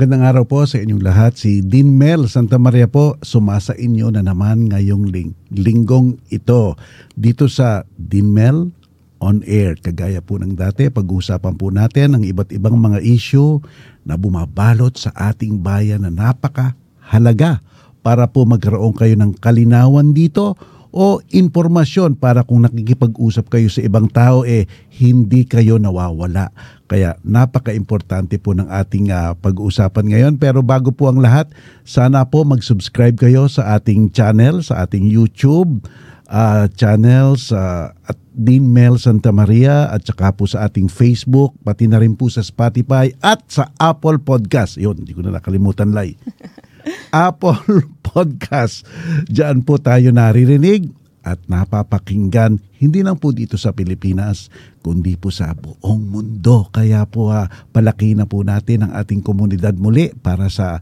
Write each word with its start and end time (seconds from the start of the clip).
Magandang 0.00 0.32
araw 0.32 0.44
po 0.48 0.64
sa 0.64 0.80
inyong 0.80 1.04
lahat. 1.04 1.36
Si 1.36 1.60
Dean 1.60 1.92
Mel 1.92 2.24
Santa 2.24 2.56
Maria 2.56 2.88
po 2.88 3.20
sumasa 3.20 3.76
inyo 3.76 4.08
na 4.08 4.24
naman 4.24 4.72
ngayong 4.72 5.12
ling- 5.12 5.36
linggong 5.52 6.16
ito 6.32 6.72
dito 7.20 7.52
sa 7.52 7.84
Dean 8.00 8.32
Mel 8.32 8.72
on 9.20 9.44
air. 9.44 9.76
Kagaya 9.76 10.24
po 10.24 10.40
ng 10.40 10.56
dati, 10.56 10.88
pag-uusapan 10.88 11.52
po 11.52 11.68
natin 11.68 12.16
ang 12.16 12.24
iba't 12.24 12.48
ibang 12.48 12.80
mga 12.80 13.04
issue 13.04 13.60
na 14.08 14.16
bumabalot 14.16 14.96
sa 14.96 15.12
ating 15.12 15.60
bayan 15.60 16.08
na 16.08 16.08
napaka 16.08 16.72
halaga 17.04 17.60
para 18.00 18.24
po 18.24 18.48
magkaroon 18.48 18.96
kayo 18.96 19.12
ng 19.20 19.36
kalinawan 19.36 20.16
dito 20.16 20.56
o 20.90 21.22
impormasyon 21.30 22.18
para 22.18 22.42
kung 22.42 22.66
nakikipag-usap 22.66 23.46
kayo 23.50 23.68
sa 23.70 23.80
ibang 23.82 24.10
tao 24.10 24.42
eh 24.42 24.66
hindi 24.98 25.46
kayo 25.46 25.78
nawawala. 25.78 26.50
Kaya 26.90 27.14
napaka-importante 27.22 28.42
po 28.42 28.50
ng 28.54 28.66
ating 28.66 29.14
ah, 29.14 29.38
pag-uusapan 29.38 30.10
ngayon. 30.10 30.34
Pero 30.42 30.66
bago 30.66 30.90
po 30.90 31.06
ang 31.06 31.22
lahat, 31.22 31.50
sana 31.86 32.26
po 32.26 32.42
mag-subscribe 32.42 33.14
kayo 33.14 33.46
sa 33.46 33.78
ating 33.78 34.10
channel, 34.10 34.60
sa 34.66 34.82
ating 34.82 35.06
YouTube 35.06 35.86
ah, 36.30 36.70
channel 36.70 37.34
sa 37.34 37.90
at 38.06 38.16
Dean 38.30 38.62
Mel 38.70 38.96
Santa 38.96 39.34
Maria 39.34 39.90
at 39.90 40.06
saka 40.06 40.30
po 40.30 40.46
sa 40.46 40.70
ating 40.70 40.86
Facebook, 40.86 41.58
pati 41.66 41.90
na 41.90 41.98
rin 41.98 42.14
po 42.14 42.30
sa 42.30 42.46
Spotify 42.46 43.10
at 43.20 43.42
sa 43.50 43.74
Apple 43.76 44.22
Podcast. 44.22 44.78
Yun, 44.78 45.02
hindi 45.02 45.12
ko 45.12 45.26
na 45.26 45.34
nakalimutan, 45.34 45.90
Lai. 45.90 46.14
Apple 47.14 47.90
Podcast. 48.00 48.86
Diyan 49.28 49.62
po 49.62 49.78
tayo 49.78 50.10
naririnig 50.10 50.90
at 51.20 51.36
napapakinggan 51.46 52.58
hindi 52.80 53.04
lang 53.04 53.20
po 53.20 53.28
dito 53.28 53.60
sa 53.60 53.76
Pilipinas 53.76 54.48
kundi 54.80 55.20
po 55.20 55.28
sa 55.28 55.52
buong 55.52 56.08
mundo. 56.08 56.72
Kaya 56.72 57.04
po 57.04 57.28
ha, 57.28 57.44
palaki 57.46 58.16
na 58.16 58.24
po 58.24 58.40
natin 58.40 58.88
ang 58.88 58.92
ating 58.96 59.20
komunidad 59.20 59.76
muli 59.76 60.16
para 60.16 60.48
sa 60.48 60.80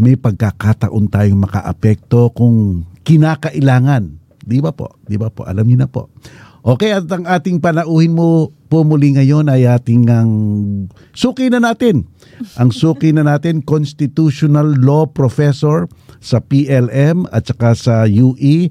may 0.00 0.16
pagkakataon 0.16 1.12
tayong 1.12 1.44
makaapekto 1.44 2.32
kung 2.32 2.88
kinakailangan. 3.04 4.16
Di 4.40 4.64
ba 4.64 4.72
po? 4.72 4.96
Di 5.04 5.20
ba 5.20 5.28
po? 5.28 5.44
Alam 5.44 5.68
niyo 5.68 5.84
na 5.84 5.88
po. 5.92 6.08
Okay, 6.62 6.94
at 6.94 7.10
ang 7.10 7.26
ating 7.26 7.58
panauhin 7.58 8.14
mo 8.14 8.54
po 8.70 8.86
muli 8.86 9.18
ngayon 9.18 9.50
ay 9.50 9.66
ating 9.66 10.06
ang 10.06 10.30
suki 11.10 11.50
na 11.50 11.58
natin. 11.58 12.06
Ang 12.54 12.70
suki 12.70 13.10
na 13.10 13.26
natin, 13.26 13.66
Constitutional 13.66 14.78
Law 14.78 15.10
Professor 15.10 15.90
sa 16.22 16.38
PLM 16.38 17.26
at 17.34 17.50
saka 17.50 17.74
sa 17.74 17.96
UE 18.06 18.70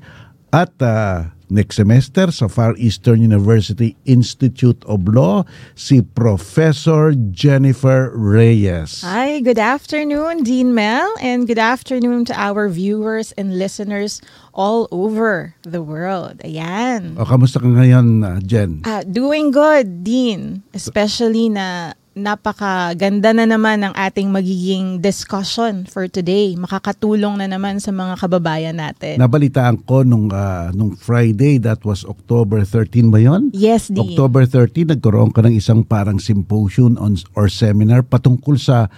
at 0.56 0.72
ah, 0.80 1.36
next 1.52 1.76
semester 1.76 2.32
sa 2.32 2.48
Far 2.48 2.80
Eastern 2.80 3.20
University 3.20 4.00
Institute 4.08 4.80
of 4.88 5.04
Law, 5.12 5.44
si 5.76 6.00
Professor 6.00 7.12
Jennifer 7.36 8.10
Reyes. 8.16 9.04
Hi, 9.04 9.44
good 9.44 9.60
afternoon, 9.60 10.48
Dean 10.48 10.72
Mel, 10.72 11.12
and 11.20 11.46
good 11.46 11.60
afternoon 11.60 12.24
to 12.32 12.34
our 12.40 12.72
viewers 12.72 13.36
and 13.36 13.60
listeners 13.60 14.24
all 14.56 14.88
over 14.90 15.54
the 15.68 15.84
world. 15.84 16.40
Ayan. 16.48 17.20
O, 17.20 17.28
kamusta 17.28 17.60
ka 17.60 17.68
ngayon, 17.68 18.24
ah, 18.24 18.40
Jen? 18.40 18.82
Ah, 18.88 19.04
doing 19.04 19.52
good, 19.52 20.08
Dean. 20.08 20.64
Especially 20.72 21.52
na 21.52 21.94
napakaganda 22.12 23.32
na 23.32 23.48
naman 23.48 23.88
ang 23.88 23.96
ating 23.96 24.28
magiging 24.28 25.00
discussion 25.00 25.88
for 25.88 26.12
today. 26.12 26.60
Makakatulong 26.60 27.40
na 27.40 27.48
naman 27.48 27.80
sa 27.80 27.96
mga 27.96 28.20
kababayan 28.20 28.76
natin. 28.76 29.16
Nabalitaan 29.16 29.80
ko 29.88 30.04
nung, 30.04 30.28
ah, 30.36 30.76
nung 30.76 30.92
Friday, 31.00 31.56
that 31.64 31.80
was 31.88 32.04
October 32.04 32.68
13 32.68 33.08
ba 33.08 33.20
yun? 33.24 33.48
yes, 33.56 33.88
Dean. 33.88 34.12
October 34.12 34.44
30, 34.44 34.92
nagkaroon 34.98 35.32
ka 35.32 35.40
ng 35.40 35.56
isang 35.56 35.88
parang 35.88 36.20
symposium 36.20 37.00
on, 37.00 37.16
or 37.32 37.48
seminar 37.48 38.04
patungkol 38.04 38.60
sa 38.60 38.92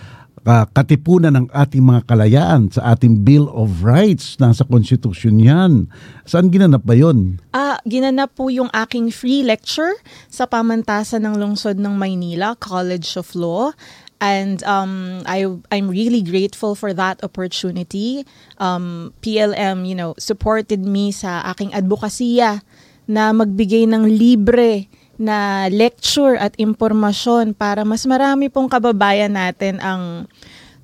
ah, 0.44 0.68
katipunan 0.70 1.34
ng 1.36 1.48
ating 1.52 1.84
mga 1.84 2.02
kalayaan 2.08 2.72
sa 2.72 2.96
ating 2.96 3.24
Bill 3.24 3.48
of 3.52 3.84
Rights. 3.84 4.36
Nasa 4.40 4.68
konstitusyon 4.68 5.40
yan. 5.40 5.88
Saan 6.28 6.52
ginanap 6.52 6.84
ba 6.84 6.96
yun? 6.96 7.40
Ah, 7.56 7.80
ginanap 7.88 8.36
po 8.36 8.52
yung 8.52 8.72
aking 8.72 9.12
free 9.12 9.44
lecture 9.44 9.96
sa 10.28 10.48
pamantasan 10.48 11.24
ng 11.24 11.36
lungsod 11.40 11.80
ng 11.80 11.96
Maynila, 11.96 12.56
College 12.60 13.16
of 13.16 13.32
Law. 13.36 13.72
And 14.24 14.64
um, 14.64 15.20
I, 15.28 15.44
I'm 15.68 15.92
really 15.92 16.24
grateful 16.24 16.80
for 16.80 16.96
that 16.96 17.20
opportunity. 17.28 18.24
Um, 18.56 19.12
PLM, 19.20 19.84
you 19.84 19.96
know, 20.00 20.16
supported 20.16 20.80
me 20.80 21.12
sa 21.12 21.44
aking 21.52 21.76
advokasya 21.76 22.64
na 23.04 23.36
magbigay 23.36 23.84
ng 23.84 24.08
libre 24.08 24.88
na 25.24 25.72
lecture 25.72 26.36
at 26.36 26.52
impormasyon 26.60 27.56
para 27.56 27.88
mas 27.88 28.04
marami 28.04 28.52
pong 28.52 28.68
kababayan 28.68 29.32
natin 29.32 29.80
ang 29.80 30.28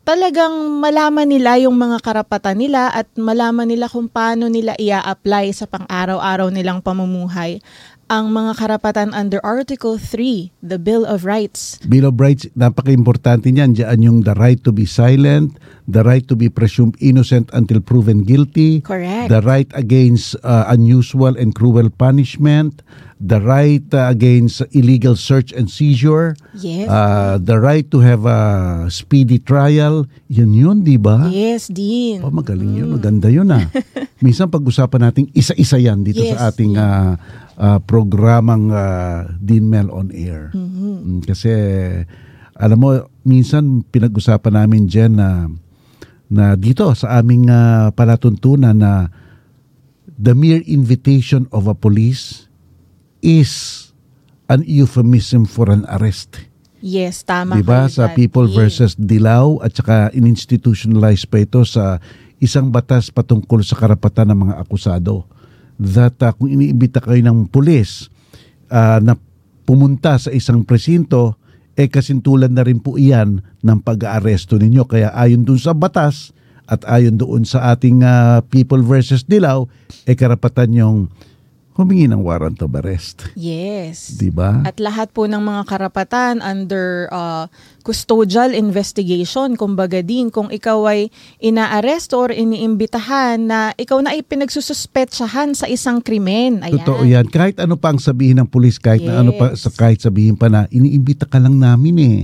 talagang 0.08 0.82
malaman 0.82 1.28
nila 1.28 1.60
yung 1.60 1.76
mga 1.76 2.02
karapatan 2.02 2.58
nila 2.58 2.90
at 2.90 3.06
malaman 3.20 3.68
nila 3.68 3.86
kung 3.92 4.08
paano 4.08 4.48
nila 4.48 4.74
ia-apply 4.80 5.52
sa 5.54 5.68
pang-araw-araw 5.68 6.50
nilang 6.50 6.80
pamumuhay 6.82 7.62
ang 8.10 8.34
mga 8.34 8.58
karapatan 8.58 9.14
under 9.14 9.38
Article 9.46 10.02
3, 10.02 10.50
the 10.66 10.82
Bill 10.82 11.06
of 11.06 11.30
Rights. 11.30 11.78
Bill 11.86 12.10
of 12.10 12.18
Rights, 12.18 12.50
napaka-importante 12.58 13.54
niyan. 13.54 13.78
Diyan 13.78 14.00
yung 14.02 14.18
the 14.26 14.34
right 14.34 14.58
to 14.66 14.74
be 14.74 14.90
silent, 14.90 15.62
the 15.90 16.06
right 16.06 16.22
to 16.30 16.38
be 16.38 16.48
presumed 16.48 16.94
innocent 17.02 17.50
until 17.52 17.82
proven 17.82 18.22
guilty, 18.22 18.80
Correct. 18.80 19.34
the 19.34 19.42
right 19.42 19.66
against 19.74 20.38
uh, 20.46 20.70
unusual 20.70 21.34
and 21.34 21.58
cruel 21.58 21.90
punishment, 21.90 22.86
the 23.18 23.42
right 23.42 23.82
uh, 23.90 24.06
against 24.08 24.62
illegal 24.72 25.18
search 25.18 25.50
and 25.50 25.66
seizure, 25.66 26.38
Yes. 26.54 26.86
uh, 26.86 27.42
the 27.42 27.58
right 27.58 27.90
to 27.90 28.06
have 28.06 28.30
a 28.30 28.40
speedy 28.88 29.42
trial. 29.42 30.06
Yun 30.30 30.54
yun, 30.54 30.78
di 30.86 31.02
ba? 31.02 31.26
yes, 31.28 31.68
Dean. 31.68 32.22
Oh, 32.22 32.30
magaling 32.30 32.78
yun. 32.78 32.94
Maganda 32.94 33.28
yun 33.28 33.50
ah. 33.50 33.66
Minsan 34.24 34.54
pag-usapan 34.54 35.10
natin 35.10 35.26
isa-isa 35.34 35.82
yan 35.82 36.06
dito 36.06 36.22
Yes. 36.22 36.38
sa 36.38 36.54
ating 36.54 36.78
ah, 36.78 37.18
ah, 37.58 37.80
programang 37.82 38.70
uh, 38.70 39.26
Dean 39.42 39.66
Mel 39.66 39.90
on 39.90 40.14
Air. 40.14 40.54
Mm, 40.54 41.26
Kasi 41.26 41.50
alam 42.54 42.78
mo, 42.78 42.90
minsan 43.24 43.82
pinag-usapan 43.88 44.54
namin 44.54 44.86
dyan 44.86 45.16
na, 45.16 45.48
na 46.30 46.54
dito 46.54 46.86
sa 46.94 47.20
aming 47.20 47.50
ah, 47.50 47.90
palatuntunan 47.94 48.78
na 48.78 49.10
the 50.06 50.38
mere 50.38 50.62
invitation 50.70 51.50
of 51.50 51.66
a 51.66 51.74
police 51.74 52.46
is 53.26 53.90
an 54.50 54.66
euphemism 54.66 55.46
for 55.46 55.70
an 55.70 55.86
arrest. 55.90 56.50
Yes, 56.80 57.28
tama 57.28 57.60
Diba? 57.60 57.88
kayo 57.88 57.92
Sa 57.92 58.12
People 58.16 58.48
versus 58.48 58.96
Dilaw 58.96 59.60
at 59.60 59.76
saka 59.76 60.12
in-institutionalize 60.16 61.28
pa 61.28 61.44
ito 61.44 61.68
sa 61.68 62.00
isang 62.40 62.72
batas 62.72 63.12
patungkol 63.12 63.60
sa 63.68 63.76
karapatan 63.76 64.32
ng 64.32 64.40
mga 64.48 64.56
akusado. 64.64 65.28
That 65.80 66.20
uh, 66.24 66.32
kung 66.36 66.52
iniimbita 66.52 67.04
kayo 67.04 67.20
ng 67.20 67.52
pulis 67.52 68.08
uh, 68.72 69.00
na 69.04 69.20
pumunta 69.68 70.16
sa 70.20 70.32
isang 70.32 70.64
presinto, 70.64 71.39
eh 71.80 71.88
kasintulan 71.88 72.52
na 72.52 72.68
rin 72.68 72.84
po 72.84 73.00
iyan 73.00 73.40
ng 73.40 73.80
pag-aaresto 73.80 74.60
ninyo. 74.60 74.84
Kaya 74.84 75.16
ayon 75.16 75.48
dun 75.48 75.56
sa 75.56 75.72
batas 75.72 76.36
at 76.68 76.84
ayon 76.84 77.16
doon 77.16 77.48
sa 77.48 77.72
ating 77.72 78.04
uh, 78.04 78.44
People 78.52 78.84
versus 78.84 79.24
Dilaw, 79.24 79.64
eh 80.04 80.14
karapatan 80.20 80.76
yung 80.76 80.98
humingi 81.80 82.12
ng 82.12 82.20
warrant 82.20 82.60
of 82.60 82.76
arrest. 82.76 83.32
Yes. 83.40 84.20
Diba? 84.20 84.68
At 84.68 84.84
lahat 84.84 85.16
po 85.16 85.24
ng 85.32 85.40
mga 85.40 85.64
karapatan 85.64 86.44
under 86.44 87.08
uh, 87.08 87.48
custodial 87.88 88.52
investigation, 88.52 89.56
kumbaga 89.56 90.04
din, 90.04 90.28
kung 90.28 90.52
ikaw 90.52 90.92
ay 90.92 91.08
inaaresto 91.40 92.20
or 92.20 92.32
iniimbitahan 92.36 93.40
na 93.40 93.72
ikaw 93.80 94.04
na 94.04 94.12
ay 94.12 94.28
pinagsususpetsahan 94.28 95.56
sa 95.56 95.72
isang 95.72 96.04
krimen. 96.04 96.60
Ayan. 96.68 96.84
Totoo 96.84 97.08
yan. 97.08 97.32
Kahit 97.32 97.64
ano 97.64 97.80
pa 97.80 97.96
ang 97.96 98.04
sabihin 98.04 98.44
ng 98.44 98.50
pulis, 98.52 98.76
kahit 98.76 99.08
na 99.08 99.24
ano 99.24 99.32
pa, 99.32 99.56
Yes. 99.56 99.64
sa, 99.64 99.72
kahit 99.72 100.04
sabihin 100.04 100.36
pa 100.36 100.52
na, 100.52 100.68
iniimbita 100.68 101.24
ka 101.24 101.40
lang 101.40 101.56
namin 101.56 101.96
eh. 101.96 102.18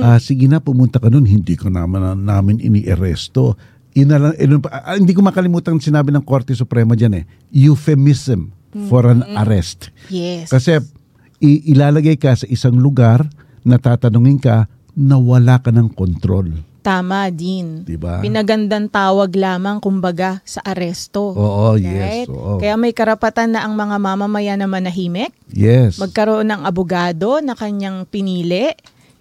Ah, 0.00 0.16
sige 0.16 0.48
na, 0.48 0.56
pumunta 0.56 0.96
ka 0.96 1.12
nun. 1.12 1.28
Hindi 1.28 1.52
ko 1.60 1.68
naman 1.68 2.00
namin 2.24 2.64
ini-arresto. 2.64 3.60
Ina 3.92 4.16
lang, 4.16 4.32
eh, 4.40 4.48
ah, 4.72 4.96
hindi 4.96 5.12
ko 5.12 5.20
makalimutan 5.20 5.76
sinabi 5.76 6.12
ng 6.16 6.24
Korte 6.24 6.56
Suprema 6.56 6.96
dyan 6.96 7.20
eh. 7.20 7.24
Euphemism 7.52 8.55
for 8.88 9.08
an 9.08 9.24
arrest. 9.40 9.88
Yes. 10.12 10.52
Kasi 10.52 10.78
i- 11.40 11.62
ilalagay 11.72 12.20
ka 12.20 12.36
sa 12.36 12.46
isang 12.46 12.76
lugar 12.76 13.24
na 13.64 13.80
tatanungin 13.80 14.38
ka 14.38 14.68
na 14.96 15.16
wala 15.16 15.60
ka 15.60 15.72
ng 15.72 15.92
kontrol. 15.92 16.48
Tama 16.86 17.34
din. 17.34 17.82
Diba? 17.82 18.22
Pinagandang 18.22 18.86
tawag 18.86 19.34
lamang, 19.34 19.82
kumbaga, 19.82 20.38
sa 20.46 20.62
aresto. 20.62 21.34
Oo, 21.34 21.74
yes. 21.74 21.98
Right? 21.98 22.28
Oo. 22.30 22.62
Kaya 22.62 22.78
may 22.78 22.94
karapatan 22.94 23.58
na 23.58 23.66
ang 23.66 23.74
mga 23.74 23.98
mamamayan 23.98 24.62
na 24.62 24.70
manahimik, 24.70 25.34
yes. 25.50 25.98
magkaroon 25.98 26.46
ng 26.46 26.62
abogado 26.62 27.42
na 27.42 27.58
kanyang 27.58 28.06
pinili, 28.06 28.70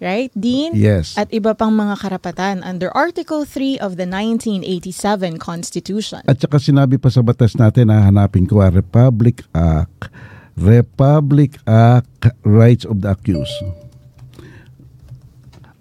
right, 0.01 0.31
Dean? 0.35 0.75
yes. 0.75 1.15
At 1.15 1.31
iba 1.31 1.55
pang 1.55 1.71
mga 1.71 2.01
karapatan 2.01 2.65
under 2.65 2.91
Article 2.91 3.45
3 3.47 3.79
of 3.79 3.95
the 3.95 4.07
1987 4.09 5.39
Constitution. 5.39 6.21
At 6.27 6.41
saka 6.41 6.59
sinabi 6.59 6.99
pa 6.99 7.13
sa 7.13 7.23
batas 7.23 7.55
natin, 7.55 7.93
na 7.93 8.03
hanapin 8.03 8.49
ko, 8.49 8.59
ah, 8.59 8.73
Republic 8.73 9.45
Act, 9.53 10.09
Republic 10.57 11.61
Act 11.69 12.33
Rights 12.41 12.83
of 12.83 13.05
the 13.05 13.13
Accused. 13.13 13.53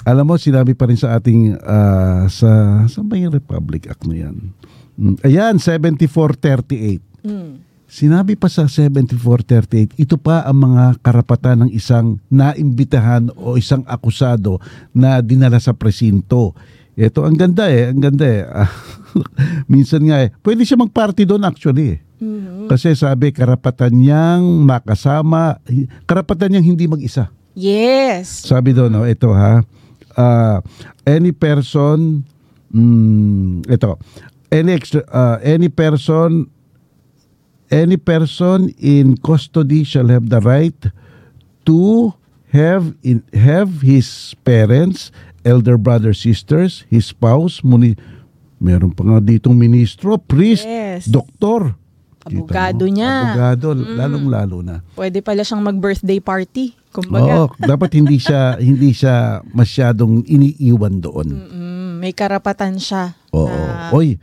Alam 0.04 0.28
mo, 0.28 0.36
sinabi 0.36 0.76
pa 0.76 0.84
rin 0.84 1.00
sa 1.00 1.16
ating, 1.16 1.56
ah, 1.64 2.28
sa, 2.28 2.84
sa 2.84 3.00
ba 3.00 3.16
yung 3.16 3.32
Republic 3.32 3.88
Act 3.88 4.04
na 4.04 4.28
yan? 4.28 4.52
Mm, 5.00 5.16
Ayan, 5.24 5.54
7438. 5.58 7.00
Mm. 7.24 7.63
Sinabi 7.94 8.34
pa 8.34 8.50
sa 8.50 8.66
7438, 8.66 10.02
ito 10.02 10.18
pa 10.18 10.42
ang 10.42 10.66
mga 10.66 10.98
karapatan 10.98 11.62
ng 11.62 11.70
isang 11.70 12.18
naimbitahan 12.26 13.30
o 13.38 13.54
isang 13.54 13.86
akusado 13.86 14.58
na 14.90 15.22
dinala 15.22 15.62
sa 15.62 15.78
presinto. 15.78 16.58
Ito, 16.98 17.22
ang 17.22 17.38
ganda 17.38 17.70
eh, 17.70 17.94
ang 17.94 18.02
ganda 18.02 18.26
eh. 18.26 18.42
Ah, 18.50 18.66
Minsan 19.70 20.10
nga 20.10 20.26
eh, 20.26 20.34
pwede 20.42 20.66
siya 20.66 20.74
magparty 20.82 21.22
doon 21.22 21.46
actually 21.46 21.94
eh. 21.94 21.98
Mhm. 22.18 22.66
Kasi 22.66 22.98
sabi, 22.98 23.30
karapatan 23.30 23.94
niyang 23.94 24.42
makasama, 24.66 25.62
karapatan 26.02 26.50
niyang 26.50 26.74
hindi 26.74 26.90
mag-isa. 26.90 27.30
Yes. 27.54 28.42
Sabi 28.42 28.74
doon, 28.74 28.90
no, 28.90 29.06
ito 29.06 29.30
ha, 29.30 29.62
ah, 30.18 30.58
any 31.06 31.30
person, 31.30 32.26
mm, 32.74 33.70
ito, 33.70 34.02
any, 34.50 34.74
extra, 34.74 35.06
ah, 35.14 35.38
any 35.46 35.70
person, 35.70 36.50
any 37.68 37.96
person 37.96 38.68
in 38.76 39.16
custody 39.16 39.82
shall 39.82 40.08
have 40.08 40.28
the 40.28 40.38
right 40.38 40.76
to 41.64 42.12
have 42.50 42.92
in, 43.00 43.24
have 43.32 43.80
his 43.80 44.06
parents, 44.40 45.10
elder 45.42 45.74
brothers, 45.74 46.20
sisters, 46.20 46.84
his 46.86 47.06
spouse, 47.06 47.60
muni, 47.60 47.96
meron 48.56 48.90
pa 48.90 49.02
nga 49.02 49.18
ditong 49.18 49.54
ministro, 49.54 50.16
priest, 50.16 50.64
Yes. 50.64 51.04
doktor. 51.04 51.74
Kita? 52.24 52.32
Abogado 52.32 52.84
niya. 52.86 53.10
Mm. 53.10 53.24
Abogado, 53.28 53.66
lalong-lalo 53.76 54.56
na. 54.60 54.76
Pwede 54.94 55.20
pala 55.20 55.44
siyang 55.44 55.60
mag-birthday 55.60 56.16
party. 56.18 56.72
Kumbaga, 56.88 57.44
Oo, 57.44 57.46
dapat 57.58 57.90
hindi 57.92 58.16
siya 58.16 58.54
hindi 58.62 58.94
siya 58.94 59.44
masyadong 59.44 60.24
iniiwan 60.24 61.02
doon. 61.02 61.28
mm, 61.28 61.90
may 61.98 62.12
karapatan 62.12 62.78
siya. 62.78 63.12
Oo. 63.28 63.50
na- 63.50 63.92
Oy, 63.92 64.16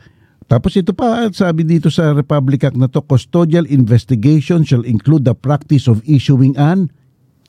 tapos 0.52 0.76
ito 0.76 0.92
pa, 0.92 1.32
sabi 1.32 1.64
dito 1.64 1.88
sa 1.88 2.12
Republic 2.12 2.68
Act 2.68 2.76
na 2.76 2.92
to, 2.92 3.00
custodial 3.00 3.64
investigation 3.72 4.68
shall 4.68 4.84
include 4.84 5.24
the 5.24 5.32
practice 5.32 5.88
of 5.88 6.04
issuing 6.04 6.60
an 6.60 6.92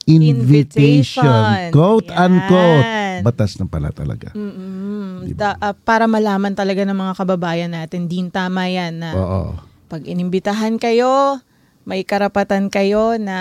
invitation. 0.07 1.27
Invitation. 1.27 1.75
Quote 1.75 2.11
Yan. 2.15 2.19
unquote. 2.31 2.87
Batas 3.27 3.59
na 3.59 3.67
pala 3.67 3.91
talaga. 3.91 4.31
Mm, 4.35 5.35
da- 5.35 5.59
ah, 5.59 5.75
para 5.75 6.07
malaman 6.07 6.55
talaga 6.55 6.87
ng 6.87 6.95
mga 6.95 7.15
kababayan 7.19 7.75
natin, 7.75 8.07
din 8.07 8.31
tama 8.31 8.71
yan 8.71 9.03
na 9.03 9.11
Oo. 9.19 9.43
pag 9.91 10.07
inimbitahan 10.07 10.79
kayo, 10.79 11.43
may 11.83 12.07
karapatan 12.07 12.71
kayo 12.71 13.19
na 13.19 13.39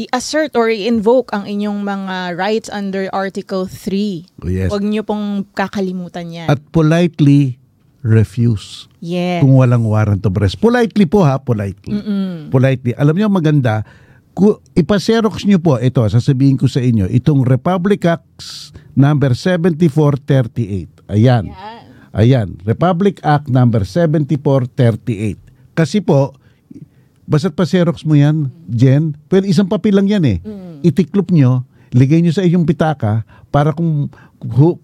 i-assert 0.00 0.56
or 0.56 0.72
i-invoke 0.72 1.28
ang 1.36 1.44
inyong 1.44 1.84
mga 1.84 2.38
rights 2.40 2.72
under 2.72 3.10
Article 3.12 3.68
3. 3.68 4.24
Oh, 4.40 4.48
yes. 4.48 4.70
Huwag 4.72 4.86
niyo 4.86 5.04
pong 5.04 5.44
kakalimutan 5.52 6.32
yan. 6.32 6.48
At 6.48 6.62
politely 6.72 7.59
refuse. 8.00 8.88
yes. 9.04 9.44
Kung 9.44 9.56
walang 9.56 9.84
warrant 9.84 10.24
of 10.24 10.32
arrest. 10.36 10.56
Politely 10.56 11.04
po 11.04 11.24
ha, 11.24 11.36
politely. 11.40 12.00
Politely. 12.48 12.96
Alam 12.96 13.14
niyo 13.16 13.28
maganda, 13.28 13.84
ku, 14.32 14.56
ipaserox 14.72 15.44
niyo 15.44 15.60
po, 15.60 15.76
ito, 15.76 16.00
sasabihin 16.08 16.56
ko 16.56 16.64
sa 16.64 16.80
inyo, 16.80 17.08
itong 17.12 17.44
Republic 17.44 18.04
Acts 18.08 18.72
number 18.96 19.36
7438. 19.36 21.12
Ayan. 21.12 21.52
Ayan. 22.16 22.56
Republic 22.64 23.20
Act 23.20 23.52
number 23.52 23.84
7438. 23.84 25.36
Kasi 25.76 26.00
po, 26.00 26.34
basta't 27.28 27.54
pa-xerox 27.54 28.02
mo 28.02 28.18
yan, 28.18 28.50
Jen, 28.66 29.14
pwede 29.30 29.46
isang 29.46 29.70
papel 29.70 29.94
lang 29.94 30.10
yan 30.10 30.24
eh. 30.26 30.38
Itiklop 30.82 31.30
nyo, 31.30 31.62
ligay 31.94 32.18
nyo 32.24 32.32
sa 32.34 32.42
iyong 32.42 32.66
pitaka 32.66 33.22
para 33.50 33.70
kung 33.74 34.10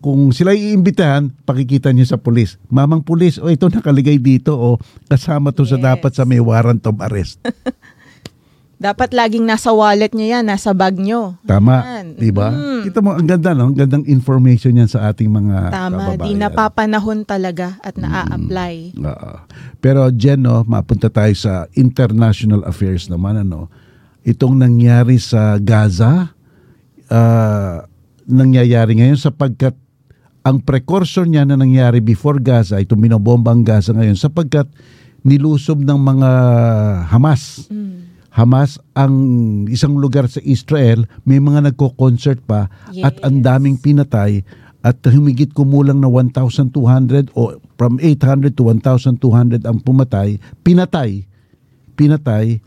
kung 0.05 0.37
sila 0.37 0.53
iimbitahan, 0.53 1.33
pakikita 1.49 1.89
nyo 1.89 2.05
sa 2.05 2.21
pulis. 2.21 2.61
Mamang 2.69 3.01
pulis, 3.01 3.41
o 3.41 3.49
ito 3.49 3.73
nakaligay 3.73 4.21
dito 4.21 4.53
o 4.53 4.77
kasama 5.09 5.49
to 5.49 5.65
sa 5.65 5.81
Yes. 5.81 5.85
dapat 5.85 6.13
sa 6.13 6.29
may 6.29 6.41
warrant 6.41 6.85
of 6.85 7.01
arrest. 7.01 7.41
Dapat 8.77 9.17
laging 9.17 9.49
nasa 9.49 9.73
wallet 9.73 10.13
niyo 10.13 10.37
yan, 10.37 10.53
nasa 10.53 10.77
bag 10.77 11.01
niyo. 11.01 11.41
Tama. 11.49 12.05
'di 12.13 12.29
ba? 12.29 12.53
Mm. 12.53 12.85
Kita 12.85 13.01
mo 13.01 13.17
ang 13.17 13.25
ganda 13.25 13.57
no, 13.57 13.73
ang 13.73 13.77
gandang 13.77 14.05
information 14.05 14.77
yan 14.77 14.85
sa 14.85 15.09
ating 15.09 15.33
mga 15.33 15.73
Tama, 15.73 16.13
kababayan. 16.13 16.29
di 16.29 16.33
napapanahon 16.37 17.25
talaga 17.25 17.81
at 17.81 17.97
naa-apply. 17.97 19.01
Oo. 19.01 19.33
Pero 19.81 20.13
Jen, 20.13 20.45
no, 20.45 20.61
mapunta 20.69 21.09
tayo 21.09 21.33
sa 21.33 21.65
international 21.73 22.69
affairs 22.69 23.09
naman. 23.09 23.41
Ano, 23.41 23.73
itong 24.29 24.61
nangyari 24.61 25.17
sa 25.17 25.57
Gaza, 25.57 26.37
ah, 27.09 27.81
nangyayari 28.27 28.99
ngayon 28.99 29.19
sapagkat 29.19 29.75
ang 30.47 30.63
precursor 30.63 31.27
niya 31.27 31.43
na 31.43 31.59
nangyari 31.59 31.99
before 31.99 32.39
Gaza, 32.39 32.79
itong 32.79 33.03
minobomba 33.03 33.51
ang 33.51 33.67
Gaza 33.67 33.91
ngayon 33.91 34.15
sapagkat 34.15 34.71
nilusob 35.27 35.83
ng 35.83 35.99
mga 35.99 36.31
Hamas. 37.11 37.67
Hamas 38.31 38.79
ang 38.93 39.15
isang 39.67 39.97
lugar 39.97 40.29
sa 40.31 40.39
Israel, 40.45 41.09
may 41.25 41.41
mga 41.41 41.73
nagko-concert 41.73 42.45
pa 42.47 42.69
at 43.01 43.17
ang 43.27 43.41
Yes. 43.41 43.45
daming 43.49 43.77
pinatay 43.81 44.45
at 44.87 45.03
humigit 45.03 45.51
kumulang 45.51 45.99
na 45.99 46.07
1,200 46.07 47.35
o 47.35 47.59
from 47.75 47.99
800 47.99 48.55
to 48.55 48.71
1,200 48.71 49.67
ang 49.67 49.83
pumatay, 49.83 50.39
pinatay, 50.63 51.27
pinatay 51.99 52.63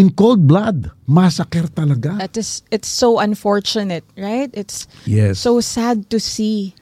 in 0.00 0.08
cold 0.08 0.48
blood. 0.48 0.88
Massacre 1.04 1.68
talaga. 1.68 2.16
That 2.16 2.40
is, 2.40 2.64
it's 2.72 2.88
so 2.88 3.20
unfortunate, 3.20 4.08
right? 4.16 4.48
It's 4.56 4.88
Yes. 5.04 5.36
so 5.44 5.60
sad 5.60 6.08
to 6.08 6.16
see. 6.16 6.72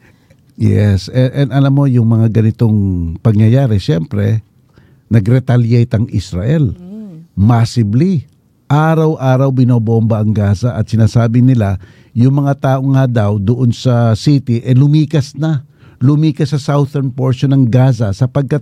Yes, 0.55 1.11
and, 1.11 1.31
and 1.35 1.49
alam 1.50 1.75
mo 1.75 1.87
yung 1.87 2.06
mga 2.06 2.31
ganitong 2.35 2.79
pangyayari, 3.19 3.79
siyempre, 3.79 4.43
nag-retaliate 5.11 5.91
ang 5.94 6.06
Israel. 6.11 6.75
Massively. 7.35 8.26
Araw-araw 8.67 9.55
binobomba 9.55 10.19
ang 10.19 10.35
Gaza 10.35 10.75
at 10.75 10.91
sinasabi 10.91 11.41
nila, 11.41 11.78
yung 12.12 12.43
mga 12.43 12.54
tao 12.59 12.83
nga 12.90 13.07
daw 13.07 13.38
doon 13.38 13.71
sa 13.71 14.12
city, 14.19 14.59
eh 14.61 14.75
lumikas 14.75 15.38
na. 15.38 15.62
Lumikas 16.02 16.50
sa 16.50 16.59
southern 16.59 17.14
portion 17.14 17.54
ng 17.54 17.64
Gaza 17.71 18.11
sapagkat 18.11 18.61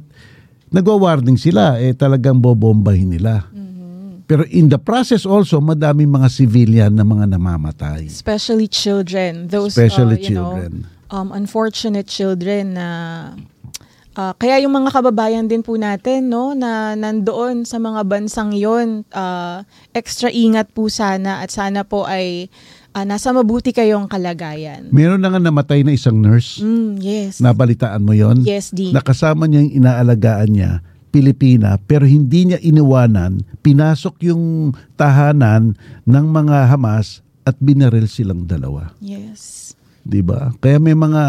nagwa-warning 0.68 1.40
sila, 1.40 1.80
eh 1.80 1.96
talagang 1.96 2.38
bobombahin 2.38 3.08
nila. 3.08 3.48
Pero 4.26 4.42
in 4.50 4.66
the 4.66 4.76
process 4.76 5.22
also, 5.22 5.62
madaming 5.62 6.10
mga 6.10 6.28
civilian 6.28 6.90
na 6.90 7.06
mga 7.06 7.30
namamatay. 7.30 8.10
Especially 8.10 8.66
children. 8.66 9.46
Those, 9.46 9.78
Especially 9.78 10.18
uh, 10.18 10.26
you 10.26 10.34
know, 10.34 10.50
children. 10.58 10.72
um, 11.10 11.30
unfortunate 11.30 12.10
children 12.10 12.74
na 12.74 12.88
ah, 14.16 14.34
kaya 14.34 14.58
yung 14.64 14.74
mga 14.74 14.90
kababayan 14.90 15.46
din 15.46 15.62
po 15.62 15.78
natin 15.78 16.26
no 16.26 16.56
na 16.56 16.98
nandoon 16.98 17.62
sa 17.62 17.78
mga 17.78 18.02
bansang 18.02 18.50
yon 18.50 19.06
ah, 19.14 19.62
extra 19.94 20.26
ingat 20.26 20.74
po 20.74 20.90
sana 20.90 21.44
at 21.44 21.54
sana 21.54 21.86
po 21.86 22.02
ay 22.02 22.50
ah, 22.96 23.04
nasa 23.04 23.30
mabuti 23.30 23.70
kayong 23.70 24.08
kalagayan. 24.10 24.88
Meron 24.90 25.20
na 25.20 25.30
nga 25.30 25.38
namatay 25.38 25.84
na 25.84 25.94
isang 25.94 26.16
nurse. 26.16 26.58
Mm, 26.58 26.98
yes. 26.98 27.38
Nabalitaan 27.38 28.02
mo 28.02 28.10
yon? 28.10 28.40
Yes, 28.42 28.72
Di. 28.72 28.90
Nakasama 28.90 29.46
niya 29.46 29.62
yung 29.68 29.74
inaalagaan 29.84 30.50
niya, 30.50 30.72
Pilipina, 31.16 31.80
pero 31.80 32.04
hindi 32.04 32.52
niya 32.52 32.60
iniwanan, 32.60 33.40
pinasok 33.64 34.28
yung 34.28 34.76
tahanan 35.00 35.72
ng 36.04 36.26
mga 36.28 36.68
Hamas 36.68 37.24
at 37.48 37.56
binaril 37.56 38.04
silang 38.04 38.44
dalawa. 38.44 38.92
yes. 39.00 39.72
'Di 40.06 40.22
ba? 40.22 40.54
Kaya 40.62 40.78
may 40.78 40.94
mga 40.94 41.22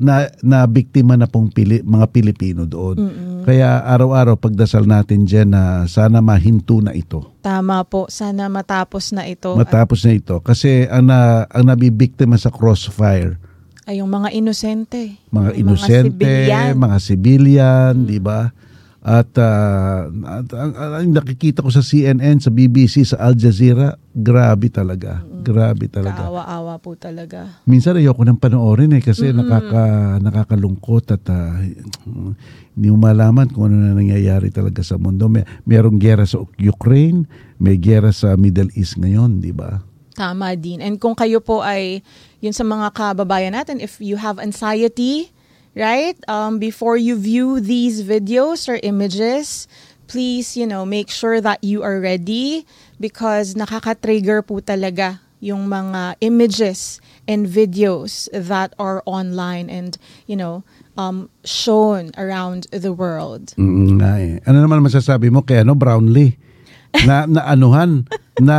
na, 0.00 0.32
na 0.40 0.64
biktima 0.64 1.12
na 1.12 1.28
pong 1.28 1.52
pili, 1.52 1.84
mga 1.84 2.08
Pilipino 2.08 2.64
doon. 2.64 2.96
Kaya 3.44 3.84
araw-araw 3.84 4.40
pagdasal 4.40 4.88
natin 4.88 5.28
diyan 5.28 5.52
na 5.52 5.84
sana 5.84 6.24
mahinto 6.24 6.80
na 6.80 6.96
ito. 6.96 7.36
Tama 7.44 7.84
po. 7.84 8.08
Sana 8.08 8.48
matapos 8.48 9.12
na 9.12 9.28
ito. 9.28 9.52
Matapos 9.52 10.08
na 10.08 10.16
ito 10.16 10.40
kasi 10.40 10.88
ang 10.88 11.12
na, 11.12 11.44
ang 11.52 11.68
nabibiktima 11.68 12.40
sa 12.40 12.48
crossfire 12.48 13.36
ay 13.84 14.00
yung 14.00 14.08
mga 14.08 14.32
inosente. 14.32 15.20
mga 15.28 15.50
inosente, 15.60 16.24
civilian. 16.24 16.72
mga 16.72 16.96
civilian, 17.04 17.92
di 18.08 18.16
ba? 18.16 18.48
At, 19.04 19.36
at 19.36 20.48
ang, 20.56 21.12
nakikita 21.12 21.60
ko 21.60 21.68
sa 21.68 21.84
CNN, 21.84 22.40
sa 22.40 22.48
BBC, 22.48 23.04
sa 23.04 23.20
Al 23.20 23.36
Jazeera, 23.36 24.00
grabe 24.16 24.72
talaga. 24.72 25.20
Grabe 25.44 25.92
talaga. 25.92 26.24
Kaawa-awa 26.24 26.80
po 26.80 26.96
talaga. 26.96 27.60
Minsan 27.68 28.00
ayoko 28.00 28.24
nang 28.24 28.40
panoorin 28.40 28.96
eh 28.96 29.04
kasi 29.04 29.28
nakaka, 29.28 30.16
nakakalungkot 30.24 31.20
at 31.20 31.24
ah, 31.28 31.52
hindi 32.72 32.88
mo 32.88 32.96
malaman 32.96 33.52
kung 33.52 33.68
ano 33.68 33.76
na 33.76 33.92
nangyayari 33.92 34.48
talaga 34.48 34.80
sa 34.80 34.96
mundo. 34.96 35.28
May, 35.28 35.44
merong 35.68 36.00
gera 36.00 36.24
sa 36.24 36.40
Ukraine, 36.56 37.28
may 37.60 37.76
gera 37.76 38.08
sa 38.08 38.40
Middle 38.40 38.72
East 38.72 38.96
ngayon, 38.96 39.44
di 39.44 39.52
ba? 39.52 39.84
Tama 40.16 40.56
din. 40.56 40.80
And 40.80 40.96
kung 40.96 41.12
kayo 41.12 41.44
po 41.44 41.60
ay, 41.60 42.00
yun 42.40 42.56
sa 42.56 42.64
mga 42.64 42.88
kababayan 42.96 43.52
natin, 43.52 43.84
if 43.84 44.00
you 44.00 44.16
have 44.16 44.40
anxiety, 44.40 45.33
right, 45.74 46.16
um, 46.28 46.58
before 46.58 46.96
you 46.96 47.18
view 47.18 47.60
these 47.60 48.02
videos 48.02 48.68
or 48.68 48.78
images, 48.82 49.66
please, 50.06 50.56
you 50.56 50.66
know, 50.66 50.86
make 50.86 51.10
sure 51.10 51.40
that 51.40 51.62
you 51.62 51.82
are 51.82 52.00
ready 52.00 52.66
because 53.00 53.54
nakaka-trigger 53.54 54.42
po 54.42 54.60
talaga 54.60 55.20
yung 55.44 55.68
mga 55.68 56.16
images 56.24 57.04
and 57.28 57.44
videos 57.44 58.32
that 58.32 58.72
are 58.80 59.04
online 59.04 59.68
and, 59.68 60.00
you 60.24 60.36
know, 60.36 60.64
um, 60.96 61.28
shown 61.44 62.10
around 62.16 62.64
the 62.72 62.92
world. 62.92 63.52
Mm, 63.60 64.00
nga 64.00 64.12
eh. 64.20 64.40
Ano 64.48 64.64
naman 64.64 64.80
masasabi 64.80 65.28
mo 65.28 65.44
kay 65.44 65.60
ano 65.60 65.76
Brownlee? 65.76 66.40
Na 67.04 67.26
naanuhan 67.26 68.06
na 68.38 68.58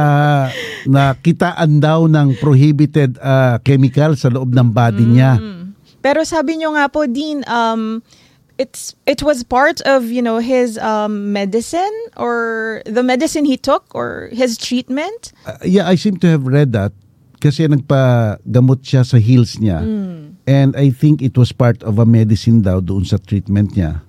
nakitaan 0.83 1.79
daw 1.79 2.05
ng 2.05 2.35
prohibited 2.37 3.15
uh, 3.23 3.57
chemical 3.63 4.13
sa 4.19 4.27
loob 4.27 4.51
ng 4.51 4.69
body 4.75 5.07
niya. 5.07 5.39
Mm. 6.05 6.13
Pero 6.13 6.21
sabi 6.21 6.61
nyo 6.61 6.77
nga 6.77 6.85
po, 6.85 7.09
Dean, 7.09 7.41
um, 7.49 8.05
it's 8.61 8.93
it 9.09 9.25
was 9.25 9.41
part 9.41 9.81
of 9.89 10.07
you 10.13 10.21
know 10.21 10.37
his 10.37 10.77
um, 10.77 11.33
medicine 11.33 11.91
or 12.15 12.85
the 12.85 13.01
medicine 13.01 13.43
he 13.43 13.57
took 13.57 13.89
or 13.97 14.29
his 14.29 14.53
treatment. 14.55 15.33
Uh, 15.49 15.57
yeah, 15.65 15.89
I 15.89 15.97
seem 15.97 16.21
to 16.21 16.29
have 16.29 16.45
read 16.45 16.71
that 16.77 16.93
kasi 17.41 17.65
nagpagamot 17.65 18.85
siya 18.85 19.01
sa 19.01 19.17
heels 19.17 19.57
niya. 19.57 19.81
And 20.45 20.77
I 20.77 20.93
think 20.93 21.25
it 21.25 21.33
was 21.37 21.49
part 21.49 21.81
of 21.81 21.97
a 21.97 22.05
medicine 22.05 22.61
daw 22.61 22.79
doon 22.85 23.01
sa 23.01 23.17
treatment 23.17 23.73
niya. 23.73 24.05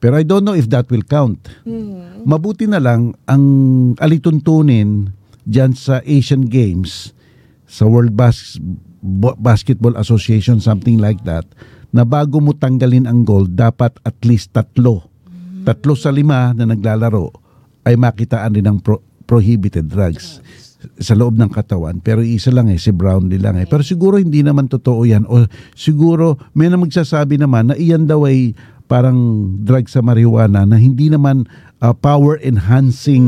Pero 0.00 0.16
I 0.16 0.24
don't 0.24 0.44
know 0.44 0.56
if 0.56 0.68
that 0.72 0.88
will 0.88 1.04
count. 1.04 1.40
Mabuti 2.24 2.68
na 2.68 2.80
lang 2.80 3.16
ang 3.28 3.44
alituntunin 3.96 5.12
dyan 5.44 5.72
sa 5.76 6.00
Asian 6.04 6.48
Games, 6.48 7.12
sa 7.64 7.84
World 7.84 8.12
Bas- 8.16 8.56
Basketball 9.40 9.96
Association, 9.96 10.60
something 10.60 11.00
like 11.00 11.20
that, 11.24 11.48
na 11.90 12.04
bago 12.04 12.38
mo 12.38 12.52
tanggalin 12.52 13.08
ang 13.08 13.24
gold, 13.24 13.56
dapat 13.56 13.96
at 14.04 14.16
least 14.22 14.52
tatlo. 14.54 15.08
Tatlo 15.64 15.92
sa 15.96 16.12
lima 16.12 16.52
na 16.56 16.68
naglalaro 16.68 17.32
ay 17.84 17.96
makitaan 17.96 18.54
din 18.54 18.64
ng 18.68 18.78
pro- 18.80 19.02
prohibited 19.24 19.88
drugs 19.88 20.40
sa 20.96 21.12
loob 21.12 21.36
ng 21.36 21.52
katawan. 21.52 22.00
Pero 22.00 22.24
isa 22.24 22.48
lang 22.48 22.72
eh, 22.72 22.80
si 22.80 22.88
Brownlee 22.92 23.40
lang 23.40 23.60
eh. 23.60 23.68
Pero 23.68 23.84
siguro 23.84 24.16
hindi 24.16 24.40
naman 24.40 24.68
totoo 24.68 25.04
yan. 25.04 25.28
O 25.28 25.44
siguro 25.76 26.40
may 26.56 26.72
na 26.72 26.80
magsasabi 26.80 27.36
naman 27.36 27.72
na 27.72 27.76
iyan 27.76 28.08
daw 28.08 28.24
ay 28.24 28.56
parang 28.88 29.46
drug 29.62 29.86
sa 29.86 30.00
marijuana 30.02 30.64
na 30.64 30.80
hindi 30.80 31.12
naman 31.12 31.46
uh, 31.78 31.94
power 31.94 32.40
enhancing 32.42 33.22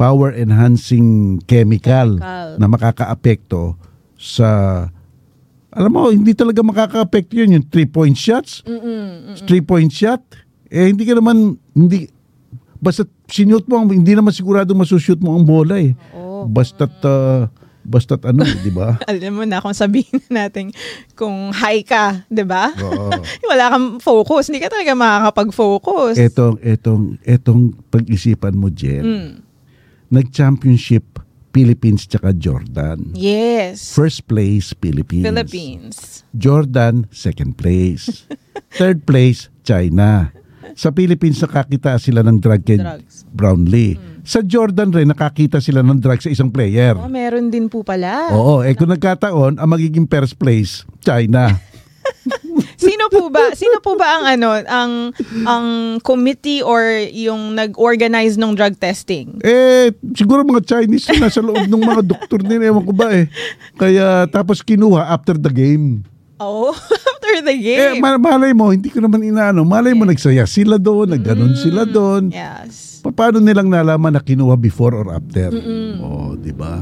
power 0.00 0.32
enhancing 0.32 1.36
chemical, 1.44 2.16
Chemical. 2.16 2.56
na 2.56 2.66
makakaapekto 2.70 3.76
sa 4.20 4.48
alam 5.70 5.88
mo, 5.88 6.10
hindi 6.10 6.34
talaga 6.34 6.60
makaka-apekto 6.60 7.38
yun. 7.38 7.56
Yung 7.56 7.66
three-point 7.66 8.18
shots. 8.18 8.60
Three-point 9.46 9.88
shot. 9.88 10.20
Eh, 10.66 10.90
hindi 10.90 11.06
ka 11.06 11.14
naman, 11.14 11.54
hindi, 11.72 12.10
basta 12.76 13.06
sinute 13.30 13.70
mo, 13.70 13.78
hindi 13.86 14.12
naman 14.12 14.34
sigurado 14.34 14.74
masushoot 14.74 15.22
mo 15.22 15.38
ang 15.38 15.46
bola 15.46 15.78
eh. 15.78 15.94
Oo. 16.10 16.50
Basta't, 16.50 16.90
uh, 17.06 17.46
basta't 17.86 18.26
ano, 18.26 18.42
di 18.42 18.70
ba? 18.70 18.98
Alam 19.10 19.30
mo 19.30 19.44
na 19.46 19.62
kung 19.62 19.74
sabihin 19.74 20.18
natin 20.26 20.74
kung 21.14 21.54
high 21.54 21.80
ka, 21.86 22.26
'di 22.28 22.44
ba? 22.44 22.70
Wala 23.50 23.64
kang 23.70 23.98
focus, 23.98 24.50
hindi 24.50 24.60
ka 24.62 24.74
talaga 24.74 24.92
makakapag-focus. 24.94 26.18
Etong, 26.18 26.58
etong, 26.60 27.02
etong 27.22 27.78
pag-isipan 27.88 28.54
mo, 28.54 28.68
Jen, 28.70 29.02
Mm. 29.02 29.30
nag-championship 30.10 31.06
Philippines 31.50 32.06
tsaka 32.06 32.30
Jordan. 32.34 33.14
Yes. 33.14 33.90
First 33.94 34.30
place, 34.30 34.70
Philippines. 34.78 35.26
Philippines. 35.26 36.22
Jordan, 36.30 37.10
second 37.10 37.58
place. 37.58 38.24
Third 38.78 39.02
place, 39.02 39.50
China. 39.66 40.30
Sa 40.78 40.94
Philippines, 40.94 41.42
nakakita 41.42 41.98
sila 41.98 42.22
ng 42.22 42.38
drug 42.38 42.62
kay 42.62 42.78
Drugs. 42.78 43.26
Brownlee. 43.34 43.98
Sa 44.22 44.44
Jordan 44.46 44.94
rin, 44.94 45.10
nakakita 45.10 45.58
sila 45.58 45.82
ng 45.82 45.98
drug 45.98 46.22
sa 46.22 46.30
isang 46.30 46.52
player. 46.52 46.94
Oh, 46.94 47.10
meron 47.10 47.50
din 47.50 47.66
po 47.66 47.82
pala. 47.82 48.30
Oo, 48.30 48.62
eh 48.62 48.76
kung 48.78 48.92
nagkataon, 48.92 49.58
ang 49.58 49.68
magiging 49.68 50.06
first 50.06 50.38
place, 50.38 50.86
China. 51.02 51.50
Sino 52.80 53.04
po 53.06 53.28
ba? 53.28 53.52
Sino 53.52 53.76
po 53.78 53.94
ba 53.94 54.16
ang 54.16 54.24
ano, 54.26 54.48
ang 54.58 54.92
ang 55.44 55.66
committee 56.00 56.60
or 56.60 56.80
yung 57.06 57.52
nag-organize 57.52 58.34
ng 58.34 58.52
drug 58.52 58.74
testing? 58.74 59.36
Eh, 59.40 59.92
siguro 60.10 60.40
mga 60.42 60.64
Chinese 60.66 61.04
na 61.10 61.26
nasa 61.26 61.38
loob 61.38 61.60
ng 61.62 61.82
mga 61.82 62.02
doktor 62.06 62.40
nila, 62.40 62.68
ewan 62.68 62.82
ko 62.82 62.92
ba 62.92 63.12
eh. 63.12 63.28
Kaya 63.74 64.24
tapos 64.26 64.60
kinuha 64.60 65.06
after 65.06 65.34
the 65.34 65.48
game. 65.48 66.02
Oh, 66.36 66.72
after 67.12 67.34
the 67.42 67.52
Eh, 67.52 67.60
game. 67.92 68.00
ma- 68.00 68.16
malay 68.16 68.50
mo, 68.50 68.72
hindi 68.72 68.88
ko 68.88 68.98
naman 68.98 69.20
inaano. 69.20 69.60
Malay 69.60 69.92
mo, 69.92 70.02
nagsaya 70.02 70.48
sila 70.48 70.74
doon, 70.74 71.12
nagganon 71.12 71.52
sila 71.54 71.84
doon. 71.84 72.32
yes. 72.32 72.98
Pa- 73.00 73.12
Paano 73.12 73.38
nilang 73.38 73.68
nalaman 73.68 74.12
na 74.12 74.20
kinuha 74.20 74.56
before 74.56 74.92
or 74.94 75.08
after? 75.10 75.52
Oh, 76.00 76.32
di 76.34 76.48
ba? 76.50 76.80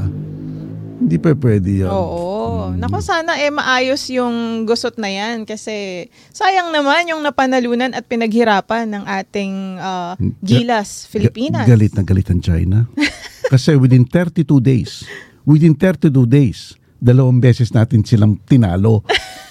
Hindi 1.09 1.17
pa 1.17 1.33
pwede 1.33 1.81
yan. 1.81 1.89
Oo. 1.89 2.69
Naku, 2.77 3.01
sana 3.01 3.41
eh 3.41 3.49
maayos 3.49 4.05
yung 4.13 4.61
gusot 4.69 4.93
na 5.01 5.09
yan 5.09 5.41
kasi 5.41 6.05
sayang 6.29 6.69
naman 6.69 7.09
yung 7.09 7.25
napanalunan 7.25 7.97
at 7.97 8.05
pinaghirapan 8.05 8.85
ng 8.93 9.03
ating 9.09 9.81
ah, 9.81 10.13
Gilas, 10.45 11.09
Filipinas. 11.09 11.65
Ga- 11.65 11.73
galit 11.73 11.97
na 11.97 12.05
galit 12.05 12.29
ang 12.29 12.45
China. 12.45 12.85
Kasi 13.49 13.73
within 13.73 14.05
32 14.05 14.45
days, 14.61 15.09
within 15.41 15.73
32 15.73 16.13
days, 16.29 16.77
dalawang 17.01 17.41
beses 17.41 17.73
natin 17.73 18.05
silang 18.05 18.37
tinalo. 18.45 19.01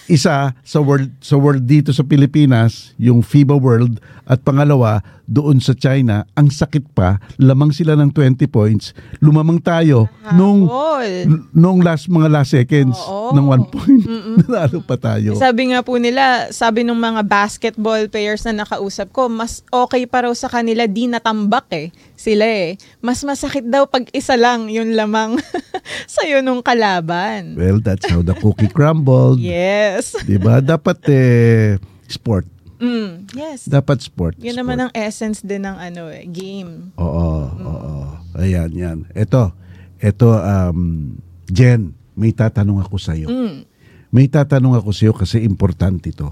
Isa 0.09 0.57
sa 0.65 0.79
world 0.81 1.13
sa 1.21 1.37
world 1.37 1.69
dito 1.69 1.93
sa 1.93 2.01
Pilipinas, 2.01 2.97
yung 2.97 3.21
FIBA 3.21 3.61
World 3.61 4.01
at 4.25 4.41
pangalawa 4.41 5.05
doon 5.29 5.61
sa 5.61 5.77
China, 5.77 6.25
ang 6.33 6.49
sakit 6.49 6.97
pa, 6.97 7.21
lamang 7.37 7.69
sila 7.69 7.93
ng 7.93 8.09
20 8.17 8.49
points. 8.49 8.97
Lumamang 9.21 9.61
tayo 9.61 10.09
nung 10.33 10.65
n- 11.05 11.45
nung 11.53 11.85
last 11.85 12.09
mga 12.09 12.29
last 12.33 12.57
seconds 12.57 12.97
Oo. 13.05 13.37
ng 13.37 13.45
1 13.45 13.69
point. 13.69 14.05
Nanalo 14.41 14.81
pa 14.81 14.97
tayo. 14.97 15.37
Sabi 15.37 15.77
nga 15.77 15.85
po 15.85 16.01
nila, 16.01 16.49
sabi 16.57 16.89
ng 16.89 16.97
mga 16.97 17.29
basketball 17.29 18.09
players 18.09 18.49
na 18.49 18.65
nakausap 18.65 19.13
ko, 19.13 19.29
mas 19.29 19.61
okay 19.69 20.09
pa 20.09 20.25
raw 20.25 20.33
sa 20.33 20.49
kanila 20.49 20.89
di 20.89 21.05
natambak 21.05 21.69
eh. 21.77 21.93
Sila 22.19 22.43
eh. 22.43 22.75
Mas 22.99 23.23
masakit 23.23 23.63
daw 23.63 23.87
pag 23.87 24.11
isa 24.11 24.35
lang 24.35 24.67
yung 24.67 24.99
lamang 24.99 25.39
sa'yo 26.19 26.43
nung 26.43 26.67
kalaban. 26.67 27.55
Well, 27.55 27.79
that's 27.79 28.11
how 28.11 28.27
the 28.27 28.35
cookie 28.35 28.67
crumbled. 28.67 29.39
Yes. 29.39 30.19
'Di 30.27 30.35
ba? 30.43 30.59
Dapat 30.59 30.99
eh 31.15 31.79
sport. 32.11 32.51
Mm, 32.83 33.31
yes. 33.35 33.71
Dapat 33.71 34.03
sport. 34.03 34.35
Yun 34.39 34.55
sport. 34.55 34.59
naman 34.59 34.77
ang 34.83 34.93
essence 34.95 35.43
din 35.43 35.63
ng 35.63 35.79
ano 35.79 36.11
eh, 36.11 36.27
game. 36.27 36.95
Oo, 36.99 37.31
oo. 37.55 37.95
Ayan, 38.39 38.71
yan. 38.71 38.99
Ito, 39.15 39.51
ito, 39.99 40.31
um, 40.31 41.15
Jen, 41.51 41.91
may 42.15 42.31
tatanong 42.31 42.87
ako 42.87 42.99
sa'yo. 43.03 43.27
Mm. 43.27 43.67
May 44.15 44.31
tatanong 44.31 44.79
ako 44.79 44.91
sa'yo 44.95 45.13
kasi 45.15 45.43
importante 45.43 46.15
ito. 46.15 46.31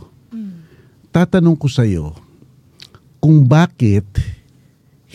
Tatanong 1.11 1.57
ko 1.57 1.66
sa'yo 1.66 2.12
kung 3.19 3.43
bakit 3.49 4.05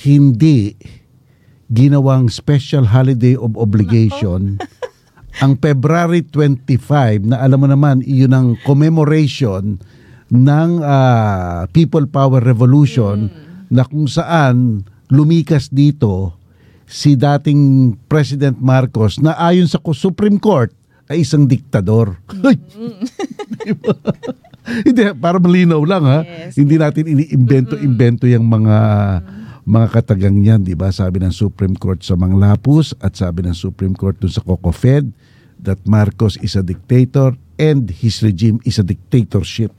hindi 0.01 0.75
ginawang 1.71 2.27
special 2.27 2.89
holiday 2.89 3.37
of 3.37 3.55
obligation 3.55 4.59
ang 5.43 5.55
February 5.61 6.25
25 6.27 7.31
na 7.31 7.39
alam 7.39 7.63
mo 7.63 7.67
naman 7.69 8.03
iyon 8.03 8.33
ang 8.35 8.47
commemoration 8.67 9.79
ng 10.31 10.69
ah, 10.83 11.67
People 11.71 12.07
Power 12.07 12.43
Revolution 12.43 13.31
na 13.71 13.87
kung 13.87 14.07
saan 14.07 14.83
lumikas 15.11 15.71
dito 15.71 16.35
si 16.87 17.15
dating 17.15 17.95
President 18.11 18.59
Marcos 18.59 19.19
na 19.23 19.35
ayon 19.39 19.67
sa 19.67 19.79
Supreme 19.95 20.39
Court 20.39 20.71
ay 21.11 21.23
isang 21.27 21.43
diktador. 21.43 22.19
Diba? 23.67 23.95
Hindi, 24.63 25.11
para 25.19 25.39
malinaw 25.39 25.81
lang 25.83 26.03
ha. 26.07 26.19
Yes. 26.23 26.55
Hindi 26.55 26.79
natin 26.79 27.03
iniimbento-imbento 27.11 28.23
yung 28.31 28.47
mga 28.47 28.77
mga 29.63 29.87
katagang 29.91 30.41
yan, 30.41 30.65
di 30.65 30.73
ba? 30.73 30.89
Sabi 30.89 31.21
ng 31.21 31.31
Supreme 31.31 31.77
Court 31.77 32.01
sa 32.01 32.17
Manglapus 32.17 32.97
at 32.97 33.13
sabi 33.13 33.45
ng 33.45 33.53
Supreme 33.53 33.93
Court 33.93 34.17
dun 34.17 34.33
sa 34.33 34.41
COCOFED 34.41 35.13
that 35.61 35.77
Marcos 35.85 36.37
is 36.41 36.57
a 36.57 36.65
dictator 36.65 37.37
and 37.55 37.93
his 37.93 38.25
regime 38.25 38.57
is 38.65 38.81
a 38.81 38.85
dictatorship. 38.85 39.69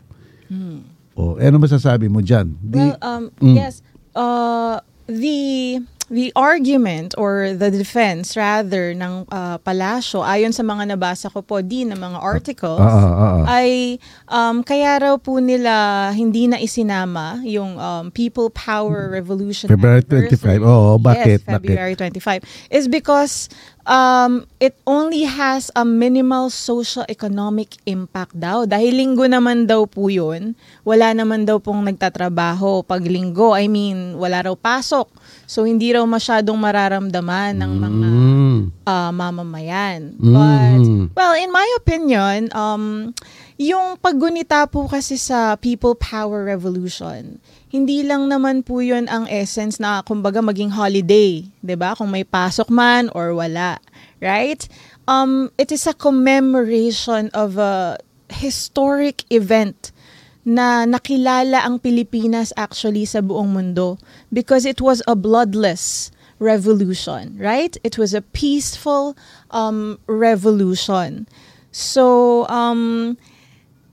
O, 1.13 1.37
ano 1.37 1.57
masasabi 1.59 2.09
mo 2.09 2.23
dyan? 2.23 2.55
Di, 2.57 2.79
Well, 2.79 2.97
um, 3.03 3.25
Mm. 3.41 3.57
yes. 3.57 3.83
Uh, 4.13 4.81
the 5.05 5.81
the 6.13 6.29
argument 6.37 7.17
or 7.17 7.57
the 7.57 7.73
defense 7.73 8.37
rather 8.37 8.93
ng 8.93 9.25
uh, 9.33 9.57
palasyo 9.65 10.21
ayon 10.21 10.53
sa 10.53 10.61
mga 10.61 10.93
nabasa 10.93 11.33
ko 11.33 11.41
po 11.41 11.65
din 11.65 11.89
ng 11.89 11.97
mga 11.97 12.19
articles 12.21 12.85
Ah, 12.85 12.93
ah, 12.93 13.01
ah, 13.01 13.33
ah. 13.43 13.43
ay 13.49 13.97
um, 14.29 14.61
kaya 14.61 15.01
raw 15.01 15.17
po 15.17 15.41
nila 15.41 16.13
hindi 16.13 16.45
na 16.53 16.61
isinama 16.61 17.41
yung 17.49 17.81
um, 17.81 18.13
People 18.13 18.53
Power 18.53 19.09
Revolution 19.09 19.73
February 19.73 20.05
anniversary. 20.05 20.61
25. 20.61 20.69
Oo, 20.69 20.91
bakit? 21.01 21.41
Yes, 21.43 21.49
February 21.49 21.95
25. 21.97 22.45
Is 22.69 22.87
because 22.87 23.49
um, 23.87 24.47
it 24.61 24.77
only 24.87 25.25
has 25.25 25.71
a 25.75 25.85
minimal 25.85 26.51
socio-economic 26.51 27.79
impact 27.87 28.37
daw. 28.37 28.65
Dahil 28.67 28.99
linggo 28.99 29.27
naman 29.27 29.67
daw 29.67 29.87
po 29.87 30.11
yun, 30.13 30.55
wala 30.87 31.15
naman 31.15 31.47
daw 31.47 31.59
pong 31.59 31.87
nagtatrabaho 31.87 32.85
pag 32.85 33.03
linggo. 33.03 33.55
I 33.55 33.67
mean, 33.67 34.19
wala 34.19 34.45
raw 34.45 34.57
pasok. 34.57 35.09
So, 35.47 35.65
hindi 35.65 35.93
raw 35.93 36.05
masyadong 36.05 36.57
mararamdaman 36.57 37.59
ng 37.61 37.73
mga 37.77 38.09
Mm. 38.09 38.61
uh, 38.87 39.11
mamamayan. 39.13 40.17
Mm. 40.17 40.33
But, 40.33 40.83
well, 41.17 41.35
in 41.37 41.51
my 41.53 41.67
opinion, 41.77 42.49
um, 42.53 43.13
yung 43.61 43.95
paggunita 44.01 44.67
po 44.67 44.91
kasi 44.91 45.15
sa 45.15 45.55
People 45.55 45.95
Power 45.95 46.49
Revolution, 46.49 47.39
hindi 47.71 48.03
lang 48.03 48.27
naman 48.27 48.67
po 48.67 48.83
yun 48.83 49.07
ang 49.07 49.25
essence 49.31 49.79
na 49.79 50.03
kumbaga 50.03 50.43
maging 50.43 50.75
holiday, 50.75 51.47
'di 51.63 51.77
ba? 51.79 51.95
Kung 51.97 52.11
may 52.13 52.27
pasok 52.27 52.69
man 52.69 53.09
or 53.17 53.33
wala, 53.33 53.79
right? 54.21 54.67
Um 55.07 55.49
it 55.57 55.73
is 55.73 55.89
a 55.89 55.97
commemoration 55.97 57.33
of 57.33 57.57
a 57.57 57.97
historic 58.29 59.25
event 59.33 59.95
na 60.43 60.83
nakilala 60.85 61.63
ang 61.63 61.79
Pilipinas 61.79 62.51
actually 62.59 63.07
sa 63.07 63.23
buong 63.23 63.55
mundo 63.55 63.99
because 64.35 64.67
it 64.67 64.83
was 64.83 64.99
a 65.07 65.15
bloodless 65.15 66.11
revolution, 66.43 67.39
right? 67.39 67.79
It 67.87 67.95
was 67.95 68.11
a 68.13 68.27
peaceful 68.35 69.15
um, 69.55 70.03
revolution. 70.11 71.31
So, 71.71 72.45
um, 72.51 73.15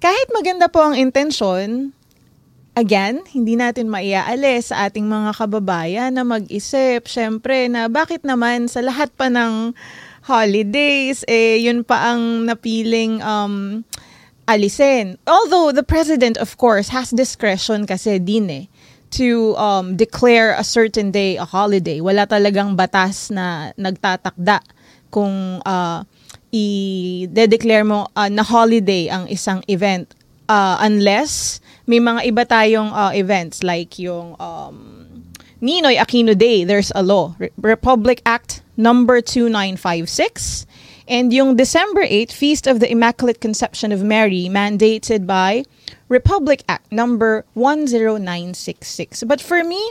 kahit 0.02 0.28
maganda 0.34 0.66
po 0.66 0.82
ang 0.82 0.98
intensyon, 0.98 1.94
again, 2.74 3.22
hindi 3.30 3.54
natin 3.54 3.94
maiaalis 3.94 4.74
sa 4.74 4.90
ating 4.90 5.06
mga 5.06 5.38
kababayan 5.38 6.12
na 6.18 6.26
mag-isip, 6.26 7.06
syempre, 7.06 7.70
na 7.70 7.86
bakit 7.86 8.26
naman 8.26 8.66
sa 8.66 8.82
lahat 8.82 9.14
pa 9.14 9.30
ng 9.30 9.78
holidays, 10.26 11.24
eh, 11.30 11.62
yun 11.62 11.86
pa 11.86 12.14
ang 12.14 12.46
napiling 12.46 13.22
um, 13.24 13.86
alisin. 14.50 15.22
Although 15.30 15.70
the 15.70 15.86
president, 15.86 16.42
of 16.42 16.58
course, 16.58 16.90
has 16.90 17.14
discretion 17.14 17.86
kasi 17.86 18.18
din 18.18 18.50
eh 18.50 18.66
to 19.10 19.58
um, 19.58 19.98
declare 19.98 20.54
a 20.54 20.64
certain 20.64 21.10
day 21.10 21.38
a 21.38 21.46
holiday. 21.46 22.02
Wala 22.02 22.26
talagang 22.30 22.78
batas 22.78 23.34
na 23.34 23.74
nagtatakda 23.78 24.62
kung 25.10 25.62
uh, 25.66 26.06
i-declare 26.54 27.86
mo 27.86 28.10
uh, 28.14 28.30
na 28.30 28.46
holiday 28.46 29.10
ang 29.10 29.26
isang 29.30 29.66
event 29.66 30.14
uh, 30.50 30.78
unless 30.82 31.62
may 31.90 31.98
mga 31.98 32.22
iba 32.30 32.44
tayong 32.46 32.94
uh, 32.94 33.10
events 33.14 33.66
like 33.66 33.98
yung 33.98 34.38
um, 34.38 34.78
Ninoy 35.60 36.00
Aquino 36.00 36.38
Day, 36.38 36.64
there's 36.64 36.92
a 36.96 37.04
law. 37.04 37.36
Re- 37.38 37.52
Republic 37.60 38.22
Act 38.26 38.64
number 38.78 39.20
2956 39.20 40.66
and 41.10 41.34
yung 41.34 41.58
December 41.58 42.06
8, 42.06 42.32
Feast 42.32 42.70
of 42.70 42.80
the 42.80 42.88
Immaculate 42.88 43.42
Conception 43.42 43.92
of 43.92 44.06
Mary 44.06 44.46
mandated 44.46 45.26
by 45.26 45.66
Republic 46.08 46.64
Act 46.70 46.86
number 46.94 47.44
10966. 47.58 49.26
But 49.26 49.42
for 49.42 49.66
me, 49.66 49.82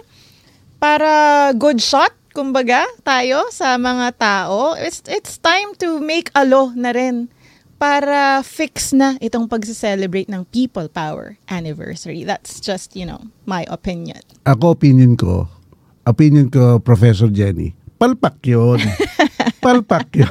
para 0.79 1.53
good 1.59 1.83
shot, 1.83 2.15
kumbaga, 2.33 2.87
tayo 3.03 3.51
sa 3.51 3.75
mga 3.75 4.15
tao, 4.17 4.79
it's, 4.79 5.03
it's 5.11 5.37
time 5.43 5.75
to 5.83 5.99
make 5.99 6.31
a 6.39 6.47
law 6.47 6.71
na 6.79 6.95
rin 6.95 7.27
para 7.83 8.43
fix 8.47 8.95
na 8.95 9.19
itong 9.19 9.51
pagse-celebrate 9.51 10.31
ng 10.31 10.47
People 10.55 10.87
Power 10.87 11.39
Anniversary. 11.51 12.23
That's 12.23 12.63
just, 12.63 12.95
you 12.95 13.07
know, 13.07 13.27
my 13.47 13.67
opinion. 13.67 14.23
Ako, 14.47 14.79
opinion 14.79 15.19
ko, 15.19 15.51
opinion 16.07 16.47
ko, 16.51 16.79
Professor 16.79 17.27
Jenny, 17.27 17.75
palpak 17.99 18.39
yun. 18.47 18.79
palpak 19.65 20.11
yun. 20.15 20.31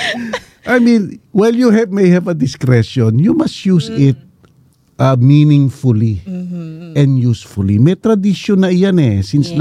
I 0.66 0.82
mean, 0.82 1.22
while 1.30 1.54
you 1.54 1.70
have, 1.70 1.90
may 1.90 2.10
have 2.10 2.26
a 2.26 2.34
discretion, 2.34 3.22
you 3.22 3.32
must 3.32 3.62
use 3.62 3.86
it 3.86 4.18
uh, 4.98 5.14
meaningfully 5.14 6.24
and 6.96 7.20
usefully. 7.20 7.78
May 7.78 7.94
tradisyon 7.94 8.66
na 8.66 8.74
iyan 8.74 8.98
eh. 8.98 9.22
Since 9.22 9.54
Yes. 9.54 9.60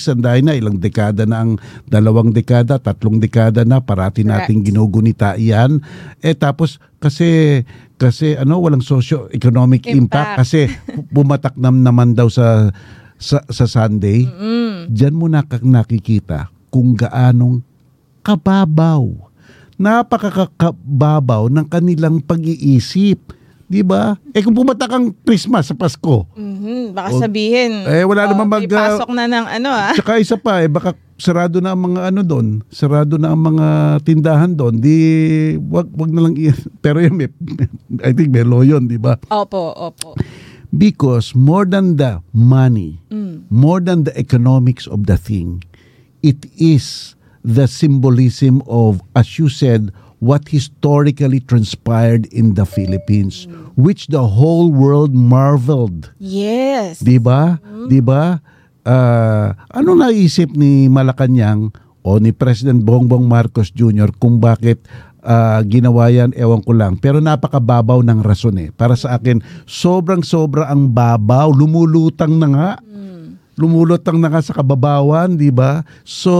1986, 0.00 0.08
ang 0.08 0.20
dahil 0.24 0.42
na 0.48 0.56
ilang 0.56 0.80
dekada 0.80 1.28
na 1.28 1.44
ang 1.44 1.60
dalawang 1.84 2.32
dekada, 2.32 2.80
tatlong 2.80 3.20
dekada 3.20 3.68
na 3.68 3.84
parati 3.84 4.24
nating 4.24 4.64
ginugunita 4.64 5.36
iyan. 5.36 5.82
Eh 6.24 6.32
tapos 6.32 6.80
kasi 6.96 7.62
kasi 8.00 8.32
ano 8.32 8.62
walang 8.62 8.82
socio-economic 8.82 9.84
impact, 9.86 9.98
Impact. 9.98 10.38
kasi 10.40 10.60
bumatak 11.10 11.54
nam 11.58 11.84
naman 11.84 12.14
daw 12.14 12.30
sa 12.32 12.70
sa, 13.18 13.42
sa 13.50 13.66
Sunday. 13.68 14.24
Diyan 14.88 15.14
mo 15.18 15.28
na 15.28 15.42
nakikita 15.44 16.48
kung 16.70 16.96
gaanong 16.96 17.60
kababaw. 18.22 19.27
Napakakababaw 19.78 21.46
ng 21.48 21.66
kanilang 21.66 22.18
pag-iisip. 22.18 23.34
Di 23.64 23.84
ba? 23.84 24.16
Eh 24.32 24.40
kung 24.40 24.56
pumatak 24.56 24.88
ang 24.88 25.12
Christmas 25.22 25.68
sa 25.68 25.76
Pasko, 25.76 26.24
Mhm, 26.32 26.96
Baka 26.96 27.12
Oh, 27.12 27.20
sabihin, 27.20 27.84
eh, 27.84 28.00
wala 28.00 28.24
oh, 28.24 28.28
naman 28.32 28.48
mag- 28.48 28.64
ah, 28.66 28.96
pasok 28.96 29.12
na 29.12 29.28
ng 29.28 29.46
ano 29.46 29.68
ah. 29.68 29.92
Tsaka 29.92 30.16
isa 30.16 30.34
pa, 30.34 30.64
eh, 30.64 30.66
baka 30.66 30.96
sarado 31.14 31.60
na 31.60 31.76
ang 31.76 31.84
mga 31.84 32.08
ano 32.08 32.20
doon, 32.22 32.46
sarado 32.66 33.20
na 33.20 33.28
ang 33.28 33.42
mga 33.44 33.66
tindahan 34.02 34.50
doon, 34.50 34.80
di, 34.80 34.96
wag, 35.60 35.84
wag 35.92 36.08
na 36.08 36.24
lang, 36.24 36.34
i- 36.34 36.48
pero 36.82 36.96
yun, 36.98 37.12
may, 37.14 37.28
I 38.00 38.10
think 38.10 38.32
may 38.32 38.40
law 38.40 38.64
yun, 38.64 38.88
di 38.88 38.96
ba? 38.96 39.20
Opo, 39.28 39.68
opo. 39.70 40.16
Because 40.68 41.32
more 41.32 41.62
than 41.62 41.96
the 41.96 42.24
money, 42.30 43.04
more 43.46 43.78
than 43.78 44.02
the 44.02 44.14
economics 44.14 44.84
of 44.84 45.04
the 45.04 45.16
thing, 45.16 45.60
it 46.20 46.48
is 46.54 47.17
the 47.48 47.64
symbolism 47.64 48.60
of, 48.68 49.00
as 49.16 49.40
you 49.40 49.48
said, 49.48 49.88
what 50.20 50.44
historically 50.52 51.40
transpired 51.40 52.28
in 52.28 52.52
the 52.52 52.68
Philippines, 52.68 53.48
which 53.78 54.12
the 54.12 54.20
whole 54.20 54.68
world 54.68 55.16
marveled. 55.16 56.12
Yes. 56.20 57.00
Di 57.00 57.16
ba? 57.16 57.56
Di 57.88 58.04
ba? 58.04 58.36
Ah, 58.84 59.56
ano 59.72 59.96
naisip 59.96 60.52
ni 60.52 60.92
Malacanang 60.92 61.72
o 62.04 62.20
ni 62.20 62.32
President 62.36 62.84
Bongbong 62.84 63.24
Marcos 63.24 63.72
Jr. 63.72 64.12
kung 64.16 64.42
bakit 64.42 64.84
ah, 65.22 65.62
ginawa 65.64 66.10
yan, 66.10 66.34
ewan 66.34 66.60
ko 66.60 66.74
lang. 66.74 66.98
Pero 66.98 67.22
napakababaw 67.22 68.02
ng 68.02 68.20
rason 68.20 68.58
eh. 68.58 68.68
Para 68.74 68.98
sa 68.98 69.16
akin, 69.16 69.40
sobrang-sobra 69.64 70.68
ang 70.68 70.90
babaw. 70.90 71.48
Lumulutang 71.54 72.36
na 72.36 72.48
nga. 72.52 72.70
Lumulutang 73.58 74.22
na 74.22 74.30
nga 74.30 74.38
sa 74.38 74.54
kababawan, 74.54 75.34
di 75.34 75.50
ba? 75.50 75.82
So, 76.06 76.32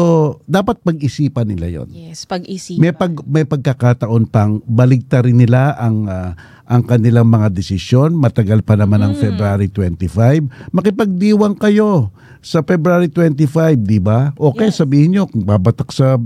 dapat 0.47 0.79
pag-isipan 0.87 1.51
nila 1.51 1.67
yon. 1.67 1.91
Yes, 1.91 2.23
pag-isipan. 2.25 2.79
May 2.79 2.95
pag 2.95 3.13
may 3.27 3.43
pagkakataon 3.43 4.31
pang 4.31 4.63
baligtarin 4.63 5.35
nila 5.35 5.75
ang 5.75 6.07
ah, 6.07 6.39
ang 6.63 6.87
kanilang 6.87 7.27
mga 7.27 7.51
desisyon. 7.51 8.15
Matagal 8.15 8.63
pa 8.63 8.79
naman 8.79 9.03
ang 9.03 9.19
February 9.19 9.67
25. 9.67 10.71
Makipagdiwang 10.71 11.59
kayo 11.59 12.15
sa 12.39 12.63
February 12.63 13.11
25, 13.11 13.75
di 13.83 13.99
ba? 13.99 14.31
Okay, 14.39 14.71
Yes. 14.71 14.79
sabihin 14.79 15.11
nyo 15.11 15.27
kung 15.27 15.43
babatak 15.43 15.91
sa 15.91 16.23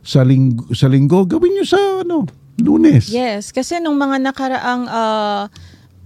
sa 0.00 0.22
linggo, 0.22 0.70
sa 0.70 0.86
linggo 0.86 1.26
gawin 1.26 1.50
nyo 1.50 1.66
sa 1.66 2.06
ano, 2.06 2.30
Lunes. 2.58 3.10
Yes, 3.10 3.50
kasi 3.50 3.82
nung 3.82 3.98
mga 3.98 4.22
nakaraang 4.22 4.86
ah, 4.86 5.50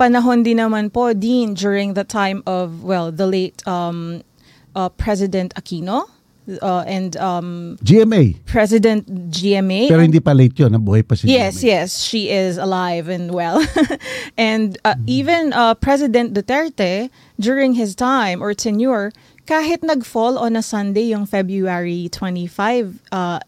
panahon 0.03 0.43
din 0.43 0.59
naman 0.59 0.91
po 0.91 1.15
din 1.15 1.55
during 1.55 1.95
the 1.95 2.03
time 2.03 2.43
of 2.43 2.83
well, 2.83 3.15
the 3.15 3.27
late 3.27 3.63
um 3.71 4.27
uh, 4.75 4.91
President 4.99 5.55
Aquino 5.55 6.11
uh, 6.59 6.83
and 6.91 7.15
um 7.23 7.79
GMA. 7.87 8.43
President 8.43 9.07
GMA. 9.31 9.87
Pero 9.87 10.03
hindi 10.03 10.19
pa 10.19 10.35
late 10.35 10.59
yun, 10.59 10.75
nabuhay 10.75 11.07
pa 11.07 11.15
si 11.15 11.31
Yes, 11.31 11.63
GMA. 11.63 11.71
yes, 11.71 11.89
she 12.03 12.35
is 12.35 12.59
alive 12.59 13.07
and 13.07 13.31
well. 13.31 13.63
and 14.35 14.75
uh, 14.83 14.99
even 15.07 15.55
uh, 15.55 15.79
President 15.79 16.35
Duterte, 16.35 17.07
during 17.39 17.79
his 17.79 17.95
time 17.95 18.43
or 18.43 18.55
tenure, 18.59 19.15
kahit 19.47 19.87
nag-fall 19.87 20.35
on 20.39 20.59
a 20.59 20.63
Sunday 20.63 21.15
yung 21.15 21.27
February 21.27 22.11
25, 22.11 22.99
uh, 23.15 23.39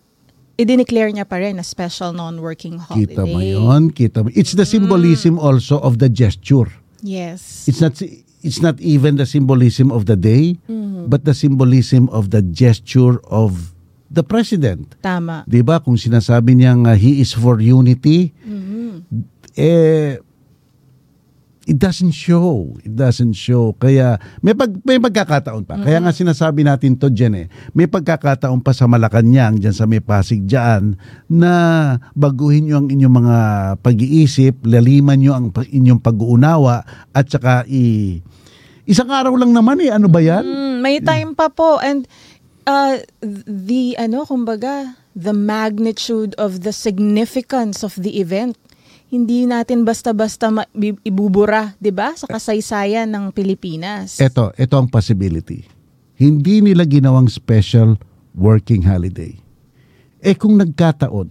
i-declare 0.58 1.10
niya 1.10 1.26
pa 1.26 1.42
rin 1.42 1.58
a 1.58 1.66
special 1.66 2.14
non-working 2.14 2.78
holiday. 2.78 3.14
Kita 3.14 3.22
mo 3.26 3.38
yun, 3.42 3.90
kita 3.90 4.22
mo. 4.22 4.28
It's 4.34 4.54
the 4.54 4.66
symbolism 4.66 5.38
also 5.38 5.82
of 5.82 5.98
the 5.98 6.08
gesture. 6.08 6.70
Yes. 7.04 7.68
It's 7.68 7.82
not 7.82 7.98
it's 8.44 8.60
not 8.60 8.76
even 8.80 9.16
the 9.16 9.26
symbolism 9.26 9.90
of 9.90 10.06
the 10.06 10.16
day, 10.16 10.60
but 11.08 11.24
the 11.24 11.34
symbolism 11.34 12.08
of 12.12 12.30
the 12.30 12.40
gesture 12.40 13.18
of 13.28 13.74
the 14.12 14.22
president. 14.22 14.94
Tama. 15.02 15.42
'Di 15.48 15.60
ba? 15.64 15.82
Kung 15.82 15.98
sinasabi 15.98 16.54
niyang 16.54 16.86
uh, 16.86 16.94
he 16.94 17.18
is 17.18 17.34
for 17.34 17.58
unity, 17.58 18.30
eh 19.58 20.20
it 21.64 21.80
doesn't 21.80 22.12
show. 22.12 22.76
It 22.84 22.92
doesn't 22.92 23.36
show. 23.36 23.72
Kaya 23.76 24.20
may 24.44 24.52
pag 24.52 24.72
may 24.84 25.00
pagkakataon 25.00 25.64
pa. 25.64 25.80
Kaya 25.80 26.00
nga 26.00 26.12
sinasabi 26.12 26.64
natin 26.64 26.96
to 27.00 27.08
diyan 27.08 27.34
eh. 27.44 27.46
May 27.72 27.88
pagkakataon 27.88 28.60
pa 28.60 28.76
sa 28.76 28.84
Malacanang 28.84 29.60
diyan 29.60 29.74
sa 29.74 29.88
may 29.88 30.04
Pasig 30.04 30.44
diyan 30.44 30.96
na 31.32 31.52
baguhin 32.12 32.68
niyo 32.68 32.84
ang 32.84 32.88
inyong 32.92 33.14
mga 33.14 33.38
pag-iisip, 33.80 34.64
laliman 34.68 35.16
niyo 35.16 35.32
ang 35.32 35.50
inyong 35.52 36.00
pag-uunawa 36.00 36.84
at 37.12 37.26
saka 37.28 37.64
i 37.68 38.20
Isang 38.84 39.08
araw 39.08 39.32
lang 39.40 39.56
naman 39.56 39.80
eh. 39.80 39.88
Ano 39.88 40.12
ba 40.12 40.20
yan? 40.20 40.44
Mm, 40.44 40.74
may 40.84 41.00
time 41.00 41.32
pa 41.32 41.48
po 41.48 41.80
and 41.80 42.04
uh, 42.68 43.00
the 43.48 43.96
ano 43.96 44.28
kumbaga 44.28 44.92
the 45.16 45.32
magnitude 45.32 46.34
of 46.36 46.66
the 46.66 46.74
significance 46.74 47.80
of 47.80 47.96
the 47.96 48.20
event. 48.20 48.58
Hindi 49.14 49.46
natin 49.46 49.86
basta-basta 49.86 50.50
ma- 50.50 50.66
ibubura, 51.06 51.78
'di 51.78 51.94
ba, 51.94 52.18
sa 52.18 52.26
kasaysayan 52.26 53.06
ng 53.06 53.30
Pilipinas. 53.30 54.18
Ito, 54.18 54.50
ito 54.58 54.74
ang 54.74 54.90
possibility. 54.90 55.62
Hindi 56.18 56.58
nila 56.58 56.82
ginawang 56.82 57.30
special 57.30 57.94
working 58.34 58.82
holiday. 58.82 59.38
Eh 60.18 60.34
kung 60.34 60.58
nagkataon, 60.58 61.30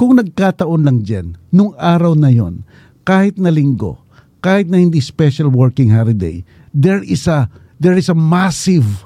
kung 0.00 0.16
nagkataon 0.16 0.88
lang 0.88 1.04
dyan, 1.04 1.36
nung 1.52 1.76
araw 1.76 2.16
na 2.16 2.32
yon, 2.32 2.64
kahit 3.04 3.36
na 3.36 3.52
linggo, 3.52 4.00
kahit 4.40 4.72
na 4.72 4.80
hindi 4.80 4.96
special 4.96 5.52
working 5.52 5.92
holiday, 5.92 6.40
there 6.72 7.04
is 7.04 7.28
a 7.28 7.52
there 7.76 7.92
is 7.92 8.08
a 8.08 8.16
massive 8.16 9.04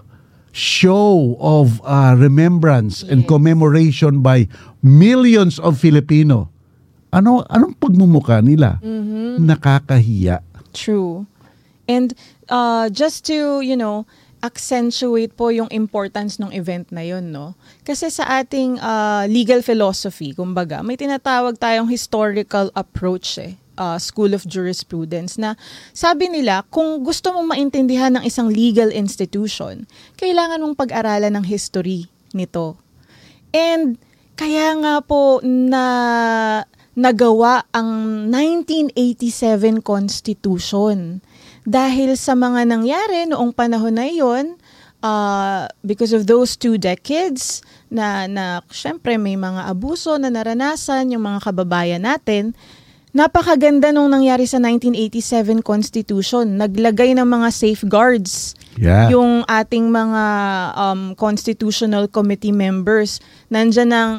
show 0.55 1.35
of 1.37 1.83
uh, 1.83 2.15
remembrance 2.15 3.03
and 3.03 3.27
Yes. 3.27 3.29
commemoration 3.29 4.23
by 4.23 4.47
millions 4.79 5.59
of 5.59 5.75
Filipino. 5.77 6.55
Ano 7.17 7.41
anong 7.49 7.73
pagmumuka 7.81 8.45
nila? 8.45 8.77
Nakakahiya. 9.41 10.45
True. 10.77 11.25
And 11.89 12.13
uh, 12.53 12.93
just 12.93 13.25
to, 13.33 13.65
you 13.65 13.73
know, 13.73 14.05
accentuate 14.45 15.33
po 15.33 15.49
yung 15.49 15.73
importance 15.73 16.37
ng 16.37 16.53
event 16.53 16.93
na 16.93 17.01
yun, 17.01 17.33
no? 17.33 17.57
Kasi 17.89 18.13
sa 18.13 18.45
ating 18.45 18.77
uh, 18.85 19.25
legal 19.33 19.65
philosophy, 19.65 20.37
kumbaga, 20.37 20.85
may 20.85 21.01
tinatawag 21.01 21.57
tayong 21.57 21.89
historical 21.89 22.69
approach 22.77 23.41
eh. 23.41 23.57
uh, 23.79 23.97
School 24.01 24.37
of 24.37 24.45
Jurisprudence 24.45 25.41
na 25.41 25.55
sabi 25.93 26.29
nila 26.29 26.65
kung 26.69 27.05
gusto 27.05 27.33
mong 27.33 27.57
maintindihan 27.57 28.13
ng 28.17 28.25
isang 28.25 28.49
legal 28.51 28.91
institution, 28.91 29.85
kailangan 30.21 30.61
mong 30.61 30.77
pag-aralan 30.77 31.33
ng 31.37 31.47
history 31.47 32.09
nito. 32.33 32.77
And 33.53 33.97
kaya 34.37 34.77
nga 34.85 35.01
po 35.01 35.41
na 35.45 35.85
nagawa 36.97 37.69
ang 37.77 38.25
1987 38.33 39.85
Constitution 39.85 41.21
dahil 41.69 42.17
sa 42.17 42.33
mga 42.33 42.65
nangyari 42.65 43.29
noong 43.29 43.53
panahon 43.53 44.01
na 44.01 44.09
iyon 44.09 44.57
uh, 45.05 45.69
because 45.85 46.17
of 46.17 46.25
those 46.25 46.57
two 46.57 46.81
decades 46.81 47.61
na, 47.93 48.25
na 48.25 48.65
syempre 48.73 49.21
may 49.21 49.37
mga 49.37 49.69
abuso 49.69 50.17
na 50.17 50.33
naranasan 50.33 51.13
yung 51.13 51.29
mga 51.29 51.53
kababayan 51.53 52.03
natin 52.03 52.57
Napakaganda 53.17 53.97
nung 53.97 54.13
nangyari 54.13 54.45
sa 54.45 54.61
1987 54.61 55.65
Constitution. 55.65 56.61
Naglagay 56.61 57.17
ng 57.17 57.25
mga 57.25 57.49
safeguards 57.49 58.53
Yeah. 58.77 59.09
yung 59.09 59.41
ating 59.49 59.89
mga 59.89 60.25
um, 60.77 61.17
constitutional 61.17 62.13
committee 62.13 62.53
members. 62.53 63.25
Nandyan 63.49 63.89
ang 63.89 64.13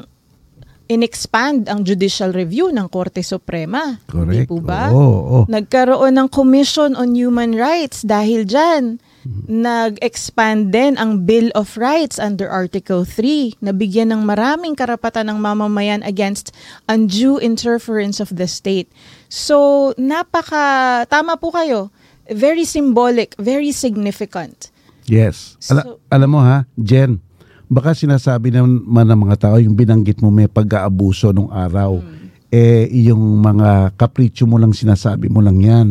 in-expand 0.88 1.68
ang 1.68 1.84
judicial 1.84 2.32
review 2.32 2.72
ng 2.72 2.88
Korte 2.88 3.24
Suprema. 3.24 4.00
Hindi 4.08 4.48
Correct. 4.48 4.50
po 4.50 4.58
ba? 4.64 4.92
Oo, 4.92 5.20
oo. 5.20 5.40
Nagkaroon 5.48 6.16
ng 6.16 6.28
Commission 6.32 6.96
on 6.96 7.14
Human 7.14 7.56
Rights 7.56 8.08
dahil 8.08 8.48
dyan. 8.48 9.04
Nag-expand 9.28 10.72
din 10.72 10.96
ang 10.96 11.28
Bill 11.28 11.52
of 11.52 11.76
Rights 11.76 12.16
under 12.16 12.48
Article 12.48 13.04
3 13.04 13.60
na 13.60 13.76
bigyan 13.76 14.16
ng 14.16 14.24
maraming 14.24 14.72
karapatan 14.72 15.28
ng 15.28 15.40
mamamayan 15.44 16.00
against 16.08 16.56
undue 16.88 17.36
interference 17.44 18.24
of 18.24 18.32
the 18.32 18.48
state. 18.48 18.88
So, 19.28 19.92
napaka, 20.00 21.04
tama 21.12 21.36
po 21.36 21.52
kayo, 21.52 21.92
very 22.32 22.64
symbolic, 22.64 23.36
very 23.36 23.76
significant. 23.76 24.72
Yes. 25.08 25.60
So- 25.60 26.00
alam 26.08 26.30
mo 26.32 26.40
ha, 26.40 26.64
Jen, 26.80 27.20
baka 27.68 27.92
sinasabi 27.92 28.52
naman 28.52 29.08
ng 29.08 29.20
mga 29.28 29.38
tao 29.48 29.56
yung 29.60 29.76
binanggit 29.76 30.24
mo 30.24 30.32
may 30.32 30.48
pag-aabuso 30.48 31.36
nung 31.36 31.52
araw. 31.52 32.00
Eh, 32.48 32.88
yung 33.12 33.44
mga 33.44 33.92
kapritsyo 34.00 34.48
mo 34.48 34.56
lang 34.56 34.72
sinasabi 34.72 35.28
mo 35.28 35.44
lang 35.44 35.60
yan. 35.60 35.88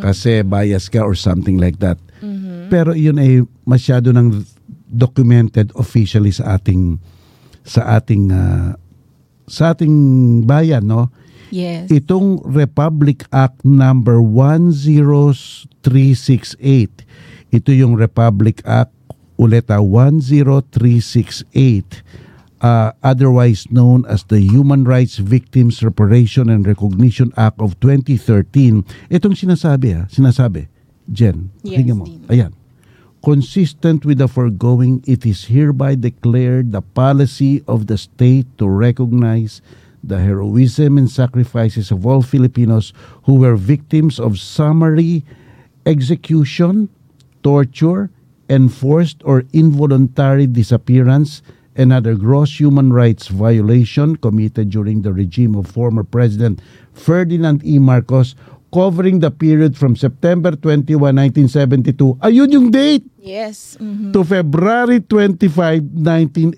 Kasi 0.00 0.40
bias 0.42 0.88
ka 0.88 1.04
or 1.04 1.14
something 1.14 1.60
like 1.60 1.76
that. 1.78 2.00
Pero 2.72 2.96
yun 2.96 3.20
ay 3.20 3.44
masyado 3.68 4.08
nang 4.16 4.32
documented 4.88 5.68
officially 5.76 6.32
sa 6.32 6.56
ating 6.56 6.96
sa 7.64 7.96
ating 8.00 8.32
ah, 8.32 8.72
sa 9.44 9.76
ating 9.76 9.92
bayan, 10.48 10.88
no? 10.88 11.12
Yes. 11.52 11.92
Itong 11.92 12.40
Republic 12.48 13.28
Act 13.28 13.60
number 13.60 14.24
10368. 14.24 17.04
Ito 17.52 17.70
yung 17.76 18.00
Republic 18.00 18.64
Act 18.64 18.96
ulit 19.38 19.70
ah, 19.70 19.78
10368. 19.80 22.02
uh, 22.62 22.92
otherwise 23.02 23.66
known 23.70 24.06
as 24.06 24.24
the 24.30 24.40
Human 24.40 24.84
Rights 24.84 25.18
Victims 25.18 25.82
Reparation 25.82 26.48
and 26.48 26.66
Recognition 26.66 27.32
Act 27.36 27.60
of 27.60 27.78
2013. 27.82 28.86
Itong 29.10 29.34
sinasabi 29.34 29.98
ha, 29.98 30.06
sinasabi. 30.06 30.68
Jen, 31.10 31.50
Yes, 31.66 31.82
mo. 31.90 32.06
Dean. 32.06 32.22
Ayan. 32.30 32.52
Consistent 33.22 34.06
with 34.06 34.18
the 34.18 34.26
foregoing, 34.26 35.02
it 35.06 35.26
is 35.26 35.46
hereby 35.46 35.94
declared 35.94 36.70
the 36.70 36.82
policy 36.82 37.62
of 37.66 37.86
the 37.86 37.98
state 37.98 38.46
to 38.58 38.66
recognize 38.66 39.62
the 40.02 40.18
heroism 40.18 40.98
and 40.98 41.10
sacrifices 41.10 41.90
of 41.94 42.06
all 42.06 42.22
Filipinos 42.22 42.90
who 43.22 43.38
were 43.38 43.54
victims 43.54 44.18
of 44.18 44.42
summary 44.42 45.22
execution, 45.86 46.90
torture, 47.42 48.10
enforced 48.52 49.24
or 49.24 49.48
involuntary 49.56 50.44
disappearance, 50.44 51.40
and 51.72 51.88
other 51.88 52.12
gross 52.14 52.60
human 52.60 52.92
rights 52.92 53.32
violation 53.32 54.16
committed 54.20 54.68
during 54.68 55.00
the 55.00 55.12
regime 55.12 55.56
of 55.56 55.64
former 55.64 56.04
President 56.04 56.60
Ferdinand 56.92 57.64
E. 57.64 57.80
Marcos 57.80 58.36
covering 58.72 59.20
the 59.20 59.30
period 59.30 59.76
from 59.76 59.96
September 59.96 60.52
21, 60.52 61.16
1972. 61.48 62.20
Ayun 62.20 62.52
yung 62.52 62.68
date! 62.68 63.04
Yes. 63.20 63.76
mhm. 63.80 64.12
to 64.12 64.24
February 64.24 65.00
25, 65.00 65.96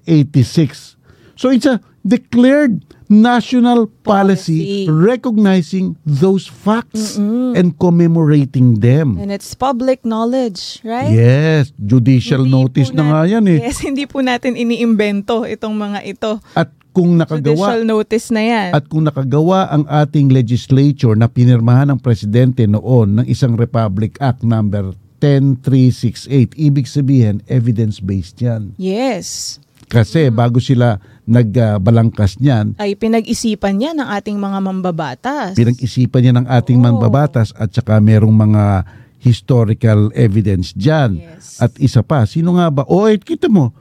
1986. 0.02 0.98
So 1.38 1.50
it's 1.50 1.66
a 1.66 1.78
declared 2.07 2.83
national 3.14 3.87
policy, 4.03 4.87
Policy. 4.87 4.90
recognizing 4.90 5.94
those 6.03 6.44
facts 6.44 7.14
and 7.16 7.79
commemorating 7.79 8.81
them. 8.81 9.16
And 9.16 9.31
it's 9.31 9.55
public 9.55 10.03
knowledge, 10.03 10.83
right? 10.83 11.09
Yes, 11.09 11.70
judicial 11.77 12.42
Hindi 12.42 12.53
notice 12.53 12.90
po 12.90 12.96
na 12.98 13.05
nga 13.07 13.20
yan 13.31 13.44
eh. 13.46 13.59
Yes, 13.62 13.79
hindi 13.88 14.05
po 14.05 14.18
natin 14.18 14.55
iniimbento 14.55 15.46
itong 15.46 15.72
mga 15.72 16.00
ito. 16.05 16.42
At 16.53 16.74
kung 16.90 17.18
nakagawa 17.18 17.74
Judicial 17.74 17.83
notice 17.85 18.27
na 18.31 18.42
yan. 18.42 18.70
at 18.70 18.87
kung 18.87 19.03
nakagawa 19.03 19.66
ang 19.66 19.83
ating 19.85 20.31
legislature 20.31 21.18
na 21.18 21.27
pinirmahan 21.27 21.90
ng 21.90 21.98
presidente 21.98 22.66
noon 22.66 23.18
ng 23.18 23.27
isang 23.27 23.59
Republic 23.59 24.14
Act 24.18 24.46
number 24.46 24.94
10368, 25.18 26.55
ibig 26.55 26.87
sabihin 26.87 27.42
evidence-based 27.48 28.38
yan. 28.38 28.77
yes. 28.77 29.59
Kasi 29.86 30.32
bago 30.32 30.58
sila 30.58 30.98
nagbalangkas 31.24 32.36
niyan, 32.36 32.76
Ay 32.76 32.96
pinag-isipan 32.96 33.80
niya 33.80 33.92
ng 33.96 34.08
ating 34.12 34.36
mga 34.36 34.58
mambabatas. 34.60 35.52
pinag-isipan 35.56 36.20
niya 36.20 36.34
ng 36.36 36.46
ating 36.48 36.78
Oo. 36.80 36.84
manbabatas 36.84 37.52
at 37.56 37.72
saka 37.72 37.96
merong 38.00 38.32
mga 38.32 38.84
historical 39.18 40.12
evidence 40.12 40.76
dyan. 40.76 41.16
Yes. 41.16 41.56
At 41.56 41.72
isa 41.80 42.04
pa, 42.04 42.28
sino 42.28 42.60
nga 42.60 42.68
ba? 42.68 42.84
O, 42.84 43.08
oh, 43.08 43.12
kita 43.16 43.48
mo, 43.48 43.72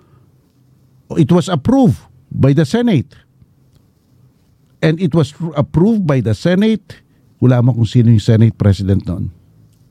it 1.20 1.28
was 1.28 1.52
approved 1.52 2.00
by 2.32 2.56
the 2.56 2.64
Senate. 2.64 3.12
And 4.80 5.00
it 5.04 5.12
was 5.12 5.36
approved 5.56 6.08
by 6.08 6.24
the 6.24 6.32
Senate. 6.32 7.04
Wala 7.40 7.60
mo 7.60 7.76
kung 7.76 7.88
sino 7.88 8.08
yung 8.08 8.24
Senate 8.24 8.56
President 8.56 9.04
noon. 9.04 9.32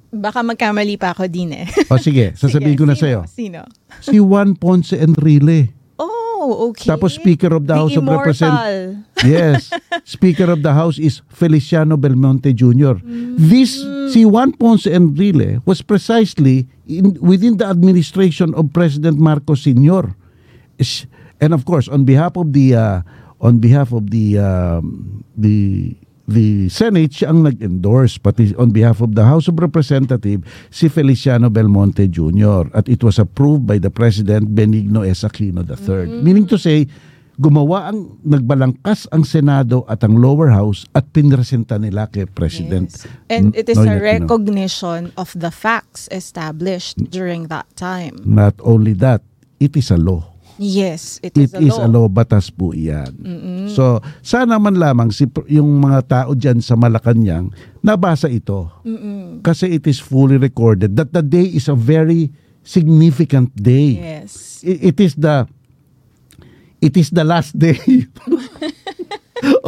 Baka 0.09 0.45
magkamali 0.45 1.01
pa 1.01 1.13
ako 1.13 1.25
din 1.29 1.53
eh. 1.53 1.69
O 1.89 1.97
sige, 1.97 2.33
sasabihin 2.41 2.77
Sige, 2.77 2.81
ko 2.81 2.85
na 2.85 2.97
sa'yo. 2.97 3.21
Sino? 3.29 3.65
Si 4.01 4.17
Juan 4.17 4.57
Ponce 4.57 4.97
Enrile. 4.97 5.73
Oh, 6.43 6.75
okay. 6.75 6.91
Tapos 6.91 7.15
Speaker 7.15 7.55
of 7.55 7.71
the 7.71 7.75
House 7.79 7.95
of 7.95 8.03
immortal. 8.03 8.35
Representatives. 8.35 9.07
Yes. 9.23 9.71
Speaker 10.03 10.51
of 10.51 10.67
the 10.67 10.75
House 10.75 10.99
is 10.99 11.23
Feliciano 11.31 11.95
Belmonte 11.95 12.51
Jr. 12.51 12.99
This 13.39 13.79
si 14.11 14.27
Juan 14.27 14.51
Ponce 14.59 14.91
Enrile 14.91 15.63
was 15.63 15.79
precisely 15.79 16.67
in, 16.91 17.15
within 17.23 17.55
the 17.63 17.71
administration 17.71 18.51
of 18.59 18.75
President 18.75 19.23
Marcos 19.23 19.63
Sr. 19.63 20.19
And 21.39 21.55
of 21.55 21.63
course, 21.63 21.87
on 21.87 22.03
behalf 22.03 22.35
of 22.35 22.51
the 22.51 22.75
uh, 22.75 23.07
on 23.39 23.63
behalf 23.63 23.95
of 23.95 24.11
the 24.11 24.43
um, 24.43 25.23
the 25.39 25.95
the 26.29 26.69
Senate 26.71 27.13
siya 27.13 27.35
ang 27.35 27.43
nag-endorse 27.47 28.19
pati 28.23 28.55
on 28.55 28.71
behalf 28.71 29.03
of 29.03 29.15
the 29.19 29.27
House 29.27 29.51
of 29.51 29.59
Representatives 29.59 30.47
si 30.71 30.87
Feliciano 30.87 31.51
Belmonte 31.51 32.07
Jr. 32.07 32.71
at 32.73 32.87
it 32.87 33.03
was 33.03 33.19
approved 33.19 33.67
by 33.67 33.79
the 33.79 33.91
President 33.91 34.55
Benigno 34.55 35.03
S. 35.03 35.27
Aquino 35.27 35.67
III. 35.67 36.23
Meaning 36.23 36.47
to 36.47 36.59
say, 36.59 36.87
gumawa 37.41 37.91
ang 37.91 38.21
nagbalangkas 38.23 39.09
ang 39.11 39.25
Senado 39.25 39.83
at 39.89 40.05
ang 40.05 40.21
lower 40.21 40.53
house 40.53 40.85
at 40.93 41.09
pinresenta 41.11 41.81
nila 41.81 42.07
kay 42.07 42.29
President 42.29 42.93
Yes. 42.93 43.09
And 43.33 43.57
it 43.57 43.69
is 43.69 43.81
Noynoy 43.81 43.99
a 43.99 44.21
recognition 44.21 45.01
of 45.17 45.33
the 45.35 45.51
facts 45.51 46.07
established 46.13 47.01
during 47.11 47.49
that 47.49 47.67
time. 47.75 48.21
Not 48.23 48.55
only 48.63 48.93
that, 49.01 49.25
it 49.59 49.75
is 49.75 49.91
a 49.91 49.99
law. 49.99 50.32
Yes, 50.57 51.19
it 51.21 51.33
It 51.33 51.39
is 51.39 51.53
a 51.55 51.61
is 51.61 51.75
law. 51.75 51.85
a 51.85 51.87
law, 51.89 52.07
batas 52.07 52.49
po 52.49 52.71
iyan. 52.71 53.11
So, 53.69 53.99
sana 54.21 54.57
man 54.57 54.77
lamang 54.77 55.09
si, 55.09 55.25
yung 55.49 55.79
mga 55.79 55.99
tao 56.05 56.31
dyan 56.33 56.59
sa 56.59 56.75
Malacanang, 56.75 57.51
nabasa 57.81 58.27
ito. 58.27 58.69
Kasi 59.41 59.73
it 59.73 59.87
is 59.87 59.99
fully 59.99 60.37
recorded 60.37 60.95
that 60.95 61.11
the 61.11 61.21
day 61.21 61.47
is 61.47 61.67
a 61.67 61.75
very 61.75 62.29
significant 62.61 63.49
day. 63.55 63.97
Yes. 63.97 64.61
I- 64.61 64.89
It 64.89 64.99
is 64.99 65.13
the 65.15 65.47
it 66.79 66.95
is 66.95 67.11
the 67.11 67.23
last 67.23 67.55
day 67.55 67.79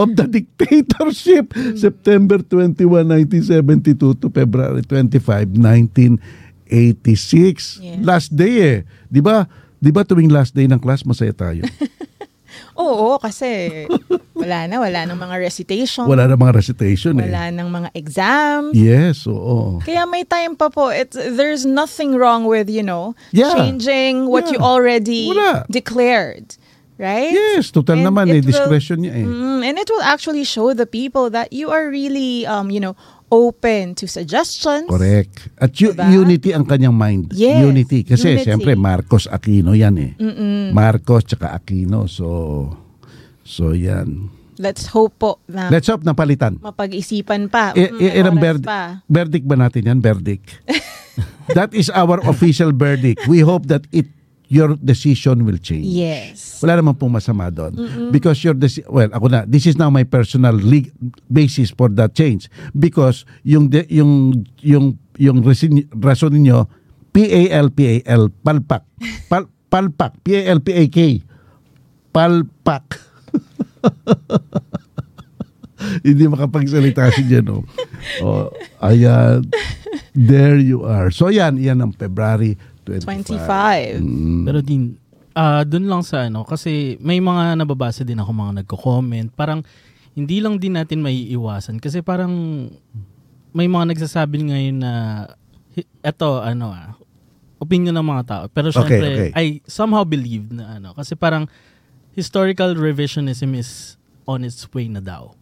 of 0.00 0.08
the 0.14 0.26
dictatorship 0.26 1.50
September 1.74 2.38
21 2.38 3.06
1972 3.06 4.18
to 4.18 4.26
February 4.30 4.82
25 4.82 5.54
1986 5.54 7.78
Yes. 7.78 7.98
last 8.02 8.28
day 8.30 8.54
eh 8.58 8.78
'di 9.06 9.20
ba 9.20 9.46
'di 9.84 9.92
ba 9.92 10.00
tuwing 10.02 10.32
last 10.32 10.56
day 10.56 10.64
ng 10.64 10.80
class 10.80 11.04
masaya 11.04 11.36
tayo 11.36 11.60
Oo, 12.74 13.18
kasi 13.18 13.84
wala 14.34 14.66
na, 14.66 14.78
wala 14.78 15.06
nang 15.06 15.18
mga 15.18 15.38
recitation. 15.38 16.06
wala 16.06 16.26
na 16.26 16.34
mga 16.34 16.54
recitation 16.54 17.14
eh 17.18 17.26
wala 17.26 17.50
nang 17.50 17.70
mga 17.70 17.90
exams. 17.94 18.74
yes 18.74 19.26
oo 19.26 19.78
Kaya 19.78 20.06
may 20.06 20.22
time 20.22 20.54
pa 20.54 20.70
po. 20.70 20.90
It's, 20.90 21.14
there's 21.14 21.62
nothing 21.62 22.14
wrong 22.14 22.46
with, 22.46 22.66
you 22.66 22.82
know, 22.82 23.14
Yeah. 23.30 23.54
changing 23.54 24.26
what 24.26 24.50
you 24.50 24.58
Yeah. 24.58 24.66
already 24.66 25.30
Wala. 25.30 25.66
declared. 25.70 26.58
Right? 26.94 27.34
yes 27.34 27.74
total 27.74 27.98
And 27.98 28.06
naman 28.06 28.30
eh 28.30 28.38
it 28.38 28.46
will- 28.46 28.54
discretion 28.54 29.02
niya 29.02 29.18
eh 29.18 29.26
Mm, 29.26 29.66
and 29.66 29.74
it 29.74 29.90
will 29.90 30.06
actually 30.06 30.46
show 30.46 30.70
the 30.70 30.86
people 30.86 31.26
that 31.30 31.50
you 31.50 31.74
are 31.74 31.90
really, 31.90 32.46
um, 32.46 32.70
you 32.70 32.78
know, 32.78 32.94
open 33.34 33.92
to 33.92 34.06
suggestions. 34.06 34.86
Correct. 34.86 35.50
At 35.56 35.74
yu- 35.74 35.90
Diba? 35.90 36.06
unity 36.06 36.50
ang 36.50 36.62
kanyang 36.62 36.94
mind. 36.94 37.34
Yes, 37.34 37.58
Unity. 37.60 38.06
Kasi 38.06 38.30
unity. 38.32 38.46
siyempre 38.46 38.72
Marcos 38.74 39.26
Aquino 39.26 39.74
yan 39.74 39.98
eh. 39.98 40.12
Marcos 40.70 41.26
tsaka 41.26 41.50
Aquino. 41.50 42.06
So, 42.06 42.70
so 43.42 43.74
yan. 43.74 44.30
Let's 44.54 44.86
hope 44.86 45.18
po 45.18 45.42
na 45.46 45.66
Let's 45.66 45.90
hope 45.90 46.06
na 46.06 46.14
palitan. 46.14 46.62
mapag-isipan 46.62 47.50
pa. 47.50 47.74
I- 47.74 47.90
Mm, 47.90 47.98
i- 47.98 48.02
may 48.06 48.12
ilang 48.16 48.38
verd- 48.38 48.62
pa. 48.62 49.02
verdict 49.04 49.42
ba 49.42 49.58
natin 49.58 49.82
yan? 49.84 49.98
Verdict. 49.98 50.46
that 51.50 51.74
is 51.74 51.90
our 51.90 52.22
official 52.24 52.70
verdict. 52.70 53.26
We 53.26 53.42
hope 53.42 53.66
that 53.66 53.82
it 53.90 54.06
your 54.48 54.76
decision 54.76 55.44
will 55.44 55.56
change. 55.56 55.88
Yes. 55.88 56.60
Wala 56.60 56.80
naman 56.80 56.96
pong 57.00 57.16
masama 57.16 57.48
doon. 57.48 57.74
Because 58.12 58.40
your 58.44 58.54
deci- 58.54 58.84
well, 58.86 59.08
ako 59.12 59.26
na, 59.32 59.44
this 59.48 59.64
is 59.64 59.76
now 59.80 59.88
my 59.88 60.04
personal 60.04 60.54
leg- 60.54 60.92
basis 61.28 61.72
for 61.72 61.88
that 61.96 62.12
change. 62.12 62.48
Because 62.76 63.24
yung 63.42 63.72
de- 63.72 63.88
yung 63.88 64.44
yung 64.60 65.00
yung 65.16 65.40
resin- 65.42 65.88
rason 65.96 66.36
niyo 66.36 66.68
PAL 67.14 67.70
PAL 67.72 68.22
palpak. 68.42 68.84
Pal, 69.30 69.46
palpak 69.70 70.18
P 70.22 70.34
A 70.38 70.54
L 70.54 70.60
P 70.60 70.74
A 70.74 70.84
K. 70.90 70.98
Palpak. 72.14 72.84
Hindi 76.06 76.24
makapagsalita 76.24 77.12
si 77.12 77.28
Jen. 77.28 77.44
Oh. 77.50 77.64
oh, 78.24 78.48
ayan. 78.80 79.44
There 80.14 80.56
you 80.56 80.86
are. 80.86 81.10
So 81.10 81.28
yan, 81.28 81.58
yan 81.58 81.82
ang 81.82 81.92
February 81.92 82.56
25. 82.84 83.08
25. 83.08 84.00
Mm. 84.00 84.44
Pero 84.44 84.58
din, 84.60 84.82
ah 85.34 85.66
dun 85.66 85.90
lang 85.90 86.04
sa 86.06 86.28
ano, 86.28 86.46
kasi 86.46 87.00
may 87.02 87.18
mga 87.18 87.58
nababasa 87.58 88.04
din 88.06 88.20
ako 88.20 88.30
mga 88.30 88.52
nagko-comment. 88.62 89.28
Parang 89.34 89.64
hindi 90.14 90.38
lang 90.38 90.62
din 90.62 90.78
natin 90.78 91.02
may 91.02 91.26
iwasan. 91.34 91.82
Kasi 91.82 92.00
parang 92.00 92.32
may 93.50 93.66
mga 93.66 93.94
nagsasabi 93.94 94.50
ngayon 94.50 94.78
na 94.78 94.92
eto 96.02 96.38
ano 96.38 96.70
ah, 96.70 96.94
opinion 97.58 97.94
ng 97.98 98.06
mga 98.06 98.22
tao. 98.26 98.44
Pero 98.50 98.70
Okay, 98.70 98.78
syempre, 98.78 99.08
okay. 99.10 99.30
I 99.34 99.44
somehow 99.66 100.06
believe 100.06 100.54
na 100.54 100.78
ano. 100.78 100.94
Kasi 100.94 101.18
parang 101.18 101.50
historical 102.14 102.78
revisionism 102.78 103.58
is 103.58 103.98
on 104.24 104.46
its 104.46 104.62
way 104.70 104.86
na 104.86 105.02
daw. 105.02 105.34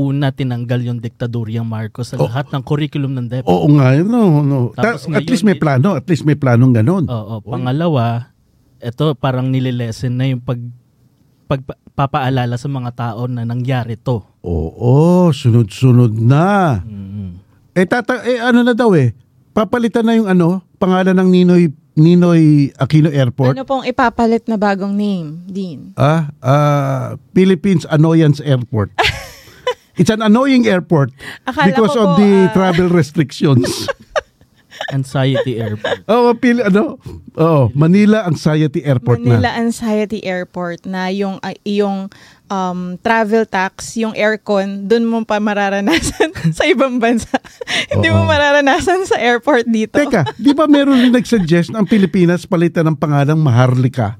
Una, 0.00 0.32
tinanggal 0.32 0.80
yung 0.82 0.98
diktadoryang 0.98 1.68
Marcos 1.68 2.08
sa 2.08 2.16
Oh. 2.16 2.24
lahat 2.24 2.48
ng 2.48 2.62
curriculum 2.62 3.12
ng 3.12 3.26
DepEd. 3.28 3.44
Oo 3.44 3.68
nga, 3.70 3.92
no, 4.00 4.40
no. 4.40 4.72
Ta- 4.72 4.96
Tapos 4.96 5.04
at 5.04 5.12
ngayon, 5.12 5.28
least 5.28 5.44
may 5.44 5.52
it- 5.52 5.60
plano, 5.60 5.88
at 5.92 6.06
least 6.06 6.24
may 6.24 6.34
planong 6.34 6.72
ganun. 6.72 7.04
Oo. 7.04 7.44
Pangalawa, 7.44 8.32
ito 8.78 9.12
parang 9.14 9.46
nililesen 9.46 10.16
na 10.16 10.24
yung 10.26 10.40
pag 10.40 10.56
pagpapaalala 11.46 12.54
sa 12.54 12.68
mga 12.68 12.90
tao 12.94 13.26
na 13.26 13.42
nangyari 13.42 13.98
to. 13.98 14.22
Oo, 14.40 15.28
sunod-sunod 15.28 16.14
na. 16.14 16.80
Mm. 16.80 17.42
Eh, 17.72 17.84
tata, 17.84 18.22
eh 18.22 18.38
ano 18.38 18.62
na 18.62 18.72
daw 18.72 18.94
eh, 18.94 19.12
papalitan 19.50 20.02
na 20.02 20.14
yung 20.14 20.24
ano, 20.26 20.62
pangalan 20.78 21.12
ng 21.12 21.28
Ninoy, 21.28 21.62
Ninoy 21.92 22.70
Aquino 22.72 23.10
Airport. 23.10 23.52
Ano 23.52 23.66
pong 23.66 23.84
ipapalit 23.84 24.46
na 24.46 24.56
bagong 24.56 24.94
name, 24.94 25.42
Dean? 25.44 25.90
Ah, 25.92 26.30
ah, 26.38 27.06
Philippines 27.30 27.84
Annoyance 27.84 28.38
Airport. 28.40 28.94
It's 29.96 30.10
an 30.10 30.22
annoying 30.22 30.66
airport 30.66 31.10
Akala 31.46 31.66
because 31.72 31.94
ko 31.94 32.00
of 32.02 32.08
po, 32.16 32.22
the 32.22 32.32
ah, 32.46 32.52
travel 32.54 32.88
restrictions. 32.88 33.66
Anxiety 34.88 35.60
Airport. 35.60 36.08
oh, 36.08 36.32
pili, 36.32 36.64
ano? 36.64 36.96
Oh, 37.36 37.68
Manila 37.76 38.24
Anxiety 38.24 38.80
Airport 38.80 39.20
Manila 39.20 39.52
na. 39.52 39.60
Anxiety 39.60 40.24
Airport 40.24 40.88
na 40.88 41.12
yung 41.12 41.36
ah, 41.44 41.52
yung 41.68 42.08
um, 42.50 42.98
travel 43.00 43.46
tax, 43.46 43.94
yung 43.96 44.12
aircon, 44.12 44.90
dun 44.90 45.06
mo 45.06 45.22
pa 45.22 45.38
mararanasan 45.38 46.34
sa 46.56 46.64
ibang 46.66 46.98
bansa. 46.98 47.38
Hindi 47.92 48.10
mo 48.10 48.26
mararanasan 48.26 49.06
sa 49.06 49.16
airport 49.16 49.70
dito. 49.70 49.96
Teka, 49.96 50.34
di 50.36 50.52
ba 50.52 50.66
meron 50.66 50.98
rin 50.98 51.14
nag-suggest 51.14 51.72
ang 51.72 51.86
Pilipinas 51.86 52.44
palitan 52.44 52.90
ng 52.90 52.98
pangalang 52.98 53.38
Maharlika? 53.38 54.18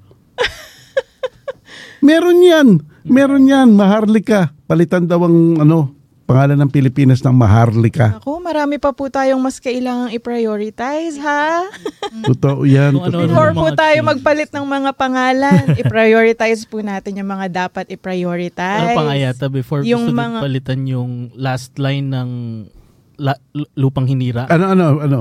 Meron 2.01 2.39
yan. 2.39 2.69
Meron 3.03 3.45
yan. 3.45 3.73
Maharlika. 3.73 4.53
Palitan 4.65 5.05
daw 5.05 5.23
ang 5.23 5.37
ano, 5.59 5.93
pangalan 6.25 6.55
ng 6.57 6.71
Pilipinas 6.71 7.19
ng 7.21 7.35
Maharlika. 7.35 8.23
Ako, 8.23 8.39
marami 8.39 8.79
pa 8.79 8.95
po 8.95 9.11
tayong 9.11 9.37
mas 9.37 9.59
kailangang 9.59 10.15
i-prioritize, 10.15 11.19
ha? 11.19 11.67
Totoo 12.23 12.63
yan. 12.63 12.95
Kung 12.95 13.03
ano- 13.03 13.19
totoo. 13.19 13.27
Before 13.27 13.51
mga 13.51 13.59
po 13.59 13.67
tayo 13.75 13.99
magpalit 14.07 14.51
ng 14.51 14.63
mga 14.65 14.91
pangalan, 14.95 15.63
i-prioritize 15.83 16.63
po 16.65 16.79
natin 16.81 17.19
yung 17.19 17.27
mga 17.29 17.67
dapat 17.67 17.91
i-prioritize. 17.91 18.95
Ano 18.95 18.95
pa 18.95 19.05
nga 19.05 19.17
yata 19.19 19.51
before 19.51 19.83
Yung 19.83 20.07
gusto 20.07 20.15
mga- 20.15 20.31
mga... 20.31 20.39
palitan 20.41 20.81
yung 20.87 21.11
last 21.35 21.75
line 21.77 22.07
ng 22.07 22.31
la- 23.19 23.43
lu- 23.51 23.71
lupang 23.75 24.07
hinira. 24.07 24.47
Ano, 24.47 24.71
ano, 24.71 24.87
ano? 25.03 25.19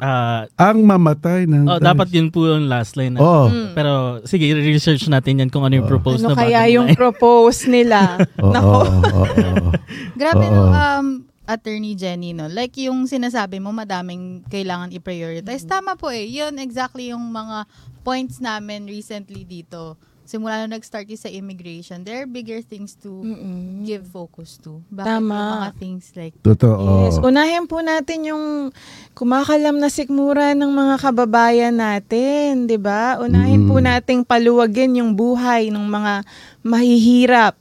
Ah, 0.00 0.48
Ang 0.56 0.88
mamatay 0.88 1.44
ng... 1.44 1.68
oh, 1.68 1.76
dapat 1.78 2.08
yun 2.08 2.32
po 2.32 2.48
yung 2.48 2.66
last 2.72 2.96
line. 2.96 3.14
Na. 3.14 3.20
Oh. 3.20 3.52
Pero 3.76 4.24
sige, 4.24 4.48
research 4.56 5.06
natin 5.06 5.44
yan 5.44 5.50
kung 5.52 5.62
ano 5.62 5.76
yung 5.76 5.86
propose 5.86 6.24
Ano 6.24 6.32
na 6.32 6.40
kaya 6.40 6.64
yung 6.72 6.88
line. 6.88 6.96
propose 6.96 7.68
nila? 7.68 8.16
Nako. 8.40 8.80
oo, 8.80 8.96
oo, 8.96 9.24
oo. 9.28 9.70
Grabe 10.20 10.44
Oo. 10.48 10.54
no, 10.56 10.62
um, 10.72 11.06
Attorney 11.44 11.98
Jenny, 11.98 12.30
no? 12.32 12.46
Like 12.46 12.78
yung 12.78 13.04
sinasabi 13.04 13.58
mo, 13.58 13.74
madaming 13.74 14.46
kailangan 14.48 14.94
i-prioritize. 14.94 15.66
Tama 15.66 15.98
po 15.98 16.08
eh. 16.08 16.24
Yun 16.24 16.56
exactly 16.56 17.10
yung 17.10 17.26
mga 17.28 17.66
points 18.00 18.38
namin 18.38 18.86
recently 18.86 19.44
dito. 19.44 19.98
Simula 20.30 20.62
nung 20.62 20.78
nag-start 20.78 21.10
yung 21.10 21.18
sa 21.18 21.26
immigration, 21.26 22.06
there 22.06 22.22
are 22.22 22.30
bigger 22.30 22.62
things 22.62 22.94
to 22.94 23.10
Mm-mm. 23.18 23.82
give 23.82 24.06
focus 24.06 24.62
to. 24.62 24.78
Bakit 24.86 25.10
Tama. 25.18 25.34
yung 25.34 25.54
mga 25.58 25.72
things 25.74 26.04
like 26.14 26.34
Totoo. 26.38 27.10
Yes, 27.10 27.18
unahin 27.18 27.66
po 27.66 27.82
natin 27.82 28.30
yung 28.30 28.70
kumakalam 29.10 29.74
na 29.74 29.90
sikmura 29.90 30.54
ng 30.54 30.70
mga 30.70 30.94
kababayan 31.02 31.74
natin, 31.74 32.70
'di 32.70 32.78
ba? 32.78 33.18
Unahin 33.18 33.66
po 33.66 33.82
Mm. 33.82 33.86
nating 33.90 34.20
paluwagin 34.22 35.02
yung 35.02 35.10
buhay 35.10 35.66
ng 35.66 35.82
mga 35.82 36.22
mahihirap. 36.62 37.58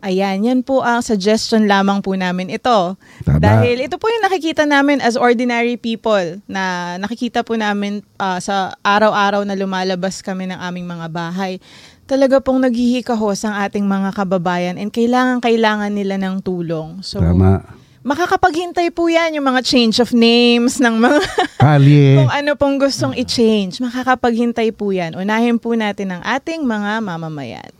Ayan, 0.00 0.40
yan 0.40 0.60
po 0.60 0.80
ang 0.80 1.04
suggestion 1.04 1.68
lamang 1.68 2.00
po 2.00 2.16
namin 2.16 2.48
ito. 2.48 2.96
Tama. 3.20 3.36
Dahil 3.36 3.84
ito 3.84 4.00
po 4.00 4.08
yung 4.08 4.24
nakikita 4.24 4.64
namin 4.64 4.96
as 4.96 5.12
ordinary 5.12 5.76
people 5.76 6.40
na 6.48 6.96
nakikita 6.96 7.44
po 7.44 7.52
namin 7.52 8.00
ah, 8.16 8.40
sa 8.40 8.72
araw-araw 8.80 9.44
na 9.44 9.52
lumalabas 9.52 10.24
kami 10.24 10.48
ng 10.48 10.56
aming 10.56 10.88
mga 10.88 11.04
bahay. 11.08 11.60
Talaga 12.10 12.42
pong 12.42 12.66
naghihikahos 12.66 13.46
ang 13.46 13.54
ating 13.54 13.86
mga 13.86 14.10
kababayan 14.10 14.74
and 14.74 14.90
kailangan-kailangan 14.90 15.94
nila 15.94 16.18
ng 16.18 16.42
tulong. 16.42 16.98
So, 17.06 17.22
Tama. 17.22 17.62
makakapaghintay 18.02 18.90
po 18.90 19.06
yan 19.06 19.38
yung 19.38 19.46
mga 19.46 19.62
change 19.62 20.02
of 20.02 20.10
names 20.10 20.82
ng 20.82 20.98
mga 20.98 21.22
Kalye. 21.62 22.18
kung 22.18 22.32
ano 22.34 22.50
pong 22.58 22.82
gustong 22.82 23.14
i-change. 23.14 23.78
Makakapaghintay 23.78 24.74
po 24.74 24.90
yan. 24.90 25.14
Unahin 25.14 25.62
po 25.62 25.78
natin 25.78 26.18
ang 26.18 26.22
ating 26.26 26.66
mga 26.66 26.98
mamamayan. 26.98 27.70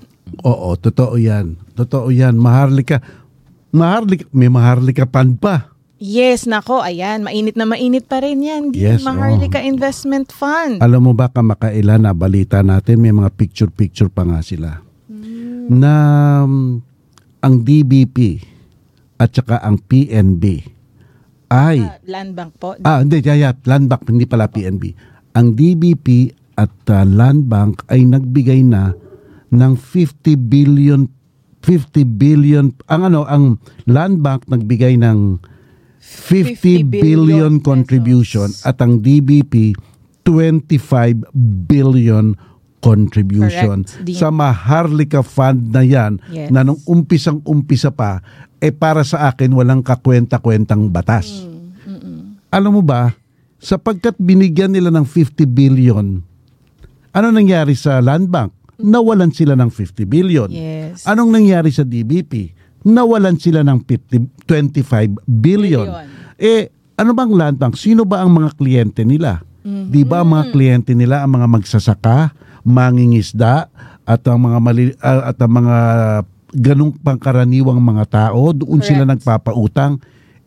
Oo, 0.47 0.79
totoo 0.79 1.19
yan. 1.19 1.59
Totoo 1.75 2.15
yan. 2.15 2.39
Maharlika. 2.39 3.03
Maharlika. 3.75 4.31
May 4.31 4.47
maharlika 4.47 5.11
pan 5.11 5.35
pa. 5.35 5.75
Yes, 6.01 6.49
nako, 6.49 6.81
ayan, 6.81 7.21
mainit 7.21 7.61
na 7.61 7.69
mainit 7.69 8.09
pa 8.09 8.25
rin 8.25 8.41
yan. 8.41 8.73
Di 8.73 8.81
Yes, 8.81 9.05
Maharlika 9.05 9.61
Investment 9.61 10.33
Fund. 10.33 10.81
Alam 10.81 11.05
mo 11.05 11.13
ba 11.13 11.29
kamakailan 11.29 12.09
na 12.09 12.17
balita 12.17 12.65
natin, 12.65 13.05
may 13.05 13.13
mga 13.13 13.29
picture-picture 13.31 14.09
pa 14.09 14.25
nga 14.25 14.41
sila. 14.41 14.81
Na 15.69 15.93
um, 16.41 16.81
ang 17.39 17.55
DBP 17.61 18.41
at 19.15 19.29
saka 19.31 19.61
ang 19.61 19.77
PNB 19.77 20.65
ay, 21.53 21.85
Ah, 21.85 22.01
Land 22.03 22.33
Bank 22.33 22.53
po. 22.57 22.81
ah 22.81 23.05
hindi, 23.05 23.21
yeah, 23.21 23.37
yeah, 23.37 23.55
Land 23.69 23.93
Bank, 23.93 24.09
hindi 24.09 24.25
pala 24.25 24.49
PNB. 24.49 24.97
Ang 25.37 25.53
DBP 25.53 26.33
at 26.57 26.73
uh, 26.89 27.05
Land 27.05 27.45
Bank 27.45 27.85
ay 27.87 28.09
nagbigay 28.09 28.65
na 28.65 28.97
ng 29.51 29.73
50 29.77 30.17
billion 30.41 31.11
50 31.61 31.93
billion 32.09 32.73
ang 32.89 33.03
ano 33.05 33.29
ang 33.29 33.61
Land 33.85 34.25
Bank 34.25 34.49
nagbigay 34.49 34.97
ng 34.97 35.37
50 36.01 36.57
50 36.57 36.89
billion 36.89 37.05
billion 37.29 37.53
contribution 37.61 38.49
pesos. 38.49 38.65
at 38.65 38.81
ang 38.81 38.99
DBP 38.99 39.77
25 40.25 41.29
billion 41.69 42.33
contribution 42.81 43.85
Correct, 43.85 44.17
sa 44.17 44.33
Maharlika 44.33 45.21
Fund 45.21 45.69
na 45.69 45.85
yan 45.85 46.17
Yes. 46.33 46.49
na 46.49 46.65
nung 46.65 46.81
umpisang 46.89 47.45
umpisa 47.45 47.93
pa 47.93 48.25
eh 48.57 48.73
para 48.73 49.05
sa 49.05 49.29
akin 49.29 49.53
walang 49.53 49.81
kakwenta-kwentang 49.81 50.89
batas. 50.89 51.45
Mm, 51.85 52.41
Alam 52.51 52.81
mo 52.81 52.83
ba, 52.83 53.13
sapagkat 53.57 54.17
binigyan 54.17 54.73
nila 54.73 54.89
ng 54.91 55.05
50 55.05 55.45
billion, 55.47 56.21
ano 57.11 57.27
nangyari 57.31 57.73
sa 57.73 58.01
Land 58.01 58.29
Bank? 58.29 58.53
Nawalan 58.81 59.33
sila 59.33 59.57
ng 59.57 59.69
50 59.69 60.05
billion. 60.05 60.49
Yes. 60.49 61.05
Anong 61.05 61.31
nangyari 61.31 61.69
sa 61.69 61.85
DBP? 61.85 62.57
Nawalan 62.87 63.37
sila 63.37 63.61
ng 63.61 63.85
50, 63.85 64.47
25 64.49 65.21
billion. 65.29 65.89
Billion. 65.89 65.89
Eh, 66.41 66.73
ano 66.97 67.13
bang 67.13 67.33
Land 67.33 67.57
Bank? 67.61 67.77
Sino 67.77 68.09
ba 68.09 68.25
ang 68.25 68.33
mga 68.33 68.57
kliyente 68.57 69.05
nila? 69.05 69.45
Mm-hmm. 69.61 69.93
Di 69.93 70.03
ba 70.09 70.25
ang 70.25 70.33
mga 70.33 70.45
kliyente 70.53 70.93
nila 70.97 71.21
ang 71.21 71.37
mga 71.37 71.49
magsasaka, 71.49 72.33
mangingisda, 72.65 73.69
at 74.09 74.25
ang 74.25 74.41
mga 74.49 74.59
mali, 74.59 74.85
ah, 75.05 75.33
at 75.33 75.37
ang 75.41 75.53
mga 75.61 75.77
ganong 76.57 76.97
pangkaraniwang 76.99 77.79
mga 77.79 78.05
tao, 78.09 78.51
doon 78.57 78.81
sila 78.81 79.05
Correct. 79.05 79.23
nagpapautang. 79.23 80.01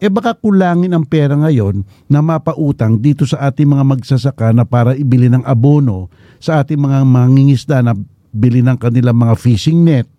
Eh 0.03 0.11
baka 0.11 0.35
kulangin 0.35 0.91
ang 0.91 1.07
pera 1.07 1.31
ngayon 1.31 1.87
na 2.11 2.19
mapautang 2.19 2.99
dito 2.99 3.23
sa 3.23 3.47
ating 3.47 3.71
mga 3.71 3.87
magsasaka 3.87 4.51
na 4.51 4.67
para 4.67 4.99
ibili 4.99 5.31
ng 5.31 5.47
abono 5.47 6.11
sa 6.43 6.59
ating 6.59 6.75
mga 6.75 7.07
mangingisda 7.07 7.79
na 7.79 7.95
bili 8.35 8.59
ng 8.59 8.75
kanilang 8.75 9.15
mga 9.15 9.39
fishing 9.39 9.79
net. 9.87 10.09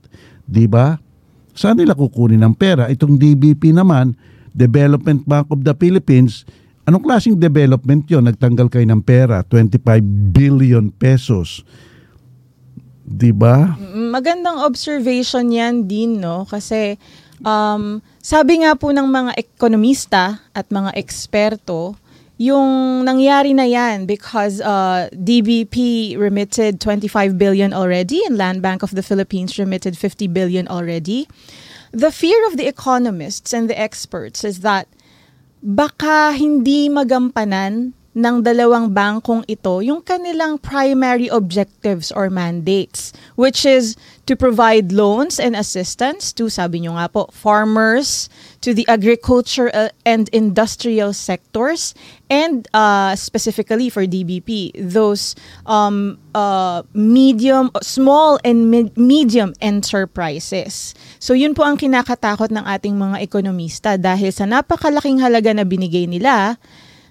Di 0.48 0.64
ba? 0.64 0.96
Saan 1.54 1.78
nila 1.78 1.94
kukunin 1.94 2.42
ang 2.42 2.52
pera? 2.52 2.90
Itong 2.90 3.14
DBP 3.14 3.70
naman, 3.70 4.18
Development 4.50 5.22
Bank 5.22 5.46
of 5.54 5.62
the 5.62 5.74
Philippines, 5.74 6.42
anong 6.86 7.06
klaseng 7.06 7.38
development 7.38 8.10
yon? 8.10 8.26
Nagtanggal 8.26 8.66
kayo 8.70 8.86
ng 8.86 9.02
pera, 9.02 9.46
25 9.46 10.02
billion 10.34 10.90
pesos. 10.90 11.62
Di 13.06 13.30
ba? 13.30 13.78
Mm, 13.78 14.10
Magandang 14.10 14.58
observation 14.66 15.46
yan 15.50 15.86
din, 15.86 16.18
no? 16.18 16.42
Kasi 16.42 16.98
um, 17.42 18.02
sabi 18.18 18.66
nga 18.66 18.74
po 18.74 18.90
ng 18.90 19.06
mga 19.06 19.32
ekonomista 19.38 20.42
at 20.50 20.66
mga 20.70 20.94
eksperto, 20.98 21.94
yung 22.36 23.04
nangyari 23.06 23.54
na 23.54 23.62
yan 23.62 24.06
because 24.06 24.60
uh, 24.60 25.06
DBP 25.14 26.18
remitted 26.18 26.80
25 26.80 27.38
billion 27.38 27.72
already 27.72 28.22
and 28.26 28.36
Land 28.36 28.62
Bank 28.62 28.82
of 28.82 28.94
the 28.94 29.02
Philippines 29.02 29.58
remitted 29.58 29.96
50 29.96 30.26
billion 30.28 30.66
already. 30.66 31.28
The 31.92 32.10
fear 32.10 32.36
of 32.50 32.56
the 32.56 32.66
economists 32.66 33.54
and 33.54 33.70
the 33.70 33.78
experts 33.78 34.42
is 34.42 34.60
that 34.66 34.88
baka 35.62 36.34
hindi 36.34 36.90
magampanan 36.90 37.94
ng 38.14 38.46
dalawang 38.46 38.94
bangkong 38.94 39.42
ito 39.50 39.82
yung 39.82 40.02
kanilang 40.02 40.58
primary 40.62 41.26
objectives 41.26 42.14
or 42.14 42.30
mandates, 42.30 43.10
which 43.34 43.66
is 43.66 43.98
to 44.26 44.36
provide 44.36 44.92
loans 44.92 45.36
and 45.36 45.52
assistance 45.56 46.32
to, 46.32 46.48
sabi 46.48 46.80
nyo 46.80 46.96
nga 46.96 47.08
po, 47.12 47.28
farmers, 47.28 48.32
to 48.64 48.72
the 48.72 48.88
agriculture 48.88 49.68
uh, 49.76 49.92
and 50.08 50.32
industrial 50.32 51.12
sectors, 51.12 51.92
and 52.32 52.64
uh, 52.72 53.12
specifically 53.16 53.92
for 53.92 54.08
DBP, 54.08 54.72
those 54.80 55.36
um, 55.68 56.16
uh, 56.32 56.80
medium, 56.96 57.68
small 57.84 58.40
and 58.44 58.72
mid- 58.72 58.96
medium 58.96 59.52
enterprises. 59.60 60.96
So 61.20 61.36
yun 61.36 61.52
po 61.52 61.68
ang 61.68 61.76
kinakatakot 61.76 62.48
ng 62.48 62.64
ating 62.64 62.96
mga 62.96 63.20
ekonomista 63.20 64.00
dahil 64.00 64.32
sa 64.32 64.48
napakalaking 64.48 65.20
halaga 65.20 65.52
na 65.52 65.68
binigay 65.68 66.08
nila, 66.08 66.56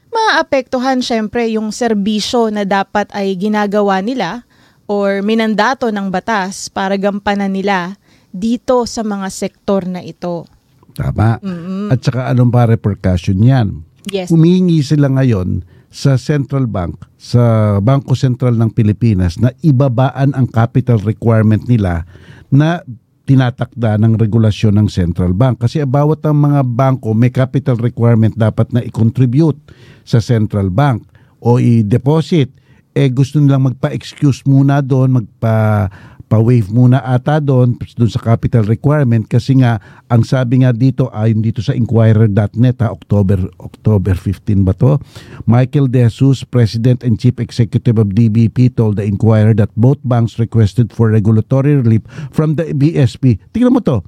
maapektuhan 0.09 1.01
syempre 1.01 1.49
yung 1.53 1.69
serbisyo 1.69 2.49
na 2.49 2.65
dapat 2.65 3.09
ay 3.13 3.37
ginagawa 3.37 4.01
nila 4.01 4.45
or 4.93 5.25
minandato 5.25 5.89
ng 5.89 6.13
batas 6.13 6.69
para 6.69 6.93
gampanan 7.01 7.49
nila 7.49 7.97
dito 8.29 8.85
sa 8.85 9.01
mga 9.01 9.27
sektor 9.33 9.89
na 9.89 10.05
ito. 10.05 10.45
Tama. 10.93 11.41
At 11.89 11.99
saka 12.05 12.29
anong 12.29 12.53
ba 12.53 12.69
repercussion 12.69 13.41
yan? 13.41 13.81
Yes. 14.05 14.29
Humingi 14.29 14.85
sila 14.85 15.09
ngayon 15.09 15.65
sa 15.89 16.17
Central 16.17 16.69
Bank, 16.69 17.09
sa 17.17 17.77
Bangko 17.81 18.13
Sentral 18.13 18.57
ng 18.57 18.69
Pilipinas 18.73 19.41
na 19.41 19.49
ibabaan 19.65 20.37
ang 20.37 20.45
capital 20.49 21.01
requirement 21.01 21.65
nila 21.65 22.05
na 22.53 22.81
tinatakda 23.23 23.95
ng 24.01 24.19
regulasyon 24.19 24.77
ng 24.77 24.87
Central 24.91 25.31
Bank. 25.33 25.63
Kasi 25.63 25.81
bawat 25.87 26.25
ang 26.27 26.43
mga 26.43 26.61
bangko 26.67 27.15
may 27.15 27.31
capital 27.31 27.79
requirement 27.79 28.35
dapat 28.35 28.69
na 28.75 28.83
i-contribute 28.83 29.57
sa 30.03 30.19
Central 30.19 30.69
Bank 30.69 31.07
o 31.39 31.57
i-deposit. 31.57 32.51
Eh 32.93 33.09
gusto 33.09 33.41
nilang 33.41 33.73
magpa-excuse 33.73 34.45
muna 34.45 34.81
doon, 34.85 35.21
magpa 35.21 35.89
pa-waive 36.33 36.73
muna 36.73 36.97
ata 37.05 37.37
doon 37.37 37.77
doon 37.77 38.09
sa 38.09 38.17
capital 38.17 38.65
requirement 38.65 39.21
kasi 39.29 39.61
nga 39.61 39.77
ang 40.09 40.25
sabi 40.25 40.65
nga 40.65 40.73
dito 40.73 41.05
ayon 41.13 41.45
dito 41.45 41.61
sa 41.61 41.77
inquirer.net 41.77 42.81
ha, 42.81 42.89
October 42.89 43.37
October 43.61 44.17
15 44.17 44.65
ba 44.65 44.73
to? 44.73 44.97
Michael 45.45 45.93
De 45.93 46.01
Jesus 46.09 46.41
President 46.41 47.05
and 47.05 47.21
Chief 47.21 47.37
Executive 47.37 48.01
of 48.01 48.17
DBP 48.17 48.73
told 48.73 48.97
the 48.97 49.05
Inquirer 49.05 49.53
that 49.53 49.69
both 49.77 50.01
banks 50.01 50.41
requested 50.41 50.89
for 50.89 51.13
regulatory 51.13 51.77
relief 51.77 52.01
from 52.33 52.57
the 52.57 52.73
BSP 52.73 53.37
tingnan 53.53 53.77
mo 53.77 53.81
to 53.85 54.01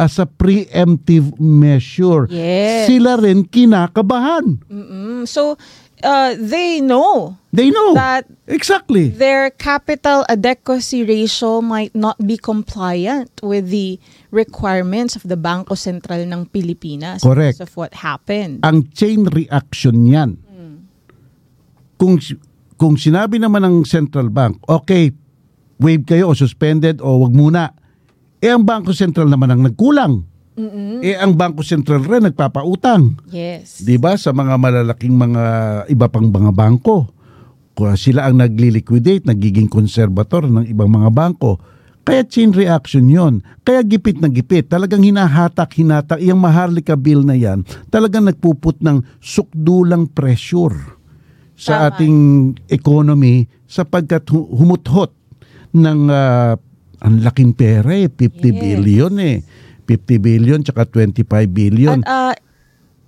as 0.00 0.16
a 0.16 0.24
preemptive 0.24 1.36
measure 1.36 2.24
Yes. 2.26 2.88
sila 2.88 3.20
rin 3.20 3.44
kinakabahan 3.44 4.56
Mm, 4.64 5.28
So 5.28 5.60
uh, 6.00 6.32
they 6.34 6.80
know 6.80 7.36
they 7.52 7.68
know 7.68 7.92
That- 7.92 8.24
exactly 8.48 9.12
their 9.12 9.52
capital 9.52 10.24
adequacy 10.26 11.04
ratio 11.04 11.60
might 11.60 11.92
not 11.92 12.16
be 12.24 12.40
compliant 12.40 13.28
with 13.44 13.68
the 13.68 14.00
requirements 14.32 15.12
of 15.12 15.28
the 15.28 15.36
Bangko 15.36 15.76
Sentral 15.76 16.24
ng 16.24 16.48
Pilipinas 16.48 17.20
Correct. 17.20 17.60
because 17.60 17.68
of 17.68 17.76
what 17.76 17.92
happened. 17.92 18.64
ang 18.64 18.88
chain 18.96 19.28
reaction 19.28 20.08
yan. 20.08 20.40
Kung 22.00 22.16
kung 22.80 22.96
sinabi 22.96 23.36
naman 23.36 23.60
ng 23.60 23.76
central 23.84 24.32
bank, 24.32 24.56
okay, 24.64 25.12
waive 25.76 26.08
kayo 26.08 26.32
o 26.32 26.34
suspended 26.34 27.04
o 27.04 27.20
wag 27.20 27.36
muna. 27.36 27.76
Eh 28.40 28.48
ang 28.48 28.64
Bangko 28.64 28.96
Sentral 28.96 29.28
naman 29.28 29.52
ang 29.52 29.60
nagkulang. 29.60 30.24
Eh 31.00 31.16
ang 31.16 31.36
Bangko 31.36 31.60
Sentral 31.60 32.04
rin 32.04 32.24
nagpapautang. 32.24 33.20
Yes. 33.28 33.80
'Di 33.80 33.96
ba 34.00 34.16
sa 34.16 34.32
mga 34.32 34.56
malalaking 34.56 35.16
mga 35.16 35.44
iba 35.88 36.08
pang 36.08 36.28
mga 36.28 36.52
bangko. 36.52 37.08
Sila 37.96 38.28
ang 38.28 38.44
nagli-liquidate, 38.44 39.24
nagiging 39.24 39.64
konserbator 39.64 40.44
ng 40.44 40.68
ibang 40.68 40.92
mga 40.92 41.08
bangko. 41.16 41.56
Kaya 42.04 42.28
chain 42.28 42.52
reaction 42.52 43.08
yon. 43.08 43.40
Kaya 43.64 43.80
gipit 43.80 44.20
na 44.20 44.28
gipit. 44.28 44.68
Talagang 44.68 45.00
hinahatak, 45.00 45.80
hinatak. 45.80 46.20
Yung 46.20 46.44
Maharlika 46.44 46.92
bill 46.92 47.24
na 47.24 47.36
yan, 47.36 47.64
talagang 47.88 48.28
nagpuput 48.28 48.84
ng 48.84 49.00
sukdulang 49.20 50.08
pressure 50.12 50.76
sa 51.56 51.88
Tama. 51.88 51.88
ating 51.92 52.16
economy 52.68 53.48
sapagkat 53.64 54.28
hu- 54.28 54.48
humuthot 54.48 55.12
ng 55.72 56.00
ah, 56.08 56.60
ang 57.00 57.20
laking 57.20 57.52
pera 57.52 57.92
eh, 57.92 58.08
50 58.08 58.16
Yes. 58.40 58.56
billion 58.56 59.12
eh. 59.18 59.38
50 59.88 60.16
billion 60.22 60.58
tsaka 60.62 60.86
25 60.86 61.26
billion. 61.50 61.98
At 62.06 62.06
uh, 62.06 62.34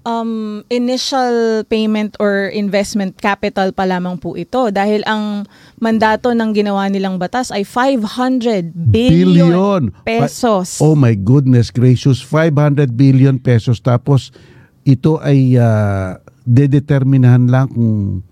um, 0.02 0.62
initial 0.66 1.62
payment 1.66 2.18
or 2.18 2.50
investment 2.50 3.14
capital 3.22 3.70
pa 3.70 3.86
lamang 3.86 4.18
po 4.18 4.34
ito 4.34 4.70
dahil 4.74 5.06
ang 5.06 5.46
mandato 5.78 6.34
ng 6.34 6.50
ginawa 6.50 6.90
nilang 6.90 7.22
batas 7.22 7.54
ay 7.54 7.62
500 7.62 8.74
billion, 8.74 9.30
Billion. 9.30 9.82
pesos. 10.02 10.82
Oh 10.82 10.98
my 10.98 11.14
goodness 11.14 11.70
gracious, 11.70 12.18
500 12.18 12.90
billion 12.92 13.38
pesos 13.38 13.78
tapos 13.78 14.34
ito 14.82 15.22
ay 15.22 15.54
ah, 15.54 16.18
dedeterminahan 16.42 17.46
lang 17.46 17.70
kung 17.70 18.26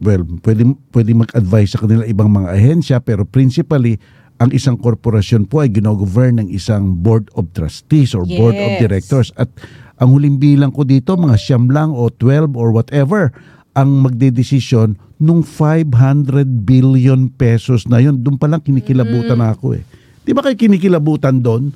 well, 0.00 0.24
pwede, 0.40 0.64
pwede 0.96 1.10
mag-advise 1.12 1.76
sa 1.76 1.84
kanila 1.84 2.08
ibang 2.08 2.32
mga 2.32 2.48
ahensya 2.56 2.96
pero 3.04 3.28
principally 3.28 4.00
ang 4.36 4.52
isang 4.52 4.76
korporasyon 4.76 5.48
po 5.48 5.64
ay 5.64 5.72
ginogovern 5.72 6.40
ng 6.40 6.48
isang 6.52 6.92
board 7.00 7.32
of 7.32 7.48
trustees 7.56 8.12
or 8.12 8.28
board 8.28 8.52
of 8.52 8.70
Yes. 8.76 8.80
directors 8.82 9.28
at 9.40 9.48
ang 9.96 10.12
huling 10.12 10.36
bilang 10.36 10.70
ko 10.70 10.84
dito 10.84 11.16
mga 11.16 11.40
siyam 11.40 11.72
lang 11.72 11.88
o 11.88 12.12
12 12.12 12.52
or 12.52 12.68
whatever 12.68 13.32
ang 13.72 14.04
magdedesisyon 14.04 14.96
nung 15.16 15.40
500 15.40 16.68
billion 16.68 17.32
pesos 17.32 17.88
na 17.88 18.00
yun. 18.00 18.20
Doon 18.20 18.36
pa 18.36 18.48
lang 18.48 18.60
kinikilabutan 18.60 19.40
na 19.40 19.56
ako 19.56 19.76
eh. 19.76 19.84
Di 20.20 20.36
ba 20.36 20.44
kayo 20.44 20.56
kinikilabutan 20.56 21.40
doon? 21.40 21.72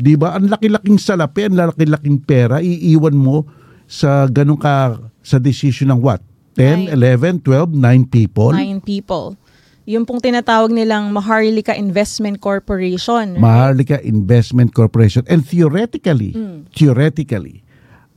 Di 0.00 0.16
ba? 0.16 0.36
Ang 0.36 0.48
laki-laking 0.48 0.96
salapi, 0.96 1.48
ang 1.48 1.56
laki-laking 1.58 2.22
pera, 2.22 2.62
iiwan 2.62 3.12
mo 3.12 3.44
sa 3.84 4.24
ganun 4.24 4.56
ka, 4.56 4.96
sa 5.20 5.36
decision 5.36 5.92
ng 5.92 6.00
what? 6.00 6.24
10, 6.56 6.92
Nine. 6.92 7.40
11, 7.42 7.44
12, 7.44 7.76
9 7.76 8.04
people? 8.08 8.52
Nine 8.56 8.80
people. 8.80 9.36
Yung 9.90 10.06
pong 10.06 10.22
tinatawag 10.22 10.70
nilang 10.70 11.10
Maharlika 11.10 11.74
Investment 11.74 12.38
Corporation. 12.38 13.34
right? 13.34 13.42
Maharlika 13.42 13.98
Investment 14.06 14.70
Corporation. 14.70 15.26
And 15.26 15.42
theoretically, 15.42 16.30
theoretically, 16.70 17.66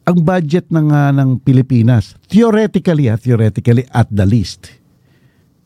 ang 0.05 0.21
budget 0.21 0.69
ng, 0.69 0.93
ah, 0.93 1.09
ng 1.09 1.41
Pilipinas, 1.41 2.13
theoretically, 2.29 3.09
ha, 3.09 3.17
theoretically, 3.17 3.89
at 3.89 4.05
the 4.13 4.21
least, 4.21 4.69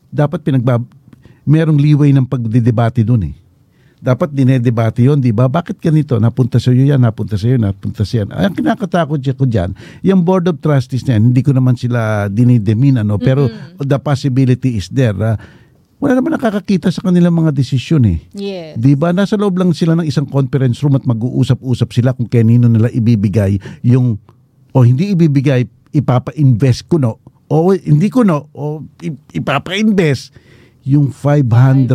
dapat 0.08 0.40
pinagbab 0.48 0.88
merong 1.44 1.76
leeway 1.76 2.08
ng 2.16 2.24
pagdidebate 2.24 3.04
dun 3.04 3.28
eh. 3.28 3.36
Dapat 3.98 4.30
dinedebate 4.30 5.02
yun, 5.02 5.18
di 5.18 5.34
ba? 5.34 5.50
Bakit 5.50 5.82
ganito? 5.82 6.16
Napunta 6.22 6.62
sa 6.62 6.70
iyo 6.70 6.86
yan, 6.86 7.02
napunta 7.02 7.34
sa 7.34 7.50
iyo, 7.50 7.58
napunta 7.58 8.06
sa 8.06 8.22
yan. 8.22 8.30
Ang 8.30 8.54
kinakatakot 8.54 9.18
ko 9.34 9.44
dyan, 9.44 9.74
yung 10.06 10.22
board 10.22 10.46
of 10.46 10.62
trustees 10.62 11.02
na 11.04 11.18
yan, 11.18 11.34
hindi 11.34 11.42
ko 11.42 11.50
naman 11.50 11.74
sila 11.74 12.30
dinidemin, 12.30 13.02
ano, 13.02 13.18
pero 13.18 13.50
the 13.82 13.98
possibility 13.98 14.78
is 14.78 14.86
there. 14.88 15.18
ah. 15.18 15.36
Wala 15.98 16.14
naman 16.14 16.38
nakakakita 16.38 16.94
sa 16.94 17.02
kanilang 17.02 17.34
mga 17.34 17.50
desisyon 17.50 18.06
eh. 18.06 18.18
Yes. 18.30 18.78
Di 18.78 18.94
ba? 18.94 19.10
Nasa 19.10 19.34
loob 19.34 19.58
lang 19.58 19.74
sila 19.74 19.98
ng 19.98 20.06
isang 20.06 20.30
conference 20.30 20.78
room 20.82 20.94
at 20.94 21.02
mag-uusap-usap 21.02 21.88
sila 21.90 22.14
kung 22.14 22.30
kanino 22.30 22.70
nila 22.70 22.86
ibibigay 22.94 23.58
yung 23.82 24.18
o 24.70 24.86
hindi 24.86 25.10
ibibigay, 25.10 25.66
ipapa-invest 25.90 26.86
ko 26.86 27.02
no 27.02 27.18
o 27.50 27.74
hindi 27.74 28.06
ko 28.12 28.22
no 28.22 28.46
o 28.54 28.86
ipapa-invest 29.34 30.30
yung 30.86 31.10
500 31.10 31.90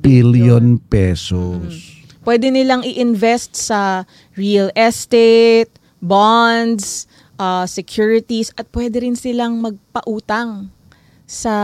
billion 0.00 0.80
pesos. 0.80 2.00
Pwede 2.22 2.50
nilang 2.50 2.86
i-invest 2.86 3.54
sa 3.58 4.08
real 4.38 4.70
estate, 4.78 5.70
bonds, 5.98 7.06
uh, 7.38 7.66
securities, 7.66 8.54
at 8.58 8.70
pwede 8.74 9.02
rin 9.02 9.18
silang 9.18 9.62
magpautang 9.62 10.70
sa 11.26 11.54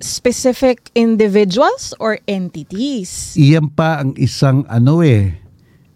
specific 0.00 0.88
individuals 0.96 1.92
or 2.00 2.18
entities. 2.24 3.36
Iyan 3.36 3.70
pa 3.72 4.00
ang 4.02 4.16
isang 4.16 4.64
ano 4.66 5.04
eh 5.04 5.36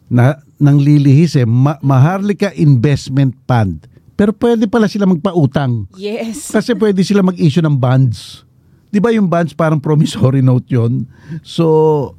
na 0.07 0.39
nang 0.61 0.79
lilihis 0.79 1.35
eh 1.35 1.49
Ma- 1.49 1.81
Maharlika 1.81 2.53
Investment 2.55 3.35
Fund. 3.49 3.89
Pero 4.15 4.31
pwede 4.31 4.71
pala 4.71 4.87
sila 4.87 5.11
magpautang. 5.11 5.91
Yes. 5.99 6.49
Kasi 6.55 6.77
pwede 6.79 7.03
sila 7.03 7.25
mag-issue 7.25 7.65
ng 7.65 7.75
bonds. 7.75 8.47
'Di 8.95 9.03
ba 9.03 9.11
yung 9.11 9.27
bonds 9.27 9.51
parang 9.51 9.83
promissory 9.83 10.39
note 10.39 10.71
'yon? 10.71 11.09
So 11.43 12.15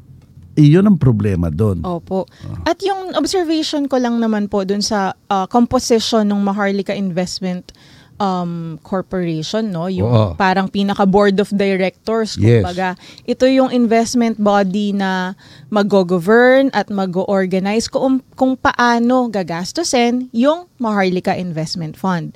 iyon 0.56 0.88
ang 0.88 0.98
problema 1.00 1.52
doon. 1.52 1.84
Opo. 1.84 2.28
At 2.64 2.80
yung 2.80 3.16
observation 3.16 3.92
ko 3.92 4.00
lang 4.00 4.24
naman 4.24 4.48
po 4.48 4.64
dun 4.64 4.80
sa 4.80 5.16
uh, 5.28 5.48
composition 5.52 6.24
ng 6.24 6.40
Maharlika 6.42 6.96
Investment 6.96 7.75
um, 8.20 8.80
Corporation, 8.84 9.72
no? 9.72 9.88
Yung 9.88 10.08
Oo. 10.08 10.34
parang 10.36 10.72
pinaka 10.72 11.04
board 11.04 11.36
of 11.40 11.52
directors, 11.52 12.40
Yes. 12.40 12.64
kumbaga. 12.64 12.96
Ito 13.28 13.46
yung 13.48 13.72
investment 13.72 14.40
body 14.40 14.96
na 14.96 15.36
mag-govern 15.68 16.72
at 16.72 16.88
mag-organize 16.88 17.92
kung, 17.92 18.24
kung 18.36 18.56
paano 18.56 19.28
gagastusin 19.28 20.32
yung 20.32 20.68
Maharlika 20.80 21.36
Investment 21.36 22.00
Fund. 22.00 22.36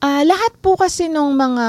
Ah, 0.00 0.24
lahat 0.24 0.56
po 0.64 0.80
kasi 0.80 1.12
ng 1.12 1.36
mga 1.36 1.66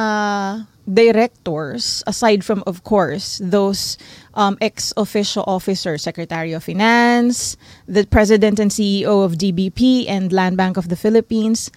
directors, 0.88 2.04
aside 2.08 2.44
from, 2.44 2.64
of 2.66 2.84
course, 2.84 3.40
those 3.44 3.98
um, 4.34 4.58
ex-officio 4.62 5.44
officers, 5.46 6.02
Secretary 6.04 6.54
of 6.54 6.64
Finance, 6.64 7.56
the 7.88 8.06
President 8.08 8.60
and 8.60 8.72
CEO 8.72 9.24
of 9.24 9.38
DBP 9.38 10.08
and 10.08 10.32
Land 10.34 10.58
Bank 10.58 10.78
of 10.78 10.90
the 10.90 10.96
Philippines, 10.96 11.70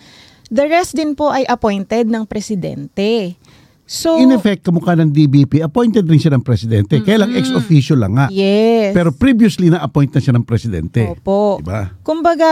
the 0.55 0.71
rest 0.71 0.95
din 0.95 1.19
po 1.19 1.35
ay 1.35 1.43
appointed 1.51 2.07
ng 2.07 2.23
presidente. 2.25 3.35
So, 3.85 4.17
In 4.17 4.33
effect, 4.33 4.65
kamukha 4.65 4.97
ng 4.97 5.13
DBP, 5.13 5.61
appointed 5.61 6.09
rin 6.09 6.17
siya 6.17 6.33
ng 6.33 6.41
presidente. 6.41 7.05
Kaya 7.05 7.21
lang 7.21 7.37
ex-officio 7.37 7.93
lang 7.93 8.17
nga. 8.17 8.33
yes. 8.33 8.97
Pero 8.97 9.13
previously 9.13 9.69
na-appoint 9.69 10.09
na 10.09 10.25
siya 10.25 10.33
ng 10.33 10.41
presidente. 10.41 11.05
Opo. 11.05 11.61
Diba? 11.61 11.93
Kumbaga, 12.01 12.49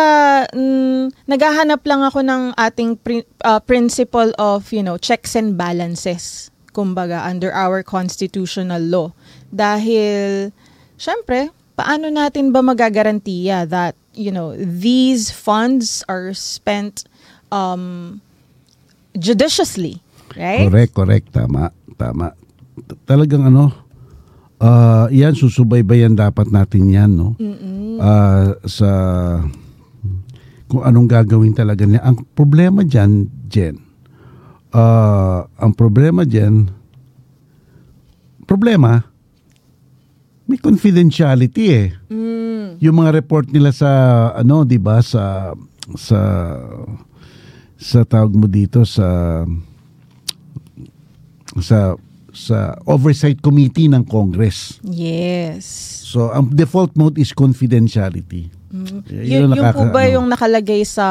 mm, 0.52 1.24
naghahanap 1.24 1.80
lang 1.88 2.04
ako 2.04 2.20
ng 2.20 2.42
ating 2.52 3.00
pri- 3.00 3.24
uh, 3.48 3.56
principle 3.64 4.28
of, 4.36 4.68
you 4.76 4.84
know, 4.84 5.00
checks 5.00 5.32
and 5.32 5.56
balances. 5.56 6.52
Kumbaga, 6.76 7.24
under 7.24 7.48
our 7.48 7.80
constitutional 7.80 8.84
law. 8.84 9.16
Dahil, 9.48 10.52
syempre, 11.00 11.48
paano 11.80 12.12
natin 12.12 12.52
ba 12.52 12.60
magagarantiya 12.60 13.64
that, 13.72 13.96
you 14.12 14.28
know, 14.28 14.52
these 14.60 15.32
funds 15.32 16.04
are 16.12 16.36
spent 16.36 17.08
um, 17.52 18.16
judiciously, 19.12 20.00
right? 20.32 20.64
Correct, 20.64 20.92
correct. 20.96 21.26
Tama, 21.36 21.68
tama. 22.00 22.32
Talagang 23.04 23.44
ano, 23.52 23.68
ah, 24.56 25.12
yan, 25.12 25.36
susubaybayan 25.36 26.16
dapat 26.16 26.48
natin 26.48 26.88
yan, 26.88 27.12
no? 27.12 27.36
Ah, 28.00 28.56
sa 28.64 28.88
kung 30.72 30.80
anong 30.80 31.04
gagawin 31.04 31.52
talaga 31.52 31.84
niya. 31.84 32.00
Ang 32.00 32.24
problema 32.32 32.80
dyan, 32.80 33.28
Jen, 33.52 33.76
ah, 34.72 35.44
ang 35.60 35.76
problema 35.76 36.24
dyan, 36.24 36.72
problema, 38.48 39.04
may 40.48 40.56
confidentiality 40.56 41.64
eh. 41.70 41.88
Yung 42.82 42.98
mga 42.98 43.14
report 43.14 43.46
nila 43.52 43.70
sa 43.70 43.88
ano, 44.34 44.66
'di 44.66 44.80
ba, 44.80 44.98
sa 45.04 45.54
sa 45.94 46.18
sa 47.82 48.06
tawag 48.06 48.30
mo 48.38 48.46
dito 48.46 48.86
sa 48.86 49.42
sa 51.58 51.98
sa 52.32 52.78
oversight 52.88 53.42
committee 53.42 53.90
ng 53.90 54.06
Congress. 54.06 54.78
Yes. 54.86 55.66
So 56.06 56.30
ang 56.32 56.54
default 56.54 56.94
mode 56.94 57.18
is 57.18 57.34
confidentiality. 57.34 58.48
Eh, 58.72 59.36
Yun, 59.36 59.52
ang 59.52 59.60
yung 59.60 59.68
po 59.68 59.84
nakaka- 59.84 59.92
ba 59.92 60.00
ano. 60.00 60.12
yung 60.16 60.26
nakalagay 60.32 60.80
sa 60.82 61.04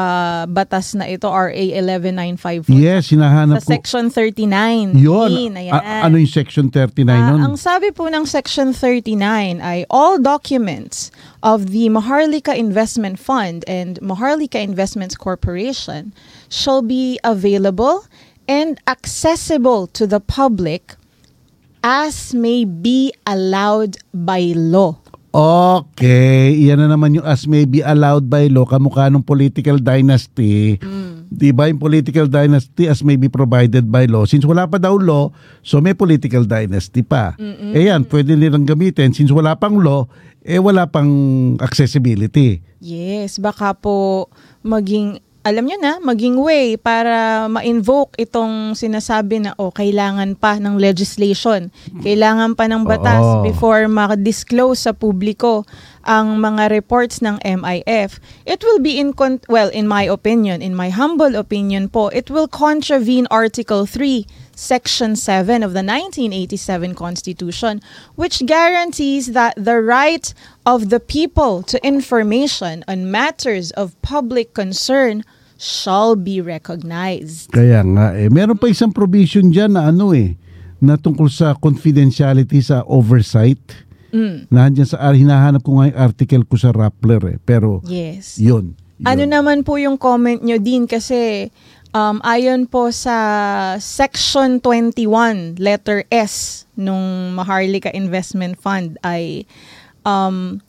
batas 0.50 0.98
na 0.98 1.06
ito, 1.06 1.30
RA 1.30 1.54
11954? 1.54 2.74
Yes, 2.74 3.14
hinahanap 3.14 3.62
Sa 3.62 3.70
ko. 3.70 3.70
Section 3.78 4.10
39. 4.10 4.98
Yun. 4.98 5.30
Yun, 5.30 5.52
ayan. 5.54 5.70
A- 5.72 6.02
ano 6.02 6.18
yung 6.18 6.26
section 6.26 6.74
39 6.74 7.14
Ah, 7.14 7.30
nun? 7.30 7.40
ang 7.40 7.54
sabi 7.54 7.94
po 7.94 8.10
ng 8.10 8.26
Section 8.26 8.74
39 8.74 9.62
ay 9.62 9.86
all 9.88 10.18
documents 10.18 11.14
of 11.40 11.70
the 11.70 11.86
Maharlika 11.86 12.50
Investment 12.50 13.22
Fund 13.22 13.62
and 13.70 14.02
Maharlika 14.02 14.58
Investments 14.58 15.14
Corporation 15.14 16.10
shall 16.50 16.82
be 16.82 17.22
available 17.22 18.02
and 18.50 18.82
accessible 18.90 19.86
to 19.86 20.02
the 20.02 20.18
public 20.18 20.98
as 21.82 22.34
may 22.34 22.62
be 22.62 23.10
allowed 23.24 23.98
by 24.12 24.50
law. 24.54 25.01
Okay, 25.32 26.52
yan 26.60 26.76
na 26.76 26.92
naman 26.92 27.16
yung 27.16 27.24
as 27.24 27.48
may 27.48 27.64
be 27.64 27.80
allowed 27.80 28.28
by 28.28 28.52
law, 28.52 28.68
kamukha 28.68 29.08
ng 29.08 29.24
political 29.24 29.80
dynasty. 29.80 30.76
Di 31.32 31.48
ba 31.56 31.72
yung 31.72 31.80
political 31.80 32.28
dynasty 32.28 32.84
as 32.84 33.00
may 33.00 33.16
be 33.16 33.32
provided 33.32 33.88
by 33.88 34.04
law? 34.04 34.28
Since 34.28 34.44
wala 34.44 34.68
pa 34.68 34.76
daw 34.76 35.00
law, 35.00 35.32
so 35.64 35.80
may 35.80 35.96
political 35.96 36.44
dynasty 36.44 37.00
pa. 37.00 37.32
Eh 37.72 37.88
yan, 37.88 38.04
pwede 38.12 38.36
nilang 38.36 38.68
gamitin. 38.68 39.16
Since 39.16 39.32
wala 39.32 39.56
pang 39.56 39.80
law, 39.80 40.04
eh 40.44 40.60
wala 40.60 40.84
pang 40.92 41.08
accessibility. 41.64 42.60
Yes, 42.84 43.40
baka 43.40 43.72
po 43.72 44.28
maging 44.60 45.16
alam 45.42 45.66
nyo 45.66 45.78
na, 45.82 45.98
maging 45.98 46.38
way 46.38 46.78
para 46.78 47.50
ma-invoke 47.50 48.14
itong 48.14 48.78
sinasabi 48.78 49.42
na, 49.42 49.58
oh, 49.58 49.74
kailangan 49.74 50.38
pa 50.38 50.62
ng 50.62 50.78
legislation. 50.78 51.74
Kailangan 51.98 52.54
pa 52.54 52.70
ng 52.70 52.86
batas 52.86 53.26
Oo. 53.26 53.42
before 53.42 53.90
ma-disclose 53.90 54.86
sa 54.86 54.94
publiko 54.94 55.66
ang 56.06 56.38
mga 56.38 56.70
reports 56.70 57.18
ng 57.22 57.42
MIF. 57.42 58.22
It 58.46 58.62
will 58.62 58.78
be 58.78 59.02
in, 59.02 59.14
con- 59.14 59.42
well, 59.50 59.70
in 59.74 59.90
my 59.90 60.06
opinion, 60.06 60.62
in 60.62 60.78
my 60.78 60.94
humble 60.94 61.34
opinion 61.34 61.90
po, 61.90 62.06
it 62.14 62.30
will 62.30 62.46
contravene 62.46 63.26
Article 63.30 63.86
3, 63.86 64.26
Section 64.54 65.16
7 65.16 65.62
of 65.62 65.72
the 65.72 65.82
1987 65.82 66.94
Constitution, 66.94 67.80
which 68.14 68.44
guarantees 68.46 69.32
that 69.32 69.54
the 69.56 69.80
right 69.80 70.32
of 70.66 70.90
the 70.90 71.00
people 71.00 71.62
to 71.64 71.80
information 71.86 72.84
on 72.86 73.10
matters 73.10 73.70
of 73.72 73.96
public 74.02 74.54
concern 74.54 75.24
shall 75.56 76.14
be 76.18 76.40
recognized. 76.42 77.54
Kaya 77.54 77.86
nga, 77.86 78.12
eh, 78.18 78.26
meron 78.26 78.58
pa 78.58 78.66
isang 78.66 78.90
provision 78.90 79.54
dyan 79.54 79.78
na 79.78 79.88
ano 79.88 80.10
eh, 80.10 80.34
na 80.82 80.98
tungkol 80.98 81.30
sa 81.30 81.54
confidentiality 81.54 82.58
sa 82.58 82.82
oversight. 82.90 83.62
Nandiyan 84.52 84.84
sa, 84.84 85.00
ah, 85.00 85.16
hinahanap 85.16 85.64
ko 85.64 85.80
nga 85.80 85.88
yung 85.88 85.98
article 85.98 86.44
ko 86.44 86.60
sa 86.60 86.68
Rappler 86.74 87.22
eh. 87.32 87.38
Pero, 87.40 87.80
Yes. 87.88 88.36
yun. 88.36 88.76
yun. 89.00 89.06
Ano 89.08 89.24
naman 89.24 89.64
po 89.64 89.80
yung 89.80 89.96
comment 89.96 90.36
nyo 90.42 90.60
din 90.60 90.84
kasi 90.84 91.48
um, 91.94 92.20
ayon 92.24 92.68
po 92.68 92.90
sa 92.92 93.76
Section 93.78 94.60
21, 94.60 95.60
letter 95.60 96.04
S 96.10 96.64
nung 96.76 97.36
Maharlika 97.36 97.92
Investment 97.92 98.56
Fund 98.60 98.96
ay 99.04 99.44
um, 100.04 100.60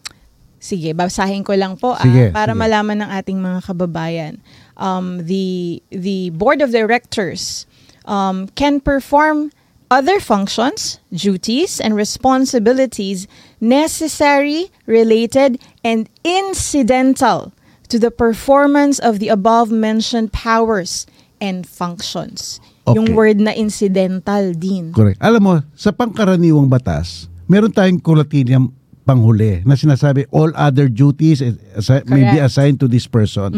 sige, 0.64 0.96
basahin 0.96 1.44
ko 1.44 1.56
lang 1.60 1.76
po 1.76 1.96
ah, 1.96 2.04
Sige, 2.04 2.32
para 2.32 2.56
sige. 2.56 2.60
malaman 2.60 3.04
ng 3.04 3.10
ating 3.12 3.40
mga 3.44 3.60
kababayan. 3.68 4.34
Um, 4.80 5.28
the 5.28 5.84
the 5.92 6.32
board 6.32 6.64
of 6.64 6.72
directors 6.72 7.68
um, 8.08 8.48
can 8.56 8.80
perform 8.80 9.52
other 9.92 10.18
functions, 10.18 10.98
duties, 11.14 11.78
and 11.78 11.94
responsibilities 11.94 13.28
necessary, 13.62 14.74
related, 14.90 15.62
and 15.86 16.10
incidental 16.26 17.54
to 17.94 18.00
the 18.00 18.10
performance 18.10 18.98
of 18.98 19.20
the 19.20 19.30
above 19.30 19.70
mentioned 19.70 20.34
powers 20.34 21.06
and 21.44 21.68
functions. 21.68 22.64
Yung 22.88 23.12
Okay. 23.12 23.14
word 23.14 23.38
na 23.38 23.52
incidental 23.52 24.56
din. 24.56 24.96
Correct. 24.96 25.20
Alam 25.20 25.42
mo, 25.44 25.54
sa 25.74 25.92
pangkaraniwang 25.92 26.68
batas, 26.68 27.28
meron 27.46 27.70
tayong 27.70 28.00
kulatinyang 28.00 28.72
panghuli 29.04 29.60
na 29.62 29.76
sinasabi 29.76 30.24
all 30.32 30.56
other 30.56 30.88
duties 30.88 31.44
assi- 31.76 32.08
may 32.08 32.24
be 32.26 32.40
assigned 32.40 32.80
to 32.80 32.88
this 32.88 33.04
person. 33.04 33.52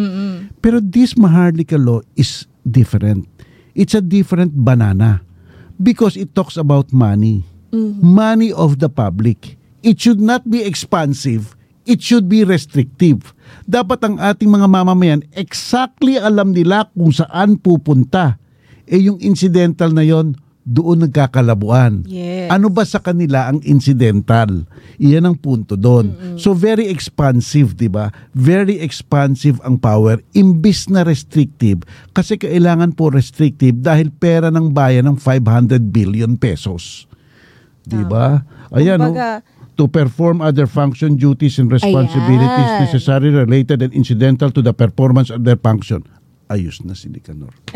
Pero 0.57 0.81
this 0.81 1.13
Maharlika 1.13 1.77
law 1.77 2.01
is 2.13 2.49
different. 2.63 3.29
It's 3.73 3.93
a 3.93 4.01
different 4.01 4.57
banana 4.57 5.21
because 5.77 6.17
it 6.17 6.33
talks 6.33 6.57
about 6.57 6.89
money. 6.89 7.45
Money 8.01 8.49
of 8.49 8.79
the 8.79 8.87
public. 8.87 9.53
It 9.83 9.99
should 9.99 10.17
not 10.17 10.47
be 10.47 10.63
expansive. 10.63 11.53
It 11.85 12.01
should 12.01 12.25
be 12.25 12.41
restrictive. 12.41 13.31
Dapat 13.69 14.01
ang 14.05 14.15
ating 14.17 14.49
mga 14.49 14.67
mamamayan 14.69 15.21
exactly 15.37 16.17
alam 16.17 16.53
nila 16.53 16.89
kung 16.97 17.13
saan 17.13 17.61
pupunta. 17.61 18.41
Eh 18.89 19.05
yung 19.05 19.21
incidental 19.21 19.93
na 19.93 20.05
yon 20.05 20.37
doon 20.65 21.05
nagkakalabuan. 21.05 22.09
Yes. 22.09 22.49
Ano 22.49 22.73
ba 22.73 22.81
sa 22.89 22.97
kanila 22.97 23.45
ang 23.45 23.61
incidental? 23.61 24.65
Iyan 24.97 25.29
ang 25.29 25.37
punto 25.37 25.77
doon. 25.77 26.37
So 26.41 26.57
very 26.57 26.89
expansive, 26.89 27.77
'di 27.77 27.85
ba? 27.85 28.09
Very 28.33 28.81
expansive 28.81 29.61
ang 29.61 29.77
power 29.77 30.25
imbis 30.33 30.89
na 30.89 31.05
restrictive 31.05 31.85
kasi 32.17 32.41
kailangan 32.41 32.97
po 32.97 33.13
restrictive 33.13 33.77
dahil 33.77 34.09
pera 34.09 34.49
ng 34.49 34.73
bayan 34.73 35.05
ng 35.05 35.17
500 35.21 35.77
billion 35.93 36.33
pesos. 36.33 37.05
'Di 37.85 38.01
ba? 38.09 38.41
Ayan 38.73 39.05
oh. 39.05 39.13
To 39.75 39.85
perform 39.85 40.39
other 40.39 40.65
function, 40.65 41.19
duties, 41.19 41.59
and 41.59 41.67
responsibilities 41.67 42.47
Ayan. 42.71 42.83
necessary, 42.87 43.27
related, 43.27 43.83
and 43.83 43.91
incidental 43.91 44.47
to 44.49 44.63
the 44.63 44.71
performance 44.71 45.27
of 45.27 45.43
their 45.43 45.59
function. 45.59 46.07
Ayos 46.47 46.79
na 46.81 46.95
si 46.95 47.11
Nicanor. 47.11 47.51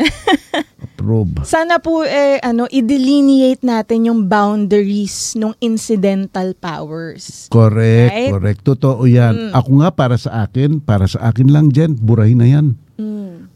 Approve. 0.80 1.44
Sana 1.44 1.76
po 1.76 2.00
eh 2.00 2.40
ano 2.40 2.64
i-delineate 2.64 3.60
natin 3.60 4.08
yung 4.08 4.32
boundaries 4.32 5.36
ng 5.36 5.52
incidental 5.60 6.56
powers. 6.56 7.52
Correct, 7.52 8.12
Right? 8.16 8.30
correct. 8.32 8.60
Totoo 8.64 9.04
yan. 9.04 9.52
Ako 9.52 9.84
nga 9.84 9.92
para 9.92 10.16
sa 10.16 10.44
akin, 10.44 10.80
para 10.80 11.04
sa 11.04 11.28
akin 11.28 11.52
lang 11.52 11.68
dyan, 11.68 12.00
burahin 12.00 12.40
na 12.40 12.48
yan. 12.48 12.66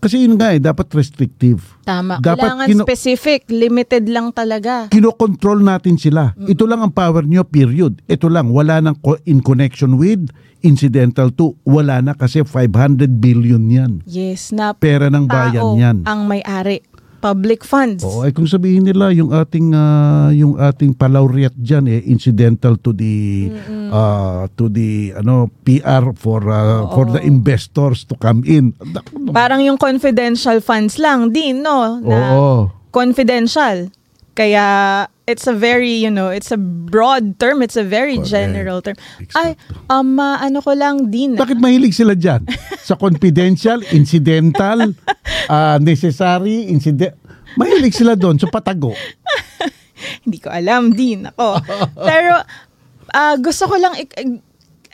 Kasi 0.04 0.20
yun 0.20 0.36
nga 0.36 0.52
eh, 0.52 0.60
dapat 0.60 0.92
restrictive. 0.92 1.64
Tama. 1.80 2.20
Dapat 2.20 2.44
Kailangan 2.44 2.66
kino- 2.68 2.84
specific, 2.84 3.48
limited 3.48 4.04
lang 4.04 4.36
talaga. 4.36 4.92
Kinokontrol 4.92 5.64
natin 5.64 5.96
sila. 5.96 6.36
Ito 6.36 6.68
lang 6.68 6.84
ang 6.84 6.92
power 6.92 7.24
nyo, 7.24 7.40
period. 7.40 8.04
Ito 8.04 8.28
lang, 8.28 8.52
wala 8.52 8.84
nang 8.84 9.00
co- 9.00 9.16
in 9.24 9.40
connection 9.40 9.96
with, 9.96 10.28
incidental 10.60 11.32
to, 11.32 11.56
wala 11.62 12.04
na 12.04 12.12
kasi 12.12 12.40
500 12.40 13.16
billion 13.16 13.64
yan. 13.64 13.92
Yes, 14.04 14.52
na 14.52 14.76
Pera 14.76 15.08
ng 15.08 15.24
bayan 15.24 15.72
yan. 15.72 15.96
ang 16.04 16.28
may-ari. 16.28 16.84
Public 17.24 17.64
funds. 17.64 18.04
Oo, 18.04 18.20
ay 18.20 18.36
kung 18.36 18.44
sabihin 18.44 18.84
nila 18.84 19.08
yung 19.16 19.32
ating 19.32 19.72
ah, 19.72 20.28
yung 20.28 20.60
ating 20.60 20.92
palaureate 20.92 21.56
diyan 21.56 21.88
eh 21.88 22.00
incidental 22.12 22.76
to 22.76 22.92
the 22.92 23.48
ah, 23.88 24.44
to 24.52 24.68
the 24.68 25.16
ano 25.16 25.48
PR 25.64 26.12
for 26.12 26.44
ah, 26.52 26.84
for 26.92 27.08
the 27.08 27.24
investors 27.24 28.04
to 28.04 28.12
come 28.20 28.44
in. 28.44 28.76
Parang 29.32 29.64
yung 29.64 29.80
confidential 29.80 30.60
funds 30.60 31.00
lang 31.00 31.32
din, 31.32 31.64
no? 31.64 31.96
Na 32.04 32.36
Oo. 32.36 32.68
confidential. 32.92 33.88
Kaya 34.36 35.08
it's 35.24 35.46
a 35.46 35.56
very, 35.56 35.88
you 35.90 36.10
know, 36.10 36.28
it's 36.28 36.52
a 36.52 36.60
broad 36.60 37.38
term, 37.40 37.62
it's 37.62 37.76
a 37.76 37.84
very 37.84 38.16
Correct. 38.20 38.28
general 38.28 38.78
term. 38.84 38.96
Exacto. 39.16 39.40
Ay, 39.40 39.56
um, 39.88 40.20
ah, 40.20 40.36
ano 40.40 40.60
ko 40.60 40.76
lang 40.76 41.08
din. 41.08 41.36
Bakit 41.36 41.56
mahilig 41.56 41.96
sila 41.96 42.12
diyan? 42.12 42.44
Sa 42.88 42.96
confidential, 42.96 43.80
incidental, 43.90 44.92
ah, 45.48 45.80
necessary, 45.80 46.68
incident. 46.68 47.16
Mahilig 47.54 47.94
sila 47.94 48.18
doon 48.18 48.34
sa 48.34 48.50
patago. 48.50 48.92
Hindi 50.26 50.42
ko 50.42 50.50
alam 50.50 50.90
din 50.90 51.30
ako. 51.30 51.62
Pero 52.10 52.42
ah, 53.14 53.34
gusto 53.38 53.70
ko 53.70 53.78
lang, 53.78 53.94
i- 53.94 54.42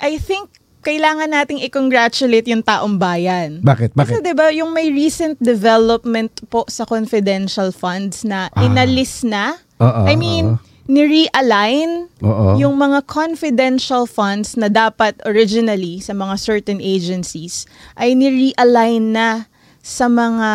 I 0.00 0.16
think 0.20 0.59
kailangan 0.80 1.28
nating 1.28 1.60
i-congratulate 1.60 2.48
yung 2.48 2.64
taong 2.64 2.96
bayan. 2.96 3.60
Bakit? 3.60 3.92
Kasi 3.92 4.16
Bakit? 4.16 4.24
'di 4.24 4.32
ba 4.32 4.48
yung 4.48 4.72
may 4.72 4.88
recent 4.88 5.36
development 5.36 6.32
po 6.48 6.64
sa 6.66 6.84
confidential 6.84 7.68
funds 7.70 8.24
na 8.24 8.48
Ah. 8.52 8.64
inalis 8.64 9.20
na. 9.22 9.60
Oo, 9.76 10.04
I 10.04 10.16
mean, 10.16 10.56
oo. 10.56 10.60
ni-realign 10.84 12.08
Oo. 12.20 12.56
yung 12.56 12.74
mga 12.74 13.04
confidential 13.04 14.04
funds 14.04 14.56
na 14.56 14.66
dapat 14.66 15.16
originally 15.22 16.00
sa 16.00 16.12
mga 16.12 16.34
certain 16.36 16.80
agencies 16.80 17.64
ay 17.94 18.12
ni-realign 18.12 19.14
na 19.14 19.46
sa 19.80 20.04
mga 20.06 20.50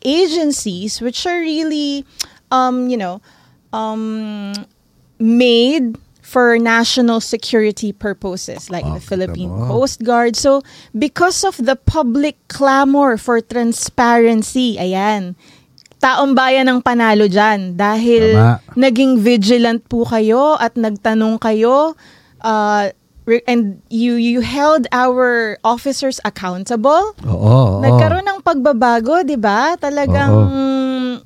agencies 0.00 1.00
which 1.00 1.26
are 1.26 1.40
really 1.40 2.06
um 2.48 2.88
you 2.88 2.96
know 2.96 3.20
um 3.72 4.52
made 5.18 5.96
for 6.32 6.56
national 6.56 7.20
security 7.20 7.92
purposes 7.92 8.72
like 8.72 8.88
Ah, 8.88 8.96
the 8.96 9.04
Philippine. 9.04 9.52
Coast 9.68 10.00
Guard. 10.00 10.32
So 10.32 10.64
because 10.96 11.44
of 11.44 11.60
the 11.60 11.76
public 11.76 12.40
clamor 12.48 13.20
for 13.20 13.44
transparency, 13.44 14.80
ayan, 14.80 15.36
taong 16.00 16.32
bayan 16.32 16.72
ang 16.72 16.80
panalo 16.80 17.28
dyan 17.28 17.76
dahil 17.76 18.32
Tama. 18.32 18.74
naging 18.74 19.20
vigilant 19.20 19.84
po 19.86 20.08
kayo 20.08 20.56
at 20.56 20.72
nagtanong 20.72 21.36
kayo 21.36 21.92
uh, 22.40 22.88
and 23.46 23.78
you 23.86 24.18
you 24.18 24.42
held 24.42 24.90
our 24.90 25.54
officers 25.62 26.18
accountable. 26.24 27.14
Oo. 27.22 27.36
oo. 27.38 27.78
Nagkaroon 27.78 28.26
ng 28.26 28.40
pagbabago, 28.42 29.22
'di 29.22 29.38
ba? 29.38 29.78
Talagang 29.78 30.32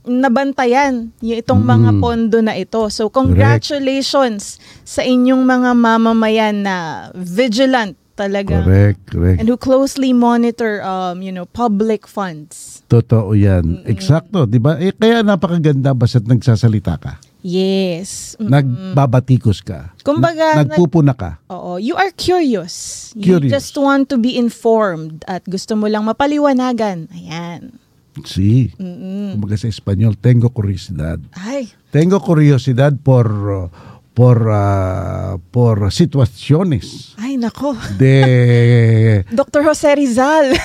nabantayan 0.03 1.14
yung 1.20 1.39
itong 1.39 1.62
mga 1.62 1.91
Mm. 1.93 2.01
pondo 2.01 2.39
na 2.41 2.55
ito. 2.55 2.89
So 2.89 3.07
congratulations 3.09 4.57
sa 4.82 5.01
inyong 5.01 5.43
mga 5.43 5.70
mamamayan 5.72 6.57
na 6.61 6.76
vigilant 7.12 7.95
talaga 8.14 8.64
Correct, 8.64 9.01
correct. 9.07 9.39
and 9.39 9.47
who 9.47 9.57
closely 9.57 10.11
monitor 10.11 10.80
um 10.80 11.20
you 11.20 11.28
know 11.28 11.45
public 11.47 12.09
funds. 12.09 12.80
Totoo 12.87 13.37
yan. 13.37 13.84
Eksakto, 13.84 14.49
di 14.49 14.57
ba? 14.57 14.80
Eh, 14.80 14.89
kaya 14.91 15.20
napakaganda 15.20 15.93
basta't 15.93 16.24
nagsasalita 16.24 16.97
ka. 16.97 17.20
Yes. 17.45 18.34
Mm. 18.41 18.49
Nagbabatikos 18.49 19.61
ka. 19.61 19.93
Kumbaga, 20.01 20.57
na- 20.57 20.66
nagpupuna 20.66 21.12
ka. 21.12 21.39
Oo, 21.47 21.76
you 21.76 21.95
are 21.95 22.11
curious. 22.11 23.07
You 23.14 23.39
Curious. 23.39 23.53
just 23.53 23.74
want 23.76 24.09
to 24.09 24.16
be 24.16 24.34
informed 24.34 25.22
at 25.24 25.45
gusto 25.45 25.76
mo 25.76 25.87
lang 25.87 26.03
mapaliwanagan. 26.03 27.07
Ayan. 27.12 27.76
Si. 28.25 28.73
Kumbaga 28.77 29.57
sa 29.57 29.69
Espanyol, 29.69 30.17
tengo 30.17 30.49
curiosidad. 30.51 31.19
Ay, 31.33 31.69
Tengo 31.91 32.21
curiosidad 32.21 32.93
por 33.03 33.71
por 34.17 34.49
uh, 34.49 35.37
por 35.53 35.93
situaciones 35.93 37.12
ay 37.21 37.37
nako. 37.37 37.77
de 37.99 39.25
Dr. 39.31 39.62
Jose 39.64 39.95
Rizal. 39.95 40.57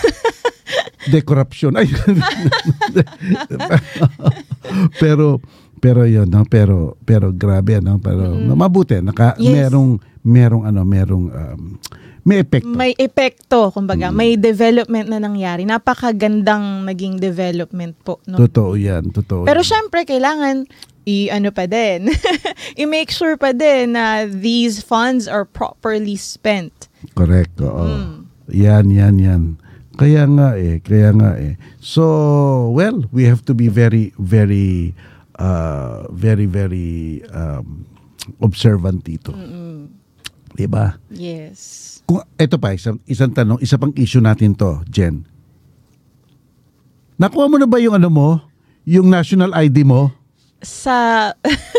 de 1.11 1.19
corruption. 1.23 1.75
Ay. 1.75 1.91
pero 4.99 5.41
pero 5.81 6.05
yun, 6.05 6.29
no? 6.29 6.45
pero 6.45 6.97
pero 7.05 7.33
grabe 7.33 7.81
no, 7.81 7.99
pero 7.99 8.35
mabuti 8.55 9.01
naka 9.01 9.35
Yes. 9.37 9.51
merong 9.51 9.99
merong 10.23 10.63
ano, 10.67 10.85
merong 10.85 11.25
um, 11.33 11.77
may 12.21 12.45
epekto. 12.45 12.69
may 12.69 12.93
epekto, 12.95 13.73
kumbaga, 13.73 14.09
Mm. 14.09 14.15
may 14.15 14.31
development 14.37 15.07
na 15.09 15.17
nangyari. 15.17 15.65
Napakagandang 15.65 16.85
naging 16.85 17.17
development 17.17 17.97
po. 18.05 18.21
No? 18.29 18.37
Totoo 18.37 18.77
yan, 18.77 19.09
totoo. 19.09 19.45
Pero 19.45 19.61
yan. 19.61 19.69
syempre, 19.69 20.05
kailangan 20.05 20.69
i-ano 21.01 21.49
pa 21.49 21.65
din. 21.65 22.13
I-make 22.81 23.09
sure 23.09 23.33
pa 23.35 23.57
din 23.57 23.97
na 23.97 24.29
these 24.29 24.85
funds 24.85 25.25
are 25.25 25.45
properly 25.45 26.13
spent. 26.13 26.89
Correct, 27.17 27.57
oo. 27.57 27.85
Mm. 27.89 28.29
Yan, 28.53 28.85
yan, 28.93 29.15
yan. 29.17 29.43
Kaya 29.97 30.25
nga 30.25 30.57
eh, 30.57 30.81
kaya 30.81 31.13
nga 31.13 31.37
eh. 31.37 31.57
So, 31.77 32.05
well, 32.71 33.05
we 33.11 33.25
have 33.25 33.45
to 33.45 33.53
be 33.53 33.67
very, 33.67 34.13
very, 34.17 34.93
uh, 35.37 36.05
very, 36.09 36.45
very 36.45 37.21
um, 37.33 37.85
observant 38.41 39.05
dito. 39.05 39.33
Diba? 40.53 40.99
Yes. 41.07 41.99
Kung, 42.03 42.19
ito 42.35 42.55
pa, 42.55 42.71
isang, 42.71 42.99
isang 43.05 43.31
tanong, 43.31 43.59
isa 43.59 43.75
pang 43.75 43.93
issue 43.95 44.19
natin 44.19 44.51
to, 44.51 44.83
Jen. 44.85 45.23
Nakuha 47.15 47.45
mo 47.45 47.55
na 47.55 47.65
ba 47.65 47.77
yung 47.77 47.95
ano 47.95 48.09
mo? 48.09 48.29
Yung 48.83 49.07
national 49.07 49.53
ID 49.53 49.85
mo? 49.85 50.09
Sa 50.59 51.29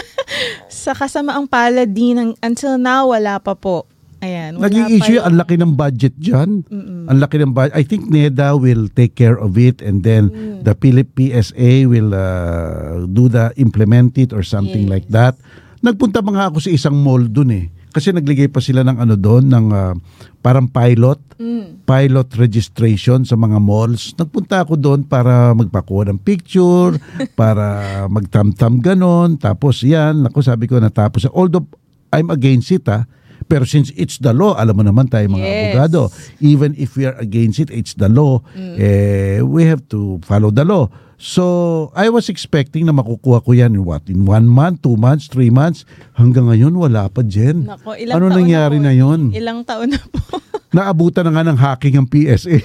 sa 0.82 0.92
kasamaang 0.92 1.46
palad 1.46 1.86
din, 1.86 2.14
ng- 2.14 2.38
until 2.40 2.78
now, 2.78 3.10
wala 3.10 3.38
pa 3.38 3.52
po. 3.52 3.86
Ayan. 4.18 4.54
wala 4.54 4.70
Naging 4.70 4.88
issue, 4.96 5.18
yung- 5.18 5.26
ang 5.26 5.36
laki 5.36 5.58
ng 5.58 5.74
budget 5.74 6.14
dyan. 6.14 6.62
Ang 7.10 7.18
laki 7.18 7.42
ng 7.42 7.50
budget. 7.50 7.74
I 7.74 7.82
think 7.82 8.06
NEDA 8.06 8.54
will 8.54 8.86
take 8.88 9.18
care 9.18 9.34
of 9.34 9.58
it 9.58 9.82
and 9.82 10.06
then 10.06 10.30
Mm. 10.30 10.62
the 10.62 10.78
Philip 10.78 11.10
PSA 11.12 11.90
will 11.90 12.14
uh, 12.14 13.02
do 13.04 13.26
the, 13.26 13.50
implement 13.56 14.14
it 14.16 14.30
or 14.30 14.46
something 14.46 14.86
Yes. 14.86 14.92
like 14.94 15.06
that. 15.10 15.34
Nagpunta 15.82 16.22
pa 16.22 16.30
nga 16.30 16.44
ako 16.46 16.62
sa 16.62 16.70
isang 16.70 16.94
mall 16.94 17.26
dun 17.26 17.50
eh. 17.50 17.66
Kasi 17.92 18.10
nagligay 18.10 18.48
pa 18.48 18.58
sila 18.58 18.80
ng 18.82 18.96
ano 18.96 19.14
doon, 19.14 19.44
ng 19.46 19.66
uh, 19.70 19.92
parang 20.40 20.66
pilot, 20.66 21.20
Mm. 21.42 21.82
pilot 21.82 22.28
registration 22.38 23.26
sa 23.26 23.34
mga 23.34 23.58
malls. 23.58 24.14
Nagpunta 24.14 24.62
ako 24.62 24.78
doon 24.78 25.02
para 25.02 25.50
magpakuha 25.58 26.14
ng 26.14 26.22
picture, 26.22 26.94
para 27.40 28.06
magtamtam 28.06 28.78
ganon. 28.78 29.34
Tapos 29.34 29.82
yan, 29.82 30.22
ako 30.22 30.38
sabi 30.38 30.70
ko 30.70 30.78
natapos. 30.78 31.26
Although 31.34 31.66
I'm 32.14 32.30
against 32.30 32.70
it 32.70 32.86
ah, 32.86 33.04
pero 33.52 33.68
since 33.68 33.92
it's 34.00 34.16
the 34.16 34.32
law, 34.32 34.56
alam 34.56 34.80
mo 34.80 34.80
naman 34.80 35.12
tayo 35.12 35.28
mga 35.28 35.44
Yes. 35.44 35.60
abogado, 35.76 36.00
even 36.40 36.72
if 36.80 36.96
we 36.96 37.04
are 37.04 37.20
against 37.20 37.60
it, 37.60 37.68
it's 37.68 37.92
the 38.00 38.08
law, 38.08 38.40
eh, 38.56 39.44
we 39.44 39.68
have 39.68 39.84
to 39.92 40.16
follow 40.24 40.48
the 40.48 40.64
law. 40.64 40.88
So, 41.20 41.92
I 41.92 42.08
was 42.08 42.32
expecting 42.32 42.88
na 42.88 42.96
makukuha 42.96 43.44
ko 43.44 43.52
yan 43.52 43.76
in 43.76 43.84
what? 43.84 44.08
In 44.08 44.24
one 44.24 44.48
month, 44.48 44.82
two 44.82 44.96
months, 44.96 45.28
three 45.28 45.52
months? 45.52 45.84
Hanggang 46.16 46.48
ngayon, 46.48 46.72
wala 46.74 47.12
pa, 47.12 47.20
Jen. 47.22 47.68
Nako, 47.68 47.92
ilang 47.94 48.16
ano 48.18 48.26
taon 48.32 48.38
nangyari 48.40 48.80
na, 48.80 48.90
na, 48.90 48.96
yun? 48.96 49.20
Ilang 49.30 49.62
taon 49.68 49.94
na 49.94 50.00
po. 50.00 50.40
Naabutan 50.74 51.28
na 51.28 51.36
nga 51.36 51.44
ng 51.46 51.58
hacking 51.60 51.94
ang 52.00 52.08
PSA. 52.08 52.56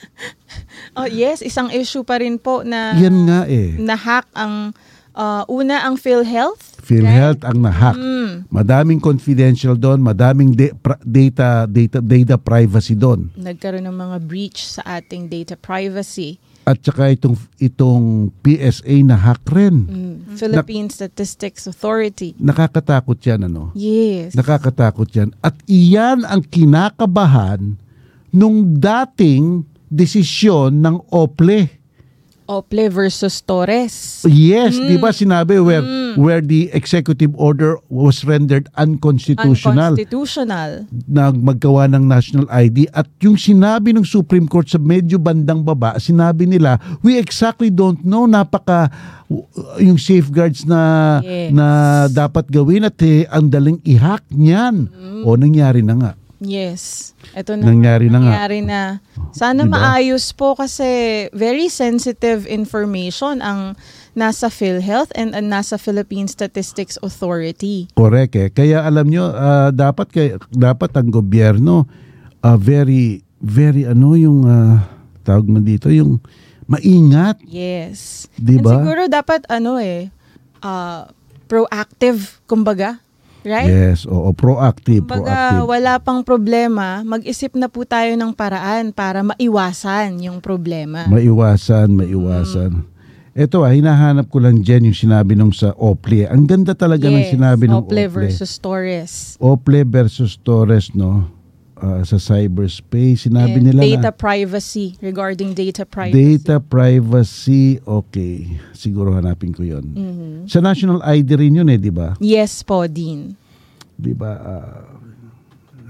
oh, 1.02 1.04
yes, 1.10 1.42
isang 1.42 1.68
issue 1.74 2.06
pa 2.06 2.22
rin 2.22 2.38
po 2.38 2.62
na 2.62 2.94
Yan 2.96 3.26
nga 3.26 3.44
eh. 3.44 3.74
na-hack 3.76 4.30
ang 4.32 4.70
uh, 5.18 5.42
una 5.50 5.82
ang 5.82 5.98
PhilHealth. 5.98 6.75
PhilHealth 6.86 7.42
ang 7.42 7.58
nahack. 7.66 7.98
Mm. 7.98 8.46
Madaming 8.46 9.02
confidential 9.02 9.74
doon, 9.74 9.98
madaming 9.98 10.54
de- 10.54 10.70
pra- 10.78 11.02
data, 11.02 11.66
data, 11.66 11.98
data 11.98 12.38
privacy 12.38 12.94
doon. 12.94 13.34
Nagkaroon 13.34 13.90
ng 13.90 13.98
mga 13.98 14.16
breach 14.22 14.62
sa 14.62 15.02
ating 15.02 15.26
data 15.26 15.58
privacy. 15.58 16.38
At 16.66 16.82
saka 16.82 17.10
itong, 17.14 17.38
itong 17.58 18.30
PSA 18.42 18.94
na 19.02 19.18
hack 19.18 19.42
rin. 19.50 19.76
Mm. 19.86 20.16
Philippine 20.38 20.90
Statistics 20.90 21.66
Authority. 21.66 22.38
Nakakatakot 22.38 23.18
yan, 23.22 23.46
ano? 23.50 23.74
Yes. 23.74 24.34
Nakakatakot 24.38 25.10
yan. 25.10 25.34
At 25.42 25.58
iyan 25.66 26.22
ang 26.22 26.42
kinakabahan 26.46 27.78
nung 28.30 28.78
dating 28.78 29.66
desisyon 29.86 30.82
ng 30.82 31.06
OPLE. 31.10 31.85
Ople 32.46 32.88
versus 32.88 33.38
Torres. 33.38 34.22
Yes, 34.24 34.74
Mm. 34.74 34.86
'di 34.86 34.96
ba 34.96 35.10
sinabi 35.10 35.58
where 35.58 35.84
where 36.14 36.40
the 36.40 36.72
executive 36.72 37.34
order 37.34 37.76
was 37.86 38.22
rendered 38.22 38.66
unconstitutional 38.74 39.98
Unconstitutional. 39.98 40.70
na 41.04 41.28
maggawa 41.28 41.86
ng 41.88 42.02
national 42.02 42.46
ID 42.48 42.88
at 42.90 43.04
yung 43.20 43.36
sinabi 43.36 43.92
ng 43.92 44.02
Supreme 44.02 44.46
Court 44.46 44.64
sa 44.64 44.78
medyo 44.78 45.18
bandang 45.18 45.60
baba, 45.60 45.98
sinabi 45.98 46.46
nila, 46.46 46.76
we 47.00 47.14
exactly 47.14 47.68
don't 47.68 48.00
know 48.00 48.24
napaka 48.24 48.88
yung 49.76 49.98
safeguards 49.98 50.62
na 50.62 51.18
Yes. 51.20 51.50
na 51.50 51.66
dapat 52.06 52.46
gawin 52.46 52.86
at 52.86 52.96
eh, 53.00 53.26
ang 53.26 53.46
daling 53.46 53.82
i-hack 53.82 54.22
niyan. 54.30 54.88
O 55.22 55.34
nangyari 55.34 55.82
na 55.82 55.94
nga. 55.94 56.12
Yes. 56.36 57.12
Ito 57.32 57.56
na. 57.56 57.72
Nangyari 57.72 58.12
na 58.12 58.20
nga. 58.20 58.32
Nangyari 58.32 58.60
na. 58.60 58.80
Sana 59.32 59.64
Diba? 59.64 59.76
maayos 59.80 60.36
po 60.36 60.52
kasi 60.52 60.84
very 61.32 61.72
sensitive 61.72 62.44
information 62.44 63.40
ang 63.40 63.72
nasa 64.12 64.52
PhilHealth 64.52 65.12
and 65.16 65.32
ang 65.32 65.48
nasa 65.48 65.80
Philippine 65.80 66.28
Statistics 66.28 67.00
Authority. 67.00 67.88
Correct 67.96 68.36
eh. 68.36 68.48
Kaya 68.52 68.84
alam 68.84 69.08
nyo, 69.08 69.32
ah, 69.32 69.72
dapat 69.72 70.08
kay 70.12 70.28
dapat 70.52 70.92
ang 70.96 71.08
gobyerno 71.08 71.88
ah, 72.44 72.56
very 72.60 73.24
very 73.40 73.88
ano 73.88 74.12
yung 74.16 74.44
ah, 74.44 74.84
tawag 75.24 75.48
mo 75.48 75.60
dito 75.60 75.88
yung 75.88 76.20
maingat, 76.66 77.38
Yes. 77.46 78.26
Di 78.34 78.58
And 78.58 78.66
siguro 78.66 79.06
dapat 79.06 79.46
ano 79.46 79.78
eh, 79.78 80.10
uh, 80.60 81.06
proactive, 81.46 82.42
kumbaga. 82.50 82.98
Right? 83.46 83.70
Yes, 83.70 84.02
oo, 84.10 84.34
proactive, 84.34 85.06
Kumbaga, 85.06 85.62
proactive. 85.62 85.70
wala 85.70 85.92
pang 86.02 86.26
problema, 86.26 87.06
mag-isip 87.06 87.54
na 87.54 87.70
po 87.70 87.86
tayo 87.86 88.10
ng 88.18 88.34
paraan 88.34 88.90
para 88.90 89.22
maiwasan 89.22 90.18
yung 90.18 90.42
problema. 90.42 91.06
Maiwasan, 91.06 91.94
maiwasan. 91.94 92.82
Ito 93.36 93.62
ah, 93.62 93.70
hinahanap 93.70 94.32
ko 94.32 94.42
lang 94.42 94.64
dyan 94.64 94.90
yung 94.90 94.98
sinabi 94.98 95.38
nung 95.38 95.52
sa 95.54 95.70
Ople. 95.78 96.26
Ang 96.26 96.48
ganda 96.48 96.74
talaga 96.74 97.06
ng 97.06 97.30
sinabi 97.30 97.68
ng 97.70 97.84
Ople 97.84 98.08
Ople. 98.08 98.32
versus 98.32 98.58
Torres. 98.58 99.36
Ople 99.38 99.86
versus 99.86 100.34
Torres, 100.40 100.90
no? 100.96 101.35
Ah, 101.76 102.00
sa 102.08 102.16
cyberspace, 102.16 103.28
sinabi 103.28 103.60
And 103.60 103.68
nila 103.68 103.84
data 103.84 104.08
na 104.08 104.16
privacy, 104.16 104.96
regarding 105.04 105.52
data 105.52 105.84
privacy. 105.84 106.40
data 106.40 106.56
privacy, 106.56 107.76
okay. 107.84 108.48
Siguro 108.72 109.12
hanapin 109.12 109.52
ko 109.52 109.60
yon. 109.60 109.92
Mhm. 109.92 110.48
Sa 110.48 110.64
national 110.64 111.04
ID 111.04 111.36
rin 111.36 111.60
yun 111.60 111.68
eh, 111.68 111.76
di 111.76 111.92
ba? 111.92 112.16
Yes 112.16 112.64
po, 112.64 112.88
Dean. 112.88 113.36
Di 114.00 114.16
ba? 114.16 114.40
ah, 114.40 114.88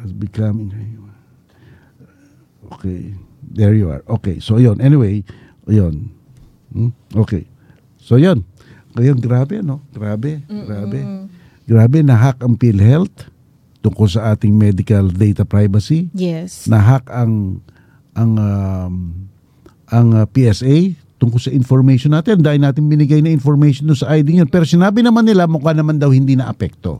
has 0.02 0.10
become... 0.10 0.74
Okay. 2.74 3.14
There 3.46 3.78
you 3.78 3.86
are. 3.94 4.02
Okay. 4.18 4.42
So, 4.42 4.58
yon 4.58 4.82
Anyway, 4.82 5.22
yon 5.70 6.10
Hmm? 6.74 6.90
Okay. 7.14 7.46
So, 8.02 8.18
yon 8.18 8.42
Ngayon, 8.98 9.22
grabe, 9.22 9.62
no? 9.62 9.86
Grabe. 9.94 10.42
Grabe. 10.50 11.30
Grabe, 11.62 11.98
na-hack 12.02 12.42
ang 12.42 12.58
PhilHealth 12.58 13.30
tungkol 13.86 14.10
sa 14.10 14.34
ating 14.34 14.50
medical 14.50 15.06
data 15.06 15.46
privacy. 15.46 16.10
Yes. 16.10 16.66
Na-hack 16.66 17.06
ang 17.06 17.62
ang 18.18 18.34
um, 18.34 18.94
ang 19.86 20.08
uh, 20.10 20.26
PSA 20.26 20.98
tungkol 21.16 21.38
sa 21.38 21.54
information 21.54 22.10
natin. 22.10 22.42
Dahil 22.42 22.58
natin 22.58 22.90
binigay 22.90 23.22
na 23.22 23.30
information 23.30 23.86
sa 23.94 24.10
ID 24.10 24.42
yun. 24.42 24.50
Pero 24.50 24.66
sinabi 24.66 25.06
naman 25.06 25.22
nila, 25.22 25.46
mukha 25.46 25.70
naman 25.70 26.02
daw 26.02 26.10
hindi 26.10 26.34
na 26.34 26.50
apekto. 26.50 26.98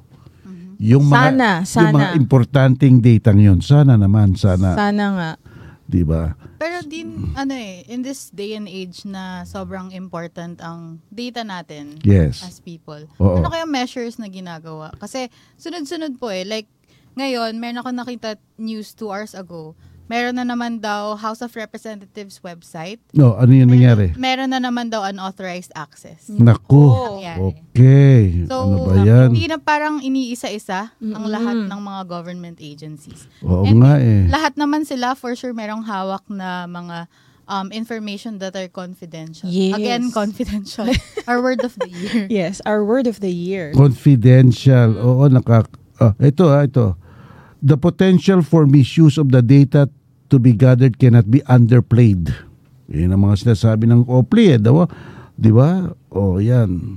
Yung 0.77 1.09
mga, 1.09 1.33
Sana, 1.33 1.51
Yung 1.65 1.97
mga 1.97 2.07
sana. 2.13 2.21
importanteng 2.21 3.01
data 3.01 3.33
yun. 3.33 3.59
Sana 3.59 3.97
naman, 3.97 4.37
sana. 4.37 4.77
Sana 4.77 5.05
nga. 5.13 5.31
di 5.87 6.03
ba? 6.03 6.35
Pero 6.59 6.83
din, 6.83 7.31
ano 7.39 7.55
eh, 7.55 7.87
in 7.87 8.03
this 8.03 8.35
day 8.35 8.59
and 8.59 8.67
age 8.67 9.07
na 9.07 9.47
sobrang 9.47 9.95
important 9.95 10.59
ang 10.59 10.99
data 11.09 11.47
natin 11.47 11.95
Yes. 12.03 12.43
as 12.43 12.59
people. 12.59 13.07
Oo. 13.17 13.39
Ano 13.39 13.47
kaya 13.47 13.63
measures 13.65 14.19
na 14.19 14.27
ginagawa? 14.27 14.91
Kasi 14.99 15.31
sunod-sunod 15.55 16.19
po 16.19 16.27
eh. 16.29 16.43
Like, 16.43 16.67
ngayon, 17.17 17.57
meron 17.57 17.81
ako 17.81 17.91
nakita 17.97 18.31
news 18.61 18.93
two 18.93 19.09
hours 19.09 19.33
ago. 19.33 19.73
Meron 20.07 20.39
na 20.39 20.47
naman 20.47 20.79
daw 20.79 21.19
House 21.19 21.43
of 21.43 21.51
Representatives 21.59 22.39
website. 22.39 23.03
No, 23.11 23.35
ano 23.35 23.51
yung 23.51 23.75
nangyari? 23.75 24.15
Meron 24.15 24.55
na 24.55 24.63
naman 24.63 24.87
daw 24.87 25.03
unauthorized 25.03 25.75
access. 25.75 26.31
Naku. 26.31 26.95
Nangyari. 26.95 27.41
Okay. 27.43 28.23
So, 28.47 28.71
ano 28.71 28.87
ba 28.87 28.95
yan? 29.03 29.29
hindi 29.35 29.51
na 29.51 29.59
parang 29.59 29.99
iniisa-isa 29.99 30.95
ang 31.03 31.25
lahat 31.27 31.59
ng 31.67 31.81
mga 31.83 32.01
government 32.07 32.63
agencies. 32.63 33.27
Oo 33.43 33.67
And 33.67 33.83
nga 33.83 33.99
eh. 33.99 34.31
Lahat 34.31 34.55
naman 34.55 34.87
sila, 34.87 35.19
for 35.19 35.35
sure, 35.35 35.51
merong 35.51 35.83
hawak 35.83 36.23
na 36.31 36.71
mga 36.71 37.11
um, 37.51 37.75
information 37.75 38.39
that 38.39 38.55
are 38.55 38.71
confidential. 38.71 39.51
Yes. 39.51 39.75
Again, 39.75 40.15
confidential. 40.15 40.87
Our 41.27 41.43
word 41.43 41.67
of 41.67 41.75
the 41.83 41.91
year. 41.91 42.31
Yes, 42.31 42.63
our 42.63 42.87
word 42.87 43.11
of 43.11 43.19
the 43.19 43.35
year. 43.35 43.75
Confidential. 43.75 44.95
Oo, 45.03 45.27
nakak... 45.27 45.67
Ah, 45.99 46.15
ito 46.23 46.47
ah, 46.47 46.63
ito. 46.63 46.95
The 47.65 47.77
potential 47.77 48.45
for 48.45 48.69
misuse 48.69 49.17
of 49.17 49.33
the 49.33 49.41
data 49.41 49.89
to 50.29 50.37
be 50.37 50.53
gathered 50.53 50.99
cannot 50.99 51.31
be 51.31 51.41
underplayed. 51.47 52.35
Yan 52.91 53.15
ang 53.15 53.27
mga 53.27 53.47
sinasabi 53.47 53.91
ng 53.91 54.07
OPLE 54.07 54.57
eh, 54.57 54.59
daw. 54.61 54.87
Di 55.37 55.51
ba? 55.53 55.91
O, 56.13 56.39
yan. 56.41 56.97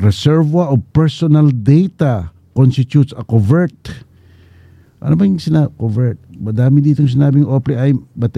Reservoir 0.00 0.72
of 0.72 0.80
personal 0.96 1.52
data 1.52 2.32
constitutes 2.56 3.12
a 3.12 3.22
covert. 3.26 3.76
Ano 5.00 5.16
ba 5.16 5.28
yung 5.28 5.40
sina 5.40 5.68
covert? 5.76 6.16
Madami 6.32 6.80
dito 6.80 7.04
sinabing 7.04 7.44
OPLE 7.44 7.76
ay 7.76 7.92
but. 8.16 8.32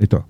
Ito. 0.00 0.29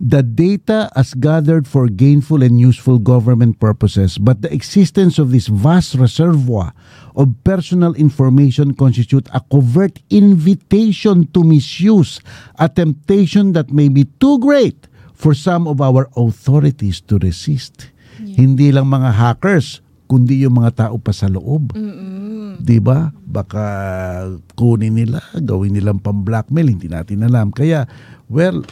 The 0.00 0.22
data 0.22 0.90
as 0.94 1.14
gathered 1.14 1.66
for 1.66 1.90
gainful 1.90 2.42
and 2.42 2.62
useful 2.62 2.98
government 2.98 3.58
purposes, 3.58 4.18
but 4.18 4.42
the 4.42 4.50
existence 4.54 5.18
of 5.18 5.34
this 5.34 5.50
vast 5.50 5.98
reservoir 5.98 6.72
of 7.18 7.34
personal 7.42 7.94
information 7.98 8.74
constitute 8.74 9.26
a 9.34 9.42
covert 9.50 9.98
invitation 10.10 11.26
to 11.34 11.42
misuse, 11.42 12.22
a 12.62 12.70
temptation 12.70 13.52
that 13.52 13.74
may 13.74 13.90
be 13.90 14.06
too 14.22 14.38
great 14.38 14.86
for 15.18 15.34
some 15.34 15.66
of 15.66 15.82
our 15.82 16.06
authorities 16.14 17.02
to 17.02 17.18
resist. 17.18 17.90
Hindi 18.18 18.70
lang 18.70 18.86
mga 18.86 19.10
hackers, 19.18 19.82
kundi 20.06 20.46
yung 20.46 20.62
mga 20.62 20.86
tao 20.86 20.96
pa 21.02 21.10
sa 21.10 21.26
loob. 21.26 21.74
'Di 22.58 22.78
ba? 22.82 23.10
Baka 23.14 23.64
kunin 24.58 24.98
nila, 24.98 25.22
gawin 25.38 25.74
nilang 25.74 26.02
pang-blackmail, 26.02 26.70
hindi 26.70 26.90
natin 26.90 27.22
alam. 27.22 27.54
Kaya, 27.54 27.86
well, 28.26 28.62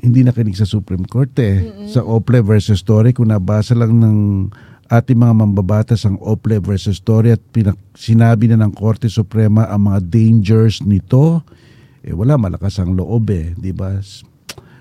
hindi 0.00 0.24
nakinig 0.24 0.56
sa 0.56 0.64
Supreme 0.64 1.04
Court 1.04 1.32
eh. 1.38 1.86
Sa 1.86 2.00
Ople 2.02 2.40
versus 2.40 2.80
Torre, 2.80 3.12
kung 3.12 3.28
nabasa 3.28 3.76
lang 3.76 4.00
ng 4.00 4.18
ating 4.90 5.14
mga 5.14 5.34
mambabatas 5.38 6.02
ang 6.02 6.18
Ople 6.18 6.58
versus 6.58 6.98
Story 6.98 7.30
at 7.30 7.42
pinak- 7.54 7.78
sinabi 7.94 8.50
na 8.50 8.58
ng 8.58 8.74
Korte 8.74 9.06
Suprema 9.06 9.70
ang 9.70 9.86
mga 9.86 10.00
dangers 10.02 10.82
nito. 10.82 11.46
Eh 12.02 12.10
wala, 12.10 12.34
malakas 12.34 12.80
ang 12.80 12.96
loob 12.96 13.30
eh, 13.30 13.54
di 13.54 13.70
ba? 13.70 14.00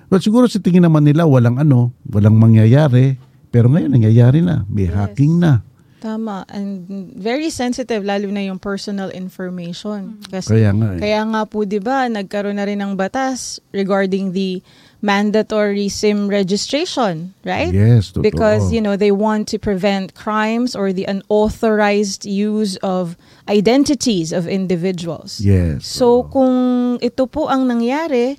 Well, 0.09 0.23
siguro 0.23 0.49
sa 0.49 0.57
tingin 0.57 0.81
naman 0.81 1.05
nila 1.05 1.29
walang 1.29 1.61
ano, 1.61 1.93
walang 2.09 2.39
mangyayari. 2.39 3.21
Pero 3.49 3.69
ngayon 3.69 3.93
nangyayari 3.93 4.41
na, 4.41 4.65
may 4.65 4.89
Yes. 4.89 4.97
hacking 4.97 5.37
na. 5.37 5.61
Tama. 5.99 6.47
And 6.47 6.87
very 7.11 7.51
sensitive, 7.51 8.07
lalo 8.07 8.31
na 8.31 8.39
yung 8.39 8.57
personal 8.57 9.11
information. 9.11 10.15
Kasi 10.31 10.57
Kaya 10.57 10.71
nga 10.71 10.95
eh. 10.95 10.99
Kaya 11.03 11.21
nga 11.27 11.41
po 11.43 11.67
'di 11.67 11.83
ba, 11.83 12.07
nagkaroon 12.07 12.55
na 12.55 12.63
rin 12.63 12.79
ng 12.79 12.95
batas 12.95 13.59
regarding 13.75 14.31
the 14.31 14.63
mandatory 15.01 15.87
SIM 15.87 16.27
registration, 16.27 17.33
right? 17.45 17.73
Yes, 17.73 18.11
totoo. 18.11 18.23
Because 18.23 18.71
you 18.71 18.81
know, 18.81 18.95
they 18.95 19.11
want 19.11 19.47
to 19.49 19.57
prevent 19.57 20.13
crimes 20.15 20.75
or 20.75 20.91
the 20.91 21.05
unauthorized 21.05 22.25
use 22.25 22.75
of 22.83 23.15
identities 23.47 24.31
of 24.31 24.47
individuals. 24.47 25.39
Yes. 25.39 25.87
So 25.87 26.27
oo. 26.27 26.29
kung 26.29 26.53
ito 26.99 27.25
po 27.27 27.47
ang 27.47 27.71
nangyari, 27.71 28.35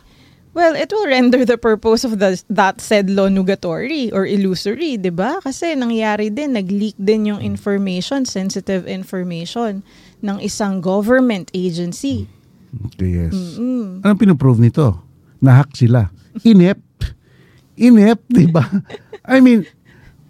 well, 0.53 0.77
it 0.77 0.93
will 0.93 1.09
render 1.09 1.45
the 1.49 1.57
purpose 1.57 2.05
of 2.05 2.19
the, 2.21 2.37
that 2.51 2.81
said 2.81 3.09
law 3.09 3.33
nugatory 3.33 4.13
or 4.13 4.29
illusory, 4.29 5.01
'di 5.01 5.17
ba? 5.17 5.41
Kasi 5.41 5.73
nangyari 5.73 6.29
din, 6.29 6.53
nag-leak 6.61 6.97
din 7.01 7.33
yung 7.33 7.41
information, 7.41 8.29
sensitive 8.29 8.85
information 8.85 9.81
ng 10.21 10.37
isang 10.45 10.85
government 10.85 11.49
agency. 11.57 12.29
Okay, 12.93 13.17
yes. 13.17 13.35
Mm. 13.57 14.05
Anong 14.05 14.21
pinoprove 14.21 14.61
nito? 14.61 15.01
Nahack 15.41 15.73
sila. 15.75 16.13
Inept. 16.43 17.17
Inept, 17.75 18.25
di 18.37 18.47
ba? 18.47 18.67
I 19.25 19.41
mean, 19.41 19.67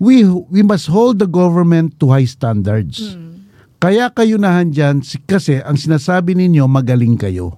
we 0.01 0.25
we 0.49 0.61
must 0.61 0.89
hold 0.89 1.21
the 1.21 1.29
government 1.29 2.01
to 2.01 2.11
high 2.11 2.29
standards. 2.29 3.17
Kaya 3.81 4.13
kayo 4.13 4.37
nahan 4.37 4.69
dyan, 4.71 5.01
si- 5.01 5.21
kasi 5.25 5.57
ang 5.57 5.77
sinasabi 5.77 6.37
ninyo, 6.37 6.69
magaling 6.69 7.17
kayo. 7.17 7.57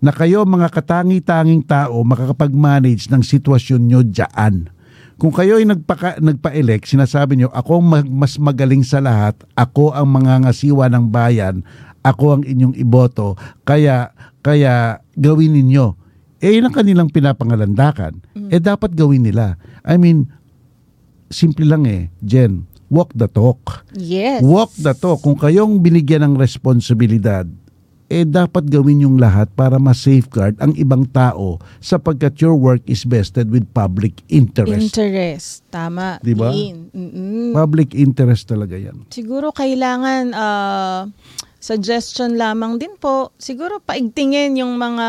Na 0.00 0.08
kayo 0.08 0.44
mga 0.44 0.72
katangi-tanging 0.72 1.64
tao 1.64 2.00
makakapag-manage 2.00 3.12
ng 3.12 3.20
sitwasyon 3.20 3.82
nyo 3.84 4.00
dyan. 4.04 4.72
Kung 5.14 5.30
kayo 5.30 5.60
ay 5.60 5.68
nagpaka, 5.68 6.18
nagpa-elect, 6.18 6.88
sinasabi 6.88 7.38
nyo, 7.38 7.48
ako 7.52 7.80
mag- 7.80 8.08
mas 8.08 8.34
magaling 8.40 8.82
sa 8.82 8.98
lahat, 8.98 9.36
ako 9.54 9.92
ang 9.92 10.10
mangangasiwa 10.10 10.90
ng 10.90 11.06
bayan, 11.12 11.60
ako 12.00 12.40
ang 12.40 12.42
inyong 12.42 12.74
iboto, 12.74 13.36
kaya, 13.62 14.10
kaya 14.40 14.98
gawin 15.14 15.54
ninyo. 15.54 16.03
Eh, 16.42 16.58
yun 16.58 16.66
ang 16.66 16.74
kanilang 16.74 17.10
pinapangalandakan. 17.10 18.22
Eh, 18.50 18.60
dapat 18.62 18.94
gawin 18.94 19.26
nila. 19.26 19.58
I 19.86 19.98
mean, 19.98 20.30
simple 21.30 21.66
lang 21.66 21.86
eh, 21.86 22.10
Jen, 22.22 22.66
walk 22.92 23.14
the 23.16 23.30
talk. 23.30 23.86
Yes. 23.96 24.44
Walk 24.44 24.74
the 24.78 24.94
talk. 24.94 25.22
Kung 25.24 25.38
kayong 25.38 25.80
binigyan 25.80 26.26
ng 26.26 26.34
responsibilidad, 26.38 27.46
eh 28.12 28.22
dapat 28.28 28.68
gawin 28.68 29.02
yung 29.02 29.16
lahat 29.16 29.48
para 29.56 29.80
ma-safeguard 29.80 30.60
ang 30.60 30.76
ibang 30.76 31.08
tao 31.08 31.56
sapagkat 31.80 32.36
your 32.38 32.54
work 32.54 32.84
is 32.84 33.02
vested 33.02 33.48
with 33.48 33.64
public 33.72 34.20
interest. 34.28 34.94
Interest. 34.94 35.64
Tama. 35.72 36.20
Di 36.20 36.36
ba? 36.36 36.52
Dean. 36.52 36.92
Mm-mm. 36.92 37.50
public 37.56 37.96
interest 37.96 38.52
talaga 38.52 38.76
yan. 38.76 39.08
Siguro 39.08 39.50
kailangan 39.50 40.30
uh, 40.36 41.08
suggestion 41.58 42.36
lamang 42.36 42.76
din 42.76 42.94
po. 43.00 43.32
Siguro 43.40 43.80
paigtingin 43.80 44.60
yung 44.60 44.76
mga 44.76 45.08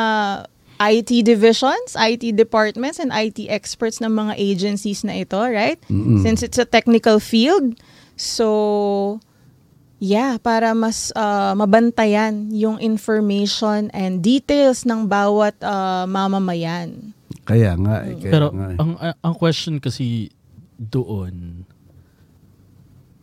IT 0.80 1.24
divisions, 1.24 1.96
IT 1.96 2.36
departments, 2.36 3.00
and 3.00 3.12
IT 3.16 3.48
experts 3.48 4.04
ng 4.04 4.12
mga 4.12 4.36
agencies 4.36 5.08
na 5.08 5.16
ito, 5.16 5.40
right? 5.40 5.80
Mm-mm. 5.88 6.20
Since 6.20 6.44
it's 6.44 6.60
a 6.60 6.68
technical 6.68 7.24
field. 7.24 7.80
So, 8.20 9.20
yeah, 10.04 10.36
para 10.40 10.76
mas 10.76 11.16
uh, 11.16 11.56
mabantayan 11.56 12.52
yung 12.52 12.80
information 12.84 13.88
and 13.96 14.20
details 14.20 14.84
ng 14.84 15.08
bawat 15.08 15.56
uh, 15.64 16.04
mamamayan. 16.08 17.16
Kaya 17.48 17.78
nga 17.80 18.04
eh. 18.04 18.18
Kaya 18.20 18.32
Pero 18.32 18.46
nga 18.52 18.68
eh. 18.74 18.78
ang 18.82 18.92
ang 19.00 19.36
question 19.38 19.80
kasi 19.80 20.34
doon 20.76 21.64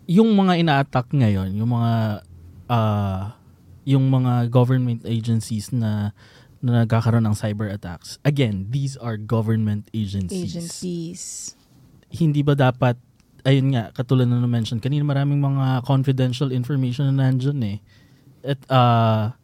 yung 0.07 0.34
mga 0.34 0.61
ina-attack 0.61 1.14
ngayon, 1.14 1.57
yung 1.57 1.70
mga 1.72 2.22
ah, 2.70 3.38
yung 3.82 4.07
mga 4.11 4.50
government 4.50 5.03
agencies 5.07 5.74
na 5.74 6.14
na 6.62 6.86
nagkakaroon 6.86 7.26
ng 7.26 7.34
cyber 7.34 7.68
attacks. 7.68 8.22
Again, 8.22 8.70
these 8.70 8.94
are 8.96 9.18
government 9.18 9.90
agencies. 9.92 10.54
Agencies. 10.54 11.22
Hindi 12.08 12.40
ba 12.40 12.54
dapat 12.54 12.96
ayun 13.42 13.74
nga, 13.74 13.90
katulad 13.90 14.30
na 14.30 14.38
na-mention 14.38 14.78
kanina, 14.78 15.02
maraming 15.02 15.42
mga 15.42 15.82
confidential 15.82 16.54
information 16.54 17.10
na 17.10 17.26
nandyan 17.26 17.58
eh. 17.66 17.78
At 18.46 18.62
ah, 18.70 19.34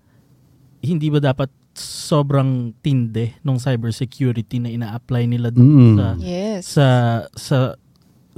hindi 0.78 1.10
ba 1.10 1.18
dapat 1.18 1.50
sobrang 1.74 2.74
tinde 2.82 3.38
ng 3.42 3.58
cybersecurity 3.58 4.58
na 4.58 4.70
ina-apply 4.70 5.26
nila 5.26 5.50
dun 5.50 5.66
Mm. 5.66 5.94
sa 5.94 6.06
Yes. 6.18 6.62
sa 6.66 6.86
sa 7.34 7.58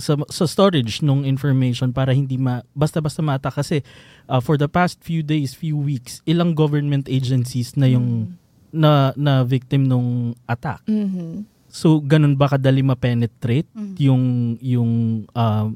sa 0.00 0.12
sa 0.32 0.44
storage 0.48 1.04
ng 1.04 1.28
information 1.28 1.92
para 1.92 2.16
hindi 2.16 2.40
ma 2.40 2.64
basta-basta 2.72 3.20
mata 3.20 3.52
kasi 3.52 3.84
uh, 4.28 4.40
for 4.40 4.56
the 4.56 4.68
past 4.68 5.04
few 5.04 5.20
days, 5.20 5.52
few 5.52 5.76
weeks, 5.76 6.24
ilang 6.24 6.56
government 6.56 7.04
agencies 7.04 7.76
na 7.76 7.84
yung 7.84 8.36
na 8.70 8.90
na 9.14 9.42
victim 9.42 9.82
nung 9.82 10.08
attack. 10.44 10.82
Mhm. 10.84 11.44
So 11.66 11.98
ganun 11.98 12.34
ba 12.34 12.48
kadali 12.48 12.82
ma-penetrate 12.82 13.70
Mhm. 13.70 13.94
yung 13.96 14.22
yung 14.58 14.92
um, 15.30 15.66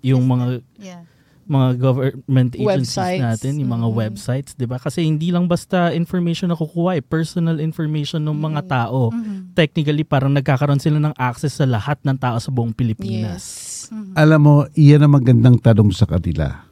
yung 0.00 0.22
mga 0.24 0.46
Yeah. 0.76 1.02
mga 1.44 1.80
government 1.80 2.52
agencies 2.52 2.92
Websites. 2.92 3.22
natin, 3.24 3.56
yung 3.56 3.72
mga 3.72 3.88
Mhm. 3.88 3.96
websites, 3.96 4.52
'di 4.52 4.66
ba? 4.66 4.76
Kasi 4.76 5.00
hindi 5.00 5.32
lang 5.32 5.48
basta 5.48 5.90
information 5.90 6.52
na 6.52 6.54
kukuha, 6.54 7.00
eh, 7.00 7.02
personal 7.02 7.56
information 7.56 8.20
ng 8.20 8.36
mga 8.36 8.60
tao. 8.66 9.08
Mhm. 9.08 9.54
Technically 9.54 10.04
parang 10.04 10.30
nagkakaroon 10.30 10.76
sila 10.76 11.00
ng 11.00 11.16
access 11.16 11.56
sa 11.56 11.64
lahat 11.64 11.96
ng 12.02 12.14
tao 12.14 12.36
sa 12.36 12.50
buong 12.50 12.70
Pilipinas. 12.70 13.40
Yes. 13.40 13.88
Mhm. 13.88 14.12
Alam 14.12 14.40
mo, 14.40 14.54
iyan 14.74 15.02
ang 15.02 15.14
magandang 15.14 15.56
tanong 15.56 15.88
sa 15.90 16.04
kanila. 16.04 16.68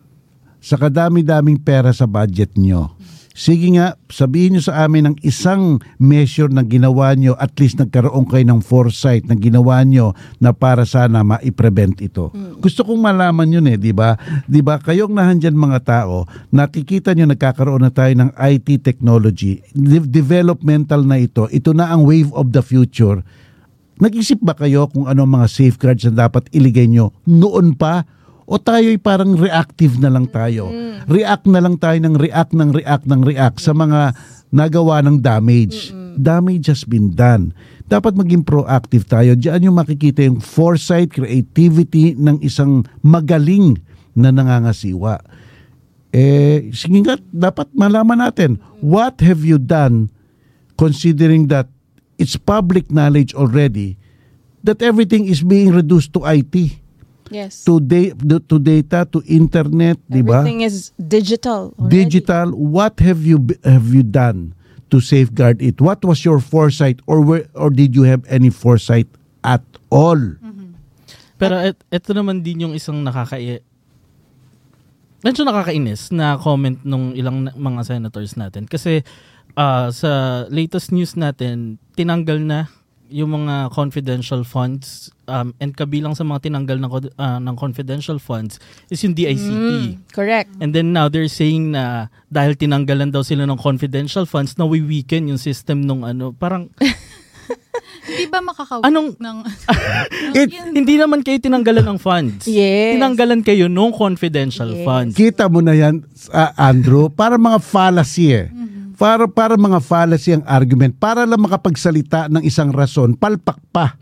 Sa 0.59 0.75
kadami-daming 0.75 1.57
pera 1.57 1.95
sa 1.95 2.05
budget 2.05 2.59
nyo, 2.59 2.96
sige 3.37 3.69
nga, 3.77 4.01
sabihin 4.09 4.57
nyo 4.57 4.63
sa 4.65 4.89
amin 4.89 5.13
ng 5.13 5.17
isang 5.21 5.77
measure 6.01 6.49
na 6.49 6.65
ginawa 6.65 7.13
nyo, 7.13 7.37
at 7.37 7.53
least 7.61 7.77
nagkaroon 7.77 8.25
kayo 8.25 8.49
ng 8.49 8.65
foresight 8.65 9.29
na 9.29 9.37
ginawa 9.37 9.85
nyo 9.85 10.17
na 10.41 10.57
para 10.57 10.89
sana 10.89 11.21
ma-prevent 11.21 12.01
ito. 12.01 12.33
Gusto 12.57 12.81
kong 12.89 12.97
malaman 12.97 13.53
yun 13.53 13.69
eh, 13.69 13.77
di 13.77 13.93
ba? 13.93 14.17
Di 14.49 14.65
ba, 14.65 14.81
kayong 14.81 15.13
nahandyan 15.13 15.53
mga 15.53 15.85
tao, 15.85 16.25
nakikita 16.49 17.13
nyo 17.13 17.29
nagkakaroon 17.29 17.85
na 17.85 17.93
tayo 17.93 18.17
ng 18.17 18.33
IT 18.33 18.81
technology, 18.81 19.61
de- 19.77 20.09
developmental 20.09 21.05
na 21.05 21.21
ito, 21.21 21.45
ito 21.53 21.77
na 21.77 21.93
ang 21.93 22.09
wave 22.09 22.33
of 22.33 22.57
the 22.57 22.65
future. 22.65 23.21
Nag-isip 24.01 24.41
ba 24.41 24.57
kayo 24.57 24.89
kung 24.89 25.05
ano 25.05 25.29
mga 25.29 25.49
safeguards 25.49 26.09
na 26.09 26.29
dapat 26.29 26.49
iligay 26.57 26.89
nyo 26.89 27.13
noon 27.29 27.77
pa? 27.77 28.16
O 28.47 28.63
tayo'y 28.63 29.03
parang 29.03 29.35
reactive 29.35 29.99
na 29.99 30.07
lang 30.07 30.31
tayo? 30.31 30.71
React 31.11 31.51
na 31.51 31.61
lang 31.63 31.77
tayo 31.83 31.99
ng 31.99 32.15
react 32.15 32.55
ng 32.55 32.71
react 32.71 33.05
ng 33.11 33.23
react 33.27 33.59
sa 33.59 33.75
mga 33.75 34.15
nagawa 34.55 35.03
ng 35.03 35.19
damage. 35.19 35.91
Damage 36.15 36.71
has 36.71 36.87
been 36.87 37.11
done. 37.13 37.51
Dapat 37.91 38.15
maging 38.15 38.47
proactive 38.47 39.05
tayo. 39.11 39.35
Diyan 39.35 39.67
yung 39.67 39.77
makikita 39.77 40.23
yung 40.23 40.39
foresight, 40.39 41.11
creativity 41.11 42.15
ng 42.15 42.39
isang 42.39 42.87
magaling 43.03 43.83
na 44.15 44.31
nangangasiwa. 44.31 45.21
Eh, 46.15 46.71
sige 46.73 47.03
nga, 47.03 47.19
dapat 47.35 47.69
malaman 47.77 48.31
natin, 48.31 48.63
what 48.81 49.21
have 49.21 49.43
you 49.43 49.61
done 49.61 50.09
considering 50.79 51.51
that 51.51 51.69
it's 52.17 52.39
public 52.39 52.89
knowledge 52.89 53.37
already 53.37 53.99
that 54.65 54.81
everything 54.81 55.29
is 55.29 55.45
being 55.45 55.71
reduced 55.71 56.17
to 56.17 56.25
IT, 56.25 56.81
Yes. 57.31 57.67
to, 57.67 57.81
da- 57.83 58.15
to 58.49 58.57
data, 58.59 59.03
to 59.11 59.19
internet, 59.27 59.99
di 60.07 60.23
ba? 60.23 60.43
Everything 60.47 60.63
is 60.63 60.95
digital. 60.95 61.75
already. 61.75 62.05
Digital, 62.07 62.55
what 62.55 62.99
have 63.03 63.27
you 63.27 63.39
b- 63.43 63.59
have 63.67 63.91
you 63.91 64.07
done 64.07 64.55
to 64.91 65.03
safeguard 65.03 65.59
it? 65.59 65.83
What 65.83 66.07
was 66.07 66.23
your 66.23 66.39
foresight 66.39 67.03
or 67.11 67.23
were, 67.23 67.47
or 67.59 67.71
did 67.71 67.99
you 67.99 68.07
have 68.07 68.23
any 68.31 68.51
foresight 68.55 69.11
at 69.43 69.63
all? 69.91 70.19
Pero 71.37 71.61
et, 71.61 71.77
ito 71.93 72.17
naman 72.17 72.41
din 72.41 72.65
yung 72.65 72.73
isang 72.73 73.03
nakaka 73.05 73.37
medyo 75.27 75.43
nakakainis 75.43 76.15
na 76.15 76.39
comment 76.39 76.79
nung 76.87 77.11
ilang 77.19 77.51
na- 77.51 77.57
mga 77.57 77.83
senators 77.83 78.39
natin 78.39 78.71
kasi 78.71 79.03
ah, 79.59 79.91
sa 79.91 80.45
latest 80.53 80.95
news 80.95 81.19
natin 81.19 81.83
tinanggal 81.99 82.39
na 82.39 82.71
yung 83.09 83.35
mga 83.37 83.71
confidential 83.71 84.43
funds 84.43 85.09
um, 85.25 85.55
and 85.57 85.73
kabilang 85.73 86.13
sa 86.13 86.23
mga 86.23 86.47
tinanggal 86.47 86.77
ng, 86.77 86.91
co- 86.91 87.15
ah, 87.17 87.39
ng 87.39 87.55
confidential 87.55 88.19
funds 88.19 88.59
is 88.89 88.99
yung 89.01 89.13
DICT. 89.13 89.47
Mm, 89.49 89.87
correct. 90.11 90.51
And 90.59 90.71
then 90.71 90.91
now 90.91 91.07
they're 91.07 91.27
saying 91.27 91.71
na 91.71 92.09
dahil 92.27 92.55
tinanggalan 92.55 93.11
daw 93.11 93.23
sila 93.23 93.45
ng 93.45 93.57
confidential 93.57 94.25
funds 94.25 94.55
na 94.55 94.65
we 94.65 94.81
weaken 94.81 95.29
yung 95.29 95.39
system 95.39 95.83
nung 95.83 96.03
ano 96.03 96.31
parang 96.31 96.69
Hindi 98.07 98.31
ba 98.31 98.39
makakawin 98.39 98.87
Anong- 98.87 99.19
ng... 99.19 99.37
It-. 100.39 100.55
Hindi 100.71 100.95
naman 100.95 101.27
kayo 101.27 101.43
tinanggalan 101.43 101.83
ng 101.85 101.99
funds. 101.99 102.47
Yes. 102.47 102.95
Tinanggalan 102.95 103.43
kayo 103.43 103.67
nung 103.67 103.91
confidential 103.91 104.71
Yes. 104.71 104.87
funds. 104.87 105.15
Kita 105.15 105.51
mo 105.51 105.59
na 105.59 105.75
yan, 105.75 106.07
ah, 106.31 106.55
Andrew, 106.57 107.11
para 107.11 107.35
mga 107.35 107.59
fallacy 107.59 108.31
eh. 108.31 108.47
Para, 108.97 109.29
para 109.29 109.55
mga 109.55 109.79
fallacy 109.79 110.33
ang 110.33 110.45
argument. 110.45 110.97
Para 110.97 111.23
lang 111.23 111.41
makapagsalita 111.41 112.29
ng 112.29 112.43
isang 112.43 112.73
rason, 112.73 113.13
palpak 113.13 113.61
pa. 113.69 113.97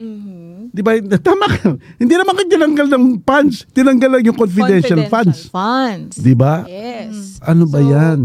Di 0.71 0.83
ba? 0.83 0.95
Tama 0.99 1.47
ka. 1.51 1.79
Hindi 2.03 2.15
naman 2.15 2.35
kayo 2.35 2.49
tinanggal 2.51 2.87
ng 2.91 3.05
funds. 3.23 3.63
Tinanggal 3.71 4.11
lang 4.11 4.23
yung 4.27 4.39
confidential, 4.39 5.07
funds. 5.07 5.47
funds. 5.47 6.15
Di 6.19 6.35
ba? 6.35 6.67
Yes. 6.67 7.39
Ano 7.39 7.67
ba 7.67 7.79
So, 7.79 7.91
yan? 7.91 8.21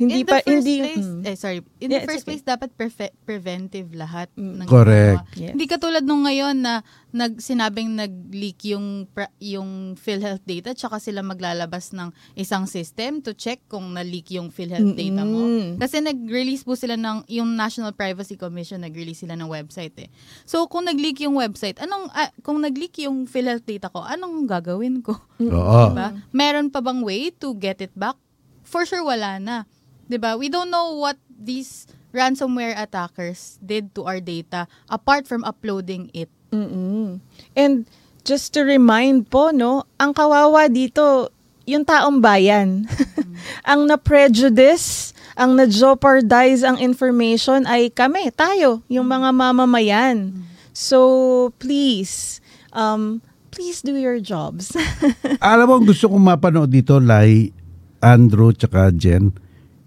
Hindi 0.00 0.24
in 0.24 0.24
the 0.24 0.32
pa, 0.32 0.40
first 0.40 0.64
hindi, 0.64 0.76
place, 0.80 1.04
mm. 1.04 1.22
eh 1.28 1.36
sorry, 1.36 1.58
in 1.76 1.88
Yeah, 1.92 2.00
the 2.00 2.08
first 2.08 2.24
okay. 2.24 2.28
place 2.32 2.42
dapat 2.48 2.72
perfe- 2.72 3.16
preventive 3.28 3.92
lahat 3.92 4.32
ng 4.32 4.64
Correct. 4.64 5.28
Yes. 5.36 5.52
Hindi 5.52 5.68
katulad 5.68 6.00
nung 6.08 6.24
ngayon 6.24 6.56
na 6.56 6.80
nag 7.12 7.36
sinabing 7.36 8.00
nag-leak 8.00 8.64
yung 8.72 9.04
pra- 9.12 9.34
yung 9.36 10.00
PhilHealth 10.00 10.40
data 10.48 10.72
tsaka 10.72 10.96
sila 11.04 11.20
maglalabas 11.20 11.92
ng 11.92 12.08
isang 12.32 12.64
system 12.64 13.20
to 13.20 13.36
check 13.36 13.60
kung 13.68 13.92
na-leak 13.92 14.32
yung 14.32 14.48
PhilHealth 14.48 14.96
data 14.96 15.20
mo. 15.28 15.76
Kasi 15.76 16.00
nag-release 16.00 16.64
po 16.64 16.80
sila 16.80 16.96
ng 16.96 17.28
yung 17.28 17.52
National 17.52 17.92
Privacy 17.92 18.40
Commission 18.40 18.80
nag-release 18.80 19.28
sila 19.28 19.36
ng 19.36 19.52
website 19.52 19.92
eh. 20.00 20.08
So 20.48 20.64
kung 20.64 20.88
nag-leak 20.88 21.20
yung 21.20 21.36
website, 21.36 21.76
anong 21.76 22.08
ah, 22.16 22.32
kung 22.40 22.56
nag-leak 22.64 22.96
yung 23.04 23.28
PhilHealth 23.28 23.68
data 23.68 23.92
ko, 23.92 24.00
anong 24.00 24.48
gagawin 24.48 25.04
ko? 25.04 25.12
Oo. 25.44 25.92
Diba? 25.92 26.16
Meron 26.32 26.72
pa 26.72 26.80
bang 26.80 27.04
way 27.04 27.28
to 27.36 27.52
get 27.52 27.84
it 27.84 27.92
back? 27.92 28.16
For 28.64 28.86
sure, 28.86 29.02
wala 29.02 29.42
na. 29.42 29.66
'Di 30.10 30.18
ba? 30.18 30.34
We 30.34 30.50
don't 30.50 30.74
know 30.74 30.98
what 30.98 31.14
these 31.30 31.86
ransomware 32.10 32.74
attackers 32.74 33.62
did 33.62 33.94
to 33.94 34.10
our 34.10 34.18
data 34.18 34.66
apart 34.90 35.30
from 35.30 35.46
uploading 35.46 36.10
it. 36.10 36.26
Mm-mm. 36.50 37.22
And 37.54 37.86
just 38.26 38.50
to 38.58 38.66
remind 38.66 39.30
po, 39.30 39.54
no, 39.54 39.86
ang 40.02 40.10
kawawa 40.10 40.66
dito, 40.66 41.30
yung 41.70 41.86
taong 41.86 42.18
bayan. 42.18 42.90
ang 43.70 43.86
na-prejudice, 43.86 45.14
ang 45.38 45.54
na-jeopardize 45.54 46.66
ang 46.66 46.82
information 46.82 47.62
ay 47.70 47.94
kami, 47.94 48.34
tayo, 48.34 48.82
yung 48.90 49.06
mga 49.06 49.30
mamamayan. 49.30 50.34
So, 50.74 51.54
please, 51.62 52.42
um, 52.74 53.22
please 53.54 53.78
do 53.78 53.94
your 53.94 54.18
jobs. 54.18 54.74
Alam 55.38 55.66
mo, 55.70 55.76
gusto 55.86 56.10
kong 56.10 56.26
mapanood 56.26 56.74
dito, 56.74 56.98
Lai, 56.98 57.54
Andrew, 58.02 58.50
tsaka 58.50 58.90
Jen, 58.90 59.30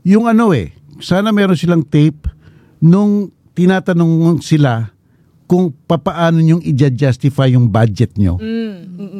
yung 0.03 0.27
ano 0.27 0.51
eh, 0.51 0.75
sana 0.99 1.31
meron 1.31 1.57
silang 1.57 1.83
tape 1.83 2.27
nung 2.83 3.31
tinatanong 3.55 4.43
sila 4.43 4.93
kung 5.43 5.69
papaano 5.85 6.41
yung 6.41 6.63
i-justify 6.63 7.51
yung 7.51 7.69
budget 7.69 8.15
nyo. 8.17 8.39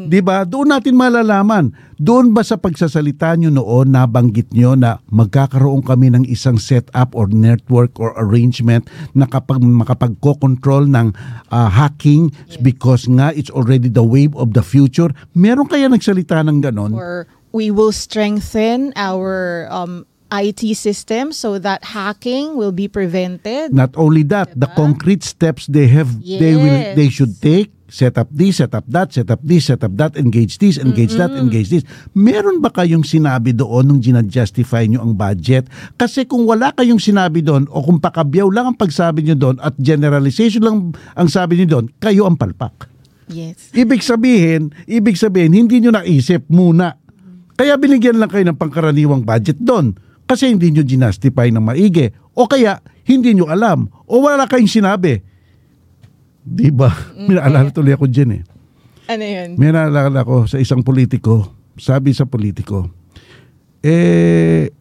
Di 0.08 0.18
ba? 0.24 0.48
Doon 0.48 0.74
natin 0.74 0.98
malalaman. 0.98 1.76
Doon 2.00 2.34
ba 2.34 2.42
sa 2.42 2.58
pagsasalita 2.58 3.38
nyo 3.38 3.54
noon, 3.54 3.94
nabanggit 3.94 4.50
nyo 4.56 4.74
na 4.74 4.98
magkakaroon 5.14 5.86
kami 5.86 6.10
ng 6.10 6.26
isang 6.26 6.58
setup 6.58 7.14
or 7.14 7.30
network 7.30 8.00
or 8.02 8.16
arrangement 8.18 8.88
na 9.14 9.30
kapag 9.30 9.62
makapagko-control 9.62 10.90
ng 10.90 11.14
ah, 11.54 11.70
hacking 11.70 12.34
because 12.66 13.06
nga 13.06 13.30
it's 13.38 13.54
already 13.54 13.92
the 13.92 14.04
wave 14.04 14.34
of 14.34 14.58
the 14.58 14.64
future. 14.66 15.14
Meron 15.38 15.70
kaya 15.70 15.86
nagsalita 15.86 16.42
ng 16.50 16.66
ganon? 16.66 16.98
or 16.98 17.30
we 17.54 17.70
will 17.70 17.94
strengthen 17.94 18.92
our 18.98 19.70
um, 19.70 20.04
IT 20.34 20.74
system 20.74 21.30
so 21.30 21.62
that 21.62 21.94
hacking 21.94 22.58
will 22.58 22.74
be 22.74 22.90
prevented. 22.90 23.70
Not 23.70 23.94
only 23.94 24.26
that, 24.34 24.50
the 24.58 24.66
concrete 24.74 25.22
steps 25.22 25.70
they 25.70 25.86
have, 25.94 26.10
they 26.18 26.58
will, 26.58 26.74
Yes. 26.74 26.96
they 26.98 27.10
should 27.14 27.38
take. 27.38 27.70
Set 27.94 28.18
up 28.18 28.26
this, 28.34 28.58
set 28.58 28.74
up 28.74 28.90
that, 28.90 29.14
set 29.14 29.30
up 29.30 29.38
this, 29.46 29.70
set 29.70 29.86
up 29.86 29.94
that, 30.02 30.18
engage 30.18 30.58
this, 30.58 30.82
engage 30.82 31.14
that, 31.14 31.30
engage 31.30 31.70
this. 31.70 31.86
Meron 32.18 32.58
ba 32.58 32.74
kayong 32.74 33.06
sinabi 33.06 33.54
doon 33.54 33.86
nung 33.86 34.02
ginajustify 34.02 34.90
nyo 34.90 35.06
ang 35.06 35.14
budget? 35.14 35.70
Kasi 35.94 36.26
kung 36.26 36.50
wala 36.50 36.74
kayong 36.74 36.98
sinabi 36.98 37.46
doon 37.46 37.70
o 37.70 37.86
kung 37.86 38.02
pakabyaw 38.02 38.50
lang 38.50 38.74
ang 38.74 38.78
pagsabi 38.82 39.22
nyo 39.22 39.38
doon 39.38 39.62
at 39.62 39.78
generalization 39.78 40.66
lang 40.66 40.98
ang 41.14 41.30
sabi 41.30 41.62
nyo 41.62 41.70
doon, 41.70 41.86
kayo 42.02 42.26
ang 42.26 42.34
palpak. 42.34 42.90
Yes. 43.30 43.70
Ibig 43.78 44.02
sabihin, 44.02 44.74
ibig 44.90 45.14
sabihin, 45.14 45.54
hindi 45.54 45.78
nyo 45.78 45.94
naisip 45.94 46.50
muna. 46.50 46.98
Kaya 47.54 47.78
binigyan 47.78 48.18
lang 48.18 48.34
kayo 48.34 48.42
ng 48.42 48.58
pangkaraniwang 48.58 49.22
budget 49.22 49.62
doon. 49.62 49.94
Kasi 50.34 50.50
hindi 50.50 50.74
nyo 50.74 50.82
ginastify 50.82 51.54
ng 51.54 51.62
maigi. 51.62 52.10
O 52.34 52.50
kaya, 52.50 52.82
hindi 53.06 53.38
nyo 53.38 53.54
alam. 53.54 53.86
O 54.10 54.26
wala 54.26 54.50
kayong 54.50 54.82
sinabi. 54.82 55.22
Di 56.42 56.74
ba? 56.74 56.90
May 57.14 57.38
naalala 57.38 57.70
tuloy 57.70 57.94
ako 57.94 58.10
dyan 58.10 58.42
eh. 58.42 58.44
Ano 59.14 59.22
yun? 59.22 59.62
May 59.62 59.70
naalala 59.70 60.26
ko 60.26 60.50
sa 60.50 60.58
isang 60.58 60.82
politiko. 60.82 61.54
Sabi 61.78 62.18
sa 62.18 62.26
politiko, 62.26 62.90
eh, 63.86 64.74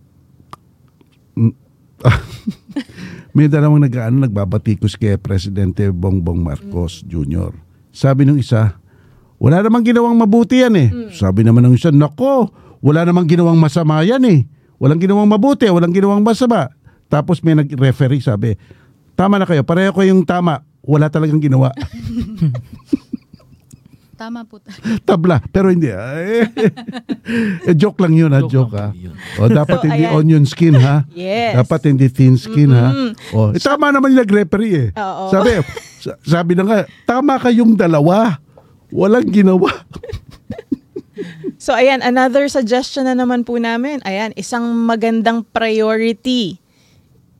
mm, 1.37 1.53
may 3.37 3.53
dalawang 3.53 3.85
nag 3.85 3.93
ano, 4.01 4.25
nagbabatikos 4.25 4.97
kay 4.97 5.21
Presidente 5.21 5.85
Bongbong 5.93 6.41
Marcos 6.41 7.05
Jr. 7.05 7.53
Sabi 7.93 8.25
nung 8.25 8.41
isa, 8.41 8.81
wala 9.37 9.61
namang 9.61 9.85
ginawang 9.85 10.17
mabuti 10.17 10.65
yan 10.65 10.81
eh. 10.81 10.89
Sabi 11.13 11.45
naman 11.45 11.69
ng 11.69 11.77
isa, 11.77 11.93
nako, 11.93 12.49
wala 12.81 13.05
namang 13.05 13.29
ginawang 13.29 13.61
masama 13.61 14.01
yan 14.01 14.25
eh. 14.25 14.49
Walang 14.83 14.99
ginawang 14.99 15.31
mabuti, 15.31 15.71
walang 15.71 15.95
ginawang 15.95 16.19
masama. 16.21 16.67
Tapos 17.07 17.39
may 17.39 17.55
nag-referee 17.55 18.19
sabi, 18.19 18.59
tama 19.15 19.39
na 19.39 19.47
kayo, 19.47 19.63
pareho 19.63 19.95
kayong 19.95 20.27
tama. 20.27 20.67
Wala 20.83 21.07
talagang 21.07 21.39
ginawa. 21.39 21.71
Tama 24.13 24.47
po. 24.47 24.63
Tabla, 25.09 25.43
pero 25.51 25.67
hindi. 25.67 25.91
Eh, 27.63 27.75
joke 27.75 27.99
lang 27.99 28.15
yun 28.15 28.31
ha, 28.31 28.39
Joke 28.43 28.71
joke, 28.71 28.75
ha. 28.75 28.87
yun. 28.95 29.15
O, 29.35 29.47
dapat 29.47 29.79
So, 29.79 29.87
hindi 29.87 30.07
ayan. 30.07 30.15
onion 30.15 30.45
skin 30.47 30.75
ha. 30.75 31.03
Yes. 31.11 31.59
Dapat 31.59 31.91
hindi 31.91 32.07
thin 32.07 32.35
skin 32.35 32.71
ha. 32.71 32.91
O, 33.31 33.51
eh, 33.51 33.59
tama 33.59 33.91
naman 33.91 34.15
yung 34.15 34.23
nag-referee 34.23 34.75
eh. 34.75 34.89
Oo. 34.95 35.27
Sabi, 35.27 35.59
sa- 35.99 36.19
sabi 36.23 36.55
na 36.55 36.63
nga, 36.63 36.79
tama 37.03 37.35
kayong 37.37 37.75
dalawa. 37.75 38.39
Walang 38.91 39.27
ginawa. 39.27 39.71
So 41.59 41.75
ayan, 41.77 42.01
another 42.01 42.49
suggestion 42.49 43.05
na 43.05 43.19
naman 43.19 43.43
po 43.43 43.59
namin. 43.59 44.01
Ayan, 44.07 44.33
isang 44.39 44.65
magandang 44.87 45.45
priority. 45.51 46.62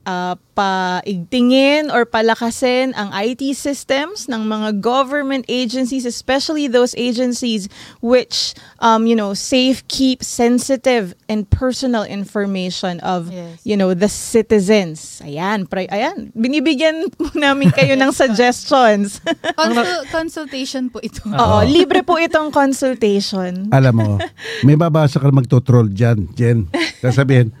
Uh, 0.03 0.35
paigtingin 0.53 1.87
or 1.89 2.05
palakasin 2.05 2.91
ang 2.93 3.09
IT 3.15 3.55
systems 3.55 4.27
ng 4.27 4.43
mga 4.43 4.83
government 4.83 5.47
agencies, 5.47 6.05
especially 6.05 6.67
those 6.67 6.93
agencies 6.95 7.71
which, 7.99 8.51
um, 8.79 9.07
you 9.07 9.15
know, 9.15 9.33
safe 9.33 9.81
keep 9.87 10.21
sensitive 10.21 11.15
and 11.27 11.49
personal 11.49 12.03
information 12.03 12.99
of, 13.01 13.31
Yes. 13.31 13.63
you 13.63 13.73
know, 13.73 13.95
the 13.95 14.11
citizens. 14.11 15.23
Ayan, 15.23 15.65
pri- 15.65 15.89
ayan, 15.89 16.29
binibigyan 16.35 17.07
po 17.09 17.31
namin 17.39 17.71
kayo 17.71 17.95
ng 17.95 18.11
suggestions. 18.11 19.23
Consul- 19.59 20.05
consultation 20.11 20.91
po 20.91 20.99
ito. 20.99 21.23
Oo, 21.25 21.63
libre 21.63 22.03
po 22.03 22.19
itong 22.19 22.51
consultation. 22.51 23.71
Alam 23.71 23.93
mo, 23.95 24.09
may 24.67 24.75
babasa 24.75 25.17
ka 25.17 25.31
magtotroll 25.31 25.89
dyan, 25.89 26.27
Jen. 26.35 26.67
Sasabihin, 26.99 27.55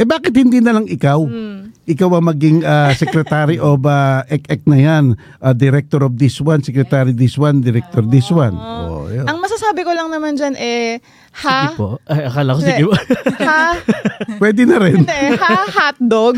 eh 0.00 0.06
bakit 0.08 0.32
hindi 0.32 0.58
na 0.64 0.72
lang 0.76 0.88
ikaw? 0.88 1.20
Ikaw 1.82 2.08
ang 2.14 2.26
maging 2.30 2.62
ah, 2.62 2.94
secretary 2.94 3.58
of 3.62 3.82
uh, 3.84 4.22
ek-ek 4.30 4.62
na 4.70 4.78
yan. 4.78 5.04
Ah, 5.42 5.52
director 5.52 6.06
of 6.06 6.16
this 6.16 6.38
one, 6.38 6.62
secretary 6.62 7.10
this 7.10 7.34
one, 7.34 7.60
director 7.60 8.00
this 8.06 8.30
one. 8.30 8.54
Oh, 8.54 9.10
yun. 9.10 9.26
Ang 9.26 9.38
masasabi 9.42 9.82
ko 9.82 9.92
lang 9.92 10.08
naman 10.08 10.38
dyan 10.38 10.54
eh, 10.56 11.02
ha? 11.34 11.60
Sige 11.64 11.74
po. 11.74 11.88
Ay, 12.04 12.20
akala 12.24 12.50
ko 12.52 12.60
sige 12.60 12.82
po. 12.82 12.92
ha? 13.40 13.64
Pwede 14.40 14.62
na 14.64 14.76
rin. 14.78 15.00
Hindi, 15.00 15.20
ha? 15.34 15.56
Hotdog? 15.66 16.34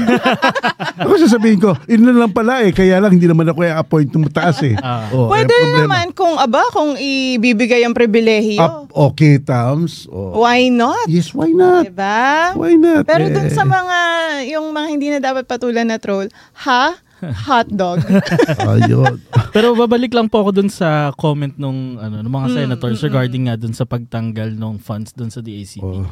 Ako 1.02 1.12
sasabihin 1.18 1.58
ko, 1.58 1.74
yun 1.84 2.06
lang 2.08 2.30
pala 2.30 2.62
eh. 2.62 2.70
Kaya 2.70 2.98
lang 2.98 3.12
hindi 3.12 3.26
naman 3.26 3.44
ako 3.44 3.60
i-appoint 3.60 4.10
ng 4.10 4.24
mataas 4.24 4.62
eh. 4.62 4.76
Ah. 4.84 5.08
Oh, 5.10 5.26
Pwede 5.26 5.50
problema. 5.50 5.80
naman 5.80 6.06
kung, 6.12 6.36
aba, 6.36 6.60
kung 6.68 6.94
ibibigay 6.94 7.82
ang 7.82 7.92
pribilehiyo. 7.92 8.60
Up, 8.60 8.92
okay, 9.10 9.40
Tams. 9.40 10.04
Oh. 10.06 10.38
Why 10.38 10.68
not? 10.68 11.08
Yes, 11.08 11.32
why 11.32 11.48
not? 11.48 11.88
Diba? 11.88 12.52
Why 12.52 12.76
not? 12.76 13.04
Pero 13.04 13.26
dun 13.26 13.48
Eh. 13.48 13.50
sa 13.50 13.64
mga, 13.64 13.98
yung 14.46 14.70
mga 14.70 14.88
hindi 14.88 15.06
na 15.08 15.18
dapat 15.18 15.44
patulan 15.44 15.84
na 15.84 15.96
troll, 15.96 16.28
ha? 16.62 16.94
Hotdog. 17.32 18.04
Ayun. 18.74 19.16
Pero 19.50 19.72
babalik 19.72 20.10
lang 20.10 20.26
po 20.26 20.42
ako 20.42 20.50
dun 20.52 20.68
sa 20.68 21.08
comment 21.14 21.54
nung 21.54 21.96
ano 21.96 22.18
ng 22.18 22.26
Mm, 22.26 22.34
mga 22.34 22.48
senators 22.50 23.00
regarding 23.00 23.46
nga 23.46 23.54
dun 23.54 23.72
sa 23.72 23.84
pagtanggal 23.84 24.52
ng 24.52 24.76
funds 24.76 25.12
dun 25.12 25.28
sa 25.28 25.38
DACP. 25.38 25.80
Oh. 25.80 26.04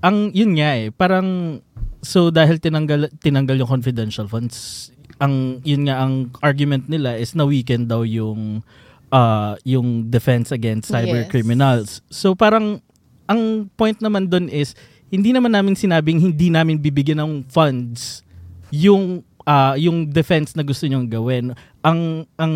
Ang 0.00 0.32
yun 0.32 0.56
nga 0.56 0.74
eh, 0.74 0.88
parang 0.88 1.60
so 2.00 2.28
dahil 2.28 2.58
tinanggal 2.58 3.14
tinanggal 3.16 3.54
yung 3.56 3.70
confidential 3.70 4.26
funds, 4.26 4.90
ang 5.16 5.62
yun 5.62 5.86
nga 5.86 6.02
ang 6.02 6.34
argument 6.40 6.88
nila 6.88 7.14
is 7.14 7.32
na 7.32 7.44
weekend 7.44 7.86
daw 7.86 8.02
yung 8.02 8.66
uh, 9.08 9.54
yung 9.62 10.08
defense 10.08 10.50
against 10.50 10.90
cyber 10.90 11.22
Yes. 11.22 11.30
criminals. 11.30 11.88
So 12.08 12.34
parang 12.34 12.82
ang 13.24 13.70
point 13.72 14.00
naman 14.00 14.26
dun 14.26 14.48
is 14.48 14.74
hindi 15.06 15.30
naman 15.30 15.52
namin 15.52 15.76
sinabing 15.76 16.18
hindi 16.18 16.48
namin 16.48 16.80
bibigyan 16.80 17.20
ng 17.20 17.32
funds 17.46 18.24
yung 18.72 19.20
ah, 19.44 19.74
yung 19.74 20.08
defense 20.08 20.54
na 20.54 20.62
gusto 20.62 20.84
nyong 20.84 21.08
gawin. 21.08 21.54
Ang 21.82 22.24
ang 22.36 22.54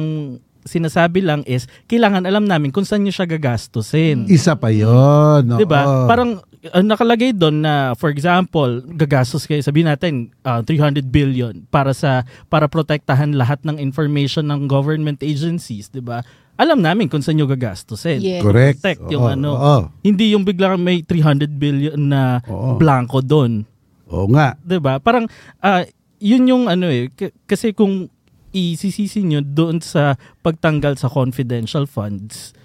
sinasabi 0.66 1.22
lang 1.22 1.46
is 1.46 1.70
kailangan 1.86 2.26
alam 2.26 2.44
namin 2.44 2.74
kung 2.74 2.82
saan 2.82 3.06
nyo 3.06 3.14
siya 3.14 3.24
gagastusin. 3.24 4.26
Isa 4.26 4.58
pa 4.58 4.68
yun. 4.68 5.46
oo. 5.46 5.58
'Di 5.58 5.64
ba? 5.64 6.10
Parang 6.10 6.42
uh, 6.42 6.82
nakalagay 6.82 7.30
doon 7.30 7.62
na 7.62 7.94
for 7.94 8.10
example, 8.10 8.82
gagastos 8.98 9.46
kayo 9.46 9.62
sabihin 9.62 9.86
natin 9.86 10.34
uh, 10.42 10.60
300 10.60 11.06
billion 11.06 11.54
para 11.70 11.94
sa 11.94 12.26
para 12.50 12.66
protektahan 12.66 13.38
lahat 13.38 13.62
ng 13.62 13.78
information 13.78 14.50
ng 14.50 14.66
government 14.66 15.22
agencies, 15.22 15.86
'di 15.88 16.02
ba? 16.02 16.26
Alam 16.56 16.80
namin 16.80 17.06
kung 17.06 17.20
saan 17.20 17.36
nyo 17.36 17.46
gagastusin. 17.46 18.18
Yes. 18.24 18.40
Correct. 18.40 18.80
Protect 18.80 19.12
yung 19.12 19.28
Oo, 19.28 19.32
ano. 19.36 19.50
oo. 19.54 19.76
Hindi 20.00 20.32
yung 20.32 20.42
biglang 20.42 20.80
may 20.80 21.04
300 21.04 21.52
billion 21.52 22.00
na 22.00 22.40
Oo. 22.48 22.80
blanco 22.80 23.20
doon. 23.22 23.62
Oo 24.10 24.26
nga. 24.32 24.56
'di 24.64 24.78
ba? 24.80 24.96
Parang 24.98 25.28
ah, 25.60 25.84
yun 26.20 26.48
yung 26.48 26.64
ano 26.66 26.88
eh 26.88 27.12
k- 27.12 27.34
kasi 27.44 27.72
kung 27.72 28.08
isisisi 28.56 29.20
nyo 29.20 29.44
doon 29.44 29.84
sa 29.84 30.16
pagtanggal 30.40 30.96
sa 30.96 31.12
confidential 31.12 31.84
funds 31.84 32.56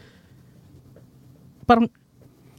parang 1.67 1.87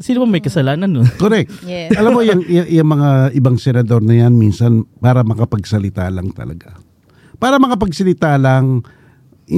sino 0.02 0.26
ba 0.26 0.28
may 0.28 0.42
kasalanan 0.42 0.90
nun? 0.90 1.06
Correct. 1.22 1.62
Yes. 1.62 1.94
Alam 1.94 2.18
mo, 2.18 2.20
yung, 2.26 2.42
yung, 2.42 2.66
yung 2.66 2.90
mga 2.90 3.32
ibang 3.38 3.56
senador 3.56 4.02
na 4.02 4.26
yan, 4.26 4.34
minsan 4.34 4.82
para 4.98 5.22
makapagsalita 5.22 6.10
lang 6.10 6.34
talaga. 6.34 6.74
Para 7.38 7.62
makapagsalita 7.62 8.34
lang, 8.34 8.82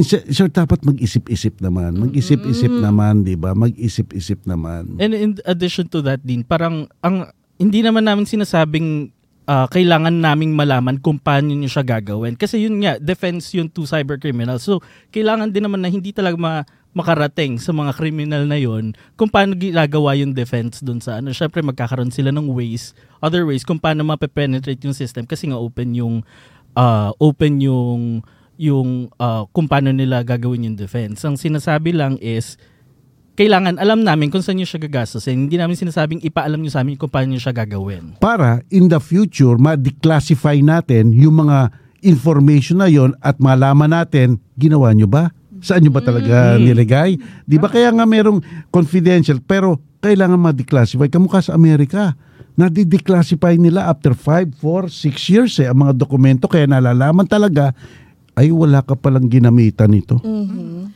sir, 0.05 0.49
dapat 0.53 0.85
mag-isip-isip 0.85 1.65
naman. 1.65 1.97
Mag-isip-isip 1.97 2.71
naman, 2.71 3.25
di 3.25 3.39
ba? 3.41 3.57
Mag-isip-isip 3.57 4.45
naman. 4.45 5.01
And 5.01 5.17
in 5.17 5.31
addition 5.49 5.89
to 5.93 6.05
that 6.05 6.21
din, 6.21 6.45
parang 6.45 6.93
ang 7.01 7.33
hindi 7.57 7.81
naman 7.81 8.05
namin 8.05 8.27
sinasabing 8.27 9.14
ah, 9.45 9.69
kailangan 9.69 10.13
naming 10.13 10.57
malaman 10.57 10.97
kung 11.01 11.21
paano 11.21 11.53
nyo 11.53 11.69
siya 11.69 11.85
gagawin. 11.85 12.37
Kasi 12.37 12.65
yun 12.65 12.81
nga, 12.81 12.97
defense 12.97 13.53
yun 13.53 13.69
to 13.69 13.85
cyber 13.85 14.17
criminals. 14.17 14.65
So, 14.65 14.81
kailangan 15.13 15.53
din 15.53 15.69
naman 15.69 15.85
na 15.85 15.93
hindi 15.93 16.11
talaga 16.17 16.37
ma- 16.37 16.67
makarating 16.95 17.59
sa 17.59 17.75
mga 17.75 17.93
criminal 17.99 18.47
na 18.47 18.55
yun 18.55 18.95
kung 19.19 19.27
paano 19.27 19.59
ginagawa 19.59 20.15
yung 20.15 20.31
defense 20.31 20.81
dun 20.81 21.03
sa 21.03 21.19
ano. 21.19 21.35
Siyempre, 21.35 21.61
magkakaroon 21.61 22.15
sila 22.15 22.31
ng 22.31 22.49
ways, 22.55 22.95
other 23.19 23.45
ways 23.45 23.67
kung 23.67 23.83
paano 23.83 24.07
mape-penetrate 24.07 24.81
yung 24.87 24.95
system 24.95 25.27
kasi 25.27 25.51
nga 25.51 25.59
open 25.59 25.93
yung 25.93 26.23
ah, 26.79 27.11
open 27.19 27.59
yung 27.61 28.23
yung 28.55 29.11
ah, 29.19 29.45
kung 29.51 29.67
paano 29.67 29.91
nila 29.91 30.23
gagawin 30.23 30.71
yung 30.71 30.79
defense. 30.79 31.27
Ang 31.27 31.35
sinasabi 31.35 31.91
lang 31.91 32.15
is 32.23 32.57
kailangan 33.35 33.83
alam 33.83 34.07
namin 34.07 34.31
kung 34.31 34.41
saan 34.41 34.63
nyo 34.63 34.67
siya 34.67 34.87
gagastusin. 34.87 35.47
Hindi 35.47 35.59
namin 35.59 35.75
sinasabing 35.75 36.23
ipaalam 36.23 36.63
nyo 36.63 36.71
sa 36.71 36.87
amin 36.87 36.95
kung 36.95 37.11
paano 37.11 37.35
nyo 37.35 37.43
siya 37.43 37.55
gagawin. 37.55 38.19
Para 38.23 38.63
in 38.71 38.87
the 38.87 39.03
future, 39.03 39.59
ma-declassify 39.59 40.63
natin 40.63 41.11
yung 41.11 41.43
mga 41.43 41.75
information 42.07 42.79
na 42.79 42.89
yon 42.89 43.17
at 43.19 43.43
malaman 43.43 43.91
natin, 43.91 44.39
ginawa 44.55 44.95
nyo 44.95 45.11
ba? 45.11 45.35
Saan 45.59 45.83
nyo 45.83 45.91
ba 45.91 46.05
talaga 46.05 46.61
nilagay? 46.61 47.19
Di 47.43 47.57
ba 47.59 47.67
kaya 47.67 47.91
nga 47.91 48.07
merong 48.07 48.69
confidential 48.71 49.43
pero 49.43 49.83
kailangan 50.05 50.39
ma-declassify. 50.39 51.11
Kamukha 51.11 51.43
sa 51.43 51.57
Amerika. 51.59 52.15
Nadi-declassify 52.55 53.59
nila 53.59 53.91
after 53.91 54.15
5, 54.15 54.63
4, 54.63 54.87
6 54.87 55.35
years 55.35 55.53
eh, 55.59 55.67
ang 55.67 55.83
mga 55.83 55.99
dokumento 55.99 56.47
kaya 56.47 56.71
nalalaman 56.71 57.27
talaga 57.27 57.75
ay 58.35 58.51
wala 58.51 58.83
ka 58.83 58.99
palang 58.99 59.31
ginamitan 59.31 59.95
nito. 59.95 60.19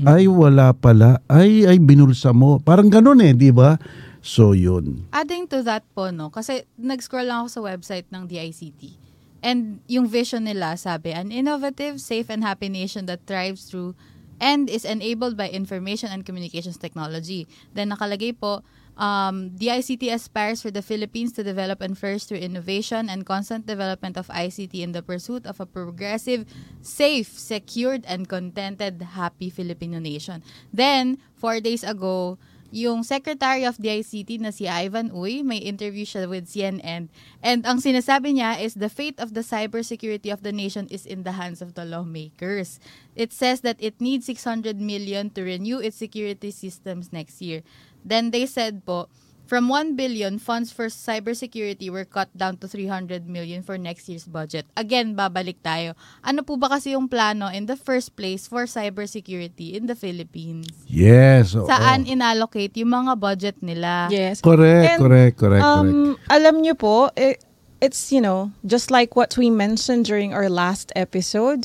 Ay 0.03 0.27
wala 0.27 0.75
pala. 0.75 1.23
Ay 1.31 1.67
ay 1.67 1.79
binulsa 1.79 2.35
mo. 2.35 2.59
Parang 2.59 2.91
ganun 2.91 3.23
eh, 3.23 3.35
di 3.35 3.55
ba? 3.55 3.79
So 4.23 4.53
yun. 4.53 5.07
Adding 5.15 5.47
to 5.55 5.63
that 5.63 5.87
po, 5.95 6.11
no, 6.11 6.29
kasi 6.29 6.67
nag-scroll 6.75 7.31
lang 7.31 7.47
ako 7.47 7.49
sa 7.49 7.63
website 7.65 8.07
ng 8.11 8.27
DICT. 8.27 8.99
And 9.39 9.79
yung 9.87 10.11
vision 10.11 10.51
nila, 10.51 10.75
sabi, 10.75 11.15
an 11.15 11.31
innovative, 11.31 12.03
safe, 12.03 12.27
and 12.27 12.43
happy 12.43 12.67
nation 12.67 13.07
that 13.07 13.23
thrives 13.23 13.71
through 13.71 13.95
and 14.43 14.67
is 14.67 14.83
enabled 14.83 15.39
by 15.39 15.47
information 15.51 16.11
and 16.11 16.27
communications 16.27 16.79
technology. 16.79 17.47
Then 17.75 17.95
nakalagay 17.95 18.39
po, 18.39 18.67
um, 18.99 19.51
DICT 19.55 20.13
aspires 20.13 20.61
for 20.61 20.71
the 20.71 20.83
Philippines 20.83 21.33
to 21.33 21.43
develop 21.43 21.81
and 21.81 21.97
flourish 21.97 22.25
through 22.25 22.43
innovation 22.43 23.09
and 23.09 23.25
constant 23.25 23.65
development 23.65 24.19
of 24.19 24.27
ICT 24.29 24.75
in 24.75 24.93
the 24.93 25.03
pursuit 25.03 25.47
of 25.47 25.61
a 25.61 25.67
progressive, 25.67 26.45
safe, 26.83 27.39
secured, 27.39 28.05
and 28.07 28.29
contented, 28.29 29.01
happy 29.15 29.49
Filipino 29.49 29.99
nation. 29.99 30.43
Then, 30.73 31.19
four 31.37 31.61
days 31.61 31.85
ago, 31.85 32.39
yung 32.71 33.01
Secretary 33.01 33.65
of 33.65 33.81
DICT 33.81 34.45
na 34.45 34.53
si 34.53 34.69
Ivan 34.69 35.09
Uy, 35.09 35.41
may 35.41 35.57
interview 35.57 36.05
siya 36.05 36.29
with 36.29 36.53
CNN. 36.53 37.09
And 37.41 37.65
ang 37.65 37.81
sinasabi 37.81 38.37
niya 38.37 38.61
is 38.61 38.77
the 38.77 38.93
fate 38.93 39.17
of 39.17 39.33
the 39.33 39.41
cybersecurity 39.41 40.29
of 40.29 40.45
the 40.45 40.53
nation 40.53 40.85
is 40.93 41.09
in 41.09 41.25
the 41.25 41.33
hands 41.33 41.65
of 41.65 41.73
the 41.73 41.89
lawmakers. 41.89 42.77
It 43.17 43.33
says 43.33 43.65
that 43.65 43.81
it 43.81 44.01
needs 44.05 44.29
600 44.29 44.77
million 44.77 45.31
to 45.33 45.43
renew 45.43 45.81
its 45.81 45.97
security 45.97 46.53
systems 46.53 47.09
next 47.09 47.41
year. 47.41 47.65
Then 48.09 48.33
they 48.33 48.49
said 48.49 48.89
po, 48.89 49.13
from 49.49 49.69
1 49.73 49.97
billion, 49.97 50.37
funds 50.37 50.69
for 50.73 50.93
cybersecurity 50.93 51.89
were 51.89 52.05
cut 52.05 52.29
down 52.37 52.61
to 52.61 52.69
300 52.69 53.25
million 53.25 53.65
for 53.65 53.81
next 53.81 54.09
year's 54.09 54.29
budget. 54.29 54.69
Again, 54.77 55.17
babalik 55.17 55.65
tayo. 55.65 55.97
Ano 56.21 56.45
po 56.45 56.61
ba 56.61 56.69
kasi 56.69 56.93
yung 56.93 57.09
plano 57.09 57.49
in 57.49 57.65
the 57.65 57.77
first 57.77 58.13
place 58.13 58.45
for 58.45 58.69
cybersecurity 58.69 59.73
in 59.73 59.89
the 59.89 59.97
Philippines? 59.97 60.69
Yes. 60.85 61.57
oo. 61.57 61.65
Saan 61.65 62.05
inallocate 62.05 62.77
yung 62.77 62.93
mga 62.93 63.13
budget 63.17 63.57
nila? 63.65 64.13
Yes. 64.13 64.45
Correct, 64.45 64.97
And, 64.97 65.01
correct, 65.01 65.35
correct, 65.41 65.65
correct. 65.65 65.65
Um, 65.65 66.21
alam 66.29 66.61
nyo 66.61 66.77
po, 66.77 67.09
it, 67.17 67.41
it's, 67.81 68.13
you 68.13 68.21
know, 68.21 68.53
just 68.69 68.93
like 68.93 69.17
what 69.17 69.33
we 69.41 69.49
mentioned 69.49 70.05
during 70.05 70.37
our 70.37 70.53
last 70.53 70.93
episode, 70.93 71.65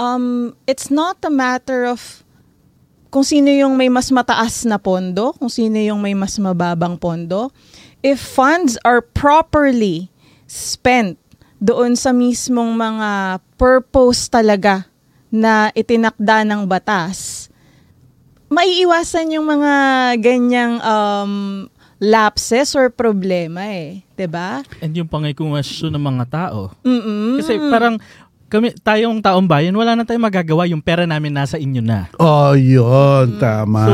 um, 0.00 0.56
it's 0.64 0.88
not 0.88 1.20
a 1.24 1.30
matter 1.30 1.84
of 1.84 2.24
kung 3.08 3.24
sino 3.24 3.48
yung 3.48 3.74
may 3.76 3.88
mas 3.88 4.12
mataas 4.12 4.68
na 4.68 4.76
pondo, 4.76 5.32
kung 5.36 5.48
sino 5.48 5.80
yung 5.80 6.00
may 6.00 6.12
mas 6.12 6.36
mababang 6.36 7.00
pondo. 7.00 7.48
If 8.04 8.20
funds 8.20 8.78
are 8.86 9.02
properly 9.02 10.12
spent 10.46 11.18
doon 11.58 11.98
sa 11.98 12.14
mismong 12.14 12.78
mga 12.78 13.42
purpose 13.58 14.30
talaga 14.30 14.86
na 15.28 15.74
itinakda 15.74 16.46
ng 16.46 16.64
batas, 16.68 17.48
maiiwasan 18.48 19.34
yung 19.34 19.44
mga 19.44 19.72
ganyang 20.22 20.78
um, 20.80 21.66
lapses 21.98 22.78
or 22.78 22.88
problema 22.88 23.66
eh. 23.66 24.06
'Di 24.14 24.26
ba? 24.30 24.62
And 24.78 24.94
yung 24.94 25.10
pangay 25.10 25.34
ng 25.34 25.98
mga 25.98 26.24
tao. 26.30 26.72
Mm-mm. 26.86 27.42
Kasi 27.42 27.58
parang 27.68 27.98
kami, 28.48 28.72
tayong 28.80 29.20
taong 29.20 29.44
bayan, 29.44 29.76
wala 29.76 29.92
na 29.92 30.08
tayong 30.08 30.24
magagawa. 30.24 30.64
Yung 30.64 30.80
pera 30.80 31.04
namin 31.04 31.36
nasa 31.36 31.60
inyo 31.60 31.84
na. 31.84 32.08
Oh, 32.16 32.56
yun. 32.56 33.36
Tama. 33.36 33.80
So, 33.84 33.92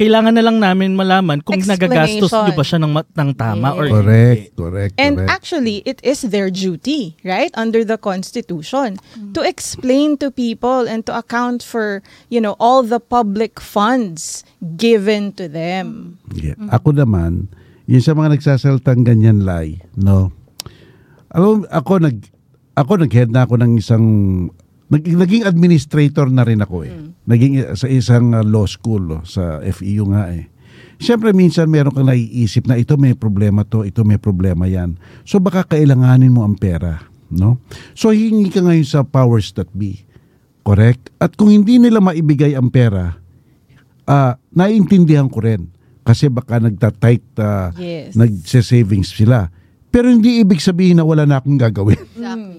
kailangan 0.00 0.32
na 0.32 0.40
lang 0.40 0.56
namin 0.56 0.96
malaman 0.96 1.44
kung 1.44 1.60
nagagastos 1.60 2.32
nyo 2.32 2.52
ba 2.56 2.64
siya 2.64 2.80
ng, 2.80 2.96
ng 2.96 3.30
tama 3.36 3.76
or 3.76 3.92
correct, 3.92 4.56
hindi. 4.56 4.56
correct, 4.56 4.92
And 4.96 5.20
correct. 5.20 5.28
actually, 5.28 5.76
it 5.84 6.00
is 6.00 6.24
their 6.24 6.48
duty, 6.48 7.20
right, 7.20 7.52
under 7.52 7.84
the 7.84 8.00
Constitution, 8.00 8.96
to 9.36 9.44
explain 9.44 10.16
to 10.24 10.32
people 10.32 10.88
and 10.88 11.04
to 11.04 11.12
account 11.12 11.60
for, 11.60 12.00
you 12.32 12.40
know, 12.40 12.56
all 12.56 12.80
the 12.80 12.96
public 12.98 13.60
funds 13.60 14.48
given 14.80 15.36
to 15.36 15.44
them. 15.52 16.16
Yeah. 16.32 16.56
Ako 16.72 16.96
naman, 16.96 17.52
yung 17.84 18.00
sa 18.00 18.16
mga 18.16 18.40
nagsasaltang 18.40 19.04
ganyan 19.04 19.44
lie, 19.44 19.84
no? 20.00 20.32
Ako, 21.30 21.68
ako 21.68 21.92
nag 22.00 22.39
ako 22.80 23.04
nag-head 23.04 23.30
na 23.30 23.44
ako 23.44 23.60
ng 23.60 23.72
isang 23.76 24.04
nag, 24.90 25.06
naging 25.06 25.46
administrator 25.46 26.26
na 26.26 26.42
rin 26.42 26.58
ako 26.58 26.82
eh. 26.82 26.92
Naging 27.28 27.78
sa 27.78 27.86
isang 27.86 28.34
uh, 28.34 28.42
law 28.42 28.66
school 28.66 29.20
oh, 29.20 29.22
sa 29.22 29.62
FEU 29.62 30.10
nga 30.10 30.32
eh. 30.34 30.50
Siyempre 31.00 31.32
minsan 31.32 31.70
meron 31.70 31.94
kang 31.94 32.10
naiisip 32.10 32.68
na 32.68 32.76
ito 32.76 32.98
may 33.00 33.16
problema 33.16 33.64
to, 33.64 33.86
ito 33.88 34.04
may 34.04 34.20
problema 34.20 34.68
yan. 34.68 35.00
So 35.24 35.40
baka 35.40 35.64
kailanganin 35.64 36.34
mo 36.34 36.44
ang 36.44 36.60
pera, 36.60 37.08
no? 37.32 37.56
So 37.96 38.12
hingi 38.12 38.52
ka 38.52 38.60
ngayon 38.60 38.84
sa 38.84 39.00
powers 39.06 39.54
that 39.56 39.70
be. 39.72 40.04
Correct? 40.60 41.08
At 41.16 41.40
kung 41.40 41.48
hindi 41.48 41.80
nila 41.80 42.04
maibigay 42.04 42.52
ang 42.52 42.68
pera, 42.68 43.16
ah 44.04 44.36
naiintindihan 44.52 45.30
ko 45.32 45.40
rin. 45.40 45.72
Kasi 46.04 46.26
baka 46.32 46.58
nagta-tight, 46.58 47.24
ah, 47.38 47.70
Yes. 47.76 48.16
nagse-savings 48.16 49.14
sila. 49.14 49.52
Pero 49.90 50.06
hindi 50.06 50.38
ibig 50.38 50.62
sabihin 50.62 50.98
na 50.98 51.04
wala 51.04 51.26
na 51.26 51.42
akong 51.42 51.58
gagawin. 51.58 51.98
Exactly. 51.98 52.58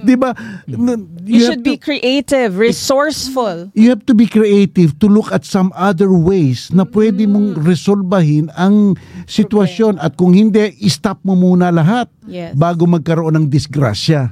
Di 0.08 0.16
ba? 0.16 0.32
You, 0.64 1.44
have 1.44 1.56
should 1.56 1.64
be 1.64 1.76
to- 1.76 1.84
creative, 1.84 2.56
resourceful. 2.56 3.68
you 3.76 3.92
have 3.92 4.04
to 4.08 4.16
be 4.16 4.24
creative 4.24 4.96
to 5.00 5.06
look 5.08 5.28
at 5.28 5.44
some 5.44 5.68
other 5.76 6.08
ways 6.08 6.72
na 6.72 6.88
pwede 6.88 7.28
mong 7.28 7.60
resolbahin 7.60 8.48
ang 8.56 8.96
sitwasyon 9.24 10.00
at 10.00 10.16
kung 10.16 10.32
hindi, 10.32 10.72
stop 10.88 11.20
mo 11.22 11.36
muna 11.36 11.68
lahat 11.70 12.08
Yes. 12.30 12.54
bago 12.54 12.86
magkaroon 12.86 13.34
ng 13.34 13.46
disgrasya. 13.50 14.30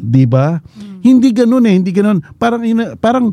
'Di 0.00 0.24
ba? 0.24 0.64
Hindi 1.04 1.28
ganoon 1.28 1.64
eh, 1.68 1.74
hindi 1.76 1.92
ganoon. 1.92 2.40
Parang 2.40 2.64
parang 2.96 3.26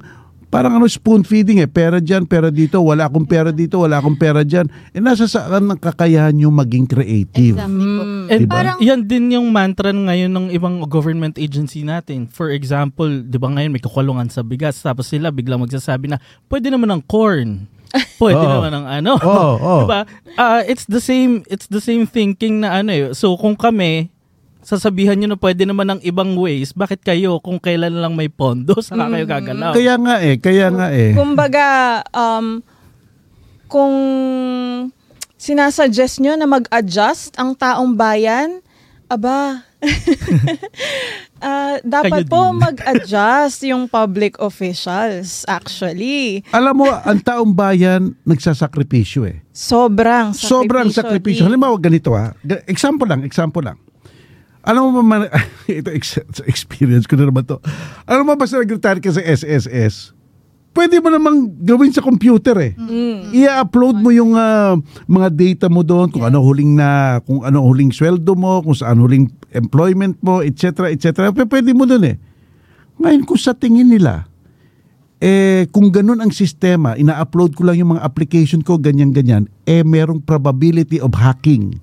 parang 0.52 0.76
ano 0.76 0.86
spoon 0.86 1.24
feeding 1.24 1.64
eh. 1.64 1.70
Pera 1.72 2.04
dyan, 2.04 2.28
pera 2.28 2.52
dito. 2.52 2.84
Wala 2.84 3.08
akong 3.08 3.24
pera 3.24 3.56
dito, 3.56 3.80
wala 3.80 4.04
akong 4.04 4.20
pera 4.20 4.44
dyan. 4.44 4.68
Eh 4.92 5.00
nasa 5.00 5.26
saan 5.26 5.72
ang 5.72 5.80
kakayahan 5.80 6.36
nyo 6.36 6.52
maging 6.52 6.86
creative? 6.86 7.56
Exactly. 7.56 8.28
And 8.28 8.40
Diba? 8.46 8.52
parang 8.52 8.78
yan 8.84 9.08
din 9.08 9.32
yung 9.32 9.48
mantra 9.50 9.96
ngayon 9.96 10.30
ng 10.30 10.48
ibang 10.52 10.84
government 10.92 11.40
agency 11.40 11.88
natin. 11.88 12.28
For 12.28 12.52
example, 12.52 13.08
'di 13.08 13.40
ba 13.40 13.48
ngayon 13.48 13.72
may 13.72 13.82
kakulungan 13.82 14.28
sa 14.28 14.44
bigas 14.44 14.84
tapos 14.84 15.08
sila 15.08 15.32
biglang 15.32 15.64
magsasabi 15.64 16.12
na 16.12 16.20
pwede 16.52 16.68
naman 16.68 16.92
ng 17.00 17.04
corn. 17.08 17.66
Pwede 18.24 18.40
Oo. 18.40 18.52
naman 18.64 18.72
ng 18.72 18.88
ano. 18.88 19.12
Oo, 19.20 19.52
oo. 19.60 19.80
'Di 19.84 19.86
ba? 19.92 20.02
Ah, 20.40 20.64
it's 20.64 20.88
the 20.88 21.04
same 21.04 21.44
it's 21.52 21.68
the 21.68 21.84
same 21.84 22.08
thinking 22.08 22.64
na 22.64 22.80
ano 22.80 22.92
eh. 22.92 23.06
So 23.12 23.36
kung 23.36 23.60
kami 23.60 24.08
sasabihan 24.62 25.18
nyo 25.18 25.34
na 25.34 25.40
pwede 25.42 25.66
naman 25.66 25.90
ng 25.98 26.02
ibang 26.06 26.38
ways, 26.38 26.72
bakit 26.72 27.02
kayo 27.02 27.42
kung 27.42 27.58
kailan 27.58 27.98
lang 27.98 28.14
may 28.14 28.30
pondo 28.30 28.78
saka 28.86 29.10
kayo 29.10 29.26
gagalaw? 29.26 29.74
Kaya 29.74 29.94
nga 29.98 30.16
eh, 30.22 30.36
kaya 30.38 30.68
nga 30.70 30.88
eh. 30.94 31.12
Kumbaga, 31.18 31.66
um, 32.14 32.62
kung 33.66 33.96
sinasuggest 35.42 36.22
nyo 36.22 36.38
na 36.38 36.46
mag-adjust 36.46 37.34
ang 37.42 37.58
taong 37.58 37.98
bayan, 37.98 38.62
aba, 39.10 39.66
ah, 41.42 41.82
dapat 41.82 42.30
po 42.30 42.54
mag-adjust 42.54 43.66
yung 43.66 43.90
public 43.90 44.38
officials, 44.38 45.42
actually. 45.50 46.46
Alam 46.54 46.86
mo, 46.86 46.88
ang 46.88 47.18
taong 47.18 47.52
bayan 47.52 48.14
nagsasakripisyo 48.24 49.26
eh. 49.26 49.42
Sobrang 49.50 50.38
sakripisyo. 50.38 50.54
Sobrang 50.54 50.90
sakripisyo. 50.94 51.44
Halimbawa 51.50 51.76
ganito 51.82 52.14
ah. 52.14 52.32
Example 52.70 53.10
lang, 53.10 53.26
example 53.26 53.66
lang. 53.66 53.82
Alam 54.62 54.90
mo 54.90 55.02
ba, 55.02 55.04
man, 55.04 55.22
ito 55.70 55.90
ex- 55.90 56.22
experience 56.46 57.10
ko 57.10 57.18
na 57.18 57.30
naman 57.30 57.46
to. 57.46 57.58
Alam 58.06 58.30
mo 58.30 58.34
ba 58.38 58.46
sa 58.46 58.62
nag-retire 58.62 59.02
ka 59.02 59.10
sa 59.10 59.22
SSS, 59.22 60.14
pwede 60.78 61.02
mo 61.02 61.10
namang 61.10 61.50
gawin 61.66 61.90
sa 61.90 62.06
computer 62.06 62.56
eh. 62.62 62.74
I-upload 63.34 63.98
mo 63.98 64.14
yung 64.14 64.38
ah, 64.38 64.78
mga 65.10 65.30
data 65.34 65.66
mo 65.68 65.82
doon, 65.82 66.14
kung 66.14 66.24
ano 66.24 66.40
huling 66.40 66.78
na, 66.78 67.20
kung 67.26 67.42
ano 67.42 67.66
huling 67.66 67.90
sweldo 67.90 68.38
mo, 68.38 68.62
kung 68.62 68.78
saan 68.78 69.02
huling 69.02 69.28
employment 69.52 70.22
mo, 70.22 70.46
etc. 70.46 70.94
etc. 70.94 71.34
Pwede 71.34 71.74
mo 71.74 71.90
doon 71.90 72.16
eh. 72.16 72.18
Ngayon 73.02 73.26
kung 73.26 73.42
sa 73.42 73.58
tingin 73.58 73.90
nila, 73.90 74.30
eh 75.22 75.66
kung 75.74 75.90
ganun 75.90 76.22
ang 76.22 76.30
sistema, 76.30 76.94
ina-upload 76.94 77.58
ko 77.58 77.66
lang 77.66 77.82
yung 77.82 77.98
mga 77.98 78.06
application 78.06 78.62
ko, 78.62 78.78
ganyan-ganyan, 78.78 79.50
eh 79.66 79.82
merong 79.82 80.22
probability 80.22 81.02
of 81.02 81.14
hacking 81.18 81.82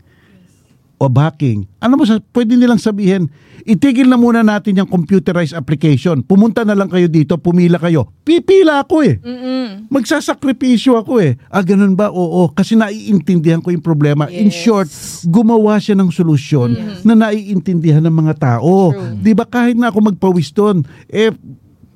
of 0.98 1.14
hacking. 1.14 1.66
Ano 1.78 1.94
mo, 1.94 2.02
sa- 2.02 2.22
pwede 2.30 2.54
nilang 2.54 2.76
sabihin, 2.76 3.30
itigil 3.62 4.06
na 4.06 4.14
muna 4.14 4.42
natin 4.42 4.76
yung 4.76 4.86
computerized 4.86 5.52
application. 5.52 6.20
Pumunta 6.20 6.62
na 6.62 6.74
lang 6.74 6.86
kayo 6.86 7.06
dito, 7.06 7.36
pumila 7.36 7.78
kayo. 7.78 8.10
Pipila 8.22 8.82
ako 8.82 8.96
eh. 9.02 9.16
Mm-mm. 9.18 9.86
Magsasakripisyo 9.88 10.98
ako 10.98 11.20
eh. 11.20 11.38
Ah, 11.46 11.62
ganun 11.62 11.94
ba? 11.94 12.08
Oo. 12.08 12.50
Kasi 12.50 12.74
naiintindihan 12.74 13.58
ko 13.58 13.70
yung 13.70 13.80
problema. 13.80 14.26
In 14.26 14.48
Yes. 14.48 14.58
short, 14.58 14.88
gumawa 15.24 15.78
siya 15.78 15.94
ng 15.94 16.10
solusyon 16.10 16.74
na 17.02 17.14
naiintindihan 17.14 18.02
ng 18.02 18.14
mga 18.14 18.34
tao. 18.36 18.90
Di 19.14 19.32
ba 19.32 19.44
kahit 19.44 19.74
na 19.74 19.88
ako 19.88 20.10
magpawis 20.10 20.50
doon, 20.50 20.82
eh, 21.06 21.30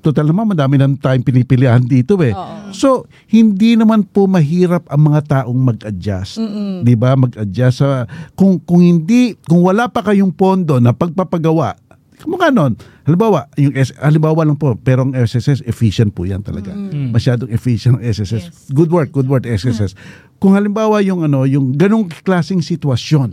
total 0.03 0.29
naman, 0.29 0.51
madami 0.51 0.77
ng 0.83 0.99
tayong 0.99 1.23
pinipilihan 1.23 1.81
dito 1.81 2.19
eh. 2.21 2.35
So, 2.75 3.07
hindi 3.31 3.79
naman 3.79 4.05
po 4.11 4.27
mahirap 4.27 4.91
ang 4.91 5.09
mga 5.09 5.21
taong 5.31 5.61
mag-adjust. 5.63 6.43
Di 6.83 6.95
ba? 6.99 7.15
Mag-adjust. 7.15 7.79
sa 7.79 8.05
kung, 8.35 8.59
kung 8.61 8.83
hindi, 8.83 9.39
kung 9.47 9.63
wala 9.63 9.87
pa 9.87 10.03
kayong 10.03 10.35
pondo 10.35 10.83
na 10.83 10.91
pagpapagawa, 10.91 11.79
Kumukha 12.23 12.55
nun. 12.55 12.79
Halimbawa, 13.03 13.51
yung 13.59 13.75
S, 13.75 13.91
halimbawa 13.99 14.47
lang 14.47 14.55
po, 14.55 14.79
pero 14.79 15.03
ang 15.03 15.11
SSS, 15.11 15.67
efficient 15.67 16.15
po 16.15 16.23
yan 16.23 16.39
talaga. 16.39 16.71
Masyadong 17.11 17.51
efficient 17.51 17.99
ang 17.99 18.03
SSS. 18.07 18.45
Yes. 18.47 18.71
Good 18.71 18.95
work, 18.95 19.11
good 19.11 19.27
work, 19.27 19.43
SSS. 19.43 19.99
Kung 20.43 20.55
halimbawa 20.55 21.03
yung 21.03 21.27
ano, 21.27 21.43
yung 21.43 21.75
ganong 21.75 22.07
klaseng 22.23 22.63
sitwasyon. 22.63 23.29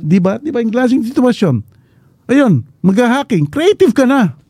Di 0.00 0.18
ba? 0.24 0.40
Di 0.40 0.48
ba? 0.48 0.64
Yung 0.64 0.72
klaseng 0.72 1.04
sitwasyon. 1.04 1.60
Ayun, 2.32 2.64
mag-hacking. 2.80 3.44
Creative 3.52 3.92
ka 3.92 4.08
na. 4.08 4.40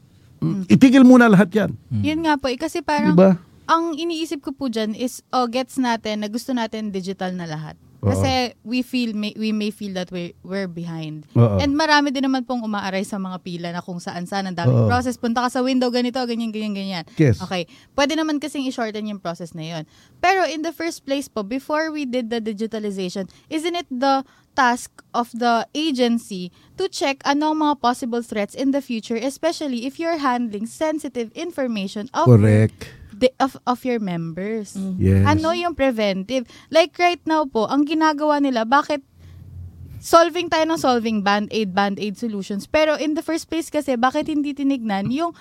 Itigil 0.68 1.06
muna 1.06 1.30
lahat 1.30 1.50
yan. 1.54 1.70
Yun 2.02 2.24
nga 2.26 2.36
po, 2.36 2.50
eh, 2.50 2.58
kasi 2.58 2.80
parang 2.84 3.16
ba? 3.16 3.38
ang 3.64 3.96
iniisip 3.96 4.44
ko 4.44 4.50
po 4.52 4.68
dyan 4.68 4.92
is, 4.92 5.24
oh, 5.32 5.48
gets 5.48 5.80
natin 5.80 6.20
na 6.20 6.28
gusto 6.28 6.52
natin 6.52 6.92
digital 6.92 7.32
na 7.32 7.48
lahat. 7.48 7.76
Oo. 8.04 8.12
Kasi 8.12 8.52
we 8.68 8.84
feel 8.84 9.16
may, 9.16 9.32
we 9.40 9.50
may 9.50 9.72
feel 9.72 9.96
that 9.96 10.12
we're, 10.12 10.36
we're 10.44 10.68
behind. 10.68 11.24
Oo. 11.32 11.56
And 11.56 11.72
marami 11.72 12.12
din 12.12 12.28
naman 12.28 12.44
pong 12.44 12.60
umaaray 12.60 13.02
sa 13.08 13.16
mga 13.16 13.40
pila 13.40 13.68
na 13.72 13.80
kung 13.80 13.96
saan 13.96 14.28
saan 14.28 14.44
ang 14.44 14.56
daming 14.56 14.84
Oo. 14.84 14.88
process. 14.92 15.16
Punta 15.16 15.40
ka 15.40 15.48
sa 15.48 15.64
window, 15.64 15.88
ganito, 15.88 16.20
ganyan, 16.28 16.52
ganyan, 16.52 16.76
ganyan. 16.76 17.04
Yes. 17.16 17.40
Okay. 17.40 17.64
Pwede 17.96 18.12
naman 18.12 18.36
kasing 18.36 18.68
i-shorten 18.68 19.08
yung 19.08 19.24
process 19.24 19.56
na 19.56 19.64
yun. 19.64 19.82
Pero 20.20 20.44
in 20.44 20.60
the 20.60 20.76
first 20.76 21.08
place 21.08 21.32
po, 21.32 21.40
before 21.40 21.88
we 21.88 22.04
did 22.04 22.28
the 22.28 22.44
digitalization, 22.44 23.24
isn't 23.48 23.72
it 23.72 23.88
the 23.88 24.20
task 24.54 25.02
of 25.12 25.34
the 25.34 25.66
agency 25.74 26.54
to 26.78 26.86
check 26.86 27.18
ano 27.26 27.50
ang 27.50 27.58
mga 27.58 27.74
possible 27.82 28.22
threats 28.22 28.54
in 28.54 28.70
the 28.70 28.80
future, 28.80 29.18
especially 29.18 29.86
if 29.86 29.98
you're 29.98 30.22
handling 30.22 30.64
sensitive 30.66 31.34
information 31.34 32.06
of 32.14 32.30
Correct. 32.30 32.86
The, 33.20 33.30
of, 33.38 33.56
of 33.66 33.84
your 33.84 34.00
members. 34.00 34.76
Yes. 34.98 35.26
Ano 35.26 35.52
yung 35.52 35.74
preventive? 35.74 36.46
Like 36.70 36.98
right 36.98 37.20
now 37.26 37.46
po, 37.46 37.66
ang 37.66 37.86
ginagawa 37.86 38.40
nila, 38.40 38.64
bakit 38.64 39.02
solving 40.04 40.52
tayo 40.52 40.68
ng 40.68 40.76
solving 40.76 41.24
band-aid, 41.24 41.72
band-aid 41.72 42.20
solutions. 42.20 42.68
Pero 42.68 42.94
in 43.00 43.16
the 43.16 43.24
first 43.24 43.48
place 43.48 43.72
kasi, 43.72 43.96
bakit 43.96 44.28
hindi 44.28 44.52
tinignan 44.52 45.08
yung 45.08 45.32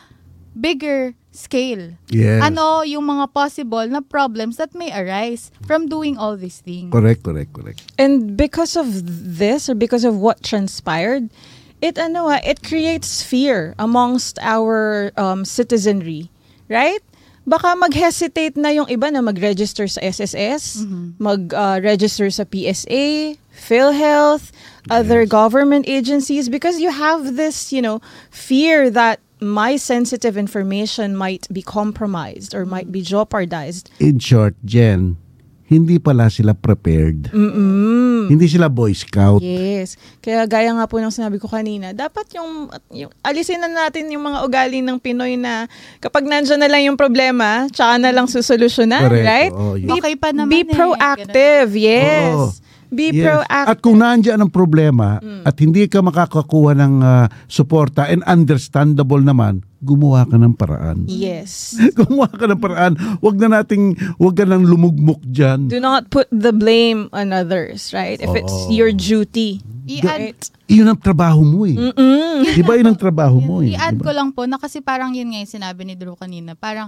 bigger 0.55 1.13
scale? 1.35 1.99
Yes. 2.07 2.39
Ano 2.39 2.87
yung 2.87 3.03
mga 3.03 3.35
possible 3.35 3.83
na 3.91 3.99
problems 3.99 4.55
that 4.57 4.71
may 4.71 4.87
arise 4.95 5.51
from 5.67 5.91
doing 5.91 6.15
all 6.15 6.39
these 6.39 6.63
things? 6.63 6.95
Correct, 6.95 7.27
correct, 7.27 7.51
correct. 7.51 7.83
And 7.99 8.37
because 8.37 8.79
of 8.79 8.87
this 9.35 9.67
or 9.67 9.75
because 9.75 10.07
of 10.07 10.15
what 10.15 10.39
transpired, 10.47 11.27
it 11.83 11.99
ano 11.99 12.31
ah, 12.31 12.39
it 12.39 12.63
creates 12.63 13.19
fear 13.19 13.75
amongst 13.75 14.39
our 14.39 15.11
um, 15.19 15.43
citizenry, 15.43 16.31
right? 16.71 17.03
Baka 17.43 17.75
mag-hesitate 17.75 18.55
na 18.55 18.69
yung 18.69 18.87
iba 18.87 19.11
na 19.11 19.19
mag-register 19.19 19.87
sa 19.87 19.99
SSS, 19.99 20.87
mag-register 21.19 22.31
sa 22.31 22.47
PSA, 22.47 23.35
PhilHealth, 23.51 24.51
other 24.89 25.25
government 25.25 25.85
agencies 25.87 26.49
because 26.49 26.79
you 26.79 26.89
have 26.89 27.35
this, 27.35 27.71
you 27.71 27.81
know, 27.81 27.99
fear 28.31 28.89
that 28.89 29.19
my 29.43 29.75
sensitive 29.75 30.37
information 30.37 31.15
might 31.15 31.47
be 31.51 31.61
compromised 31.61 32.55
or 32.55 32.65
might 32.65 32.91
be 32.91 33.01
jeopardized. 33.01 33.91
In 33.99 34.19
short, 34.19 34.55
Jen, 34.63 35.17
hindi 35.65 35.97
pala 35.97 36.27
sila 36.27 36.51
prepared. 36.51 37.31
Mm-mm. 37.31 38.27
Hindi 38.27 38.45
sila 38.45 38.67
Boy 38.67 38.91
Scout. 38.91 39.39
Yes. 39.39 39.95
Kaya 40.19 40.43
gaya 40.43 40.71
nga 40.71 40.85
po 40.85 40.99
ng 40.99 41.09
sinabi 41.09 41.37
ko 41.37 41.47
kanina, 41.47 41.91
dapat 41.91 42.27
yung, 42.33 42.67
yung 42.89 43.11
alisin 43.19 43.57
na 43.57 43.67
natin 43.67 44.07
yung 44.07 44.23
mga 44.23 44.43
ugali 44.43 44.79
ng 44.79 44.97
Pinoy 44.97 45.35
na 45.35 45.65
kapag 45.97 46.23
nandiyan 46.23 46.59
na 46.59 46.67
lang 46.67 46.83
yung 46.83 46.95
problema, 46.95 47.65
tsaka 47.67 47.97
na 47.97 48.11
lang 48.11 48.27
susolusyonan, 48.27 49.07
Correct. 49.07 49.25
right? 49.25 49.51
Yun. 49.51 49.87
Be, 49.87 49.91
Okay 49.97 50.15
pa 50.15 50.29
naman 50.29 50.51
be 50.51 50.61
eh. 50.61 50.69
proactive, 50.69 51.69
yes. 51.73 52.33
Oo. 52.33 52.47
Be 52.87 53.09
Yes. 53.09 53.25
proactive. 53.25 53.69
At 53.73 53.77
kung 53.81 53.97
nandiyan 53.97 54.37
ang 54.37 54.51
problema 54.51 55.17
Mm. 55.17 55.41
at 55.43 55.55
hindi 55.57 55.89
ka 55.89 55.99
makakakuha 55.99 56.77
ng 56.77 56.93
ah, 57.01 57.25
suporta 57.47 58.05
and 58.05 58.21
understandable 58.23 59.17
naman, 59.17 59.65
gumawa 59.83 60.23
ka 60.23 60.39
ng 60.39 60.55
paraan. 60.55 61.03
Yes. 61.11 61.75
gumawa 61.99 62.31
ka 62.31 62.47
ng 62.47 62.57
paraan. 62.57 62.93
Huwag 63.19 63.35
na 63.37 63.59
nating, 63.59 63.99
huwag 64.17 64.35
ka 64.39 64.47
nang 64.47 64.63
lumugmok 64.63 65.19
dyan. 65.27 65.67
Do 65.67 65.83
not 65.83 66.07
put 66.07 66.31
the 66.31 66.55
blame 66.55 67.11
on 67.11 67.35
others, 67.35 67.91
right? 67.91 68.17
If 68.17 68.31
it's 68.31 68.55
Oo. 68.67 68.71
your 68.71 68.95
duty. 68.95 69.59
I-add, 69.83 70.07
Right? 70.07 70.43
Iyon 70.71 70.87
ang 70.87 71.01
trabaho 71.03 71.43
mo 71.43 71.67
eh. 71.67 71.75
Mm-mm. 71.75 72.47
Di 72.57 72.63
ba 72.63 72.79
yun 72.79 72.87
ang 72.87 72.95
trabaho 72.95 73.43
mo 73.43 73.59
eh? 73.59 73.75
I-add 73.75 73.99
Di 73.99 74.07
ko 74.07 74.15
ba? 74.15 74.17
lang 74.23 74.31
po 74.31 74.47
na 74.47 74.55
kasi 74.55 74.79
parang 74.79 75.11
yun 75.11 75.27
nga 75.27 75.43
yung 75.43 75.51
sinabi 75.51 75.83
ni 75.83 75.99
Drew 75.99 76.15
kanina. 76.15 76.55
Parang 76.55 76.87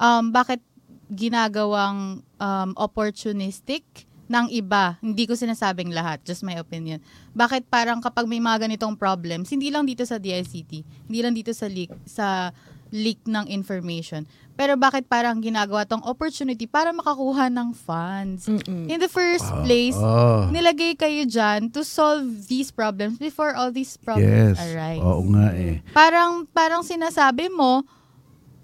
um, 0.00 0.32
bakit 0.32 0.64
ginagawang 1.12 2.24
um, 2.40 2.70
opportunistic 2.80 3.84
ng 4.30 4.46
iba. 4.48 4.94
Hindi 5.02 5.26
ko 5.26 5.34
sinasabing 5.34 5.90
lahat, 5.90 6.22
just 6.22 6.46
my 6.46 6.54
opinion. 6.54 7.02
Bakit 7.32 7.66
parang 7.66 7.98
kapag 7.98 8.30
may 8.30 8.38
mga 8.38 8.64
ganitong 8.64 8.94
problems, 8.94 9.50
hindi 9.50 9.74
lang 9.74 9.82
dito 9.82 10.06
sa 10.06 10.16
DICT, 10.16 10.72
hindi 11.10 11.18
lang 11.18 11.34
dito 11.34 11.50
sa 11.50 11.66
leak, 11.66 11.90
sa 12.06 12.54
leak 12.88 13.22
ng 13.22 13.46
information. 13.48 14.22
Pero 14.54 14.74
bakit 14.74 15.06
parang 15.06 15.38
ginagawa 15.38 15.82
tong 15.82 16.02
opportunity 16.04 16.66
para 16.66 16.90
makakuha 16.90 17.48
ng 17.48 17.70
funds? 17.72 18.46
In 18.66 18.98
the 18.98 19.08
first 19.08 19.46
place, 19.64 19.94
Oh. 19.96 20.46
nilagay 20.46 20.94
kayo 20.94 21.24
dyan 21.24 21.70
to 21.70 21.82
solve 21.82 22.22
these 22.46 22.68
problems 22.68 23.16
before 23.16 23.54
all 23.54 23.70
these 23.70 23.94
problems 23.96 24.54
Yes. 24.54 24.62
arise 24.68 25.00
Oo 25.00 25.22
nga 25.32 25.54
eh. 25.54 25.80
parang 25.90 26.44
parang 26.46 26.82
sinasabi 26.82 27.48
mo 27.48 27.82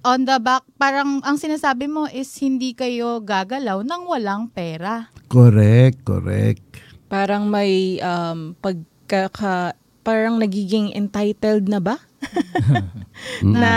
on 0.06 0.22
the 0.22 0.38
back 0.38 0.62
parang 0.78 1.18
ang 1.26 1.34
sinasabi 1.34 1.90
mo 1.90 2.06
is 2.06 2.30
hindi 2.38 2.78
kayo 2.78 3.18
gagalaw 3.18 3.82
nang 3.82 4.06
walang 4.06 4.46
pera. 4.46 5.10
Correct, 5.26 6.06
correct. 6.06 6.62
Parang 7.10 7.50
may 7.50 7.98
um, 7.98 8.54
pagkaka... 8.62 9.74
Parang 10.06 10.38
nagiging 10.38 10.94
entitled 10.94 11.66
na 11.66 11.82
ba? 11.82 11.98
na 13.42 13.74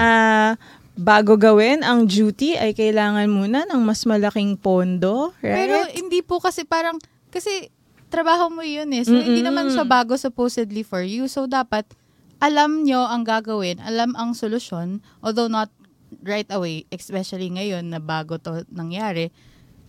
bago 0.93 1.33
gawin 1.41 1.81
ang 1.81 2.05
duty 2.05 2.53
ay 2.53 2.77
kailangan 2.77 3.25
muna 3.25 3.65
ng 3.65 3.81
mas 3.81 4.05
malaking 4.05 4.53
pondo, 4.53 5.33
right? 5.41 5.65
Pero 5.65 5.89
hindi 5.89 6.21
po 6.21 6.37
kasi 6.37 6.69
parang, 6.69 7.01
kasi 7.33 7.73
trabaho 8.13 8.53
mo 8.53 8.61
yun 8.61 8.93
eh. 8.93 9.01
So, 9.09 9.17
hindi 9.17 9.41
Mm-mm. 9.41 9.49
naman 9.49 9.65
siya 9.73 9.89
bago 9.89 10.13
supposedly 10.21 10.85
for 10.85 11.01
you. 11.01 11.25
So, 11.25 11.49
dapat 11.49 11.89
alam 12.37 12.85
nyo 12.85 13.09
ang 13.09 13.25
gagawin, 13.25 13.81
alam 13.81 14.13
ang 14.13 14.37
solusyon, 14.37 15.01
although 15.25 15.49
not 15.49 15.73
right 16.21 16.47
away, 16.49 16.85
especially 16.89 17.49
ngayon 17.49 17.89
na 17.89 17.99
bago 17.99 18.37
to 18.37 18.65
nangyari. 18.69 19.29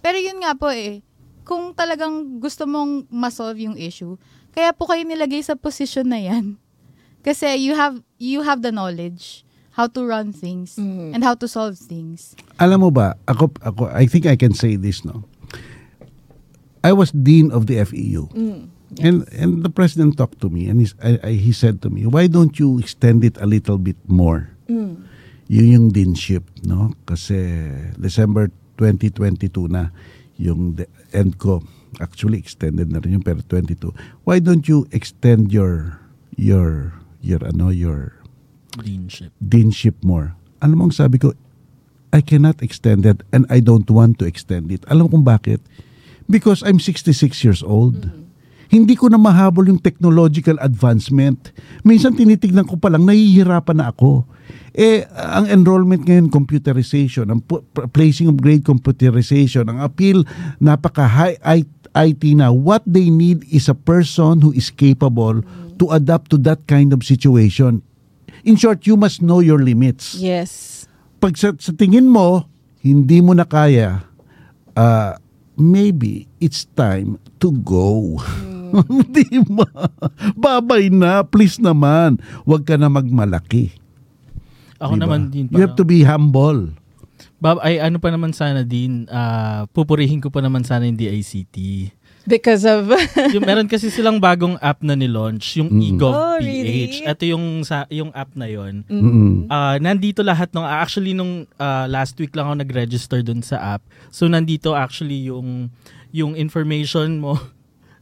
Pero 0.00 0.16
yun 0.16 0.40
nga 0.40 0.52
po 0.54 0.68
eh, 0.68 1.00
kung 1.42 1.72
talagang 1.72 2.38
gusto 2.38 2.64
mong 2.64 3.08
masolve 3.08 3.58
yung 3.64 3.76
issue, 3.76 4.14
kaya 4.50 4.72
po 4.72 4.86
kayo 4.86 5.02
nilagay 5.02 5.40
sa 5.40 5.56
position 5.56 6.06
na 6.06 6.20
yan. 6.20 6.56
Kasi 7.26 7.60
you 7.60 7.76
have 7.76 8.00
you 8.16 8.40
have 8.40 8.64
the 8.64 8.72
knowledge 8.72 9.44
how 9.76 9.86
to 9.86 10.02
run 10.02 10.32
things 10.34 10.74
Mhm. 10.76 11.14
and 11.14 11.20
how 11.22 11.32
to 11.36 11.46
solve 11.46 11.78
things. 11.78 12.34
Alam 12.58 12.84
mo 12.84 12.90
ba, 12.90 13.14
ako, 13.24 13.54
ako, 13.62 13.86
I 13.92 14.04
think 14.10 14.26
I 14.26 14.34
can 14.36 14.52
say 14.52 14.74
this, 14.74 15.04
no? 15.04 15.24
I 16.82 16.92
was 16.92 17.12
dean 17.12 17.52
of 17.52 17.68
the 17.68 17.76
FEU. 17.84 18.28
Mm. 18.32 18.72
And 18.98 19.16
and 19.30 19.50
the 19.62 19.70
president 19.70 20.18
talked 20.18 20.40
to 20.42 20.50
me 20.50 20.66
and 20.66 20.80
he's, 20.82 20.96
I, 20.98 21.20
I, 21.22 21.30
he 21.38 21.52
said 21.54 21.78
to 21.86 21.90
me, 21.92 22.08
why 22.10 22.26
don't 22.26 22.58
you 22.58 22.80
extend 22.82 23.22
it 23.22 23.38
a 23.38 23.46
little 23.46 23.78
bit 23.78 24.00
more? 24.10 24.50
Mm. 24.66 25.06
Yun 25.50 25.66
yung 25.66 25.86
deanship, 25.90 26.46
no? 26.62 26.94
Kasi 27.02 27.34
December 27.98 28.54
2022 28.78 29.66
na 29.66 29.90
yung 30.38 30.78
de- 30.78 30.86
end 31.10 31.42
ko. 31.42 31.66
Actually, 31.98 32.38
extended 32.38 32.86
na 32.94 33.02
rin 33.02 33.18
yung 33.18 33.26
pero 33.26 33.42
22. 33.42 33.90
Why 34.22 34.38
don't 34.38 34.70
you 34.70 34.86
extend 34.94 35.50
your 35.50 35.98
your 36.38 36.94
your 37.18 37.42
ano 37.42 37.74
your 37.74 38.14
Deanship. 38.78 39.34
deanship 39.42 39.98
more? 40.06 40.38
Alam 40.62 40.76
mo 40.78 40.84
ang 40.86 40.94
sabi 40.94 41.18
ko, 41.18 41.34
I 42.14 42.22
cannot 42.22 42.62
extend 42.62 43.02
it 43.02 43.26
and 43.34 43.42
I 43.50 43.58
don't 43.58 43.90
want 43.90 44.22
to 44.22 44.24
extend 44.30 44.70
it. 44.70 44.86
Alam 44.86 45.10
mo 45.10 45.18
kung 45.18 45.26
bakit? 45.26 45.58
Because 46.30 46.62
I'm 46.62 46.78
66 46.78 47.42
years 47.42 47.66
old. 47.66 48.06
Hindi 48.70 48.94
ko 48.94 49.10
na 49.10 49.18
mahabol 49.18 49.66
yung 49.66 49.82
technological 49.82 50.54
advancement. 50.62 51.50
Minsan 51.82 52.14
tinitignan 52.14 52.70
ko 52.70 52.78
pa 52.78 52.86
lang, 52.86 53.02
nahihirapan 53.02 53.82
na 53.82 53.90
ako. 53.90 54.22
Eh, 54.70 55.02
ang 55.10 55.50
enrollment 55.50 56.06
ngayon, 56.06 56.30
computerization, 56.30 57.26
ang 57.34 57.42
placing 57.90 58.30
of 58.30 58.38
grade 58.38 58.62
computerization, 58.62 59.66
ang 59.66 59.82
appeal, 59.82 60.22
napaka-high 60.62 61.34
IT 61.90 62.22
na. 62.38 62.54
What 62.54 62.86
they 62.86 63.10
need 63.10 63.42
is 63.50 63.66
a 63.66 63.74
person 63.74 64.38
who 64.38 64.54
is 64.54 64.70
capable 64.70 65.42
to 65.82 65.90
adapt 65.90 66.30
to 66.30 66.38
that 66.46 66.62
kind 66.70 66.94
of 66.94 67.02
situation. 67.02 67.82
In 68.46 68.54
short, 68.54 68.86
you 68.86 68.94
must 68.94 69.18
know 69.18 69.42
your 69.42 69.58
limits 69.58 70.14
Yes. 70.14 70.86
pag 71.18 71.34
sa, 71.34 71.50
sa 71.58 71.74
tingin 71.74 72.06
mo, 72.06 72.46
hindi 72.80 73.18
mo 73.18 73.34
na 73.34 73.42
kaya, 73.44 74.06
uh, 74.78 75.18
maybe 75.58 76.30
it's 76.38 76.64
time 76.72 77.18
to 77.42 77.50
go. 77.50 78.22
Di 79.14 79.24
ba? 79.44 79.66
Babay 80.34 80.88
na, 80.88 81.22
please 81.22 81.56
naman. 81.56 82.16
Huwag 82.42 82.62
ka 82.62 82.74
na 82.74 82.86
magmalaki. 82.86 83.74
Ako 84.76 84.92
Di 84.92 84.98
ba? 84.98 85.02
naman 85.02 85.20
din. 85.28 85.46
You 85.48 85.60
have 85.60 85.74
to 85.74 85.84
be 85.84 86.00
humble. 86.00 86.72
Bab, 87.36 87.56
ay 87.58 87.78
ano 87.78 87.96
pa 87.96 88.08
naman 88.08 88.30
sana 88.30 88.60
din, 88.60 89.04
ah, 89.06 89.64
pupurihin 89.68 90.20
ko 90.20 90.28
pa 90.28 90.40
naman 90.40 90.60
sana 90.60 90.84
yung 90.84 90.94
DICT. 90.94 91.88
Because 92.22 92.64
of... 92.64 92.84
yung 93.34 93.42
meron 93.42 93.64
kasi 93.64 93.88
silang 93.88 94.20
bagong 94.20 94.60
app 94.60 94.80
na 94.80 94.92
ni-launch, 94.92 95.56
yung 95.56 95.72
Mm. 95.72 95.84
eGov 95.86 96.12
Oh, 96.12 96.36
PH. 96.36 96.44
really? 96.44 97.00
Ito 97.02 97.24
yung 97.26 97.44
sa 97.60 97.88
yung 97.88 98.12
app 98.12 98.32
na 98.34 98.44
yon. 98.44 98.84
Mm-mm. 98.86 99.48
Ah, 99.48 99.76
nandito 99.76 100.20
lahat 100.20 100.52
ng 100.52 100.60
actually 100.62 101.12
nung 101.12 101.48
ah, 101.56 101.84
last 101.84 102.12
week 102.16 102.32
lang 102.32 102.44
ako 102.46 102.60
nag-register 102.60 103.20
dun 103.20 103.40
sa 103.40 103.74
app. 103.74 103.82
So 104.10 104.24
nandito 104.26 104.72
actually 104.72 105.26
yung 105.26 105.72
yung 106.12 106.36
information 106.36 107.18
mo, 107.18 107.40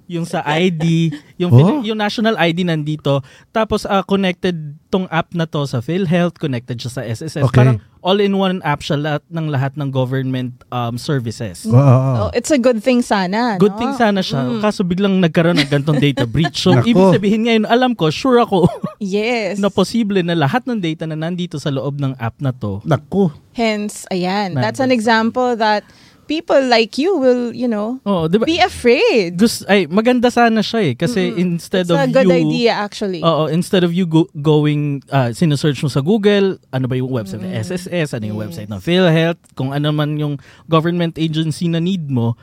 yung 0.09 0.25
sa 0.25 0.41
ID, 0.43 1.13
yung 1.37 1.53
Oh. 1.53 1.85
yung 1.85 1.97
national 1.97 2.35
ID 2.35 2.65
nandito. 2.65 3.21
Tapos 3.51 3.85
ah, 3.85 4.01
connected 4.01 4.57
tong 4.89 5.05
app 5.09 5.31
na 5.31 5.45
to 5.45 5.63
sa 5.63 5.79
PhilHealth, 5.79 6.37
connected 6.37 6.81
siya 6.81 6.91
sa 6.91 7.03
SSS. 7.05 7.45
Okay. 7.45 7.61
Parang 7.61 7.77
all-in-one 8.01 8.63
app 8.63 8.81
siya 8.81 8.97
lahat 8.97 9.23
ng 9.29 9.47
lahat 9.49 9.77
ng 9.77 9.91
government 9.91 10.55
um, 10.71 10.97
services. 10.97 11.69
Oo, 11.69 11.77
oo. 11.77 12.15
Oh, 12.25 12.31
it's 12.33 12.49
a 12.49 12.57
good 12.57 12.81
thing 12.81 13.05
sana, 13.05 13.59
Good 13.59 13.77
no? 13.77 13.79
thing 13.79 13.93
sana 13.93 14.25
siya. 14.25 14.49
Mm. 14.49 14.61
Kaso 14.61 14.81
biglang 14.83 15.21
nagkaroon 15.21 15.59
ng 15.59 15.69
gantong 15.69 16.01
data 16.01 16.25
breach. 16.25 16.57
So, 16.57 16.73
Nako. 16.79 16.89
ibig 16.89 17.07
sabihin 17.13 17.41
ngayon, 17.45 17.65
alam 17.69 17.93
ko, 17.93 18.09
sure 18.09 18.41
ako 18.41 18.65
Yes. 18.99 19.61
na 19.61 19.69
posible 19.69 20.25
na 20.25 20.33
lahat 20.33 20.65
ng 20.65 20.81
data 20.81 21.05
na 21.05 21.15
nandito 21.15 21.61
sa 21.61 21.69
loob 21.69 22.01
ng 22.01 22.17
app 22.17 22.41
na 22.41 22.51
to. 22.51 22.81
Naku. 22.83 23.29
Hence, 23.53 24.09
ayan. 24.09 24.55
Nandun. 24.55 24.63
That's 24.63 24.81
an 24.81 24.89
example 24.89 25.53
that 25.55 25.85
people 26.29 26.61
like 26.63 26.95
you 26.95 27.17
will, 27.17 27.51
you 27.51 27.65
know, 27.65 27.97
Oh, 28.05 28.29
'di 28.29 28.37
ba? 28.37 28.45
be 28.45 28.61
afraid. 28.61 29.35
Gus, 29.35 29.65
ay, 29.65 29.89
maganda 29.89 30.29
sana 30.29 30.61
siya 30.61 30.81
eh. 30.85 30.95
Kasi 30.95 31.33
instead 31.35 31.89
It's 31.89 31.91
of 31.91 31.99
a 31.99 32.07
good 32.07 32.29
you... 32.29 32.37
idea, 32.45 32.77
actually. 32.77 33.19
Oo, 33.21 33.49
instead 33.49 33.81
of 33.81 33.91
you 33.91 34.05
go- 34.05 34.29
going, 34.37 35.01
uh, 35.09 35.33
sinesearch 35.33 35.81
mo 35.81 35.89
sa 35.89 35.99
Google, 35.99 36.61
ano 36.69 36.85
ba 36.85 36.95
yung 36.95 37.09
website 37.09 37.41
ng 37.41 37.57
SSS, 37.57 38.13
ano 38.13 38.29
yung 38.29 38.39
website 38.39 38.69
ng 38.69 38.79
PhilHealth, 38.79 39.41
kung 39.57 39.73
ano 39.73 39.89
man 39.91 40.15
yung 40.15 40.37
government 40.69 41.17
agency 41.17 41.67
na 41.67 41.81
need 41.81 42.05
mo, 42.07 42.37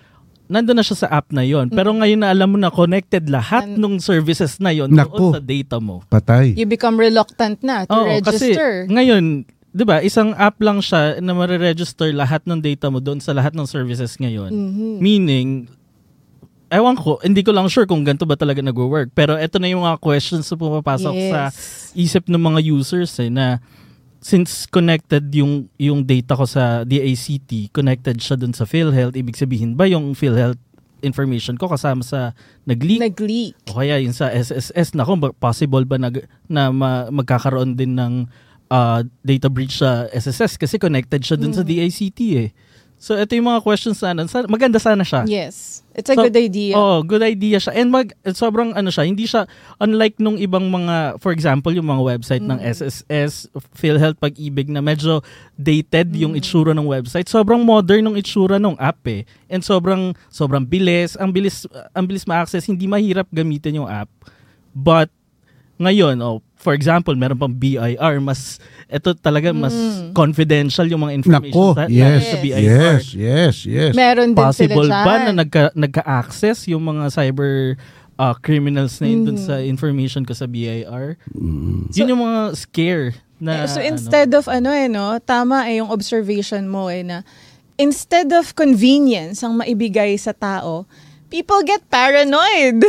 nandun 0.46 0.78
na 0.78 0.86
siya 0.86 0.98
sa 0.98 1.08
app 1.10 1.30
na 1.30 1.42
yon. 1.42 1.70
Pero 1.70 1.90
ngayon 1.90 2.22
na 2.22 2.30
alam 2.30 2.46
mo 2.48 2.58
na 2.58 2.70
connected 2.70 3.26
lahat 3.28 3.66
And- 3.66 3.78
ng 3.78 3.96
services 3.98 4.58
na 4.60 4.70
yon 4.70 4.94
doon 4.94 5.34
sa 5.34 5.42
data 5.42 5.78
mo. 5.78 6.06
Patay. 6.06 6.54
you 6.54 6.66
become 6.66 6.98
reluctant 6.98 7.62
na 7.62 7.86
to 7.86 7.94
Oo, 7.94 8.22
kasi 8.22 8.54
register. 8.54 8.86
ngayon, 8.86 9.46
'di 9.76 9.84
ba, 9.84 10.00
isang 10.00 10.32
app 10.34 10.56
lang 10.58 10.80
siya 10.80 11.20
na 11.20 11.36
mare-register 11.36 12.08
lahat 12.10 12.48
ng 12.48 12.64
data 12.64 12.88
mo 12.88 12.98
doon 12.98 13.20
sa 13.20 13.36
lahat 13.36 13.52
ng 13.52 13.68
services 13.68 14.16
ngayon. 14.16 14.48
Mhm. 14.48 14.90
Meaning 14.98 15.50
ewan 16.68 16.96
ko, 16.96 17.20
hindi 17.22 17.44
ko 17.44 17.52
lang 17.52 17.68
sure 17.68 17.84
kung 17.84 18.02
ganito 18.02 18.24
ba 18.24 18.36
talaga 18.36 18.60
nagwo-work. 18.60 19.12
Pero 19.12 19.36
ito 19.36 19.60
na 19.60 19.68
yung 19.68 19.84
mga 19.84 20.00
questions 20.00 20.44
na 20.44 20.56
pumapasok 20.56 21.14
Yes. 21.14 21.30
sa 21.30 21.42
isip 21.94 22.24
ng 22.26 22.42
mga 22.42 22.60
users 22.66 23.12
eh, 23.20 23.28
na 23.28 23.60
since 24.18 24.66
connected 24.66 25.22
yung 25.30 25.70
yung 25.78 26.02
data 26.02 26.34
ko 26.34 26.48
sa 26.48 26.82
DACT, 26.82 27.70
connected 27.70 28.18
siya 28.18 28.34
dun 28.34 28.52
sa 28.52 28.66
PhilHealth, 28.66 29.14
ibig 29.14 29.38
sabihin 29.38 29.76
ba 29.76 29.86
yung 29.86 30.16
PhilHealth 30.16 30.58
information 31.04 31.54
ko 31.54 31.70
kasama 31.70 32.02
sa 32.02 32.34
nag-leak 32.66 32.98
Nag-leak. 33.14 33.54
o 33.70 33.78
kaya 33.78 34.02
yung 34.02 34.16
sa 34.16 34.34
SSS, 34.34 34.98
nako, 34.98 35.20
ba- 35.22 35.36
possible 35.38 35.86
ba 35.86 36.02
nag, 36.02 36.26
na 36.48 36.74
ma- 36.74 37.14
magkakaroon 37.14 37.78
din 37.78 37.94
ng 37.94 38.26
uh, 38.70 39.02
data 39.22 39.48
breach 39.48 39.80
sa 39.80 40.08
SSS 40.10 40.58
kasi 40.58 40.76
connected 40.78 41.22
siya 41.22 41.38
dun 41.38 41.54
sa 41.54 41.62
DICT 41.62 42.20
eh. 42.38 42.50
So 42.96 43.14
ito 43.14 43.36
yung 43.36 43.52
mga 43.52 43.60
questions 43.62 44.00
sana. 44.00 44.24
Sa- 44.26 44.48
Maganda 44.48 44.80
sana 44.80 45.04
siya. 45.04 45.28
Yes. 45.28 45.84
It's 45.92 46.08
a 46.08 46.16
So, 46.16 46.28
good 46.28 46.36
idea. 46.36 46.74
Oh, 46.76 47.04
good 47.04 47.24
idea 47.24 47.60
siya. 47.60 47.76
And 47.76 47.92
mag, 47.92 48.12
sobrang 48.24 48.72
ano 48.72 48.88
siya, 48.88 49.04
hindi 49.04 49.28
siya, 49.28 49.48
unlike 49.80 50.20
nung 50.20 50.40
ibang 50.40 50.68
mga, 50.68 51.20
for 51.20 51.32
example, 51.32 51.72
yung 51.72 51.88
mga 51.88 52.04
website 52.04 52.44
ng 52.44 52.60
SSS, 52.60 53.52
PhilHealth 53.76 54.20
Pag-ibig 54.20 54.68
na 54.68 54.80
medyo 54.80 55.24
dated 55.56 56.12
yung 56.16 56.36
itsura 56.36 56.72
ng 56.76 56.88
website. 56.88 57.28
Sobrang 57.28 57.64
modern 57.64 58.12
ng 58.12 58.16
itsura 58.20 58.60
ng 58.60 58.76
app 58.76 59.00
eh. 59.08 59.24
And 59.48 59.64
sobrang, 59.64 60.16
sobrang 60.28 60.68
bilis. 60.68 61.16
Ang 61.16 61.32
bilis, 61.32 61.64
ang 61.96 62.08
bilis 62.08 62.28
ma-access. 62.28 62.68
Hindi 62.68 62.88
mahirap 62.88 63.28
gamitin 63.32 63.84
yung 63.84 63.88
app. 63.92 64.12
But, 64.76 65.12
ngayon, 65.80 66.20
oh, 66.24 66.40
for 66.66 66.74
example, 66.74 67.14
meron 67.14 67.38
pang 67.38 67.54
BIR, 67.54 68.18
mas, 68.20 68.58
ito 68.88 69.14
talaga, 69.14 69.54
mas 69.54 69.72
confidential 70.12 70.90
yung 70.90 71.06
mga 71.06 71.14
information 71.16 71.54
Nako. 71.54 71.78
sa, 71.78 71.86
Yes. 71.86 72.22
sa 72.26 72.38
BIR 72.42 72.58
Yes. 72.60 73.04
Yes. 73.14 73.56
Yes. 73.64 73.94
Meron 73.94 74.34
din 74.34 74.42
possible 74.42 74.90
sila 74.90 75.06
ba 75.06 75.14
dyan. 75.16 75.26
na 75.30 75.46
nagka, 75.46 75.64
nagka-access 75.78 76.66
yung 76.66 76.82
mga 76.84 77.14
cyber 77.14 77.78
uh, 78.18 78.34
criminals 78.36 78.98
na 78.98 79.06
yun 79.06 79.22
dun 79.24 79.38
sa 79.38 79.62
information 79.62 80.26
ko 80.26 80.34
sa 80.34 80.46
BIR? 80.46 81.22
yun 81.94 82.10
yung 82.10 82.24
mga 82.24 82.42
scare 82.56 83.06
na 83.38 83.64
Eh, 83.64 83.68
so 83.68 83.78
ano. 83.78 83.88
instead 83.92 84.30
of 84.32 84.48
ano 84.48 84.72
eh 84.72 84.88
no, 84.88 85.20
tama 85.22 85.68
eh 85.68 85.78
yung 85.78 85.92
observation 85.92 86.66
mo 86.66 86.88
eh 86.88 87.04
na 87.04 87.22
instead 87.76 88.32
of 88.32 88.56
convenience 88.56 89.44
ang 89.44 89.60
maibigay 89.60 90.16
sa 90.16 90.32
tao, 90.32 90.88
people 91.30 91.62
get 91.64 91.90
paranoid. 91.90 92.84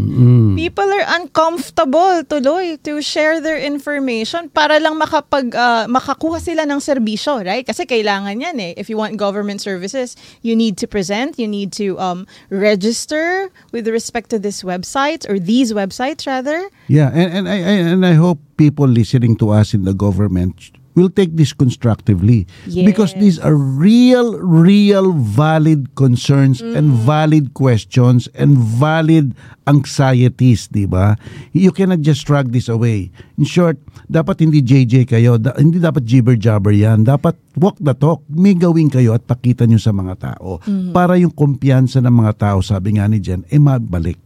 Mm. 0.00 0.56
people 0.56 0.84
are 0.84 1.06
uncomfortable 1.16 2.22
tuloy 2.28 2.76
to 2.82 3.00
share 3.00 3.40
their 3.40 3.56
information 3.56 4.48
para 4.52 4.78
lang 4.78 5.00
makapag 5.00 5.54
ah, 5.56 5.88
makakuha 5.88 6.40
sila 6.40 6.68
ng 6.68 6.80
serbisyo, 6.80 7.40
right? 7.44 7.64
Kasi 7.64 7.88
kailangan 7.88 8.36
yan 8.40 8.56
eh. 8.60 8.72
If 8.76 8.92
you 8.92 9.00
want 9.00 9.16
government 9.16 9.60
services, 9.64 10.16
you 10.44 10.54
need 10.54 10.76
to 10.78 10.86
present, 10.86 11.38
you 11.40 11.48
need 11.48 11.72
to 11.80 11.96
um 11.98 12.28
register 12.52 13.48
with 13.72 13.88
respect 13.88 14.28
to 14.30 14.38
this 14.38 14.62
website 14.62 15.24
or 15.28 15.40
these 15.40 15.72
websites 15.72 16.26
rather. 16.26 16.68
Yeah, 16.86 17.10
and, 17.14 17.44
and 17.44 17.44
I, 17.48 17.58
I 17.58 17.74
and 17.96 18.02
I 18.04 18.14
hope 18.14 18.38
people 18.60 18.86
listening 18.86 19.40
to 19.40 19.50
us 19.50 19.72
in 19.72 19.88
the 19.88 19.96
government 19.96 20.69
we'll 20.94 21.10
take 21.10 21.36
this 21.36 21.52
constructively. 21.52 22.46
Because 22.66 23.12
Yes. 23.14 23.20
these 23.20 23.36
are 23.38 23.54
real 23.54 24.38
real 24.38 25.12
valid 25.12 25.94
concerns 25.94 26.58
and 26.60 26.90
valid 26.92 27.54
questions 27.54 28.26
and 28.34 28.56
valid 28.56 29.34
anxieties 29.66 30.66
di 30.68 30.84
ba? 30.84 31.14
You 31.54 31.70
cannot 31.70 32.02
just 32.02 32.26
shrug 32.26 32.50
this 32.50 32.68
away. 32.68 33.10
In 33.38 33.46
short 33.46 33.78
dapat 34.06 34.42
hindi 34.42 34.60
JJ 34.60 35.06
kayo. 35.06 35.38
Da- 35.38 35.56
hindi 35.56 35.78
dapat 35.78 36.04
jibber 36.04 36.34
jabber 36.34 36.74
yan. 36.74 37.06
Dapat 37.06 37.38
walk 37.60 37.76
the 37.76 37.92
talk 37.92 38.24
may 38.32 38.56
gawin 38.56 38.88
kayo 38.88 39.12
at 39.12 39.28
pakita 39.28 39.68
nyo 39.68 39.76
sa 39.76 39.92
mga 39.92 40.14
tao 40.16 40.64
para 40.96 41.20
yung 41.20 41.36
kumpiyansa 41.36 42.00
ng 42.00 42.14
mga 42.24 42.32
tao 42.40 42.58
sabi 42.64 42.96
nga 42.96 43.04
ni 43.04 43.20
Jen 43.20 43.44
eh 43.52 43.60
mabalik 43.60 44.24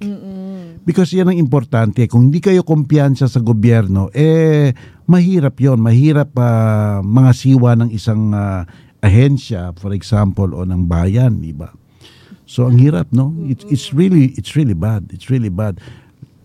Because 0.85 1.17
yan 1.17 1.33
ang 1.33 1.41
importante. 1.41 2.05
Kung 2.05 2.29
hindi 2.29 2.45
kayo 2.45 2.61
kumpiyansa 2.61 3.25
sa 3.25 3.41
gobyerno, 3.41 4.13
eh, 4.13 4.77
mahirap 5.09 5.57
yon 5.57 5.81
Mahirap 5.81 6.37
ah, 6.37 7.01
mga 7.01 7.33
siwa 7.33 7.73
ng 7.73 7.89
isang 7.89 8.37
ah, 8.37 8.69
ahensya, 9.01 9.73
for 9.81 9.97
example, 9.97 10.53
o 10.53 10.61
ng 10.69 10.85
bayan, 10.85 11.41
di 11.41 11.57
ba? 11.57 11.73
So, 12.45 12.69
ang 12.69 12.77
hirap, 12.77 13.09
no? 13.17 13.33
It's, 13.49 13.65
it's 13.73 13.89
really, 13.97 14.37
it's 14.37 14.53
really 14.53 14.77
bad. 14.77 15.09
It's 15.09 15.33
really 15.33 15.49
bad. 15.49 15.81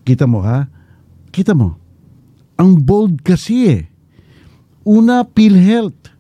Kita 0.07 0.23
mo, 0.23 0.39
ha? 0.39 0.71
Kita 1.35 1.51
mo. 1.51 1.75
Ang 2.55 2.79
bold 2.79 3.19
kasi 3.19 3.67
eh. 3.67 3.83
Una, 4.87 5.27
PhilHealth. 5.27 6.15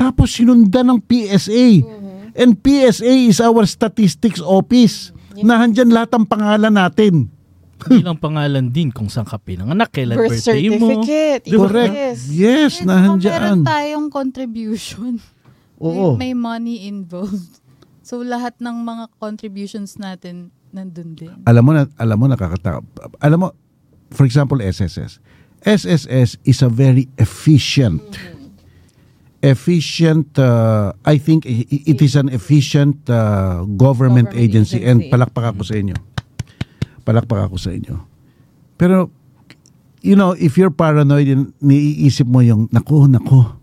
Tapos 0.00 0.32
sinundan 0.32 0.96
ng 0.96 1.00
PSA. 1.04 1.84
And 2.32 2.56
PSA 2.56 3.14
is 3.28 3.36
our 3.44 3.68
statistics 3.68 4.40
office. 4.40 5.12
Nahandyan 5.36 5.92
lahat 5.92 6.16
ang 6.16 6.24
pangalan 6.24 6.72
natin. 6.72 7.28
Hindi 7.80 8.04
lang 8.04 8.16
pangalan 8.20 8.72
din 8.72 8.92
kung 8.92 9.08
saan 9.08 9.24
ka 9.24 9.40
pinanganak, 9.40 9.88
kailan 9.88 10.16
Birth 10.16 10.40
birthday 10.44 10.68
mo. 10.68 11.00
certificate. 11.00 11.42
Ba? 11.48 11.56
Correct. 11.56 11.92
Yes. 11.96 12.18
Yes, 12.28 12.72
kung 12.80 12.92
nahandyan. 12.92 13.32
meron 13.40 13.60
tayong 13.64 14.08
contribution, 14.12 15.16
Oo. 15.80 16.12
may, 16.16 16.32
may 16.32 16.34
money 16.36 16.76
involved. 16.84 17.60
So 18.04 18.20
lahat 18.20 18.60
ng 18.60 18.84
mga 18.84 19.04
contributions 19.16 19.96
natin 19.96 20.52
nandun 20.76 21.16
din. 21.16 21.32
Alam 21.48 21.62
mo 21.62 21.72
na, 21.72 21.88
alam 21.96 22.16
mo 22.20 22.26
nakakatakot. 22.28 22.84
Alam 23.22 23.38
mo, 23.38 23.48
for 24.12 24.28
example, 24.28 24.60
SSS. 24.60 25.22
SSS 25.64 26.36
is 26.44 26.60
a 26.60 26.68
very 26.68 27.08
efficient 27.16 28.00
efficient 29.40 30.36
uh, 30.36 30.92
I 31.04 31.16
think 31.16 31.48
it 31.48 32.00
is 32.00 32.16
an 32.16 32.28
efficient 32.28 33.08
uh, 33.08 33.64
government, 33.76 34.32
Government 34.32 34.36
agency, 34.36 34.84
and 34.84 35.04
agency. 35.04 35.12
palakpak 35.12 35.44
ako 35.56 35.62
sa 35.64 35.74
inyo. 35.80 35.96
Palakpak 37.04 37.40
ako 37.48 37.56
sa 37.56 37.70
inyo. 37.72 37.96
Pero 38.76 39.08
you 40.00 40.16
know, 40.16 40.32
if 40.36 40.56
you're 40.56 40.72
paranoid, 40.72 41.28
yun, 41.28 41.52
niiisip 41.60 42.24
mo 42.28 42.40
yung 42.40 42.68
naku, 42.72 43.08
naku. 43.08 43.60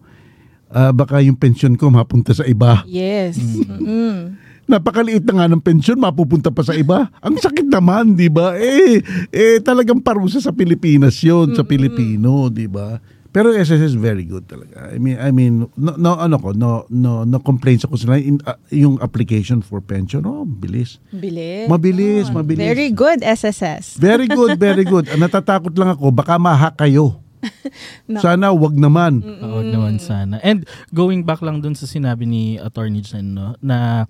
ah, 0.72 0.91
baka 0.94 1.24
yung 1.24 1.38
pension 1.38 1.74
ko 1.74 1.90
mapunta 1.90 2.34
sa 2.36 2.45
iba. 2.45 2.84
Yes. 2.86 3.38
Mm. 3.66 4.38
Napakaliit 4.68 5.24
na 5.24 5.34
nga 5.40 5.48
ng 5.48 5.64
pensyon, 5.64 5.95
mapupunta 5.95 6.52
pa 6.52 6.60
sa 6.60 6.76
iba. 6.76 7.08
Ang 7.24 7.40
sakit 7.40 7.72
naman, 7.72 8.20
di 8.20 8.28
ba? 8.28 8.52
Eh, 8.60 8.99
eh, 9.32 9.64
talagang 9.64 10.04
parusa 10.04 10.44
sa 10.44 10.52
Pilipinas 10.52 11.16
yon 11.24 11.56
sa 11.56 11.64
Pilipino, 11.64 12.52
di 12.52 12.68
ba? 12.68 12.99
Pero 13.38 13.54
SSS 13.54 13.94
very 13.94 14.26
good 14.26 14.50
talaga. 14.50 14.90
I 14.90 14.98
mean, 14.98 15.22
I 15.22 15.30
mean, 15.30 15.70
no, 15.78 15.94
no 15.94 16.18
ano 16.18 16.42
ko, 16.42 16.58
no, 16.58 16.90
no, 16.90 17.22
no 17.22 17.38
complaints 17.38 17.86
ako 17.86 17.94
sila. 17.94 18.18
In, 18.18 18.42
ah, 18.50 18.58
yung 18.74 18.98
application 18.98 19.62
for 19.62 19.78
pension, 19.78 20.26
oh, 20.26 20.42
bilis. 20.42 20.98
Bilis. 21.14 21.70
Mabilis, 21.70 22.34
Oh, 22.34 22.42
mabilis. 22.42 22.66
Very 22.66 22.90
good, 22.90 23.22
SSS. 23.22 24.02
Very 24.02 24.26
good, 24.26 24.58
very 24.58 24.82
good. 24.82 25.06
Ang 25.14 25.22
natatakot 25.22 25.70
lang 25.78 25.94
ako, 25.94 26.10
baka 26.10 26.42
mahack 26.42 26.82
kayo. 26.82 27.22
No. 28.10 28.18
Sana 28.24 28.50
wag 28.56 28.74
naman. 28.74 29.22
Oo 29.22 29.62
naman 29.62 30.00
sana. 30.02 30.40
And 30.42 30.64
going 30.96 31.28
back 31.28 31.44
lang 31.44 31.60
dun 31.60 31.76
sa 31.76 31.84
sinabi 31.86 32.24
ni 32.24 32.56
Attorney 32.58 33.04
Jen, 33.06 33.36
no, 33.38 33.54
na 33.60 34.08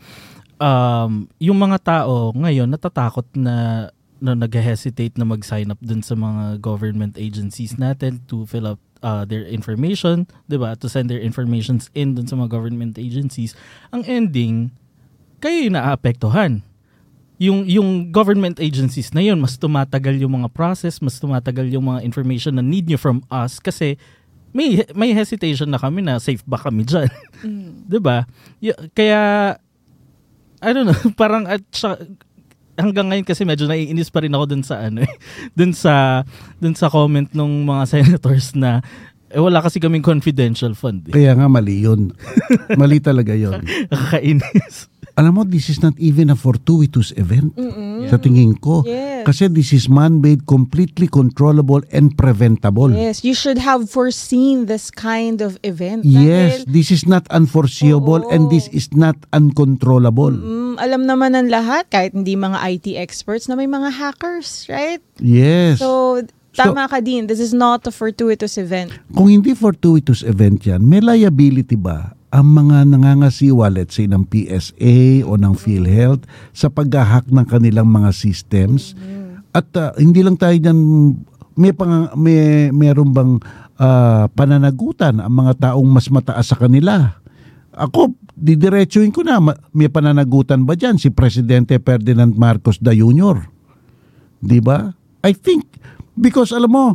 um, 0.61 1.25
yung 1.41 1.57
mga 1.57 1.77
tao 1.81 2.31
ngayon 2.37 2.69
natatakot 2.69 3.25
na 3.33 3.89
na 4.17 4.33
nag-hesitate 4.33 5.17
na 5.17 5.25
mag-sign 5.25 5.69
up 5.73 5.81
dun 5.81 6.01
sa 6.01 6.17
mga 6.17 6.61
government 6.61 7.17
agencies 7.17 7.77
natin 7.77 8.21
to 8.29 8.45
fill 8.45 8.77
up 8.77 8.81
uh, 9.07 9.23
their 9.23 9.47
information, 9.47 10.27
'di 10.51 10.59
ba? 10.59 10.75
To 10.75 10.91
send 10.91 11.07
their 11.07 11.23
informations 11.23 11.87
in 11.95 12.19
dun 12.19 12.27
sa 12.27 12.35
mga 12.35 12.51
government 12.51 12.99
agencies. 12.99 13.55
Ang 13.95 14.03
ending, 14.03 14.75
kayo 15.39 15.71
yung 15.71 15.79
naapektuhan. 15.79 16.59
Yung 17.39 17.63
yung 17.69 18.09
government 18.11 18.59
agencies 18.59 19.13
na 19.15 19.23
yun, 19.23 19.39
mas 19.39 19.55
tumatagal 19.55 20.19
yung 20.19 20.43
mga 20.43 20.51
process, 20.51 20.99
mas 20.99 21.21
tumatagal 21.21 21.69
yung 21.71 21.87
mga 21.87 22.03
information 22.03 22.59
na 22.59 22.65
need 22.65 22.89
nyo 22.91 22.99
from 22.99 23.23
us 23.31 23.61
kasi 23.63 23.95
may 24.51 24.81
may 24.97 25.13
hesitation 25.13 25.69
na 25.69 25.77
kami 25.77 26.01
na 26.01 26.17
safe 26.17 26.41
ba 26.43 26.57
kami 26.57 26.83
diyan. 26.83 27.09
'Di 27.87 27.99
ba? 28.01 28.25
Y- 28.59 28.75
kaya 28.91 29.53
I 30.57 30.69
don't 30.73 30.89
know, 30.89 30.97
parang 31.21 31.45
at 31.45 31.61
siya- 31.69 32.01
hanggang 32.77 33.09
ngayon 33.09 33.25
kasi 33.25 33.43
medyo 33.43 33.65
naiinis 33.65 34.13
pa 34.13 34.21
rin 34.21 34.31
ako 34.31 34.45
dun 34.53 34.63
sa 34.63 34.85
ano 34.85 35.03
eh, 35.03 35.13
dun 35.57 35.73
sa 35.73 36.23
dun 36.61 36.77
sa 36.77 36.87
comment 36.87 37.27
ng 37.27 37.51
mga 37.65 37.83
senators 37.93 38.53
na 38.53 38.79
eh, 39.27 39.43
wala 39.43 39.59
kasi 39.59 39.83
kaming 39.83 40.05
confidential 40.05 40.71
fund. 40.71 41.11
Eh. 41.11 41.13
Kaya 41.13 41.35
nga 41.35 41.51
mali 41.51 41.83
yun. 41.83 42.15
mali 42.79 43.03
talaga 43.03 43.35
yun. 43.35 43.59
Kakainis. 43.91 44.87
Alam 45.17 45.33
mo, 45.33 45.41
this 45.41 45.65
is 45.65 45.81
not 45.81 45.97
even 45.97 46.29
a 46.29 46.37
fortuitous 46.37 47.09
event. 47.17 47.57
Sa 48.05 48.21
tingin 48.21 48.53
ko. 48.61 48.85
Yes. 48.85 49.25
Kasi 49.25 49.49
this 49.49 49.73
is 49.73 49.89
man-made, 49.89 50.45
completely 50.45 51.09
controllable 51.09 51.81
and 51.89 52.13
preventable. 52.13 52.93
Yes, 52.93 53.25
you 53.25 53.33
should 53.33 53.57
have 53.57 53.89
foreseen 53.89 54.69
this 54.69 54.93
kind 54.93 55.41
of 55.41 55.57
event. 55.65 56.05
Yes, 56.05 56.61
Dahil, 56.63 56.69
this 56.69 56.93
is 56.93 57.09
not 57.09 57.25
unforeseeable 57.33 58.23
Oo. 58.23 58.31
and 58.31 58.53
this 58.53 58.69
is 58.69 58.93
not 58.93 59.17
uncontrollable. 59.33 60.31
mm, 60.31 60.77
alam 60.77 61.09
naman 61.09 61.33
ng 61.33 61.49
lahat, 61.49 61.89
kahit 61.89 62.13
hindi 62.13 62.37
mga 62.37 62.61
IT 62.77 62.87
experts, 63.01 63.49
na 63.49 63.57
may 63.57 63.65
mga 63.67 63.89
hackers, 63.97 64.69
right? 64.69 65.01
Yes. 65.17 65.81
So, 65.81 66.21
tama 66.53 66.85
ka 66.85 67.01
din. 67.01 67.25
This 67.25 67.41
is 67.41 67.57
not 67.57 67.89
a 67.89 67.93
fortuitous 67.93 68.61
event. 68.61 68.93
Kung 69.17 69.33
hindi 69.33 69.57
fortuitous 69.57 70.21
event 70.21 70.61
yan, 70.69 70.85
may 70.85 71.01
liability 71.01 71.73
ba 71.73 72.16
ang 72.27 72.47
mga 72.51 72.91
nangangasiwa, 72.91 73.71
let's 73.71 73.95
say, 73.95 74.07
ng 74.07 74.27
PSA 74.27 75.23
o 75.23 75.39
ng 75.39 75.55
PhilHealth 75.55 76.27
sa 76.51 76.67
pag-hack 76.67 77.31
ng 77.31 77.47
kanilang 77.47 77.87
mga 77.87 78.11
systems? 78.11 78.93
At 79.55 79.71
ah, 79.79 79.95
hindi 79.95 80.21
lang 80.21 80.35
tayo 80.35 80.53
dyan, 80.59 80.79
may, 81.55 81.71
pang, 81.71 82.11
may 82.19 82.69
meron 82.75 83.15
bang 83.15 83.31
ah, 83.79 84.27
pananagutan 84.27 85.23
ang 85.23 85.33
mga 85.33 85.71
taong 85.71 85.87
mas 85.87 86.11
mataas 86.11 86.51
sa 86.51 86.59
kanila? 86.59 87.15
Ako, 87.77 88.11
didiretsuin 88.35 89.15
ko 89.15 89.23
na, 89.23 89.39
ma- 89.39 89.59
may 89.71 89.87
pananagutan 89.87 90.67
ba 90.67 90.75
dyan 90.75 90.99
si 90.99 91.07
Presidente 91.13 91.79
Ferdinand 91.79 92.35
Marcos 92.35 92.81
da 92.83 92.91
Jr.? 92.91 93.47
Di 94.43 94.59
ba? 94.59 94.91
I 95.23 95.31
think, 95.31 95.65
because 96.13 96.51
alam 96.51 96.69
mo, 96.69 96.85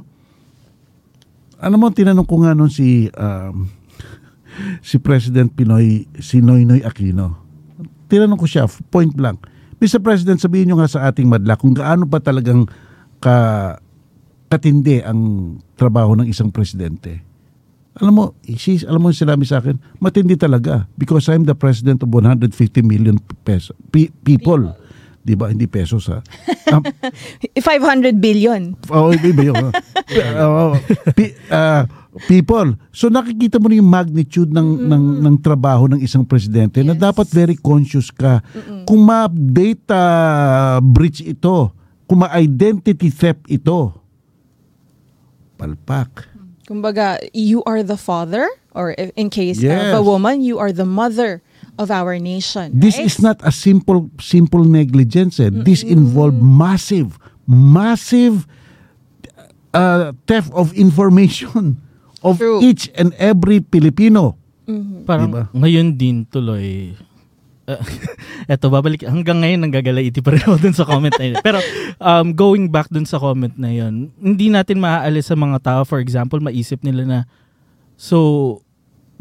alam 1.62 1.78
mo, 1.78 1.88
tinanong 1.94 2.26
ko 2.26 2.42
nga 2.42 2.52
noon 2.58 2.70
si 2.70 3.06
um, 3.14 3.70
si 4.84 5.00
President 5.00 5.50
Pinoy, 5.52 6.06
si 6.20 6.40
Noynoy 6.40 6.84
Aquino. 6.84 7.38
Tinanong 8.08 8.40
ko 8.40 8.46
siya, 8.46 8.68
point 8.92 9.12
blank. 9.12 9.48
Mr. 9.82 9.98
President, 9.98 10.38
sabihin 10.38 10.70
nyo 10.70 10.78
nga 10.78 10.90
sa 10.90 11.10
ating 11.10 11.26
madla 11.26 11.58
kung 11.58 11.74
gaano 11.74 12.06
pa 12.06 12.22
talagang 12.22 12.70
ka, 13.18 13.78
katindi 14.46 15.02
ang 15.02 15.54
trabaho 15.74 16.14
ng 16.14 16.30
isang 16.30 16.54
presidente. 16.54 17.24
Alam 17.98 18.12
mo, 18.14 18.24
sis, 18.46 18.86
alam 18.88 19.02
mo 19.04 19.12
yung 19.12 19.20
sinabi 19.20 19.44
sa 19.44 19.60
akin, 19.60 19.76
matindi 20.00 20.38
talaga 20.38 20.88
because 20.96 21.28
I'm 21.28 21.44
the 21.44 21.56
president 21.56 22.00
of 22.00 22.08
150 22.08 22.48
million 22.86 23.20
peso, 23.44 23.76
pe- 23.90 24.12
people. 24.24 24.72
Di 25.22 25.38
ba? 25.38 25.50
Hindi 25.54 25.70
pesos 25.70 26.10
ha. 26.10 26.18
Um, 26.72 26.80
500 27.52 28.16
billion. 28.16 28.72
Oo, 28.88 29.12
iba 29.12 29.44
yun. 29.44 29.68
Pi- 31.20 31.36
ah, 31.52 31.84
people. 32.28 32.76
So 32.92 33.08
nakikita 33.08 33.56
mo 33.56 33.72
na 33.72 33.80
yung 33.80 33.88
magnitude 33.88 34.52
ng 34.52 34.68
ng 34.84 35.04
ng 35.24 35.34
trabaho 35.40 35.88
ng 35.88 36.00
isang 36.00 36.22
presidente 36.22 36.84
na 36.84 36.92
Yes. 36.92 37.00
dapat 37.00 37.26
very 37.32 37.56
conscious 37.56 38.12
ka. 38.12 38.44
Kung 38.84 39.00
ma-update 39.02 39.88
ah, 39.88 40.76
breach 40.78 41.24
ito, 41.24 41.72
kung 42.04 42.20
ma-identity 42.20 43.08
theft 43.08 43.48
ito, 43.48 43.96
palpak. 45.56 46.28
Kumbaga, 46.68 47.18
you 47.34 47.60
are 47.64 47.82
the 47.82 47.96
father, 47.96 48.46
or 48.72 48.92
in 49.16 49.28
case 49.28 49.60
Yes. 49.60 49.92
of 49.92 50.00
a 50.00 50.04
woman, 50.04 50.40
you 50.40 50.58
are 50.60 50.70
the 50.72 50.86
mother 50.86 51.42
of 51.80 51.90
our 51.90 52.20
nation. 52.20 52.70
This 52.76 52.96
right? 52.96 53.08
is 53.08 53.18
not 53.20 53.40
a 53.42 53.50
simple 53.50 54.12
simple 54.20 54.62
negligence. 54.64 55.40
eh. 55.40 55.48
This 55.50 55.80
involve 55.82 56.36
massive 56.38 57.16
massive 57.48 58.46
uh, 59.74 60.12
theft 60.28 60.52
of 60.54 60.70
information 60.76 61.80
of 62.22 62.38
True. 62.38 62.62
each 62.62 62.88
and 62.94 63.12
every 63.18 63.60
Filipino. 63.62 64.38
Parang 65.04 65.30
Diba? 65.30 65.44
ngayon 65.52 65.98
din 65.98 66.24
tuloy. 66.24 66.94
Uh, 67.66 67.78
eto, 68.52 68.70
babalik. 68.70 69.06
Hanggang 69.06 69.42
ngayon, 69.42 69.60
nanggagalaiti 69.68 70.18
pa 70.22 70.34
rin 70.34 70.42
ako 70.42 70.56
dun 70.58 70.74
sa 70.74 70.86
comment 70.86 71.14
na 71.14 71.26
yun. 71.30 71.36
Pero 71.42 71.58
um, 71.98 72.34
going 72.34 72.70
back 72.70 72.90
dun 72.90 73.06
sa 73.06 73.18
comment 73.18 73.52
na 73.58 73.70
yun, 73.70 74.10
hindi 74.18 74.50
natin 74.50 74.82
maaalis 74.82 75.30
sa 75.30 75.36
mga 75.38 75.58
tao, 75.62 75.82
for 75.86 75.98
example, 76.02 76.38
maisip 76.42 76.82
nila 76.82 77.02
na, 77.04 77.18
So, 78.02 78.58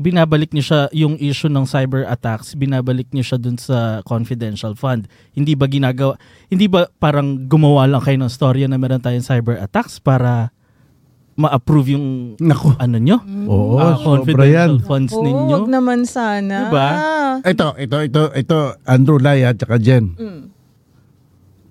binabalik 0.02 0.58
niyo 0.58 0.66
siya 0.66 0.82
yung 0.90 1.22
issue 1.22 1.54
ng 1.54 1.70
cyber 1.70 2.10
attacks, 2.10 2.58
binabalik 2.58 3.06
niyo 3.14 3.22
siya 3.22 3.38
dun 3.38 3.62
sa 3.62 4.02
confidential 4.02 4.74
fund. 4.74 5.06
Hindi 5.38 5.54
ba 5.54 5.70
ginagawa, 5.70 6.18
hindi 6.50 6.66
ba 6.66 6.90
parang 6.98 7.46
gumawa 7.46 7.86
lang 7.86 8.02
kayo 8.02 8.18
ng 8.18 8.34
storya 8.34 8.66
na 8.66 8.82
meron 8.82 8.98
tayong 8.98 9.22
cyber 9.22 9.62
attacks 9.62 10.02
para 10.02 10.50
ma-approve 11.34 11.96
yung 11.96 12.08
Naku. 12.38 12.76
ano 12.76 12.98
nyo? 12.98 13.18
Oo, 13.46 13.76
Ah, 13.76 13.96
sobra 13.96 14.44
yan. 14.44 14.78
confidential 14.78 14.78
funds 14.84 15.12
Oh, 15.12 15.22
ninyo. 15.22 15.56
wag 15.56 15.68
naman 15.68 16.00
sana. 16.04 16.68
Diba? 16.68 16.90
Ito, 17.42 17.68
ito, 17.76 17.98
ito, 18.02 18.22
ito, 18.32 18.58
Andrew 18.84 19.18
Laya 19.18 19.50
at 19.50 19.58
saka 19.58 19.76
Jen. 19.76 20.14
Mm. 20.14 20.42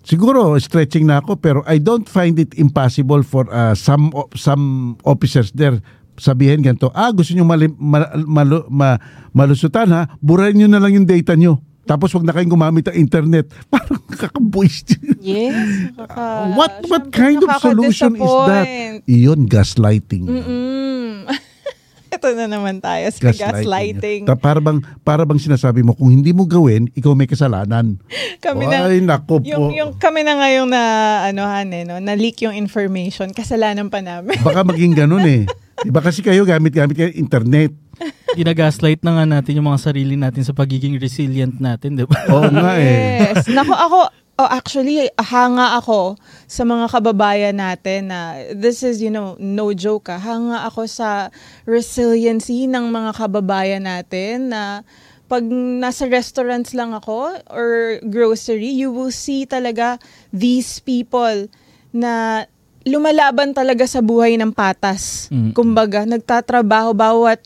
Siguro 0.01 0.57
stretching 0.57 1.05
na 1.05 1.21
ako 1.21 1.37
pero 1.37 1.61
I 1.65 1.79
don't 1.79 2.05
find 2.05 2.35
it 2.37 2.57
impossible 2.57 3.21
for 3.21 3.47
uh, 3.47 3.77
some 3.77 4.09
o- 4.11 4.33
some 4.35 4.65
officers 5.03 5.53
there 5.53 5.77
sabihin 6.17 6.61
ganito, 6.61 6.89
ah 6.91 7.09
gusto 7.11 7.33
niyo 7.33 7.45
mali, 7.45 7.69
ma, 7.71 8.05
malu- 8.19 8.67
ma- 8.67 9.01
malusutan 9.31 9.89
ha, 9.89 10.05
burahin 10.19 10.57
niyo 10.59 10.69
na 10.69 10.77
lang 10.77 10.93
yung 10.95 11.07
data 11.07 11.33
niyo. 11.33 11.61
Tapos 11.91 12.15
wag 12.15 12.23
na 12.23 12.31
kayong 12.31 12.55
gumamit 12.55 12.87
ng 12.87 12.95
internet. 12.95 13.51
Parang 13.73 13.99
kakabuis. 14.07 14.87
Yes. 15.19 15.91
nakaka- 15.99 16.55
what 16.59 16.73
what 16.87 17.05
kind 17.11 17.43
of 17.43 17.51
solution 17.59 18.15
is 18.15 18.35
that? 18.47 18.67
Iyon 19.11 19.51
gaslighting. 19.51 20.31
Mm-mm. 20.31 21.27
Ito 22.15 22.27
na 22.35 22.47
naman 22.47 22.79
tayo 22.79 23.07
sa 23.11 23.31
gaslighting. 23.31 24.27
Ta- 24.27 24.39
para 24.39 24.59
bang 24.59 24.79
para 25.03 25.23
bang 25.23 25.39
sinasabi 25.39 25.83
mo 25.83 25.95
kung 25.95 26.11
hindi 26.11 26.31
mo 26.31 26.47
gawin, 26.47 26.91
ikaw 26.95 27.15
may 27.15 27.27
kasalanan. 27.27 27.99
Kami 28.39 28.67
na, 28.67 28.87
Ay, 28.87 28.99
nako 29.03 29.39
po. 29.39 29.47
yung, 29.47 29.75
yung 29.75 29.95
kami 29.95 30.27
na 30.27 30.39
ngayong 30.39 30.69
na, 30.71 30.83
ano, 31.31 31.47
han, 31.47 31.71
eh, 31.71 31.87
no, 31.87 32.03
na-leak 32.03 32.43
yung 32.43 32.55
information, 32.55 33.31
kasalanan 33.31 33.91
pa 33.91 34.03
namin. 34.03 34.39
Baka 34.43 34.67
maging 34.67 34.99
ganun 34.99 35.23
eh. 35.23 35.47
Iba 35.81 36.03
kasi 36.03 36.21
kayo 36.21 36.43
gamit-gamit 36.45 36.93
kayo 36.93 37.11
internet. 37.15 37.73
Ginagaslight 38.39 39.01
na 39.05 39.21
nga 39.21 39.25
natin 39.29 39.61
yung 39.61 39.69
mga 39.69 39.83
sarili 39.91 40.15
natin 40.17 40.43
sa 40.45 40.57
pagiging 40.57 40.97
resilient 40.97 41.61
natin, 41.61 41.99
di 41.99 42.05
ba? 42.05 42.17
Oo 42.33 42.49
nga 42.49 42.77
eh. 42.81 43.31
Yes. 43.35 43.47
Nako, 43.51 43.75
ako, 43.75 43.99
oh, 44.41 44.49
actually, 44.49 45.09
hanga 45.21 45.77
ako 45.77 46.17
sa 46.49 46.65
mga 46.65 46.87
kababayan 46.89 47.57
natin 47.61 48.09
na 48.09 48.41
this 48.57 48.81
is, 48.81 49.05
you 49.05 49.13
know, 49.13 49.37
no 49.37 49.73
joke 49.77 50.09
ah. 50.09 50.21
Hanga 50.21 50.65
ako 50.65 50.89
sa 50.89 51.29
resiliency 51.69 52.65
ng 52.65 52.89
mga 52.89 53.11
kababayan 53.17 53.85
natin 53.85 54.53
na 54.53 54.87
pag 55.31 55.47
nasa 55.47 56.11
restaurants 56.11 56.75
lang 56.75 56.91
ako 56.91 57.39
or 57.55 58.03
grocery, 58.11 58.67
you 58.67 58.91
will 58.91 59.15
see 59.15 59.47
talaga 59.47 59.95
these 60.35 60.83
people 60.83 61.47
na 61.95 62.45
lumalaban 62.83 63.53
talaga 63.53 63.85
sa 63.85 64.01
buhay 64.01 64.35
ng 64.41 64.51
patas. 64.51 65.29
Mm. 65.29 65.53
Kumbaga, 65.53 66.09
nagtatrabaho 66.09 66.97
bawat 66.97 67.39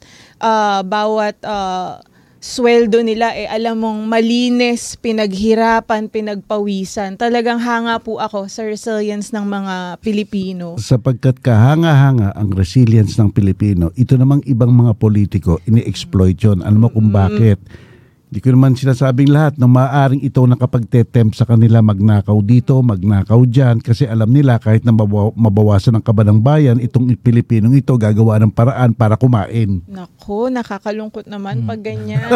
ah, 0.44 0.84
bawat 0.84 1.40
ah, 1.48 2.04
sweldo 2.44 3.00
nila 3.00 3.32
eh 3.32 3.48
alam 3.48 3.80
mong 3.80 4.04
malinis, 4.04 5.00
pinaghirapan, 5.00 6.12
pinagpawisan. 6.12 7.16
Talagang 7.16 7.56
hanga 7.56 7.96
po 8.04 8.20
ako 8.20 8.52
sa 8.52 8.68
resilience 8.68 9.32
ng 9.32 9.48
mga 9.48 10.04
Pilipino. 10.04 10.76
Sapagkat 10.76 11.40
kahanga-hanga 11.40 12.36
ang 12.36 12.52
resilience 12.52 13.16
ng 13.16 13.32
Pilipino, 13.32 13.88
ito 13.96 14.20
namang 14.20 14.44
ibang 14.44 14.76
mga 14.76 14.92
politiko, 15.00 15.56
ini-exploit 15.64 16.36
yun. 16.36 16.60
Alam 16.60 16.84
mo 16.84 16.88
kung 16.92 17.08
bakit? 17.08 17.56
Hindi 18.34 18.50
ko 18.50 18.50
naman 18.50 18.74
sinasabing 18.74 19.30
lahat 19.30 19.54
na 19.62 19.70
maaaring 19.70 20.18
ito 20.18 20.42
nakapagtetempt 20.42 21.38
sa 21.38 21.46
kanila 21.46 21.78
magnakaw 21.78 22.34
dito, 22.42 22.82
magnakaw 22.82 23.46
dyan, 23.46 23.78
kasi 23.78 24.10
alam 24.10 24.26
nila 24.26 24.58
kahit 24.58 24.82
na 24.82 24.90
mabawa- 24.90 25.30
mabawasan 25.38 25.94
ang 25.94 26.02
kaba 26.02 26.26
ng 26.26 26.42
bayan, 26.42 26.82
itong 26.82 27.14
Pilipinong 27.14 27.78
ito 27.78 27.94
gagawa 27.94 28.42
ng 28.42 28.50
paraan 28.50 28.90
para 28.90 29.14
kumain. 29.14 29.86
Nako, 29.86 30.50
nakakalungkot 30.50 31.30
naman 31.30 31.62
pag 31.62 31.78
ganyan. 31.78 32.26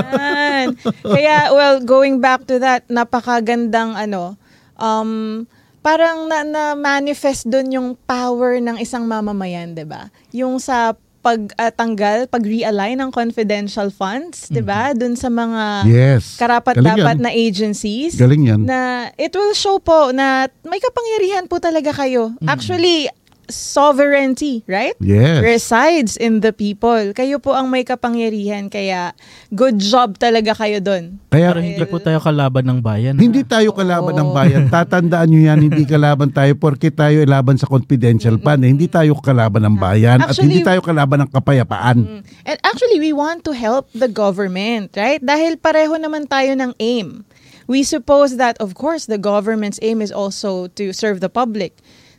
Kaya, 1.03 1.51
well, 1.51 1.83
going 1.83 2.23
back 2.23 2.47
to 2.47 2.63
that, 2.63 2.87
napakagandang 2.87 3.99
ano, 3.99 4.39
um, 4.79 5.51
parang 5.83 6.31
na, 6.31 6.47
na 6.47 6.65
manifest 6.79 7.51
doon 7.51 7.75
yung 7.75 7.89
power 8.07 8.63
ng 8.63 8.79
isang 8.79 9.03
mamamayan, 9.03 9.75
'di 9.75 9.83
ba? 9.83 10.15
Yung 10.31 10.63
sa 10.63 10.95
pagtanggal, 11.29 12.19
pag-realign 12.29 12.97
ng 12.97 13.11
confidential 13.11 13.89
funds, 13.91 14.49
'di 14.49 14.63
ba? 14.63 14.93
Doon 14.93 15.13
sa 15.13 15.29
mga 15.29 15.63
Yes. 15.85 16.37
karapat 16.37 16.75
Galing 16.75 16.91
dapat 16.97 17.17
yan. 17.17 17.25
na 17.25 17.31
agencies 17.31 18.13
Galing 18.17 18.45
yan. 18.47 18.61
na 18.65 18.81
it 19.15 19.31
will 19.31 19.53
show 19.53 19.77
po 19.79 20.09
na 20.11 20.49
may 20.65 20.81
kapangyarihan 20.81 21.45
po 21.45 21.61
talaga 21.61 21.93
kayo. 21.93 22.33
Actually, 22.45 23.13
sovereignty, 23.49 24.63
right? 24.69 24.95
Yes. 25.01 25.41
Resides 25.43 26.13
in 26.17 26.41
the 26.45 26.53
people. 26.53 27.13
Kayo 27.17 27.41
po 27.41 27.57
ang 27.57 27.73
may 27.73 27.83
kapangyarihan 27.83 28.69
kaya 28.69 29.17
good 29.51 29.81
job 29.81 30.21
talaga 30.21 30.55
kayo 30.55 30.79
doon. 30.79 31.17
Kaya 31.33 31.53
Pero 31.53 31.61
hindi 31.65 31.85
po 31.89 31.97
tayo 31.99 32.21
kalaban 32.21 32.65
ng 32.69 32.81
bayan. 32.85 33.15
Hindi 33.17 33.43
tayo 33.43 33.73
kalaban 33.73 34.15
ng 34.17 34.31
bayan. 34.33 34.63
Tatandaan 34.73 35.29
nyo 35.33 35.41
yan, 35.41 35.59
hindi 35.65 35.85
kalaban 35.89 36.31
tayo 36.31 36.53
porque 36.57 36.93
tayo 36.93 37.21
ay 37.21 37.29
laban 37.29 37.57
sa 37.57 37.67
confidential 37.67 38.37
fund. 38.39 38.63
Eh, 38.65 38.71
Hindi 38.71 38.87
tayo 38.87 39.17
kalaban 39.19 39.65
ng 39.65 39.77
bayan 39.77 40.21
at 40.23 40.33
Actually- 40.33 40.45
hindi 40.53 40.61
tayo 40.63 40.81
kalaban 40.85 41.25
ng 41.25 41.31
kapayapaan. 41.33 41.99
Mm. 41.99 42.21
And 42.47 42.59
actually, 42.63 43.01
we 43.01 43.13
want 43.17 43.43
to 43.49 43.53
help 43.57 43.89
the 43.97 44.09
government, 44.09 44.95
right? 44.95 45.21
Dahil 45.21 45.57
pareho 45.59 45.97
naman 45.97 46.29
tayo 46.29 46.53
ng 46.55 46.77
aim. 46.79 47.25
We 47.69 47.85
suppose 47.85 48.41
that, 48.41 48.57
of 48.65 48.73
course, 48.73 49.05
the 49.05 49.21
government's 49.21 49.77
aim 49.85 50.01
is 50.01 50.09
also 50.09 50.73
to 50.81 50.97
serve 50.97 51.21
the 51.21 51.29
public. 51.29 51.77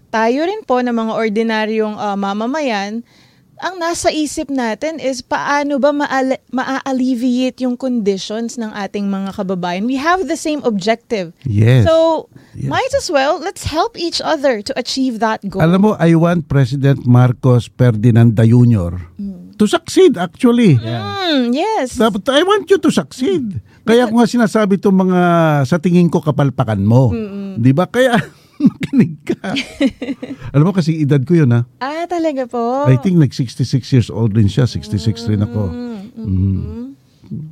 Tayo 0.09 0.41
rin 0.45 0.65
po 0.65 0.81
na 0.81 0.89
mga 0.89 1.13
ordinaryong 1.13 1.95
ah, 1.95 2.17
mamamayan, 2.17 3.05
ang 3.59 3.75
nasa 3.75 4.07
isip 4.07 4.47
natin 4.47 5.03
is 5.03 5.19
paano 5.19 5.83
ba 5.83 5.91
maa-alleviate 5.91 7.67
yung 7.67 7.75
conditions 7.75 8.55
ng 8.55 8.71
ating 8.71 9.11
mga 9.11 9.35
kababayan. 9.35 9.83
We 9.83 9.99
have 9.99 10.31
the 10.31 10.39
same 10.39 10.63
objective. 10.63 11.35
Yes. 11.43 11.83
So, 11.83 12.27
Yes. 12.55 12.71
might 12.71 12.93
as 12.95 13.11
well, 13.11 13.35
let's 13.39 13.67
help 13.67 13.99
each 13.99 14.23
other 14.23 14.63
to 14.63 14.71
achieve 14.79 15.19
that 15.19 15.43
goal. 15.47 15.59
Alam 15.59 15.79
mo, 15.83 15.91
I 15.99 16.15
want 16.15 16.47
President 16.47 17.03
Marcos 17.03 17.67
Ferdinand 17.67 18.39
Jr. 18.39 18.95
to 19.59 19.65
succeed 19.67 20.15
actually. 20.15 20.79
Mm, 20.79 21.51
yes. 21.51 21.99
Dapat, 21.99 22.31
I 22.31 22.47
want 22.47 22.63
you 22.71 22.79
to 22.79 22.87
succeed. 22.87 23.59
Kaya 23.83 24.07
ko 24.07 24.23
nga 24.23 24.27
sinasabi 24.27 24.79
itong 24.79 25.03
mga 25.07 25.21
sa 25.67 25.75
tingin 25.83 26.07
ko 26.07 26.23
kapalpakan 26.23 26.79
mo. 26.79 27.11
Di 27.59 27.75
ba? 27.75 27.91
Kaya 27.91 28.15
makinig 28.69 29.13
ka. 29.25 29.57
Alam 30.53 30.65
mo 30.69 30.73
kasi 30.73 31.01
edad 31.01 31.21
ko 31.25 31.33
yun 31.33 31.49
ha. 31.51 31.65
Ah, 31.81 32.05
talaga 32.05 32.45
po. 32.45 32.85
I 32.85 33.01
think 33.01 33.17
like 33.17 33.33
66 33.33 33.65
years 33.89 34.09
old 34.13 34.37
rin 34.37 34.45
siya. 34.45 34.69
66 34.69 35.29
rin 35.29 35.41
ako. 35.41 35.61
Mm. 36.15 36.93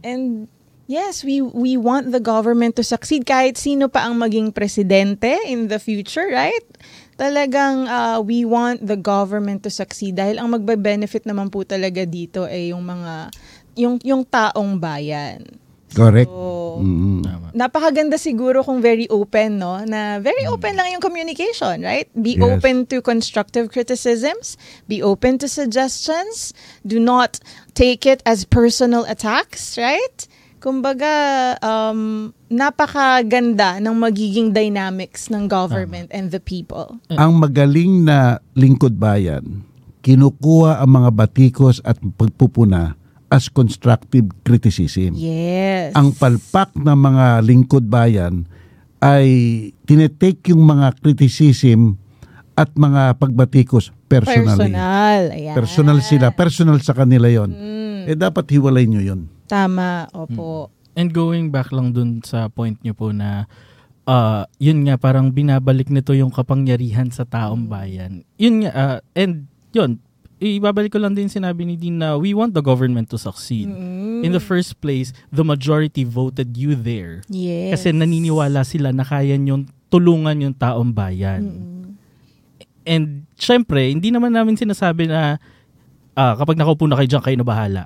And 0.06 0.50
yes, 0.90 1.22
we 1.22 1.44
we 1.44 1.78
want 1.78 2.10
the 2.14 2.24
government 2.24 2.80
to 2.80 2.84
succeed 2.84 3.28
kahit 3.28 3.60
sino 3.60 3.92
pa 3.92 4.08
ang 4.08 4.18
maging 4.18 4.56
presidente 4.56 5.38
in 5.46 5.70
the 5.70 5.78
future, 5.78 6.26
right? 6.32 6.66
Talagang 7.18 7.90
uh, 7.90 8.22
we 8.22 8.46
want 8.46 8.86
the 8.86 8.98
government 8.98 9.66
to 9.66 9.72
succeed 9.74 10.18
dahil 10.18 10.38
ang 10.38 10.54
magbe-benefit 10.54 11.26
naman 11.26 11.50
po 11.50 11.66
talaga 11.66 12.06
dito 12.06 12.46
ay 12.46 12.72
yung 12.72 12.86
mga 12.86 13.34
yung 13.78 13.96
yung 14.02 14.24
taong 14.26 14.78
bayan. 14.78 15.46
Correct. 15.98 16.30
So, 16.30 16.58
Mm. 16.78 17.26
Tama. 17.26 17.48
napakaganda 17.58 18.22
siguro 18.22 18.62
kung 18.62 18.86
very 18.86 19.10
open, 19.10 19.58
no? 19.58 19.82
Na 19.82 20.22
very 20.22 20.46
open 20.46 20.78
lang 20.78 20.94
yung 20.94 21.02
communication, 21.02 21.82
right? 21.82 22.06
Be 22.14 22.38
Yes. 22.38 22.46
open 22.46 22.86
to 22.94 23.02
constructive 23.02 23.74
criticisms, 23.74 24.62
be 24.86 25.02
open 25.02 25.42
to 25.42 25.50
suggestions, 25.50 26.54
do 26.86 27.02
not 27.02 27.42
take 27.74 28.06
it 28.06 28.22
as 28.30 28.46
personal 28.46 29.10
attacks, 29.10 29.74
right? 29.74 30.30
Kumbaga, 30.58 31.54
um, 31.62 32.34
napakaganda 32.50 33.78
ng 33.78 33.94
magiging 33.98 34.54
dynamics 34.54 35.30
ng 35.30 35.46
government 35.46 36.10
and 36.14 36.30
the 36.34 36.42
people. 36.42 36.98
Ang 37.10 37.42
magaling 37.42 38.06
na 38.06 38.38
lingkod 38.54 38.98
bayan, 38.98 39.66
kinukuha 40.02 40.82
ang 40.82 40.94
mga 40.94 41.10
batikos 41.14 41.82
at 41.82 41.98
pagpupuna 42.18 42.98
as 43.28 43.52
constructive 43.52 44.28
criticism. 44.48 45.16
Yes. 45.20 45.92
Ang 45.96 46.16
palpak 46.16 46.72
ng 46.76 46.98
mga 46.98 47.26
lingkod 47.44 47.86
bayan 47.88 48.48
ay 49.04 49.28
tinetake 49.86 50.52
yung 50.52 50.64
mga 50.64 50.96
criticism 51.04 52.00
at 52.58 52.74
mga 52.74 53.22
pagbatikos 53.22 53.94
personally. 54.10 54.74
personal. 54.74 55.22
Ayan. 55.30 55.56
Personal 55.56 56.00
sila. 56.02 56.28
Personal 56.34 56.78
sa 56.82 56.98
kanila 56.98 57.30
yon. 57.30 57.54
Eh 58.08 58.16
dapat 58.18 58.50
hiwalay 58.50 58.90
nyo 58.90 59.04
yon. 59.04 59.30
Tama, 59.46 60.10
opo. 60.16 60.74
And 60.98 61.14
going 61.14 61.54
back 61.54 61.70
lang 61.70 61.94
dun 61.94 62.26
sa 62.26 62.50
point 62.50 62.80
nyo 62.82 62.98
po 62.98 63.14
na 63.14 63.46
ah, 64.10 64.50
yun 64.58 64.88
nga 64.88 64.98
parang 64.98 65.30
binabalik 65.30 65.94
nito 65.94 66.16
yung 66.18 66.34
kapangyarihan 66.34 67.14
sa 67.14 67.28
taong 67.28 67.70
bayan. 67.70 68.26
Yun 68.42 68.66
nga 68.66 68.72
ah, 68.74 68.98
and 69.14 69.46
yun 69.76 70.02
ibabalik 70.38 70.94
ko 70.94 71.02
lang 71.02 71.18
din 71.18 71.26
sinabi 71.30 71.66
ni 71.66 71.76
Dean 71.76 71.98
na 71.98 72.14
we 72.14 72.34
want 72.38 72.54
the 72.54 72.62
government 72.62 73.10
to 73.10 73.18
succeed. 73.18 73.70
In 74.22 74.30
the 74.30 74.42
first 74.42 74.78
place, 74.82 75.14
the 75.34 75.42
majority 75.42 76.06
voted 76.06 76.54
you 76.54 76.78
there. 76.78 77.26
Yes. 77.30 77.78
Kasi 77.78 77.94
naniniwala 77.94 78.62
sila 78.62 78.94
na 78.94 79.02
kaya 79.02 79.38
nyo 79.38 79.66
tulungan 79.90 80.38
yung 80.38 80.56
taong 80.56 80.94
bayan. 80.94 81.42
And 82.88 83.28
syempre, 83.36 83.92
hindi 83.92 84.14
naman 84.14 84.32
namin 84.32 84.56
sinasabi 84.56 85.10
na 85.10 85.42
ah, 86.14 86.34
kapag 86.38 86.56
nakaupo 86.56 86.86
na 86.86 86.98
kayo 86.98 87.18
dyan, 87.18 87.24
kayo 87.24 87.38
na 87.38 87.48
bahala. 87.48 87.84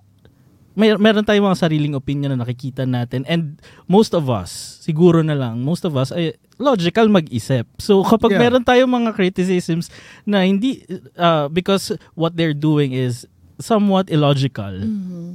May, 0.71 0.95
meron 0.95 1.27
tayong 1.27 1.43
mga 1.45 1.59
sariling 1.59 1.95
opinion 1.95 2.31
na 2.31 2.39
nakikita 2.41 2.87
natin 2.87 3.27
and 3.27 3.59
most 3.85 4.15
of 4.15 4.31
us, 4.31 4.79
siguro 4.79 5.19
na 5.19 5.35
lang, 5.35 5.59
most 5.59 5.83
of 5.83 5.99
us 5.99 6.15
ay 6.15 6.31
logical 6.55 7.11
mag-isip. 7.11 7.67
So 7.75 8.01
kapag 8.01 8.37
Yeah. 8.37 8.41
meron 8.47 8.63
tayong 8.63 8.87
mga 8.87 9.11
criticisms 9.11 9.91
na 10.23 10.47
hindi, 10.47 10.87
uh, 11.15 11.51
because 11.51 11.91
what 12.15 12.39
they're 12.39 12.55
doing 12.55 12.95
is 12.95 13.27
somewhat 13.59 14.07
illogical, 14.07 14.71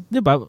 di 0.08 0.18
ba? 0.18 0.40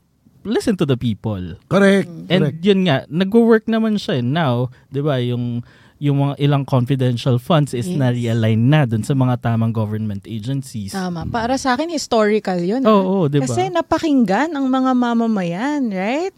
Listen 0.48 0.80
to 0.80 0.88
the 0.88 0.96
people. 0.96 1.60
Correct. 1.68 2.08
And 2.32 2.56
correct. 2.56 2.64
yun 2.64 2.88
nga, 2.88 3.04
nagwo-work 3.12 3.68
naman 3.68 4.00
siya. 4.00 4.22
eh. 4.22 4.26
Now, 4.26 4.72
'di 4.88 5.02
ba, 5.04 5.20
yung 5.20 5.60
yung 5.98 6.18
mga 6.22 6.34
ilang 6.38 6.62
confidential 6.62 7.42
funds 7.42 7.74
is 7.74 7.90
Yes. 7.90 7.98
na-realign 7.98 8.70
na 8.70 8.86
dun 8.86 9.02
sa 9.02 9.18
mga 9.18 9.42
tamang 9.42 9.74
government 9.74 10.30
agencies. 10.30 10.94
Tama. 10.94 11.26
Para 11.26 11.58
sa 11.58 11.74
akin, 11.74 11.90
historical 11.90 12.62
yun. 12.62 12.86
Oo, 12.86 12.94
ah. 12.94 13.04
oo, 13.06 13.24
'di 13.26 13.42
ba? 13.42 13.50
Kasi 13.50 13.74
napakinggan 13.74 14.54
ang 14.54 14.70
mga 14.70 14.94
mamamayan, 14.94 15.90
right? 15.90 16.34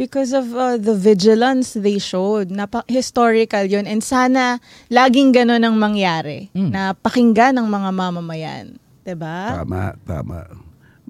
Because 0.00 0.32
of 0.32 0.48
uh, 0.56 0.80
the 0.80 0.96
vigilance 0.96 1.76
they 1.76 2.00
showed. 2.00 2.48
Napa- 2.48 2.88
historical 2.88 3.68
yun. 3.68 3.84
And 3.84 4.00
sana 4.00 4.56
laging 4.88 5.36
ganun 5.36 5.60
ang 5.60 5.76
mangyari. 5.76 6.48
Mm. 6.56 6.72
Na 6.72 6.96
pakinggan 6.96 7.60
ng 7.60 7.68
mga 7.68 7.90
mamamayan. 7.92 8.66
'Di 9.04 9.12
ba? 9.12 9.60
Tama, 9.60 9.92
tama. 10.08 10.48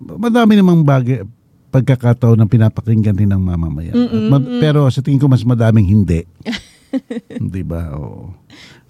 Madami 0.03 0.59
namang 0.59 0.83
bagay, 0.83 1.23
pagkakataon 1.71 2.35
ng 2.43 2.51
pinapakinggan 2.51 3.15
din 3.15 3.31
ng 3.31 3.39
mamamayan. 3.39 3.95
At 3.95 4.11
ma- 4.27 4.43
pero 4.59 4.91
sa 4.91 4.99
tingin 4.99 5.23
ko 5.23 5.31
mas 5.31 5.47
madaming 5.47 5.87
hindi. 5.87 6.27
Di 7.53 7.63
ba? 7.65 7.93
Oo. 7.97 8.33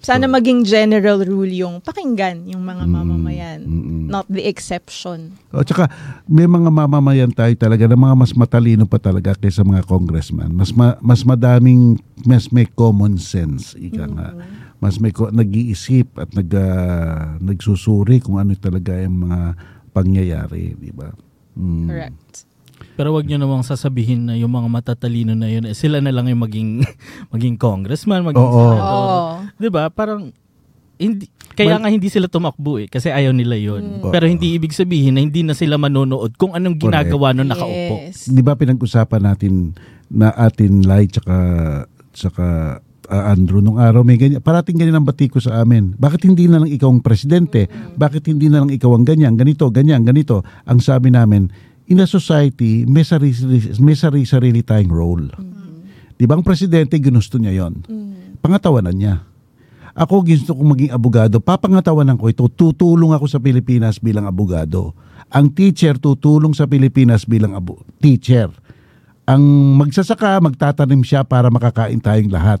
Sana 0.03 0.27
maging 0.27 0.67
general 0.67 1.23
rule 1.23 1.47
yung 1.47 1.79
pakinggan 1.79 2.43
yung 2.51 2.67
mga 2.67 2.83
mamamayan. 2.83 3.63
mm, 3.63 3.71
mm. 3.71 4.07
Not 4.11 4.27
the 4.27 4.43
exception. 4.43 5.39
O 5.55 5.63
tsaka 5.63 5.87
may 6.27 6.43
mga 6.43 6.67
mamamayan 6.67 7.31
tayo 7.31 7.55
talaga 7.55 7.87
na 7.87 7.95
mga 7.95 8.15
mas 8.19 8.35
matalino 8.35 8.83
pa 8.83 8.99
talaga 8.99 9.31
kaysa 9.39 9.63
mga 9.63 9.87
congressman. 9.87 10.51
Mas 10.51 10.75
ma- 10.75 10.99
mas 10.99 11.23
madaming 11.23 11.95
mas 12.27 12.51
may 12.51 12.67
common 12.67 13.15
sense 13.15 13.79
ika 13.79 14.03
nga. 14.11 14.35
Mas 14.83 14.99
may 14.99 15.15
nag-iisip 15.15 16.19
at 16.19 16.35
nag 16.35 16.51
ah, 16.51 17.39
nagsusuri 17.39 18.19
kung 18.19 18.35
ano 18.35 18.51
talaga 18.59 18.99
yung 18.99 19.31
mga 19.31 19.55
pangyayari, 19.95 20.75
di 20.75 20.91
ba? 20.91 21.15
Mm. 21.55 21.87
Correct. 21.87 22.52
Pero 22.93 23.13
wag 23.13 23.25
niyo 23.25 23.41
namang 23.41 23.65
sasabihin 23.65 24.29
na 24.29 24.37
yung 24.37 24.53
mga 24.53 24.69
matatalino 24.69 25.33
na 25.33 25.49
yun, 25.49 25.65
eh, 25.65 25.73
sila 25.73 25.97
na 25.99 26.13
lang 26.13 26.29
yung 26.29 26.41
maging 26.45 26.85
maging 27.33 27.55
congressman, 27.57 28.25
maging 28.25 28.45
Oo. 28.45 28.53
senador. 28.53 28.87
Oo. 28.87 29.19
'Di 29.57 29.69
ba? 29.73 29.89
Parang 29.89 30.29
hindi 31.01 31.25
kaya 31.53 31.77
nga 31.77 31.89
hindi 31.89 32.09
sila 32.09 32.25
tumakbo 32.25 32.81
eh 32.81 32.87
kasi 32.89 33.13
ayaw 33.13 33.33
nila 33.33 33.57
yun. 33.57 34.01
Mm. 34.01 34.09
Pero 34.09 34.25
hindi 34.25 34.57
ibig 34.57 34.73
sabihin 34.73 35.17
na 35.17 35.21
hindi 35.21 35.45
na 35.45 35.53
sila 35.53 35.77
manonood 35.77 36.33
kung 36.37 36.57
anong 36.57 36.81
ginagawa 36.81 37.33
nung 37.33 37.49
nakaupo. 37.49 38.09
Yes. 38.09 38.29
Di 38.29 38.41
ba 38.41 38.57
pinag-usapan 38.57 39.21
natin 39.21 39.77
na 40.09 40.33
atin 40.33 40.81
Lai 40.85 41.05
tsaka 41.09 41.35
tsaka 42.13 42.77
ah, 43.09 43.23
Andrew 43.33 43.61
nung 43.61 43.77
araw 43.77 44.01
may 44.01 44.17
ganyan. 44.17 44.41
Parating 44.41 44.77
ganyan 44.77 44.97
ang 44.97 45.07
batiko 45.07 45.37
sa 45.37 45.61
amin. 45.61 45.93
Bakit 45.97 46.25
hindi 46.25 46.49
na 46.49 46.61
lang 46.61 46.69
ikaw 46.69 46.89
ang 46.89 47.01
presidente? 47.05 47.69
Bakit 47.97 48.33
hindi 48.33 48.49
na 48.49 48.65
lang 48.65 48.71
ikaw 48.73 48.93
ang 48.97 49.05
ganyan? 49.05 49.37
Ganito, 49.37 49.69
ganyan, 49.69 50.01
ganito. 50.05 50.41
Ang 50.65 50.79
sabi 50.81 51.13
namin, 51.13 51.53
in 51.87 51.99
a 51.99 52.07
society, 52.07 52.87
may 52.87 53.03
sarili, 53.03 53.33
may 53.79 53.95
sarili, 53.97 54.25
sarili 54.27 54.61
tayong 54.63 54.93
role. 54.93 55.27
Di 56.15 56.23
ba 56.23 56.39
ang 56.39 56.45
presidente, 56.45 56.95
ginusto 57.01 57.35
niya 57.41 57.65
yon 57.65 57.83
Pangatawanan 58.39 58.95
niya. 58.95 59.15
Ako 59.93 60.25
gusto 60.25 60.57
kong 60.57 60.69
maging 60.73 60.91
abogado, 60.91 61.37
papangatawanan 61.37 62.17
ko 62.17 62.25
ito, 62.25 62.49
tutulong 62.49 63.13
ako 63.13 63.29
sa 63.29 63.37
Pilipinas 63.37 64.01
bilang 64.01 64.25
abogado. 64.25 64.97
Ang 65.29 65.53
teacher 65.53 66.01
tutulong 66.01 66.57
sa 66.57 66.65
Pilipinas 66.65 67.29
bilang 67.29 67.53
abo- 67.53 67.85
teacher. 68.01 68.49
Ang 69.29 69.77
magsasaka, 69.77 70.41
magtatanim 70.41 71.05
siya 71.05 71.21
para 71.21 71.47
makakain 71.53 72.01
tayong 72.01 72.33
lahat. 72.33 72.59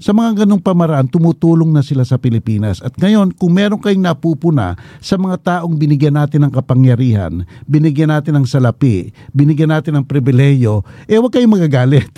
Sa 0.00 0.16
mga 0.16 0.42
ganong 0.42 0.64
pamaraan, 0.64 1.04
tumutulong 1.12 1.68
na 1.68 1.84
sila 1.84 2.08
sa 2.08 2.16
Pilipinas. 2.16 2.80
At 2.80 2.96
ngayon, 2.96 3.36
kung 3.36 3.52
meron 3.52 3.76
kayong 3.76 4.00
napupuna 4.00 4.72
sa 4.96 5.20
mga 5.20 5.36
taong 5.60 5.76
binigyan 5.76 6.16
natin 6.16 6.48
ng 6.48 6.52
kapangyarihan, 6.56 7.44
binigyan 7.68 8.08
natin 8.08 8.40
ng 8.40 8.48
salapi, 8.48 9.12
binigyan 9.36 9.68
natin 9.68 10.00
ng 10.00 10.08
pribileyo, 10.08 10.88
eh 11.04 11.20
huwag 11.20 11.36
kayong 11.36 11.52
magagalit. 11.52 12.08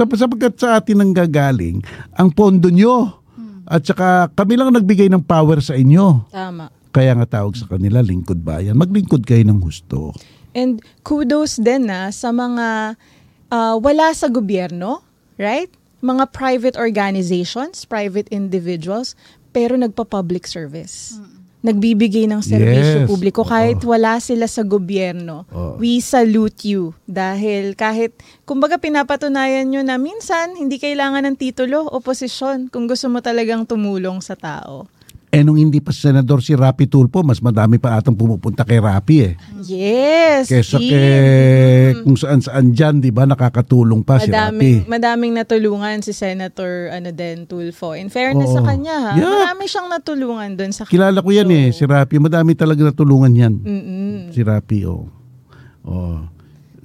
Sap- 0.00 0.16
sapagkat 0.16 0.56
sa 0.56 0.80
atin 0.80 1.04
ang 1.04 1.12
gagaling 1.12 1.84
ang 2.16 2.32
pondo 2.32 2.72
nyo. 2.72 3.20
At 3.68 3.84
saka 3.84 4.32
kami 4.32 4.56
lang 4.56 4.72
nagbigay 4.72 5.12
ng 5.12 5.20
power 5.20 5.60
sa 5.60 5.76
inyo. 5.76 6.32
Tama. 6.32 6.72
Kaya 6.96 7.12
nga 7.12 7.28
tawag 7.28 7.60
sa 7.60 7.68
kanila 7.68 8.00
lingkod 8.00 8.40
bayan. 8.40 8.72
Maglingkod 8.80 9.20
kayo 9.28 9.44
ng 9.44 9.60
husto. 9.60 10.16
And 10.56 10.80
kudos 11.04 11.60
din 11.60 11.92
na 11.92 12.08
sa 12.08 12.32
mga 12.32 12.96
ah, 13.52 13.76
wala 13.76 14.16
sa 14.16 14.32
gobyerno, 14.32 15.04
right? 15.36 15.68
Mga 16.04 16.24
private 16.30 16.76
organizations, 16.76 17.88
private 17.88 18.28
individuals, 18.28 19.16
pero 19.50 19.76
nagpa-public 19.80 20.44
service. 20.44 21.16
Nagbibigay 21.64 22.30
ng 22.30 22.44
serbisyo 22.44 23.02
Yes. 23.02 23.10
publiko 23.10 23.42
kahit 23.42 23.82
wala 23.82 24.20
sila 24.22 24.46
sa 24.46 24.62
gobyerno. 24.62 25.48
Oo. 25.50 25.80
We 25.80 25.98
salute 25.98 26.62
you 26.62 26.94
dahil 27.08 27.74
kahit 27.74 28.14
kumbaga 28.46 28.78
pinapatunayan 28.78 29.66
nyo 29.66 29.82
na 29.82 29.98
minsan 29.98 30.54
hindi 30.54 30.78
kailangan 30.78 31.26
ng 31.26 31.36
titulo 31.40 31.88
o 31.90 31.98
posisyon 31.98 32.70
kung 32.70 32.86
gusto 32.86 33.10
mo 33.10 33.18
talagang 33.18 33.66
tumulong 33.66 34.22
sa 34.22 34.38
tao. 34.38 34.86
Eh 35.36 35.44
nung 35.44 35.60
hindi 35.60 35.84
pa 35.84 35.92
senador 35.92 36.40
si 36.40 36.56
Rapi 36.56 36.88
Tulfo, 36.88 37.20
mas 37.20 37.38
madami 37.38 37.76
pa 37.76 38.00
atang 38.00 38.16
pumupunta 38.16 38.64
kay 38.64 38.80
Rapi 38.80 39.16
eh. 39.20 39.32
Yes. 39.60 40.48
Kesa 40.48 40.80
kay 40.80 42.00
kung 42.00 42.16
saan 42.16 42.40
saan 42.40 42.72
dyan, 42.72 43.04
di 43.04 43.12
ba, 43.12 43.28
nakakatulong 43.28 44.00
pa 44.00 44.16
si 44.16 44.32
madaming, 44.32 44.80
Rapi. 44.82 44.88
madaming 44.88 45.32
natulungan 45.36 46.00
si 46.00 46.16
Senator 46.16 46.88
ano 46.88 47.12
din 47.12 47.44
Tulfo. 47.44 47.92
In 47.92 48.08
fairness 48.08 48.48
sa 48.48 48.64
Oo. 48.64 48.66
kanya 48.66 48.96
ha, 48.96 49.12
Yeah. 49.12 49.52
marami 49.52 49.68
siyang 49.68 49.88
natulungan 49.88 50.50
doon 50.56 50.72
sa 50.72 50.88
Kilala 50.88 51.20
ko 51.20 51.28
yan 51.28 51.52
eh, 51.52 51.68
si 51.70 51.84
Rapi. 51.84 52.16
Madami 52.16 52.56
talaga 52.56 52.80
natulungan 52.82 53.32
yan. 53.32 53.54
Mm-mm. 53.60 54.32
Si 54.32 54.40
Rapi, 54.40 54.88
oh. 54.88 55.04
Oh. 55.84 56.24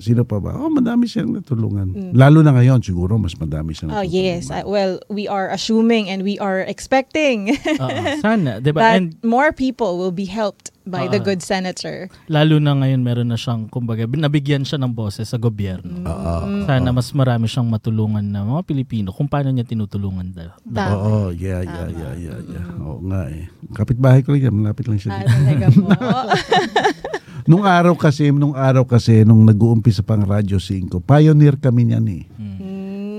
Sino 0.02 0.26
pa 0.26 0.42
ba? 0.42 0.58
Oh, 0.58 0.66
madami 0.68 1.06
siyang 1.06 1.30
natulungan. 1.32 1.94
Lalo 2.18 2.42
na 2.42 2.52
ngayon, 2.52 2.82
siguro 2.82 3.22
mas 3.22 3.38
madami 3.38 3.78
siyang 3.78 3.94
Oh 3.94 4.02
natulungan. 4.02 4.18
yes, 4.18 4.50
I- 4.50 4.66
well, 4.66 4.98
we 5.08 5.30
are 5.30 5.48
assuming 5.48 6.10
and 6.10 6.26
we 6.26 6.42
are 6.42 6.66
expecting 6.66 7.54
Oo, 7.54 8.02
sana, 8.20 8.58
'di 8.58 8.74
ba? 8.74 8.82
that 8.84 8.98
And 8.98 9.14
more 9.22 9.54
people 9.54 10.02
will 10.02 10.12
be 10.12 10.26
helped 10.26 10.74
by 10.86 11.06
the 11.08 11.22
Oo. 11.22 11.28
good 11.32 11.42
senator. 11.46 12.10
lalo 12.26 12.58
na 12.58 12.74
ngayon 12.74 13.02
meron 13.02 13.30
na 13.30 13.38
siyang 13.38 13.70
kumbaga 13.70 14.10
nabigyan 14.10 14.66
siya 14.66 14.82
ng 14.82 14.94
boses 14.94 15.30
sa 15.30 15.38
gobyerno. 15.38 16.06
Oo. 16.06 16.66
Sana 16.66 16.90
mas 16.90 17.14
marami 17.14 17.46
siyang 17.46 17.70
matulungan 17.70 18.26
na 18.26 18.42
mga 18.42 18.62
Pilipino 18.66 19.14
kung 19.14 19.30
paano 19.30 19.54
niya 19.54 19.66
tinutulungan 19.68 20.34
daw. 20.34 20.50
Tama. 20.66 20.92
Oo, 20.98 21.18
yeah, 21.38 21.62
yeah, 21.62 21.88
yeah, 21.90 22.14
yeah, 22.18 22.40
yeah. 22.42 22.66
Oo 22.82 23.02
nga 23.06 23.30
eh. 23.30 23.46
Kapitbahay 23.74 24.26
ko 24.26 24.34
lang 24.34 24.50
yan, 24.50 24.56
malapit 24.58 24.86
lang 24.90 24.98
siya. 24.98 25.12
Ah, 25.14 25.22
dito. 25.22 25.32
talaga 25.32 25.66
po. 25.70 25.88
Nung 27.50 27.66
araw 27.66 27.98
kasi, 27.98 28.30
nung 28.30 28.54
araw 28.54 28.86
kasi, 28.86 29.26
nung 29.26 29.42
nag-uumpisa 29.42 30.06
pang 30.06 30.22
Radyo 30.22 30.62
5, 30.62 31.02
pioneer 31.02 31.58
kami 31.58 31.90
niyan 31.90 32.08
eh. 32.14 32.24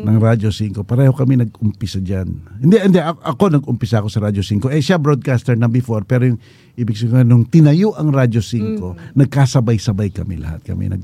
Ng 0.02 0.18
Radyo 0.18 0.50
5. 0.50 0.82
Pareho 0.82 1.14
kami 1.14 1.38
nag-umpisa 1.38 2.02
dyan. 2.02 2.42
Hindi, 2.58 2.76
hindi. 2.82 2.98
Ako, 2.98 3.22
ako 3.22 3.42
nag-umpisa 3.62 4.02
ako 4.02 4.08
sa 4.10 4.20
Radyo 4.26 4.42
5. 4.42 4.74
Eh, 4.74 4.82
siya 4.82 4.98
broadcaster 4.98 5.54
na 5.54 5.70
before. 5.70 6.02
Pero 6.02 6.26
yung 6.26 6.38
ibig 6.74 6.98
sabihin, 6.98 7.30
nung 7.30 7.46
tinayo 7.46 7.94
ang 7.94 8.10
Radyo 8.10 8.42
5, 8.42 9.14
nagkasabay-sabay 9.14 10.10
kami 10.10 10.42
lahat. 10.42 10.66
Kami, 10.66 10.90
nag, 10.90 11.02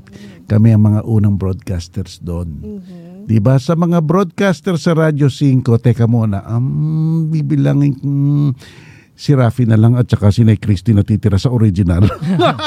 kami 0.51 0.75
ang 0.75 0.83
mga 0.83 1.01
unang 1.07 1.39
broadcasters 1.39 2.19
doon. 2.19 2.81
Di 3.29 3.37
ba 3.39 3.61
Sa 3.61 3.77
mga 3.79 4.03
broadcaster 4.03 4.75
sa 4.75 4.91
Radyo 4.91 5.31
5, 5.31 5.63
teka 5.79 6.09
muna, 6.09 6.43
um, 6.49 7.29
bibilangin 7.31 7.95
mm, 8.01 8.51
si 9.19 9.35
Rafi 9.35 9.67
na 9.67 9.75
lang 9.75 9.99
at 9.99 10.07
saka 10.07 10.31
si 10.31 10.47
Nay 10.47 10.55
Christy 10.55 10.95
natitira 10.95 11.35
sa 11.35 11.51
original. 11.51 12.07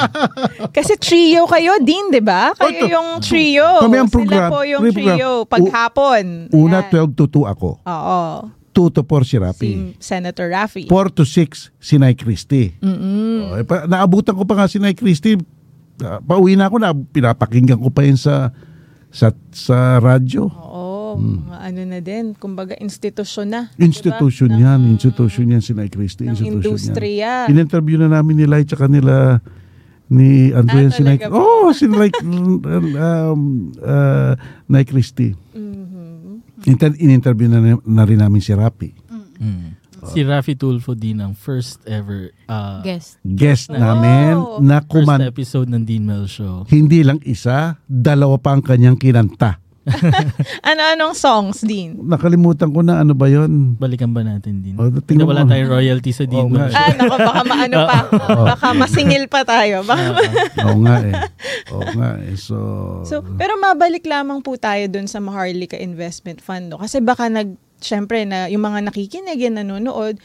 Kasi 0.75 0.93
trio 1.01 1.49
kayo 1.49 1.81
din, 1.81 2.13
di 2.13 2.21
ba? 2.21 2.53
Kayo 2.53 2.85
yung 2.85 3.09
trio. 3.19 3.81
Kami 3.81 3.97
ang 3.97 4.09
program- 4.13 4.53
Sila 4.53 4.53
po 4.53 4.61
yung 4.61 4.83
trio. 4.93 5.31
Paghapon. 5.49 6.53
Una, 6.53 6.85
Yan. 6.85 7.09
12 7.09 7.17
to 7.17 7.25
2 7.41 7.49
ako. 7.49 7.69
Oo. 7.81 8.21
2 8.69 8.89
to 8.89 9.01
4 9.01 9.25
si 9.25 9.35
Rafi. 9.37 9.71
Si 9.73 9.77
Senator 9.97 10.49
Raffy. 10.49 10.85
4 10.85 11.17
to 11.17 11.25
6 11.25 11.73
si 11.73 11.95
Nay 11.97 12.13
Christy. 12.13 12.77
Oh, 12.81 13.57
eh, 13.57 13.65
pa, 13.65 13.89
naabutan 13.89 14.37
ko 14.37 14.45
pa 14.45 14.53
nga 14.53 14.69
si 14.69 14.77
Nay 14.77 14.93
Christy. 14.93 15.37
Ah, 16.01 16.17
pauwi 16.17 16.53
na 16.53 16.69
ako 16.69 16.77
na 16.77 16.93
pinapakinggan 16.93 17.77
ko 17.77 17.89
pa 17.89 18.01
yun 18.01 18.17
sa 18.17 18.49
sa 19.13 19.29
sa 19.53 20.01
radyo. 20.01 20.49
Oo. 20.49 20.72
Mga 21.17 21.57
ano 21.59 21.81
na 21.83 21.99
din. 21.99 22.25
Kumbaga, 22.33 22.73
institusyon 22.75 23.47
na. 23.47 23.61
Institution 23.75 24.49
Diba? 24.49 24.63
yan, 24.63 24.79
Ng- 24.79 24.91
institution 24.91 25.45
yan 25.47 25.59
si 25.59 25.71
Nay 25.71 25.87
Christy. 25.87 26.25
ng 26.25 26.33
institution 26.33 26.73
industriya. 26.73 27.45
Yan. 27.45 27.47
In-interview 27.49 27.97
na 27.97 28.09
namin 28.11 28.35
ni 28.35 28.45
Lai 28.45 28.63
tsaka 28.63 28.85
nila 28.85 29.43
ni 30.07 30.51
Andrew 30.51 30.79
Ah, 30.79 30.85
yan 30.85 30.93
si 30.93 31.01
Nay 31.01 31.17
talaga 31.17 31.31
po? 31.31 31.39
Oh, 31.39 31.69
si 31.69 31.85
Nay 31.85 32.09
um, 32.23 33.41
uh, 33.77 34.33
Nay 34.65 34.83
Christy. 34.83 35.33
Mhm. 35.51 36.63
Inter- 36.63 36.95
in-interview 36.95 37.47
na, 37.47 37.59
na 37.77 38.03
rin 38.03 38.17
namin 38.17 38.39
si 38.39 38.51
Rapi. 38.51 38.95
Mm. 39.35 39.75
Si 40.03 40.19
Rafi 40.19 40.53
Tulfo 40.53 40.91
din 40.93 41.15
ang 41.17 41.31
first 41.31 41.79
ever 41.87 42.35
uh, 42.45 42.83
Guest. 42.83 43.23
Guest 43.23 43.71
namin 43.71 44.35
na 44.59 44.79
first 44.79 44.91
kuman 44.91 45.23
episode 45.23 45.71
ng 45.71 45.87
Dean 45.87 46.03
Mel 46.03 46.27
Show. 46.27 46.67
hindi 46.67 46.99
lang 47.01 47.23
isa, 47.23 47.79
dalawa 47.83 48.35
pa 48.35 48.51
ang 48.51 48.59
kanyang 48.59 48.99
kinanta. 48.99 49.62
Ano-anong 50.69 51.11
songs 51.13 51.59
din? 51.59 51.99
Nakalimutan 51.99 52.71
ko 52.71 52.79
na 52.79 53.03
ano 53.03 53.11
ba 53.11 53.27
yon. 53.27 53.75
Balikan 53.75 54.11
ba 54.11 54.23
natin 54.23 54.63
din? 54.63 54.79
Oh, 54.79 54.87
Hindi 54.87 55.23
wala 55.23 55.43
mo. 55.43 55.51
tayong 55.51 55.71
royalty 55.71 56.11
sa 56.11 56.23
Dean 56.23 56.47
Oo 56.47 56.51
nga. 56.51 56.71
Show. 56.71 56.79
Ah, 56.79 56.91
nako, 56.95 57.15
baka 57.19 57.41
maano 57.43 57.75
pa. 57.83 57.97
Baka 58.53 58.67
masingil 58.73 59.25
pa 59.27 59.43
tayo. 59.43 59.83
Baka 59.83 60.03
Oo 60.63 60.77
nga 60.83 60.95
eh. 61.03 61.13
Oo 61.69 61.89
nga 61.93 62.09
eh. 62.23 62.35
So, 62.39 62.55
So, 63.03 63.19
pero 63.35 63.55
mabalik 63.55 64.07
lamang 64.07 64.39
po 64.39 64.55
tayo 64.55 64.87
dun 64.87 65.05
sa 65.05 65.19
Maharlika 65.19 65.75
Investment 65.75 66.39
Fund. 66.39 66.71
No? 66.71 66.79
Kasi 66.79 67.03
baka 67.03 67.27
nag, 67.27 67.51
syempre, 67.79 68.23
na, 68.23 68.47
yung 68.47 68.63
mga 68.63 68.87
nakikinig 68.87 69.35
yan, 69.37 69.59
nanonood, 69.59 70.15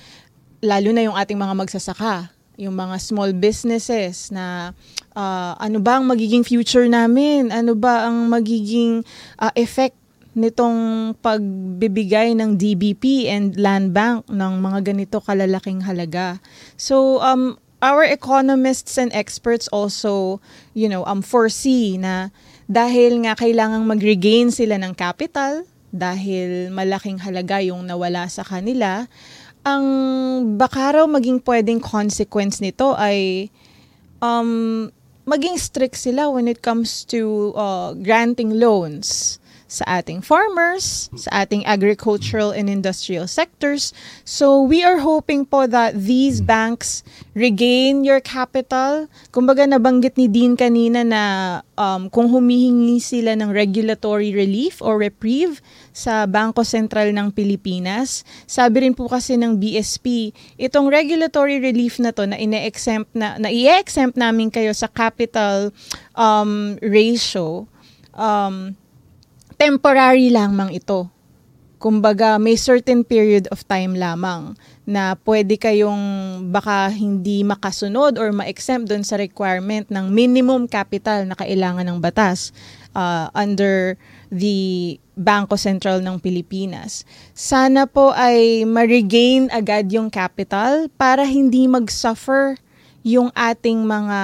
lalo 0.62 0.89
na 0.90 1.02
yung 1.02 1.14
ating 1.14 1.39
mga 1.39 1.55
magsasaka, 1.55 2.30
yung 2.59 2.74
mga 2.74 2.98
small 2.98 3.30
businesses 3.39 4.35
na 4.35 4.74
ah, 5.14 5.55
ano 5.62 5.78
ba 5.78 6.02
ang 6.02 6.10
magiging 6.10 6.43
future 6.43 6.90
namin? 6.90 7.55
Ano 7.55 7.78
ba 7.78 8.10
ang 8.10 8.26
magiging 8.26 9.06
ah, 9.39 9.55
effect 9.55 9.94
nitong 10.35 11.14
pagbibigay 11.18 12.35
ng 12.35 12.59
DBP 12.59 13.30
and 13.30 13.59
Land 13.59 13.94
Bank 13.94 14.26
ng 14.30 14.52
mga 14.59 14.93
ganito 14.93 15.18
kalalaking 15.22 15.82
halaga. 15.82 16.39
So, 16.78 17.18
um, 17.22 17.59
our 17.82 18.06
economists 18.06 18.98
and 18.98 19.10
experts 19.14 19.66
also, 19.70 20.43
you 20.74 20.86
know, 20.86 21.02
um, 21.06 21.22
foresee 21.22 21.98
na 21.98 22.30
dahil 22.70 23.22
nga 23.26 23.35
kailangang 23.35 23.86
mag-regain 23.86 24.55
sila 24.55 24.78
ng 24.78 24.94
capital, 24.94 25.66
dahil 25.89 26.68
malaking 26.68 27.16
halaga 27.16 27.64
yung 27.64 27.89
nawala 27.89 28.28
sa 28.28 28.44
kanila, 28.44 29.09
ang 29.69 29.85
baka 30.57 30.97
raw 30.97 31.05
maging 31.05 31.45
pwedeng 31.45 31.85
consequence 31.85 32.65
nito 32.65 32.97
ay 32.97 33.51
um, 34.24 34.89
maging 35.28 35.61
strict 35.61 36.01
sila 36.01 36.32
when 36.32 36.49
it 36.49 36.65
comes 36.65 37.05
to 37.05 37.53
uh, 37.53 37.93
granting 38.01 38.57
loans 38.57 39.36
sa 39.69 40.01
ating 40.01 40.24
farmers, 40.24 41.12
sa 41.12 41.45
ating 41.45 41.61
agricultural 41.69 42.57
and 42.57 42.73
industrial 42.73 43.28
sectors. 43.28 43.93
So 44.24 44.65
we 44.65 44.81
are 44.81 45.05
hoping 45.05 45.45
po 45.45 45.69
that 45.69 45.93
these 45.93 46.40
banks 46.40 47.05
regain 47.36 48.01
your 48.01 48.24
capital. 48.24 49.12
Kumbaga 49.28 49.69
nabanggit 49.69 50.16
ni 50.16 50.24
Dean 50.24 50.57
kanina 50.57 51.05
na 51.05 51.23
um, 51.77 52.09
kung 52.09 52.32
humihingi 52.32 52.97
sila 52.97 53.36
ng 53.36 53.53
regulatory 53.53 54.32
relief 54.32 54.81
or 54.81 54.97
reprieve 54.97 55.61
sa 55.98 56.30
Bangko 56.30 56.62
Sentral 56.62 57.10
ng 57.10 57.34
Pilipinas, 57.34 58.22
sabi 58.46 58.86
rin 58.86 58.94
po 58.94 59.10
kasi 59.10 59.34
ng 59.34 59.58
BSP, 59.58 60.30
itong 60.54 60.86
regulatory 60.86 61.58
relief 61.58 61.98
na 61.98 62.14
to 62.14 62.22
na 62.22 62.38
ine-exempt 62.38 63.10
na, 63.18 63.34
na 63.34 63.50
i-exempt 63.50 64.14
namin 64.14 64.46
kayo 64.46 64.70
sa 64.70 64.86
capital 64.86 65.74
um, 66.14 66.78
ratio, 66.78 67.66
um, 68.14 68.78
temporary 69.58 70.30
lamang 70.30 70.70
ito. 70.70 71.10
Kumbaga, 71.82 72.38
may 72.38 72.54
certain 72.54 73.02
period 73.02 73.50
of 73.50 73.66
time 73.66 73.98
lamang 73.98 74.54
na 74.86 75.18
pwede 75.26 75.58
kayong 75.58 76.02
baka 76.50 76.90
hindi 76.94 77.42
makasunod 77.42 78.18
or 78.18 78.30
ma-exempt 78.30 78.90
doon 78.90 79.02
sa 79.02 79.18
requirement 79.18 79.86
ng 79.90 80.10
minimum 80.10 80.70
capital 80.70 81.26
na 81.26 81.38
kailangan 81.38 81.86
ng 81.86 81.98
batas 81.98 82.50
uh, 82.98 83.30
under 83.34 83.94
the 84.30 84.96
Bangko 85.18 85.59
Sentral 85.59 85.98
ng 86.05 86.22
Pilipinas. 86.22 87.02
Sana 87.34 87.88
po 87.88 88.14
ay 88.14 88.62
ma-regain 88.68 89.50
agad 89.50 89.90
yung 89.90 90.09
capital 90.09 90.86
para 90.94 91.26
hindi 91.26 91.66
mag-suffer 91.66 92.56
yung 93.02 93.32
ating 93.32 93.88
mga 93.88 94.18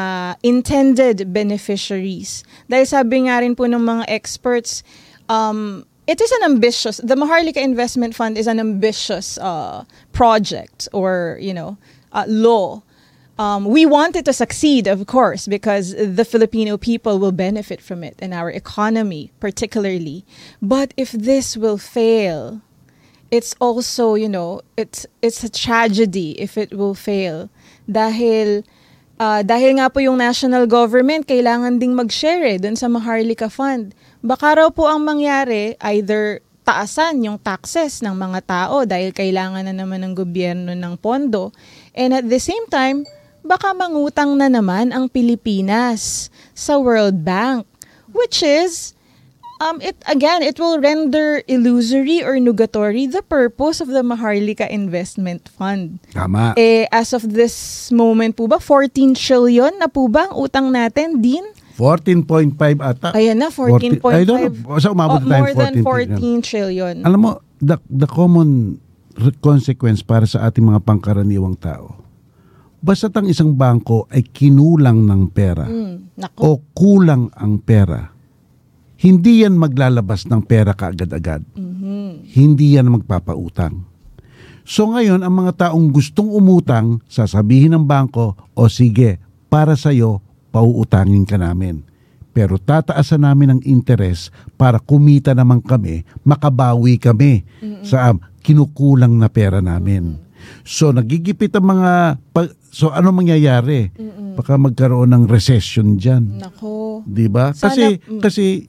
intended 0.44 1.32
beneficiaries. 1.32 2.44
Dahil 2.68 2.86
sabi 2.86 3.16
nga 3.26 3.40
rin 3.40 3.56
po 3.56 3.64
ng 3.64 3.80
mga 3.80 4.04
experts, 4.12 4.84
um, 5.26 5.82
it 6.06 6.20
is 6.20 6.30
an 6.40 6.52
ambitious, 6.52 7.00
the 7.00 7.16
Maharlika 7.16 7.62
Investment 7.62 8.14
Fund 8.14 8.36
is 8.36 8.46
an 8.46 8.60
ambitious 8.60 9.38
uh, 9.38 9.84
project 10.12 10.88
or, 10.92 11.38
you 11.40 11.54
know, 11.54 11.78
uh, 12.12 12.28
law. 12.28 12.82
Um, 13.36 13.64
we 13.64 13.84
want 13.84 14.14
it 14.14 14.24
to 14.26 14.32
succeed, 14.32 14.86
of 14.86 15.06
course, 15.06 15.48
because 15.48 15.90
the 15.90 16.24
Filipino 16.24 16.78
people 16.78 17.18
will 17.18 17.32
benefit 17.32 17.82
from 17.82 18.04
it 18.04 18.14
and 18.22 18.32
our 18.32 18.48
economy, 18.48 19.32
particularly. 19.40 20.24
But 20.62 20.94
if 20.96 21.10
this 21.10 21.56
will 21.56 21.78
fail, 21.78 22.62
it's 23.34 23.56
also, 23.58 24.14
you 24.14 24.28
know, 24.28 24.62
it's 24.78 25.02
it's 25.18 25.42
a 25.42 25.50
tragedy 25.50 26.38
if 26.38 26.54
it 26.54 26.70
will 26.70 26.94
fail. 26.94 27.50
Dahil 27.90 28.62
ah, 29.18 29.42
dahil 29.42 29.82
nga 29.82 29.90
po 29.90 29.98
yung 29.98 30.22
national 30.22 30.70
government 30.70 31.26
kailangan 31.26 31.82
ding 31.82 31.98
mag-share 31.98 32.54
eh, 32.54 32.58
dun 32.62 32.78
sa 32.78 32.86
Maharlika 32.86 33.50
Fund. 33.50 33.98
Baka 34.22 34.62
raw 34.62 34.70
po 34.70 34.86
ang 34.86 35.02
mangyari 35.02 35.74
either 35.82 36.38
taasan 36.64 37.26
yung 37.26 37.42
taxes 37.42 38.00
ng 38.00 38.14
mga 38.14 38.40
tao 38.46 38.86
dahil 38.88 39.10
kailangan 39.10 39.68
na 39.68 39.74
naman 39.74 40.00
ng 40.06 40.14
gobyerno 40.16 40.72
ng 40.72 40.94
pondo. 41.02 41.50
And 41.92 42.14
at 42.16 42.30
the 42.30 42.40
same 42.40 42.64
time, 42.72 43.04
baka 43.44 43.70
mangutang 43.70 44.34
na 44.34 44.48
naman 44.48 44.90
ang 44.90 45.06
Pilipinas 45.06 46.32
sa 46.56 46.80
World 46.80 47.22
Bank. 47.22 47.68
Which 48.10 48.40
is, 48.40 48.94
um, 49.58 49.82
it 49.82 49.98
again, 50.06 50.40
it 50.40 50.56
will 50.56 50.78
render 50.78 51.42
illusory 51.46 52.22
or 52.22 52.38
nugatory 52.38 53.10
the 53.10 53.22
purpose 53.22 53.82
of 53.82 53.90
the 53.90 54.06
Maharlika 54.06 54.70
Investment 54.70 55.50
Fund. 55.50 55.98
tama. 56.14 56.54
Eh, 56.54 56.86
as 56.88 57.10
of 57.10 57.26
this 57.26 57.90
moment 57.90 58.38
po 58.38 58.46
ba, 58.46 58.62
14 58.62 59.18
trillion 59.18 59.74
na 59.76 59.90
po 59.90 60.06
ba 60.06 60.30
ang 60.30 60.38
utang 60.38 60.70
natin, 60.70 61.18
Din? 61.18 61.42
14.5 61.74 62.54
ata. 62.78 63.10
Ayan 63.18 63.34
na, 63.34 63.50
14.5. 63.50 63.98
14 63.98 64.14
I 64.14 64.22
don't 64.22 64.40
know. 64.46 64.78
Basta 64.78 64.94
umabot 64.94 65.18
Oh, 65.18 65.26
more 65.26 65.52
than 65.58 65.82
14 65.82 66.38
14 66.38 66.46
trillion. 66.46 66.94
Alam 67.02 67.18
mo, 67.18 67.30
the, 67.58 67.74
the 67.90 68.06
common 68.06 68.78
consequence 69.42 70.06
para 70.06 70.22
sa 70.22 70.46
ating 70.46 70.62
mga 70.62 70.86
pangkaraniwang 70.86 71.58
tao, 71.58 71.98
basta't 72.84 73.16
ang 73.16 73.26
isang 73.32 73.56
bangko 73.56 74.04
ay 74.12 74.28
kinulang 74.28 75.08
ng 75.08 75.32
pera 75.32 75.64
nako. 76.20 76.38
o 76.44 76.48
kulang 76.76 77.32
ang 77.32 77.56
pera, 77.64 78.12
hindi 79.00 79.40
yan 79.40 79.56
maglalabas 79.56 80.28
ng 80.28 80.44
pera 80.44 80.76
kaagad-agad. 80.76 81.40
Hindi 82.36 82.76
yan 82.76 82.92
magpapautang. 82.92 83.88
So 84.64 84.88
ngayon, 84.88 85.20
ang 85.20 85.34
mga 85.44 85.68
taong 85.68 85.92
gustong 85.92 86.28
umutang, 86.32 87.04
sasabihin 87.04 87.76
ng 87.76 87.84
bangko, 87.84 88.32
o 88.56 88.68
sige, 88.68 89.20
para 89.52 89.76
sa'yo, 89.76 90.24
pauutangin 90.48 91.28
ka 91.28 91.36
namin. 91.36 91.84
Pero 92.34 92.56
tataasan 92.58 93.28
namin 93.28 93.48
ang 93.54 93.60
interes 93.62 94.32
para 94.56 94.80
kumita 94.80 95.36
naman 95.36 95.60
kami, 95.60 96.02
makabawi 96.24 96.96
kami 96.96 97.44
sa 97.84 98.10
um, 98.10 98.18
kinukulang 98.40 99.14
na 99.14 99.28
pera 99.28 99.60
namin. 99.60 100.18
So 100.64 100.94
nagigipit 100.94 101.54
ang 101.56 101.66
mga, 101.70 102.18
so 102.70 102.90
ano 102.90 103.12
mangyayari? 103.12 103.92
Baka 104.34 104.58
magkaroon 104.58 105.14
ng 105.14 105.24
recession 105.30 105.98
dyan. 105.98 106.40
Nako. 106.42 106.84
'di 107.06 107.26
ba? 107.28 107.52
Kasi 107.52 108.00
mm. 108.00 108.20
kasi 108.20 108.66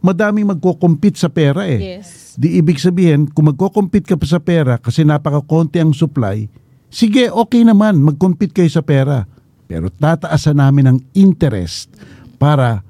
madaming 0.00 0.48
magko-compete 0.48 1.20
sa 1.20 1.28
pera 1.28 1.68
eh. 1.68 2.00
Yes. 2.00 2.36
Di 2.36 2.60
ibig 2.60 2.80
sabihin, 2.80 3.28
kung 3.28 3.52
magko-compete 3.52 4.08
ka 4.08 4.16
pa 4.16 4.26
sa 4.28 4.40
pera 4.40 4.80
kasi 4.80 5.04
napaka-konti 5.04 5.80
ang 5.80 5.92
supply, 5.92 6.48
sige, 6.88 7.28
okay 7.28 7.64
naman, 7.64 8.00
mag-compete 8.00 8.52
kayo 8.56 8.70
sa 8.72 8.84
pera. 8.84 9.28
Pero 9.66 9.92
tataasan 9.92 10.62
namin 10.62 10.84
ang 10.88 10.98
interest 11.12 11.92
para 12.40 12.80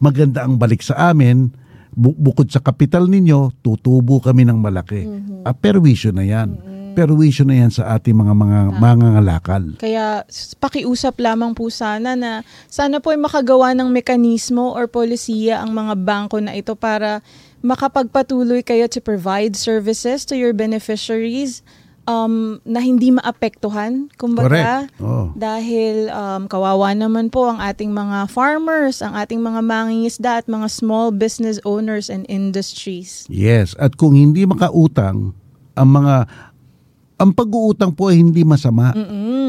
maganda 0.00 0.44
ang 0.46 0.56
balik 0.56 0.80
sa 0.80 1.12
amin, 1.12 1.52
bu- 1.92 2.16
bukod 2.16 2.48
sa 2.48 2.64
kapital 2.64 3.08
ninyo, 3.08 3.52
tutubo 3.60 4.22
kami 4.22 4.48
ng 4.48 4.56
malaki. 4.56 5.04
Ah, 5.44 5.52
perwisyo 5.52 6.14
na 6.14 6.24
yan. 6.24 6.56
Perwisyo 6.94 7.44
na 7.48 7.56
yan 7.64 7.70
sa 7.72 7.96
ating 7.96 8.14
mga 8.16 8.34
mga 8.36 8.58
mangangalakal. 8.78 9.64
Kaya 9.76 10.22
s- 10.28 10.54
pakiusap 10.56 11.18
lamang 11.18 11.52
po 11.56 11.68
sana 11.72 12.14
na 12.14 12.46
sana 12.68 13.00
po 13.00 13.10
ay 13.12 13.20
makagawa 13.20 13.72
ng 13.76 13.88
mekanismo 13.88 14.72
or 14.72 14.86
polisiya 14.86 15.60
ang 15.64 15.72
mga 15.72 15.94
bangko 16.00 16.38
na 16.40 16.52
ito 16.56 16.76
para 16.76 17.24
makapagpatuloy 17.62 18.60
kayo 18.66 18.90
to 18.90 18.98
provide 18.98 19.54
services 19.54 20.26
to 20.26 20.34
your 20.34 20.50
beneficiaries 20.50 21.62
um, 22.06 22.58
na 22.66 22.82
hindi 22.82 23.14
maapektuhan. 23.14 24.10
Kumbaga. 24.18 24.90
Oh. 24.98 25.30
dahil 25.38 26.10
um, 26.10 26.50
kawawa 26.50 26.94
naman 26.94 27.30
po 27.30 27.50
ang 27.50 27.58
ating 27.62 27.90
mga 27.90 28.30
farmers, 28.30 29.02
ang 29.02 29.14
ating 29.14 29.38
mga 29.42 29.60
mangingisda 29.62 30.42
at 30.42 30.46
mga 30.50 30.66
small 30.70 31.14
business 31.14 31.62
owners 31.62 32.10
and 32.10 32.26
industries. 32.26 33.26
Yes, 33.30 33.74
at 33.78 33.94
kung 33.98 34.14
hindi 34.14 34.46
makautang, 34.46 35.34
ang 35.72 35.88
mga 35.88 36.28
ang 37.22 37.30
pag-uutang 37.30 37.94
po 37.94 38.10
ay 38.10 38.18
hindi 38.18 38.42
masama. 38.42 38.90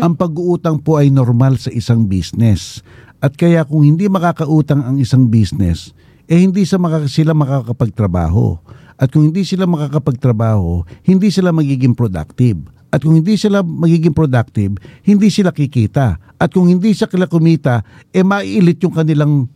Ang 0.06 0.14
pag-uutang 0.14 0.78
po 0.78 1.02
ay 1.02 1.10
normal 1.10 1.58
sa 1.58 1.74
isang 1.74 2.06
business. 2.06 2.86
At 3.18 3.34
kaya 3.34 3.66
kung 3.66 3.82
hindi 3.82 4.06
makakautang 4.06 4.86
ang 4.86 5.02
isang 5.02 5.26
business, 5.26 5.90
eh 6.30 6.38
hindi 6.38 6.70
sa 6.70 6.78
maka, 6.78 7.10
sila 7.10 7.34
makakapagtrabaho. 7.34 8.62
At 8.94 9.10
kung 9.10 9.34
hindi 9.34 9.42
sila 9.42 9.66
makakapagtrabaho, 9.66 10.86
hindi 11.02 11.34
sila 11.34 11.50
magiging 11.50 11.98
productive. 11.98 12.62
At 12.94 13.02
kung 13.02 13.18
hindi 13.18 13.34
sila 13.42 13.66
magiging 13.66 14.14
productive, 14.14 14.78
hindi 15.02 15.34
sila 15.34 15.50
kikita. 15.50 16.38
At 16.38 16.54
kung 16.54 16.70
hindi 16.70 16.94
sila 16.94 17.26
kumita, 17.26 17.82
eh 18.14 18.22
mailit 18.22 18.86
yung 18.86 18.94
kanilang 18.94 19.50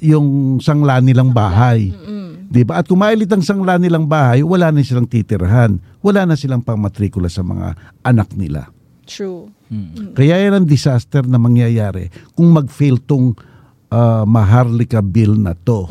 yung 0.00 0.56
sangla 0.62 1.02
nilang 1.02 1.34
bahay. 1.34 1.90
'Di 2.50 2.62
ba? 2.62 2.80
At 2.80 2.86
kung 2.86 3.02
mailit 3.02 3.30
ang 3.30 3.42
sangla 3.42 3.74
nilang 3.76 4.06
bahay, 4.06 4.40
wala 4.46 4.70
na 4.70 4.86
silang 4.86 5.10
titirhan. 5.10 5.82
Wala 6.00 6.24
na 6.24 6.34
silang 6.36 6.64
pangmatrikula 6.64 7.28
sa 7.28 7.44
mga 7.44 7.76
anak 8.02 8.32
nila. 8.32 8.72
True. 9.04 9.50
Kaya 10.14 10.38
yan 10.38 10.54
ang 10.54 10.66
disaster 10.66 11.26
na 11.26 11.38
mangyayari 11.38 12.10
kung 12.34 12.50
mag-fail 12.54 12.98
tong 13.02 13.34
ah, 13.90 14.22
Maharlika 14.24 15.02
bill 15.02 15.34
na 15.38 15.52
to. 15.54 15.86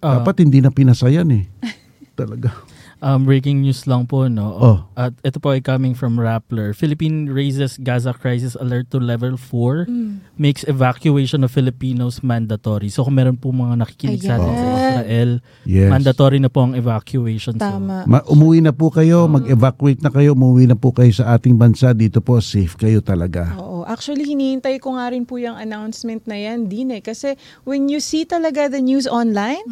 Ah, 0.00 0.20
Dapat 0.20 0.44
hindi 0.46 0.60
na 0.64 0.72
pinasayan 0.72 1.28
eh. 1.34 1.44
Talaga. 2.20 2.52
Um, 3.00 3.24
breaking 3.24 3.64
news 3.64 3.88
lang 3.88 4.04
po, 4.04 4.28
no? 4.28 4.52
Oh. 4.52 4.78
At 4.92 5.16
ito 5.24 5.40
po 5.40 5.56
ay 5.56 5.64
coming 5.64 5.96
from 5.96 6.20
Rappler. 6.20 6.76
Philippine 6.76 7.32
raises 7.32 7.80
Gaza 7.80 8.12
crisis 8.12 8.52
alert 8.60 8.92
to 8.92 9.00
level 9.00 9.40
4. 9.40 9.88
Makes 10.36 10.68
evacuation 10.68 11.40
of 11.40 11.48
Filipinos 11.48 12.20
mandatory. 12.20 12.92
So 12.92 13.08
kung 13.08 13.16
meron 13.16 13.40
po 13.40 13.56
mga 13.56 13.80
nakikinig 13.80 14.20
sa 14.20 14.36
atin 14.36 14.52
sa. 14.52 14.68
Israel, 15.00 15.30
Yes. 15.64 15.88
mandatory 15.88 16.38
na 16.44 16.52
po 16.52 16.60
ang 16.68 16.76
evacuation. 16.76 17.56
So, 17.56 17.64
Tama. 17.64 18.04
Ma- 18.04 18.26
umuwi 18.28 18.60
na 18.60 18.76
po 18.76 18.92
kayo, 18.92 19.24
mag-evacuate 19.32 20.04
na 20.04 20.12
kayo, 20.12 20.36
umuwi 20.36 20.68
na 20.68 20.76
po 20.76 20.92
kayo 20.92 21.08
sa 21.10 21.32
ating 21.32 21.56
bansa. 21.56 21.96
Dito 21.96 22.20
po, 22.20 22.36
safe 22.44 22.76
kayo 22.76 23.00
talaga. 23.00 23.56
Oo. 23.56 23.88
Actually, 23.88 24.28
hinihintay 24.28 24.76
ko 24.76 25.00
nga 25.00 25.08
rin 25.08 25.24
po 25.24 25.40
yung 25.40 25.56
announcement 25.56 26.20
na 26.28 26.36
yan 26.36 26.68
din 26.68 26.92
eh. 26.92 27.00
Kasi 27.00 27.32
when 27.64 27.88
you 27.88 27.96
see 27.98 28.28
talaga 28.28 28.68
the 28.68 28.84
news 28.84 29.08
online, 29.08 29.64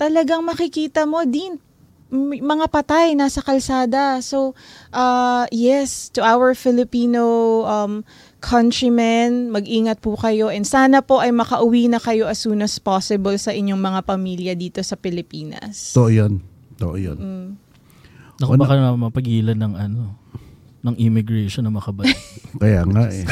talagang 0.00 0.42
makikita 0.42 1.04
mo 1.04 1.22
din 1.28 1.60
mga 2.12 2.68
patay 2.68 3.16
nasa 3.16 3.40
kalsada. 3.40 4.20
So, 4.20 4.52
uh, 4.92 5.48
yes, 5.48 6.12
to 6.12 6.20
our 6.20 6.52
Filipino 6.52 7.24
um, 7.64 8.04
countrymen, 8.44 9.48
mag-ingat 9.48 10.04
po 10.04 10.20
kayo 10.20 10.52
and 10.52 10.68
sana 10.68 11.00
po 11.00 11.24
ay 11.24 11.32
makauwi 11.32 11.88
na 11.88 11.96
kayo 11.96 12.28
as 12.28 12.44
soon 12.44 12.60
as 12.60 12.76
possible 12.76 13.32
sa 13.40 13.56
inyong 13.56 13.80
mga 13.80 14.00
pamilya 14.04 14.52
dito 14.52 14.84
sa 14.84 15.00
Pilipinas. 15.00 15.80
So, 15.80 16.12
yun. 16.12 16.44
So, 16.76 17.00
yun. 17.00 17.16
Mm. 17.16 17.48
Naku, 18.38 18.52
baka 18.60 18.74
na 18.76 18.92
mapagilan 18.92 19.56
ng 19.56 19.74
ano, 19.80 20.21
ng 20.82 20.98
immigration 20.98 21.62
na 21.62 21.70
makabalik. 21.70 22.18
Kaya 22.62 22.82
nga 22.84 23.06
eh. 23.08 23.22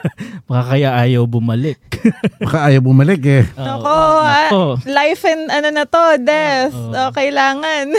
baka 0.48 0.74
kaya 0.74 0.90
ayaw 0.96 1.26
bumalik. 1.26 1.78
Baka 2.42 2.72
ayaw 2.72 2.80
bumalik 2.80 3.22
eh. 3.22 3.44
Nako, 3.54 3.92
ah, 4.24 4.48
nako. 4.48 4.62
life 4.88 5.22
and 5.28 5.52
ano 5.52 5.68
na 5.68 5.84
to, 5.84 6.00
death. 6.16 6.72
Oh, 6.72 7.12
kailangan. 7.12 7.92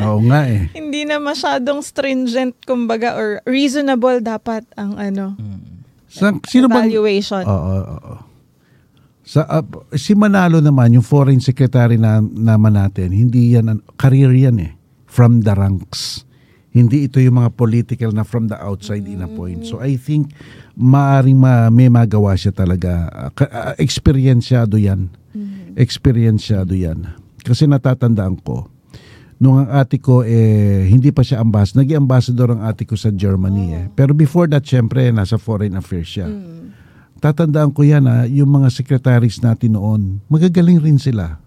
Oo 0.00 0.24
nga 0.24 0.48
eh. 0.48 0.72
Hindi 0.72 1.04
na 1.04 1.20
masyadong 1.20 1.84
stringent, 1.84 2.56
kumbaga, 2.64 3.12
or 3.12 3.44
reasonable 3.44 4.24
dapat 4.24 4.64
ang 4.74 4.96
ano, 4.96 5.36
Sa, 6.08 6.32
sino 6.48 6.66
evaluation. 6.72 7.44
Oo, 7.44 7.52
oo, 7.76 7.96
oo. 8.00 8.14
Sa, 9.22 9.44
uh, 9.44 9.62
si 9.94 10.16
Manalo 10.16 10.64
naman, 10.64 10.96
yung 10.96 11.04
foreign 11.04 11.38
secretary 11.38 12.00
na, 12.00 12.18
naman 12.24 12.72
natin, 12.72 13.12
hindi 13.12 13.52
yan, 13.52 13.68
an- 13.68 13.84
career 13.94 14.32
yan 14.32 14.58
eh. 14.58 14.72
From 15.06 15.44
the 15.44 15.52
ranks. 15.52 16.24
Hindi 16.72 17.04
ito 17.04 17.20
yung 17.20 17.36
mga 17.36 17.52
political 17.52 18.10
na 18.16 18.24
from 18.24 18.48
the 18.48 18.56
outside 18.56 19.04
in 19.04 19.20
a 19.20 19.28
point. 19.28 19.68
So 19.68 19.84
I 19.84 20.00
think 20.00 20.32
maaring 20.72 21.36
ma, 21.36 21.68
may 21.68 21.92
magawa 21.92 22.32
siya 22.32 22.52
talaga. 22.56 23.12
Uh, 23.12 23.30
ka- 23.36 23.52
uh, 23.52 23.74
experiensyado 23.76 24.80
yan. 24.80 25.12
Experiensyado 25.76 26.72
yan. 26.72 27.12
Kasi 27.44 27.68
natatandaan 27.68 28.40
ko, 28.40 28.72
nung 29.36 29.60
ang 29.60 29.68
ate 29.68 30.00
ko 30.00 30.24
eh 30.24 30.88
hindi 30.88 31.12
pa 31.12 31.20
siya 31.20 31.44
ambassador, 31.44 31.84
naging 31.84 32.00
ambassador 32.08 32.48
ang 32.56 32.62
ate 32.64 32.88
ko 32.88 32.96
sa 32.96 33.12
Germany 33.12 33.64
eh. 33.76 33.84
Pero 33.92 34.16
before 34.16 34.48
that 34.48 34.64
syempre 34.64 35.12
nasa 35.12 35.36
foreign 35.36 35.76
affairs 35.76 36.08
siya. 36.08 36.30
Tatandaan 37.22 37.70
ko 37.70 37.86
yan 37.86 38.08
ha, 38.08 38.24
yung 38.26 38.50
mga 38.50 38.72
secretaries 38.72 39.38
natin 39.44 39.78
noon, 39.78 40.24
magagaling 40.26 40.82
rin 40.82 40.98
sila. 40.98 41.38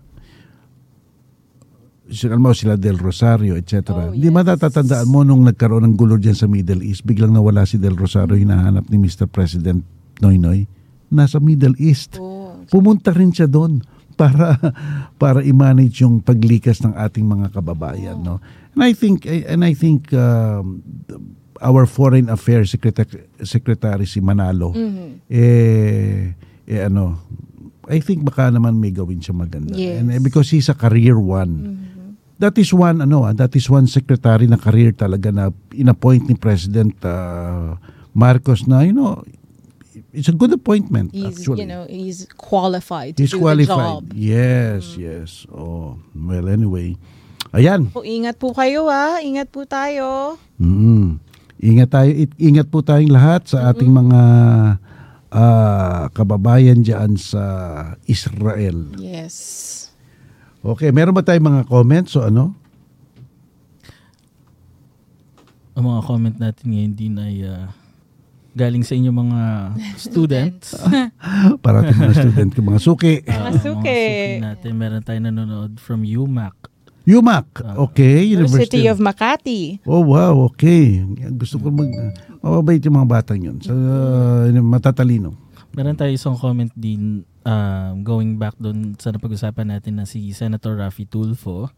Sila 2.16 2.40
mo 2.40 2.56
sila 2.56 2.80
Del 2.80 2.96
Rosario, 2.96 3.60
etc. 3.60 3.76
Oh, 3.92 4.16
yes. 4.16 4.32
matatatandaan 4.32 5.06
mo 5.06 5.22
nung 5.22 5.44
nagkaroon 5.44 5.84
ng 5.84 5.96
gulo 5.96 6.16
dyan 6.16 6.34
sa 6.34 6.48
Middle 6.48 6.80
East, 6.82 7.04
biglang 7.04 7.30
nawala 7.30 7.68
si 7.68 7.76
Del 7.76 8.00
Rosario, 8.00 8.40
hinahanap 8.40 8.88
ni 8.88 8.96
Mr. 8.96 9.28
President 9.28 9.84
Noynoy, 10.24 10.64
nasa 11.12 11.38
Middle 11.38 11.76
East 11.76 12.18
Oh. 12.18 12.56
pumunta 12.72 13.14
rin 13.14 13.30
siya 13.30 13.46
doon 13.46 13.84
para 14.16 14.56
para 15.22 15.44
i-manage 15.44 16.02
yung 16.02 16.18
paglikas 16.18 16.82
ng 16.82 16.96
ating 16.96 17.22
mga 17.22 17.54
kababayan 17.54 18.18
no 18.18 18.40
and 18.74 18.82
i 18.82 18.90
think 18.90 19.22
and 19.28 19.62
i 19.62 19.70
think 19.70 20.10
um, 20.16 20.82
our 21.62 21.86
foreign 21.86 22.26
affairs 22.26 22.74
secretary, 22.74 23.22
secretary 23.44 24.10
si 24.10 24.18
Manalo 24.18 24.74
eh, 25.30 26.34
eh 26.66 26.80
ano 26.82 27.22
I 27.86 28.02
think 28.02 28.26
baka 28.26 28.50
naman 28.50 28.82
may 28.82 28.90
gawin 28.90 29.22
siya 29.22 29.38
maganda 29.38 29.78
Yes. 29.78 30.02
and 30.02 30.10
eh, 30.10 30.18
because 30.18 30.50
he's 30.50 30.68
a 30.68 30.78
career 30.78 31.14
one 31.22 31.86
That 32.36 32.60
is 32.60 32.76
one 32.76 33.00
ano 33.00 33.24
ah, 33.24 33.32
that 33.32 33.56
is 33.56 33.72
one 33.72 33.88
secretary 33.88 34.44
na 34.46 34.60
career 34.60 34.92
talaga 34.92 35.32
na 35.32 35.56
inappoint 35.72 36.28
ni 36.28 36.36
President 36.36 36.92
ah, 37.08 37.80
Marcos 38.12 38.68
na 38.68 38.84
you 38.84 38.92
know 38.92 39.24
it's 40.12 40.28
a 40.28 40.36
good 40.36 40.52
appointment 40.52 41.12
He's, 41.16 41.40
actually. 41.40 41.64
you 41.64 41.68
know, 41.68 41.88
he's 41.88 42.28
qualified 42.36 43.16
to 43.16 43.24
He's 43.24 43.32
do 43.32 43.40
qualified. 43.40 43.68
the 43.68 43.76
job. 43.76 44.02
Yes, 44.16 45.00
yes. 45.00 45.48
Oh, 45.52 46.00
well 46.12 46.48
anyway. 46.52 46.96
Ayan. 47.56 47.92
Po, 47.92 48.04
ingat 48.04 48.36
po 48.36 48.52
kayo 48.52 48.92
ha. 48.92 49.24
Ingat 49.24 49.48
po 49.48 49.64
tayo. 49.64 50.36
Mm. 50.60 51.24
Ingat 51.64 51.90
tayo, 51.92 52.12
ingat 52.36 52.68
po 52.68 52.84
tayong 52.84 53.16
lahat 53.16 53.48
sa 53.48 53.72
ating 53.72 53.92
mga 53.92 54.22
ah, 55.32 56.12
kababayan 56.12 56.84
diyan 56.84 57.16
sa 57.16 57.44
Israel. 58.08 59.00
Yes. 59.00 59.88
Okay, 60.66 60.90
meron 60.90 61.14
ba 61.14 61.22
tayong 61.22 61.46
mga 61.46 61.64
comments 61.70 62.18
o 62.18 62.26
ano? 62.26 62.58
ang 65.76 65.84
mga 65.92 66.02
comment 66.08 66.38
natin 66.40 66.66
ngayon 66.72 66.94
din 66.96 67.14
ay 67.20 67.36
ah, 67.44 67.68
galing 68.56 68.82
sa 68.82 68.96
inyong 68.96 69.28
mga 69.28 69.42
students. 70.08 70.72
Para 71.64 71.84
ating 71.84 72.00
mga 72.00 72.16
student, 72.16 72.52
yung 72.56 72.68
mga 72.72 72.82
suki. 72.82 73.16
Ah, 73.28 73.52
Mga 73.52 73.60
suki. 73.60 74.04
natin. 74.40 74.72
Meron 74.80 75.04
tayo 75.04 75.20
nanonood 75.20 75.76
from 75.84 76.08
UMAC. 76.08 76.56
UMAC. 77.06 77.46
Okay, 77.92 78.24
University 78.24 78.82
University. 78.82 78.84
of 78.90 78.98
Makati. 79.04 79.62
Oh, 79.84 80.02
wow, 80.02 80.48
okay. 80.50 81.04
Gusto 81.36 81.60
ko 81.60 81.70
mag... 81.70 81.92
Mababait 82.40 82.82
yung 82.82 82.98
mga 82.98 83.10
batang 83.12 83.42
yun. 83.44 83.58
Sa, 83.62 83.76
matatalino. 84.64 85.36
Meron 85.76 85.94
tayo 86.00 86.10
isang 86.16 86.40
comment 86.40 86.72
din 86.74 87.28
um, 87.46 88.02
going 88.02 88.36
back 88.42 88.58
doon 88.58 88.98
sa 88.98 89.14
napag-usapan 89.14 89.78
natin 89.78 90.02
na 90.02 90.06
si 90.10 90.34
Senator 90.34 90.76
Raffy 90.76 91.06
Tulfo. 91.08 91.70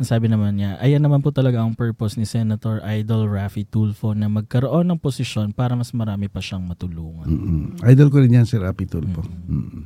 Ang 0.00 0.08
sabi 0.08 0.32
naman 0.32 0.56
niya, 0.56 0.80
ayan 0.80 1.04
naman 1.04 1.20
po 1.20 1.28
talaga 1.28 1.60
ang 1.60 1.76
purpose 1.76 2.16
ni 2.16 2.24
Senator 2.24 2.80
Idol 2.80 3.28
Raffy 3.28 3.68
Tulfo 3.68 4.16
na 4.16 4.32
magkaroon 4.32 4.88
ng 4.88 5.00
posisyon 5.00 5.52
para 5.52 5.76
mas 5.76 5.92
marami 5.92 6.24
pa 6.32 6.40
siyang 6.40 6.64
matulungan. 6.64 7.28
Mm. 7.28 7.66
Idol 7.84 8.08
ko 8.08 8.24
rin 8.24 8.32
yan 8.32 8.48
si 8.48 8.56
Rapi 8.56 8.88
Tulfo. 8.88 9.20
Mm. 9.20 9.84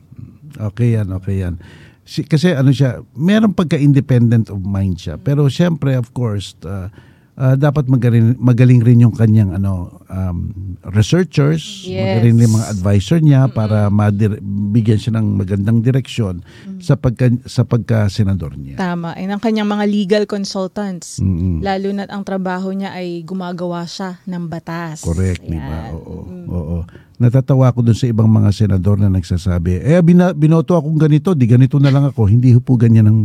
Okay 0.70 0.95
yan, 0.95 1.11
okay 1.11 1.43
yan. 1.43 1.59
Si, 2.07 2.23
kasi 2.23 2.55
ano 2.55 2.70
siya, 2.70 3.03
meron 3.19 3.59
pagka-independent 3.59 4.55
of 4.55 4.62
mind 4.62 5.03
siya. 5.03 5.19
Pero 5.19 5.51
syempre, 5.51 5.99
of 5.99 6.15
course, 6.15 6.55
uh, 6.62 6.95
uh, 7.39 7.55
dapat 7.59 7.90
magaling, 7.90 8.39
magaling 8.39 8.81
rin 8.82 9.02
yung 9.02 9.15
kanyang 9.15 9.55
ano 9.55 10.02
um, 10.11 10.52
researchers, 10.94 11.86
Yes. 11.86 12.20
magaling 12.20 12.36
rin 12.40 12.51
mga 12.51 12.66
advisor 12.70 13.19
niya 13.20 13.40
para 13.51 13.90
madir- 13.90 14.40
bigyan 14.44 15.01
siya 15.01 15.12
ng 15.19 15.27
magandang 15.39 15.78
direksyon 15.82 16.43
sa 16.78 16.94
pagka 16.98 17.31
sa 17.47 17.62
pagka-senador 17.65 18.59
niya. 18.59 18.77
Tama. 18.78 19.15
And 19.16 19.35
ang 19.35 19.43
kanyang 19.43 19.70
mga 19.70 19.85
legal 19.89 20.24
consultants. 20.28 21.19
Mm-mm. 21.19 21.62
Lalo 21.62 21.89
na't 21.94 22.11
ang 22.11 22.23
trabaho 22.27 22.70
niya 22.74 22.94
ay 22.94 23.23
gumagawa 23.23 23.86
siya 23.86 24.20
ng 24.27 24.44
batas. 24.51 25.02
Correct, 25.02 25.43
di 25.47 25.59
ba? 25.59 25.94
Oo. 25.94 26.27
Oo. 26.51 26.78
Natatawa 27.15 27.70
ko 27.70 27.81
dun 27.81 27.94
sa 27.94 28.11
ibang 28.11 28.27
mga 28.27 28.51
senador 28.51 28.98
na 28.98 29.06
nagsasabi, 29.06 29.86
eh 29.86 30.02
bina, 30.02 30.35
binoto 30.35 30.74
akong 30.74 30.98
ganito, 30.98 31.31
di 31.32 31.47
ganito 31.47 31.78
na 31.78 31.94
lang 31.94 32.11
ako. 32.11 32.27
Hindi 32.27 32.59
po 32.59 32.74
ganyan 32.74 33.06
ang 33.06 33.19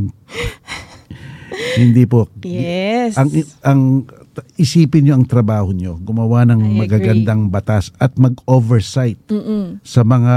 Hindi 1.76 2.04
po. 2.06 2.28
Yes. 2.42 3.16
Ang 3.16 3.30
ang 3.62 3.82
isipin 4.56 5.04
niyo 5.04 5.14
ang 5.20 5.28
trabaho 5.28 5.70
niyo, 5.70 6.00
gumawa 6.00 6.48
ng 6.48 6.56
I 6.56 6.64
agree. 6.64 6.80
magagandang 6.80 7.52
batas 7.52 7.92
at 8.00 8.16
mag-oversight 8.16 9.20
Mm-mm. 9.28 9.84
sa 9.84 10.02
mga 10.02 10.36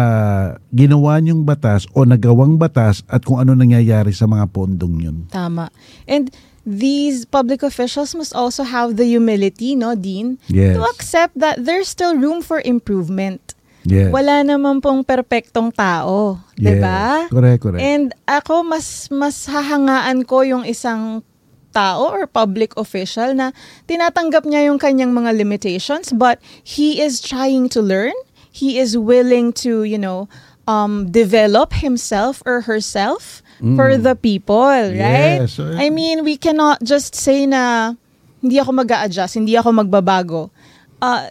ginawa 0.71 1.23
niyong 1.23 1.47
batas 1.47 1.87
o 1.93 2.03
nagawang 2.03 2.59
batas 2.59 3.07
at 3.07 3.23
kung 3.23 3.39
ano 3.39 3.55
nangyayari 3.55 4.11
sa 4.11 4.27
mga 4.27 4.51
pondong 4.51 4.97
yun. 4.99 5.17
Tama. 5.31 5.71
And 6.11 6.35
these 6.63 7.23
public 7.25 7.63
officials 7.63 8.15
must 8.15 8.35
also 8.35 8.63
have 8.63 8.95
the 8.95 9.07
humility, 9.07 9.75
no, 9.75 9.95
Dean, 9.95 10.39
Yes. 10.47 10.75
to 10.75 10.83
accept 10.89 11.35
that 11.39 11.63
there's 11.63 11.87
still 11.87 12.15
room 12.15 12.43
for 12.43 12.59
improvement. 12.63 13.52
Yes. 13.83 14.15
Wala 14.15 14.47
naman 14.47 14.79
pong 14.79 15.03
perpektong 15.03 15.75
tao, 15.75 16.39
'di 16.55 16.79
ba? 16.79 17.27
Yes. 17.27 17.33
Correct, 17.35 17.61
correct. 17.63 17.83
And 17.83 18.15
ako 18.31 18.63
mas 18.63 19.11
mas 19.11 19.51
hahangaan 19.51 20.23
ko 20.23 20.47
yung 20.47 20.63
isang 20.63 21.27
tao 21.73 22.13
or 22.13 22.29
public 22.29 22.77
official 22.77 23.33
na 23.33 23.51
tinatanggap 23.89 24.45
niya 24.45 24.69
yung 24.69 24.77
kanyang 24.77 25.17
mga 25.17 25.33
limitations 25.35 26.13
but 26.13 26.39
he 26.63 27.01
is 27.01 27.19
trying 27.19 27.67
to 27.73 27.81
learn. 27.81 28.15
He 28.53 28.77
is 28.77 28.93
willing 29.01 29.57
to, 29.65 29.89
you 29.89 29.97
know, 29.97 30.29
um, 30.69 31.09
develop 31.09 31.73
himself 31.73 32.45
or 32.45 32.69
herself 32.69 33.41
for 33.79 33.97
the 33.97 34.19
people, 34.19 34.59
right? 34.67 35.47
Yes. 35.47 35.55
So, 35.55 35.71
I 35.71 35.89
mean, 35.89 36.27
we 36.27 36.37
cannot 36.37 36.83
just 36.83 37.15
say 37.15 37.47
na 37.47 37.95
hindi 38.43 38.59
ako 38.59 38.75
mag 38.75 38.91
adjust 38.91 39.39
hindi 39.39 39.55
ako 39.55 39.71
magbabago. 39.73 40.51
Uh, 40.99 41.31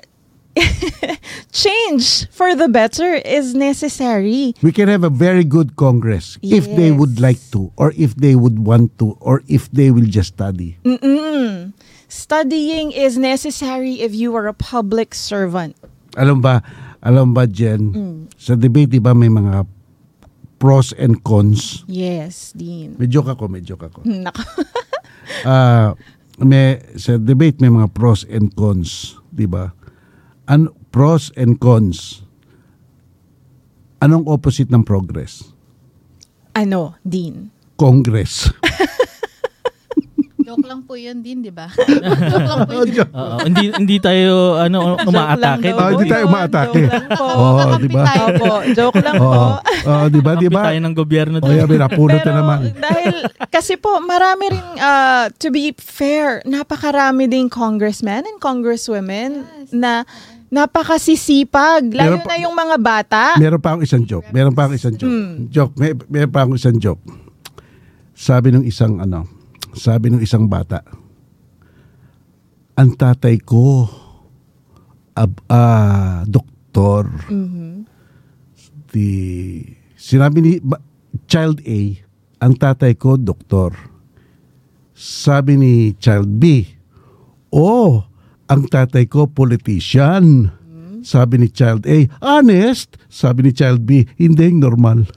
change 1.51 2.27
for 2.29 2.55
the 2.55 2.67
better 2.67 3.15
is 3.23 3.55
necessary. 3.55 4.53
we 4.61 4.71
can 4.71 4.87
have 4.87 5.03
a 5.03 5.09
very 5.09 5.43
good 5.43 5.75
Congress 5.75 6.37
if 6.43 6.67
they 6.75 6.91
would 6.91 7.19
like 7.19 7.39
to, 7.51 7.71
or 7.77 7.93
if 7.97 8.15
they 8.15 8.35
would 8.35 8.59
want 8.59 8.97
to, 8.99 9.17
or 9.19 9.43
if 9.47 9.71
they 9.71 9.91
will 9.91 10.07
just 10.07 10.35
study. 10.35 10.77
Mm-mm. 10.83 11.73
Studying 12.11 12.91
is 12.91 13.17
necessary 13.17 14.03
if 14.03 14.13
you 14.13 14.35
are 14.35 14.47
a 14.47 14.53
public 14.53 15.15
servant. 15.15 15.79
Alam 16.19 16.43
ba, 16.43 16.59
alam 16.99 17.31
ba, 17.31 17.47
Jen, 17.47 18.27
sa 18.35 18.59
debate, 18.59 18.91
di 18.91 18.99
ba 18.99 19.15
may 19.15 19.31
mga 19.31 19.63
pros 20.59 20.91
and 20.99 21.23
cons? 21.23 21.87
Yes, 21.87 22.51
Dean. 22.51 22.99
May 22.99 23.07
joke 23.07 23.31
ako, 23.31 23.47
may 23.47 23.63
joke 23.63 23.87
ako. 23.87 24.03
Nako. 24.27 24.43
Ah, 25.47 25.95
may, 26.37 26.83
sa 26.99 27.15
debate, 27.15 27.63
may 27.63 27.71
mga 27.71 27.89
pros 27.95 28.27
and 28.27 28.51
cons, 28.53 29.15
di 29.31 29.47
ba? 29.47 29.71
An 30.51 30.67
pros 30.91 31.31
and 31.33 31.55
cons. 31.57 32.27
Anong 33.97 34.27
opposite 34.27 34.67
ng 34.67 34.83
progress? 34.83 35.47
ano, 36.51 36.99
Dean? 37.01 37.47
Congress. 37.79 38.51
Joke 40.43 40.67
lang 40.67 40.83
po 40.83 40.99
yun 40.99 41.23
din, 41.23 41.39
di 41.39 41.47
ba? 41.47 41.71
Joke 42.27 42.43
lang 42.43 42.67
po 42.67 42.83
yun. 42.83 43.07
Oo, 43.07 43.37
hindi 43.47 43.71
hindi 43.71 43.97
tayo 44.03 44.59
ano 44.59 44.99
umaatake. 44.99 45.63
Joke 45.63 45.71
lang 45.71 45.79
daw 45.79 45.87
hindi 45.95 46.05
tayo 46.11 46.19
yun. 46.19 46.27
umaatake. 46.27 46.81
Joke 46.81 46.91
lang 46.91 47.07
po. 47.07 47.25
Oo, 47.31 47.63
di 47.79 47.87
ba? 47.87 48.03
Joke 48.75 48.99
lang 48.99 49.15
po. 49.15 49.31
Oo, 49.31 49.51
Oo, 49.81 50.05
di 50.11 50.19
ba, 50.19 50.31
di 50.35 50.45
Kampi 50.45 50.51
ba? 50.51 50.61
tayo 50.67 50.79
ng 50.83 50.95
gobyerno 50.97 51.35
O 51.39 51.41
doon. 51.41 51.55
may 51.63 51.79
napulot 51.79 52.19
na 52.19 52.33
naman. 52.35 52.59
dahil, 52.75 53.15
kasi 53.47 53.79
po, 53.79 54.03
marami 54.03 54.51
rin, 54.51 54.65
uh, 54.75 55.31
to 55.39 55.47
be 55.47 55.71
fair, 55.73 56.43
napakarami 56.43 57.25
ding 57.25 57.47
congressmen 57.47 58.27
and 58.27 58.37
congresswomen 58.37 59.47
na 59.71 60.03
napakasisipag. 60.51 61.95
Lalo 61.95 62.19
Meron 62.19 62.21
pa- 62.21 62.29
na 62.29 62.43
yung 62.43 62.53
mga 62.53 62.77
bata. 62.77 63.23
Meron 63.39 63.61
pa 63.63 63.73
akong 63.73 63.87
isang 63.87 64.03
joke. 64.03 64.27
Meron 64.29 64.51
pa 64.51 64.67
akong 64.67 64.77
isang 64.77 64.95
joke. 64.99 65.15
Joke. 65.47 65.73
May, 65.79 65.95
meron 66.11 66.31
pa 66.31 66.43
akong 66.43 66.59
isang 66.59 66.77
joke. 66.77 67.01
Sabi 68.11 68.51
ng 68.51 68.67
isang 68.67 68.99
ano, 68.99 69.25
sabi 69.73 70.11
ng 70.11 70.19
isang 70.19 70.45
bata, 70.45 70.83
ang 72.75 72.91
tatay 72.93 73.39
ko, 73.39 73.87
ab, 75.15 75.39
ah, 75.47 76.27
doktor. 76.27 77.07
Di, 78.91 79.07
sinabi 79.95 80.37
ni 80.43 80.53
ba- 80.59 80.83
child 81.25 81.63
A, 81.63 81.79
ang 82.43 82.59
tatay 82.59 82.99
ko, 82.99 83.15
doktor. 83.15 83.71
Sabi 84.91 85.55
ni 85.55 85.73
child 85.95 86.27
B, 86.27 86.67
oh, 87.49 88.10
ang 88.51 88.67
tatay 88.67 89.07
ko, 89.07 89.25
politician. 89.25 90.51
Sabi 91.01 91.39
ni 91.39 91.47
child 91.47 91.87
A, 91.87 92.05
honest. 92.21 92.99
Sabi 93.07 93.47
ni 93.47 93.51
child 93.51 93.87
B, 93.87 94.05
hindi 94.15 94.51
normal. 94.53 95.07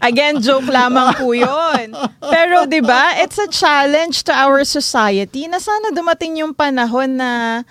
Again, 0.00 0.38
joke 0.38 0.66
lamang 0.66 1.16
po 1.16 1.32
yun. 1.32 1.94
Pero 2.20 2.66
'di 2.66 2.78
ba, 2.80 3.16
it's 3.18 3.38
a 3.38 3.48
challenge 3.48 4.22
to 4.22 4.32
our 4.32 4.62
society 4.62 5.46
na 5.46 5.58
sana 5.58 5.90
dumating 5.90 6.38
yung 6.38 6.52
panahon 6.52 7.16
na 7.16 7.62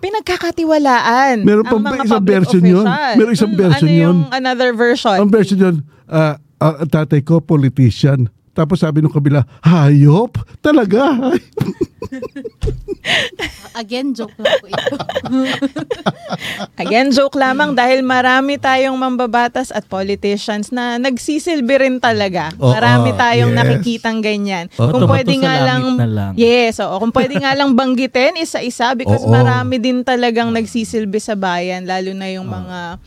pinagkakatiwalaan 0.00 1.44
Meron 1.44 1.62
ang 1.62 1.70
pang 1.70 1.82
mga 1.84 2.08
isang 2.08 2.24
version 2.24 2.62
yun. 2.64 2.82
official. 2.82 3.14
Meron 3.14 3.32
isang 3.36 3.52
Hmm, 3.52 3.60
version 3.60 3.84
ano 3.84 3.92
yun. 3.92 4.00
yung 4.00 4.18
another 4.32 4.70
version? 4.72 5.16
Ang 5.18 5.28
version 5.28 5.58
yun, 5.60 5.76
ah, 6.08 6.34
ang 6.56 6.88
tatay 6.88 7.20
ko, 7.20 7.38
politician. 7.38 8.32
Tapos 8.50 8.82
sabi 8.82 8.98
nung 8.98 9.14
kabila, 9.14 9.46
hayop? 9.62 10.34
Talaga? 10.58 11.32
Again, 13.78 14.12
joke 14.12 14.34
lang 14.36 14.54
po 14.58 14.66
ito. 14.66 14.94
Again, 16.82 17.14
joke 17.14 17.38
lamang 17.38 17.72
dahil 17.72 18.02
marami 18.02 18.58
tayong 18.58 18.98
mambabatas 18.98 19.70
at 19.70 19.86
politicians 19.86 20.74
na 20.74 20.98
nagsisilbi 20.98 21.74
rin 21.78 21.96
talaga. 22.02 22.50
Oo, 22.58 22.74
marami 22.74 23.14
tayong 23.14 23.54
yes. 23.54 23.58
nakikitang 23.62 24.18
ganyan. 24.20 24.66
Oo, 24.76 24.90
kung 24.90 25.06
pwede 25.06 25.34
nga 25.38 25.54
lang, 25.64 25.82
na 25.96 26.08
lang. 26.10 26.32
yes, 26.34 26.82
oo, 26.82 26.94
kung 26.98 27.14
pwede 27.14 27.38
nga 27.38 27.54
lang 27.54 27.72
banggitin 27.78 28.42
isa-isa 28.42 28.92
because 28.98 29.22
Oo. 29.28 29.32
marami 29.32 29.78
din 29.78 30.02
talagang 30.02 30.50
nagsisilbi 30.50 31.22
sa 31.22 31.38
bayan 31.38 31.86
lalo 31.86 32.10
na 32.10 32.26
yung 32.26 32.50
mga 32.50 32.98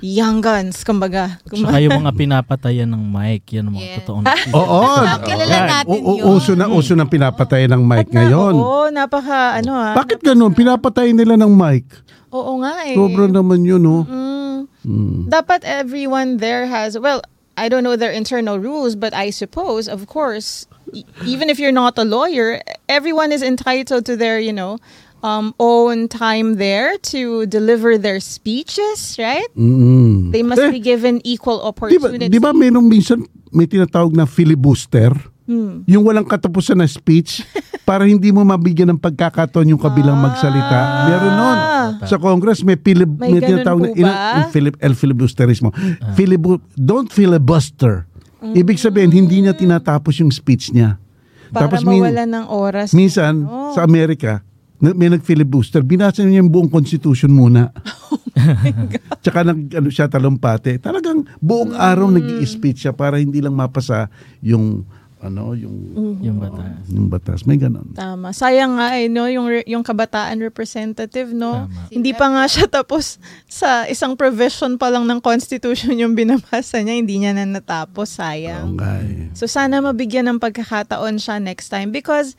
young 0.00 0.40
guns, 0.40 0.80
kumbaga. 0.80 1.38
Saka 1.46 1.78
yung 1.78 2.00
mga 2.00 2.12
pinapatayan 2.16 2.88
ng 2.88 3.04
mic, 3.04 3.52
yan 3.52 3.68
ang 3.68 3.74
mga 3.76 3.84
Yes. 3.84 3.96
totoong 4.00 4.24
Oo. 4.58 4.80
Kilala 5.22 5.56
natin 5.62 5.88
U- 5.88 6.02
u- 6.02 6.18
yun. 6.18 6.26
Uso 6.32 6.52
na, 6.52 6.66
uso 6.66 6.92
ng 6.92 7.06
pinapatay 7.06 7.68
ng 7.68 7.80
mic 7.80 8.08
na- 8.08 8.24
ngayon. 8.24 8.54
Oo, 8.54 8.88
napaka, 8.88 9.60
ano 9.60 9.72
ah. 9.72 9.92
Bakit 9.92 10.20
ganun? 10.20 10.52
Pinapatay 10.52 11.12
nila 11.12 11.36
ng 11.36 11.52
mic. 11.52 11.84
Oo 12.32 12.60
nga 12.60 12.84
eh. 12.84 12.96
Sobra 12.96 13.26
naman 13.26 13.60
yun, 13.62 13.84
oh. 13.84 14.02
Mm. 14.04 14.40
Mm. 14.80 15.28
dapat 15.28 15.60
everyone 15.60 16.40
there 16.40 16.64
has 16.64 16.96
well 16.96 17.20
i 17.60 17.68
don't 17.68 17.84
know 17.84 18.00
their 18.00 18.08
internal 18.08 18.56
rules 18.56 18.96
but 18.96 19.12
i 19.12 19.28
suppose 19.28 19.84
of 19.84 20.08
course 20.08 20.64
e- 20.96 21.04
even 21.20 21.52
if 21.52 21.60
you're 21.60 21.68
not 21.70 22.00
a 22.00 22.04
lawyer 22.04 22.64
everyone 22.88 23.28
is 23.28 23.44
entitled 23.44 24.08
to 24.08 24.16
their 24.16 24.40
you 24.40 24.56
know 24.56 24.80
um, 25.20 25.52
own 25.56 26.06
time 26.06 26.56
there 26.56 26.96
to 27.00 27.44
deliver 27.46 27.94
their 27.94 28.18
speeches 28.18 29.16
right 29.16 29.48
Mm. 29.52 30.30
they 30.30 30.42
must 30.42 30.60
Eh, 30.60 30.70
be 30.70 30.78
given 30.78 31.20
equal 31.22 31.58
Di 31.58 31.62
ba, 31.62 31.68
opportunity 31.68 32.28
di 32.28 32.38
ba 32.38 32.50
merong 32.50 32.84
minsan 32.84 33.20
may 33.48 33.64
tinatawag 33.64 34.12
na 34.12 34.24
filibuster? 34.24 35.10
Hmm. 35.44 35.82
Yung 35.84 36.06
walang 36.06 36.22
katapusan 36.22 36.78
na 36.78 36.86
speech 36.86 37.42
para 37.88 38.06
hindi 38.06 38.30
mo 38.30 38.46
mabigyan 38.46 38.94
ng 38.94 39.02
pagkakataon 39.02 39.66
yung 39.66 39.82
kabilang 39.82 40.14
magsalita. 40.14 41.10
Meron 41.10 41.34
nun. 41.34 41.58
Sa 42.06 42.16
Congress 42.16 42.62
may, 42.62 42.78
filib, 42.78 43.18
May 43.18 43.34
ganun 43.34 43.58
tinatawag 43.58 43.80
na 43.82 43.90
ina- 43.92 44.16
filib, 44.46 44.78
el 44.78 44.94
filibusterismo. 44.94 45.74
Filibu, 46.14 46.62
don't 46.72 47.10
filibuster. 47.10 48.06
Ibig 48.40 48.78
sabihin, 48.78 49.10
hindi 49.10 49.42
niya 49.42 49.50
tinatapos 49.52 50.22
yung 50.22 50.30
speech 50.30 50.70
niya. 50.70 51.02
para 51.50 51.66
min- 51.82 51.98
mawala 51.98 52.30
ng 52.30 52.46
oras 52.46 52.94
minsan, 52.94 53.42
Oh. 53.42 53.74
sa 53.74 53.82
Amerika, 53.82 54.46
may 54.80 55.08
nag-filibuster, 55.08 55.80
binasa 55.80 56.24
niya 56.24 56.40
yung 56.40 56.48
buong 56.48 56.68
constitution 56.68 57.28
muna. 57.30 57.68
Tsaka 59.22 59.44
nag, 59.44 59.68
ano, 59.70 59.88
siya 59.88 60.08
talumpate. 60.08 60.80
Talagang 60.80 61.28
buong 61.38 61.72
araw 61.72 62.08
Mm. 62.08 62.16
nag-i-speech 62.16 62.82
siya 62.82 62.92
para 62.92 63.16
hindi 63.16 63.38
lang 63.38 63.52
mapasa 63.52 64.08
yung 64.40 64.88
ano 65.20 65.52
yung 65.52 65.76
yung 66.24 66.40
batas. 66.40 66.72
yung 66.88 67.08
batas. 67.12 67.40
May 67.44 67.60
ganon. 67.60 67.92
Tama. 67.92 68.32
Sayang 68.32 68.80
nga 68.80 68.96
eh, 68.96 69.04
no, 69.04 69.28
yung, 69.28 69.52
re- 69.52 69.68
yung 69.68 69.84
kabataan 69.84 70.40
representative, 70.40 71.28
no? 71.30 71.68
Tama. 71.68 71.92
Hindi 71.92 72.16
pa 72.16 72.32
nga 72.32 72.48
siya 72.48 72.64
tapos 72.66 73.20
sa 73.44 73.84
isang 73.84 74.16
provision 74.16 74.80
pa 74.80 74.88
lang 74.88 75.04
ng 75.04 75.20
Constitution 75.20 75.92
yung 75.92 76.16
binabasa 76.16 76.80
niya, 76.80 76.96
hindi 76.96 77.20
niya 77.20 77.36
na 77.36 77.44
natapos. 77.44 78.16
Sayang. 78.16 78.80
nga 78.80 78.96
eh. 79.04 79.28
So 79.36 79.44
sana 79.44 79.84
mabigyan 79.84 80.24
ng 80.24 80.40
pagkakataon 80.40 81.20
siya 81.20 81.36
next 81.36 81.68
time 81.68 81.92
because 81.92 82.32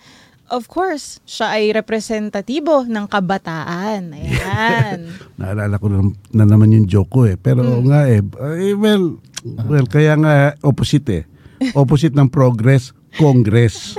of 0.52 0.68
course, 0.68 1.23
siya 1.23 1.56
ay 1.56 1.72
representatibo 1.72 2.84
ng 2.84 3.07
kabataan. 3.07 4.11
Ayan. 4.11 5.07
Naalala 5.40 5.80
ko 5.80 5.88
na, 5.88 5.99
na 6.30 6.45
naman 6.45 6.69
yung 6.69 6.86
joke 6.86 7.10
ko 7.10 7.22
eh. 7.26 7.36
Pero 7.36 7.64
Mm. 7.64 7.84
nga 7.88 8.02
eh, 8.06 8.19
eh, 8.61 8.76
well, 8.76 9.18
well, 9.65 9.88
kaya 9.88 10.14
nga 10.15 10.34
opposite 10.61 11.07
eh. 11.10 11.23
Opposite 11.72 12.11
ng 12.11 12.28
progress, 12.28 12.91
Congress. 13.15 13.95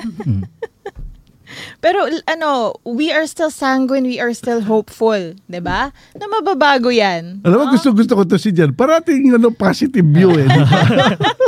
Pero 1.78 2.00
ano, 2.26 2.72
we 2.82 3.12
are 3.12 3.28
still 3.28 3.52
sanguine, 3.52 4.08
we 4.08 4.16
are 4.16 4.32
still 4.32 4.64
hopeful, 4.64 5.20
'di 5.44 5.60
ba? 5.60 5.92
Na 6.16 6.24
mababago 6.24 6.88
'yan. 6.88 7.44
Alam 7.44 7.56
mo, 7.58 7.64
gusto 7.68 7.92
gusto 7.92 8.16
ko 8.16 8.24
to 8.24 8.40
si 8.40 8.50
Jan. 8.50 8.72
Parating 8.72 9.36
ano, 9.36 9.52
positive 9.52 10.06
view 10.06 10.32
eh. 10.32 10.48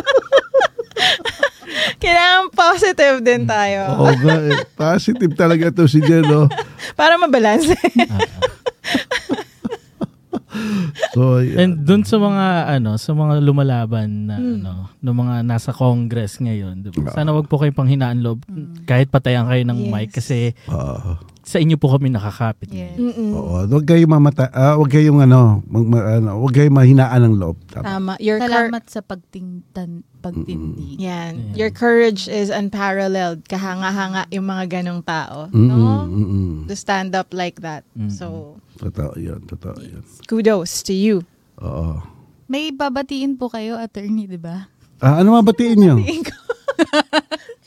Kailangan 2.03 2.51
positive 2.51 3.17
din 3.21 3.43
tayo 3.45 3.81
Oo 3.99 4.15
nga 4.17 4.37
eh. 4.41 4.59
Positive 4.75 5.33
talaga 5.33 5.71
to 5.71 5.85
si 5.85 6.01
Jan, 6.01 6.25
no? 6.25 6.49
para 6.99 7.17
mabalanse. 7.17 7.77
So, 11.11 11.43
yeah. 11.43 11.67
And 11.67 11.83
dun 11.83 12.07
sa 12.07 12.15
mga 12.15 12.47
ano, 12.79 12.95
sa 12.95 13.11
mga 13.11 13.43
lumalaban 13.43 14.31
na 14.31 14.39
ano, 14.39 14.73
ng 14.99 15.17
mga 15.17 15.35
nasa 15.43 15.75
Congress 15.75 16.39
ngayon, 16.39 16.79
'di 16.79 16.95
ba? 16.95 17.11
Sana 17.11 17.35
wag 17.35 17.47
po 17.47 17.59
kayo 17.59 17.75
panghinaan 17.75 18.23
loob 18.23 18.43
kahit 18.87 19.11
patayan 19.11 19.47
kayo 19.47 19.63
ng 19.65 19.79
Yes. 19.81 19.91
mic 19.91 20.09
kasi 20.15 20.55
Ah. 20.67 21.19
Sa 21.45 21.61
inyo 21.61 21.77
po 21.77 21.93
kami 21.93 22.09
nakakapit. 22.09 22.69
Yes. 22.69 22.97
Mm-mm. 22.97 23.31
Oo, 23.33 23.63
wag 23.63 23.85
kayong 23.85 24.09
mamata, 24.11 24.49
ah, 24.49 24.75
wag 24.75 24.89
kayong 24.89 25.21
ano, 25.21 25.61
mag, 25.65 25.85
ma- 25.85 26.09
ano, 26.17 26.41
wag 26.41 26.53
kayong 26.53 26.73
mahinaan 26.75 27.21
ng 27.23 27.37
loob. 27.37 27.61
Tama. 27.69 27.85
Tama. 27.85 28.13
Your 28.19 28.41
Salamat 28.41 28.85
sa 28.89 29.01
pagtingtan, 29.01 29.91
pagtindi. 30.19 30.97
Yan. 30.99 31.53
Your 31.53 31.69
courage 31.69 32.27
is 32.27 32.49
unparalleled. 32.49 33.45
Kahanga-hanga 33.45 34.25
yung 34.31 34.45
mga 34.45 34.81
ganong 34.81 35.05
tao. 35.05 35.53
Mm-mm, 35.53 35.69
No? 35.69 36.09
mm-mm. 36.09 36.53
To 36.65 36.75
stand 36.75 37.13
up 37.13 37.31
like 37.31 37.61
that. 37.61 37.85
Mm. 37.93 38.09
So, 38.09 38.57
Totoo 38.75 39.15
yun, 39.15 39.45
totoo 39.45 39.79
yun. 39.79 40.03
kudos 40.25 40.83
to 40.83 40.91
you. 40.91 41.23
Oo. 41.61 42.01
May 42.45 42.69
babatiin 42.69 43.37
po 43.37 43.49
kayo, 43.49 43.77
attorney, 43.77 44.27
di 44.27 44.37
ba? 44.37 44.69
Ah, 45.05 45.21
ano 45.21 45.37
mabatiin 45.37 45.77
niyo? 45.77 45.97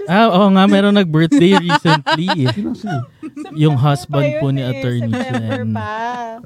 Ah, 0.07 0.31
oo 0.31 0.47
nga, 0.55 0.64
meron 0.65 0.95
nag-birthday 0.95 1.59
recently. 1.59 2.47
eh. 2.47 2.55
yung 3.59 3.76
husband 3.76 4.39
po 4.39 4.55
ni 4.55 4.64
Attorney 4.64 5.11
Jen. 5.11 5.76
pa. 5.76 5.91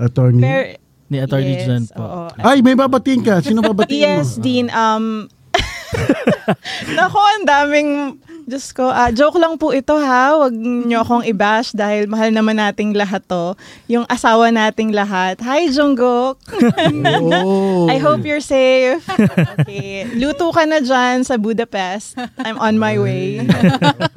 Attorney? 0.01 0.81
Ni 1.05 1.21
Attorney 1.21 1.55
yes, 1.55 1.65
Jen 1.69 1.83
po. 1.87 2.01
oo. 2.01 2.21
Ay, 2.41 2.65
may 2.65 2.73
babatiin 2.73 3.21
ka. 3.21 3.37
Sino 3.37 3.61
babatiin 3.61 4.01
Yes, 4.01 4.33
mo? 4.33 4.41
Dean. 4.41 4.65
Um, 4.67 5.29
Nako, 6.97 7.19
ang 7.21 7.45
daming... 7.45 7.89
Diyos 8.45 8.73
ko, 8.73 8.89
ah, 8.89 9.13
joke 9.13 9.37
lang 9.37 9.55
po 9.57 9.71
ito 9.71 9.93
ha. 9.97 10.37
Huwag 10.37 10.53
niyo 10.55 11.05
akong 11.05 11.25
i-bash 11.25 11.73
dahil 11.77 12.09
mahal 12.09 12.33
naman 12.33 12.57
nating 12.57 12.97
lahat 12.97 13.21
to. 13.29 13.53
Yung 13.85 14.05
asawa 14.09 14.49
nating 14.49 14.93
lahat. 14.93 15.37
Hi, 15.45 15.69
Jungkook! 15.69 16.41
Oh. 17.41 17.89
I 17.89 17.97
hope 18.01 18.25
you're 18.25 18.43
safe. 18.43 19.03
Okay. 19.61 20.05
Luto 20.17 20.49
ka 20.53 20.65
na 20.65 20.81
dyan 20.81 21.23
sa 21.25 21.37
Budapest. 21.37 22.17
I'm 22.41 22.57
on 22.57 22.77
my 22.77 22.97
way. 22.97 23.41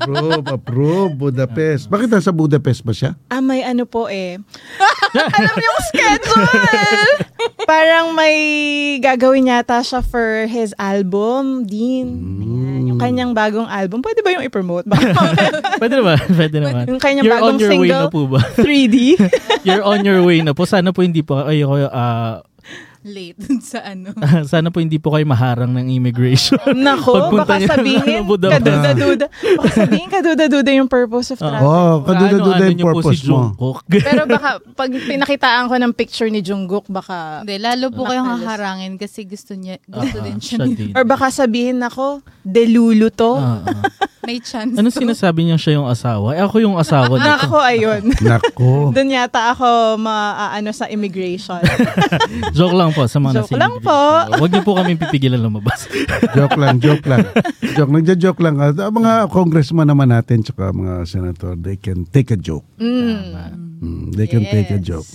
approve, 0.01 0.47
approve. 0.49 1.11
Budapest. 1.17 1.89
Bakit 1.89 2.09
nasa 2.11 2.31
Budapest 2.33 2.81
ba 2.85 2.93
siya? 2.93 3.17
Ah, 3.29 3.41
may 3.41 3.65
ano 3.65 3.85
po 3.85 4.09
eh. 4.09 4.41
Alam 5.39 5.57
yung 5.57 5.81
schedule! 5.89 7.07
Parang 7.65 8.13
may 8.13 8.37
gagawin 9.01 9.49
yata 9.49 9.81
siya 9.81 10.05
for 10.05 10.45
his 10.51 10.75
album, 10.77 11.65
Dean. 11.65 12.19
Ayan, 12.45 12.84
yung 12.95 13.03
kanyang 13.03 13.33
bagong 13.35 13.67
album. 13.67 13.99
Pwede 13.99 14.23
ba 14.23 14.31
yung 14.31 14.45
i-promote? 14.47 14.87
Pwede 15.83 15.95
naman, 15.99 16.17
pwede 16.39 16.57
naman. 16.63 16.85
Yung 16.87 17.03
kanyang 17.03 17.25
You're 17.27 17.43
on 17.43 17.43
bagong 17.43 17.59
your 17.59 17.73
way 17.75 17.91
single. 17.91 18.07
na 18.07 18.15
po 18.15 18.21
ba? 18.31 18.41
3D. 18.63 18.97
You're 19.67 19.83
on 19.85 20.01
your 20.07 20.23
way 20.23 20.39
na 20.41 20.55
po. 20.55 20.63
Sana 20.65 20.95
po 20.95 21.03
hindi 21.03 21.27
po 21.27 21.43
kayo, 21.43 21.75
ah, 21.91 22.41
Late 23.05 23.37
sa 23.71 23.85
ano. 23.85 24.17
sana 24.49 24.73
po 24.73 24.81
hindi 24.81 24.97
po 24.97 25.13
kayo 25.13 25.29
maharang 25.29 25.77
ng 25.77 25.93
immigration. 25.93 26.57
Nako, 26.75 27.29
Pagpunta 27.29 27.61
baka 27.61 27.69
sabihin, 27.69 28.25
Budapest. 28.25 28.65
kaduda-duda. 28.65 29.27
Baka 29.61 29.69
sabihin, 29.77 30.09
kaduda-duda 30.09 30.71
yung 30.73 30.89
purpose 30.89 31.29
of 31.31 31.39
traffic. 31.39 31.69
Oh, 31.69 32.01
kaduda-duda 32.01 32.65
Ano-ano 32.65 32.73
yung 32.73 32.89
purpose 32.91 33.21
si 33.21 33.29
mo. 33.29 33.53
Pero 33.85 34.25
baka, 34.25 34.57
pag 34.73 34.89
pinakitaan 34.89 35.69
ko 35.69 35.77
ng 35.77 35.93
picture 35.93 36.33
ni 36.33 36.41
Jungkook, 36.41 36.89
baka, 36.89 37.45
Hindi, 37.45 37.61
lalo 37.61 37.93
po 37.93 38.09
kayong 38.09 38.41
haharangin 38.41 38.97
kasi 38.97 39.29
gusto 39.29 39.53
niya, 39.53 39.77
gusto 39.85 40.19
Ah, 40.19 40.25
din 40.25 40.41
siya. 40.41 40.65
siya 40.65 40.97
or 40.97 41.05
baka 41.05 41.29
sabihin 41.29 41.85
ako, 41.85 42.25
delulu 42.41 43.13
to. 43.13 43.37
Ah, 43.37 43.61
ah. 43.61 43.85
May 44.25 44.41
chance 44.41 44.73
Ano 44.73 44.89
to. 44.89 44.97
sinasabi 44.97 45.45
niya 45.45 45.57
siya 45.57 45.77
yung 45.77 45.85
asawa? 45.85 46.33
Eh, 46.33 46.41
ako 46.41 46.57
yung 46.59 46.77
asawa 46.77 47.13
nito. 47.13 47.29
Nako, 47.29 47.57
ayun. 47.59 48.03
Nako. 48.19 48.91
Doon 48.91 49.09
yata 49.11 49.53
ako 49.53 49.67
maaano 49.97 50.73
sa 50.73 50.89
immigration. 50.89 51.61
Joke 52.57 52.73
lang 52.73 52.91
po 52.91 53.05
sa 53.05 53.19
mga 53.19 53.41
Joke 53.41 53.53
nasa 53.53 53.61
lang 53.61 53.75
po. 53.79 53.99
Huwag 54.35 54.51
niyo 54.51 54.63
po 54.63 54.73
kami 54.75 54.97
pipigilan 54.97 55.39
lumabas. 55.39 55.85
joke 56.37 56.57
lang, 56.57 56.81
joke 56.81 57.05
lang. 57.05 57.29
Joke, 57.75 57.93
nagja-joke 57.93 58.41
lang. 58.41 58.57
Ah, 58.57 58.73
mga 58.73 59.29
congressman 59.29 59.85
naman 59.85 60.09
natin 60.09 60.41
tsaka 60.41 60.71
mga 60.71 61.05
senator, 61.05 61.53
they 61.55 61.77
can 61.77 62.03
take 62.05 62.31
a 62.31 62.39
joke. 62.39 62.65
Mm. 62.77 63.37
Mm, 63.79 64.05
they 64.13 64.25
can 64.25 64.43
take 64.45 64.69
a 64.69 64.81
Yes. 64.81 64.87
joke. 64.87 65.11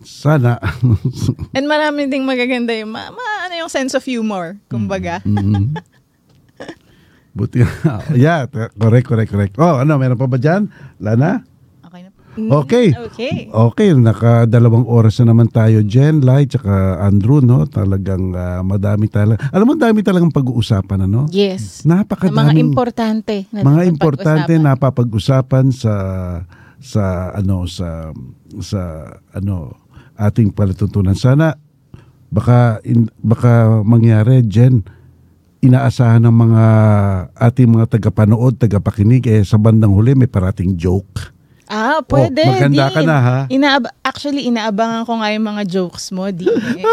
Sana. 0.00 0.56
And 1.52 1.64
marami 1.64 2.08
ding 2.08 2.24
magaganda 2.24 2.72
yung, 2.72 2.88
ma, 2.90 3.08
ma- 3.08 3.40
ano 3.44 3.54
yung 3.54 3.68
sense 3.68 3.92
of 3.92 4.02
humor, 4.02 4.56
kumbaga. 4.66 5.20
Mm. 5.22 5.76
Buti. 7.30 7.62
yeah, 8.18 8.46
t- 8.50 8.70
correct, 8.74 9.06
correct, 9.06 9.30
correct. 9.30 9.54
Oh, 9.56 9.78
ano, 9.78 9.94
meron 9.96 10.18
pa 10.18 10.26
ba 10.26 10.38
dyan? 10.38 10.66
Lana? 10.98 11.46
Okay 11.86 12.00
na 12.02 12.10
po. 12.10 12.20
Mm, 12.34 12.50
Okay. 12.50 12.86
Okay. 13.10 13.34
Okay, 13.50 13.88
nakadalawang 13.94 14.86
oras 14.86 15.18
na 15.22 15.34
naman 15.34 15.50
tayo, 15.50 15.82
Jen, 15.86 16.22
Lai, 16.22 16.46
tsaka 16.46 17.02
Andrew, 17.02 17.38
no? 17.42 17.66
Talagang 17.66 18.34
ah, 18.34 18.62
madami 18.66 19.06
talaga. 19.06 19.38
Alam 19.54 19.66
mo, 19.66 19.74
dami 19.78 20.02
talagang 20.02 20.34
pag-uusapan, 20.34 21.06
ano? 21.06 21.30
Yes. 21.30 21.86
Na 21.86 22.02
mga 22.06 22.54
importante. 22.58 23.46
Na 23.54 23.62
mga 23.62 23.82
importante 23.86 24.52
na 24.58 24.74
napapag-usapan 24.74 25.70
sa 25.74 25.94
sa 26.80 27.36
ano 27.36 27.68
sa 27.68 28.08
sa 28.64 28.80
ano 29.36 29.76
ating 30.16 30.50
palatuntunan. 30.56 31.14
Sana 31.14 31.54
baka 32.32 32.80
in, 32.88 33.12
baka 33.20 33.84
mangyari 33.84 34.40
Jen 34.48 34.80
inaasahan 35.60 36.20
ng 36.20 36.32
mga 36.34 36.64
ating 37.38 37.68
mga 37.68 37.86
tagapanood, 37.90 38.56
tagapakinig 38.56 39.24
eh 39.24 39.42
sa 39.42 39.56
bandang 39.56 39.92
huli 39.92 40.12
may 40.14 40.26
parating 40.26 40.74
joke. 40.74 41.32
Ah, 41.64 42.02
pwede. 42.02 42.42
Oh, 42.42 42.50
maganda 42.52 42.90
ka 42.90 42.98
Dean. 42.98 43.06
na, 43.06 43.16
ha? 43.16 43.38
Inaab- 43.46 43.94
actually, 44.02 44.42
inaabangan 44.44 45.06
ko 45.06 45.12
nga 45.16 45.30
yung 45.30 45.46
mga 45.46 45.62
jokes 45.64 46.10
mo, 46.10 46.26
Dean. 46.28 46.50
eh. 46.50 46.82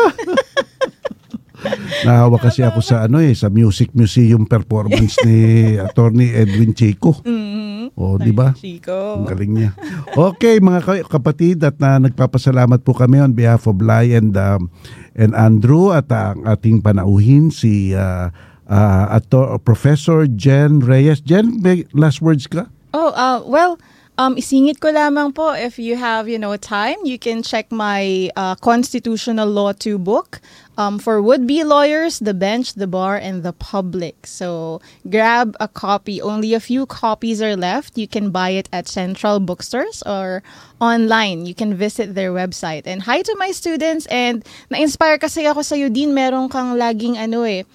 Nahawa 2.06 2.38
kasi 2.38 2.62
ako 2.62 2.86
sa 2.86 3.10
ano 3.10 3.18
eh 3.18 3.34
sa 3.34 3.50
Music 3.50 3.90
Museum 3.92 4.46
performance 4.46 5.18
ni 5.26 5.40
Attorney 5.82 6.30
Edwin 6.30 6.72
Chico. 6.72 7.18
Mhm. 7.26 7.98
Oh, 7.98 8.22
di 8.22 8.30
ba? 8.30 8.54
Chico. 8.54 9.18
Ang 9.18 9.26
galing 9.26 9.52
niya. 9.56 9.72
Okay, 10.14 10.62
mga 10.62 10.86
ka- 10.86 11.08
kapatid 11.10 11.66
at 11.66 11.82
na 11.82 11.98
nagpapasalamat 11.98 12.86
po 12.86 12.94
kami 12.94 13.18
on 13.18 13.34
behalf 13.34 13.66
of 13.66 13.82
Lai 13.82 14.14
and 14.14 14.38
um, 14.38 14.70
and 15.18 15.34
Andrew 15.34 15.90
at 15.90 16.06
ang 16.08 16.46
ating 16.46 16.78
panauhin 16.78 17.50
si 17.50 17.98
uh, 17.98 18.30
uh, 18.70 19.18
ato, 19.20 19.58
Professor 19.58 20.28
Jen 20.28 20.80
Reyes. 20.80 21.22
Jen, 21.22 21.62
may 21.62 21.86
last 21.94 22.22
words 22.22 22.48
ka? 22.48 22.68
Oh, 22.94 23.10
uh, 23.16 23.42
well, 23.46 23.80
um, 24.18 24.36
isingit 24.36 24.80
ko 24.80 24.90
lamang 24.90 25.34
po, 25.34 25.54
if 25.54 25.78
you 25.78 25.96
have, 25.96 26.28
you 26.28 26.38
know, 26.40 26.56
time, 26.58 26.98
you 27.04 27.20
can 27.20 27.44
check 27.44 27.72
my 27.72 28.30
uh, 28.36 28.56
Constitutional 28.56 29.48
Law 29.48 29.74
2 29.74 29.98
book 29.98 30.42
um, 30.78 30.98
for 30.98 31.22
would-be 31.22 31.64
lawyers, 31.64 32.20
the 32.20 32.34
bench, 32.34 32.74
the 32.74 32.88
bar, 32.88 33.18
and 33.18 33.44
the 33.44 33.54
public. 33.54 34.26
So 34.26 34.82
grab 35.10 35.56
a 35.60 35.68
copy. 35.68 36.22
Only 36.22 36.54
a 36.54 36.60
few 36.60 36.86
copies 36.86 37.42
are 37.42 37.56
left. 37.56 37.98
You 37.98 38.08
can 38.08 38.32
buy 38.32 38.52
it 38.52 38.70
at 38.74 38.88
Central 38.88 39.40
Bookstores 39.40 40.02
or 40.06 40.42
online. 40.82 41.46
You 41.46 41.54
can 41.54 41.74
visit 41.74 42.16
their 42.16 42.32
website. 42.32 42.86
And 42.86 43.02
hi 43.02 43.22
to 43.22 43.36
my 43.38 43.52
students. 43.52 44.06
And 44.08 44.46
na-inspire 44.70 45.18
kasi 45.18 45.46
ako 45.46 45.62
sa 45.62 45.76
Dean. 45.90 46.14
Meron 46.14 46.50
kang 46.50 46.78
laging 46.78 47.18
ano 47.18 47.42
eh, 47.46 47.66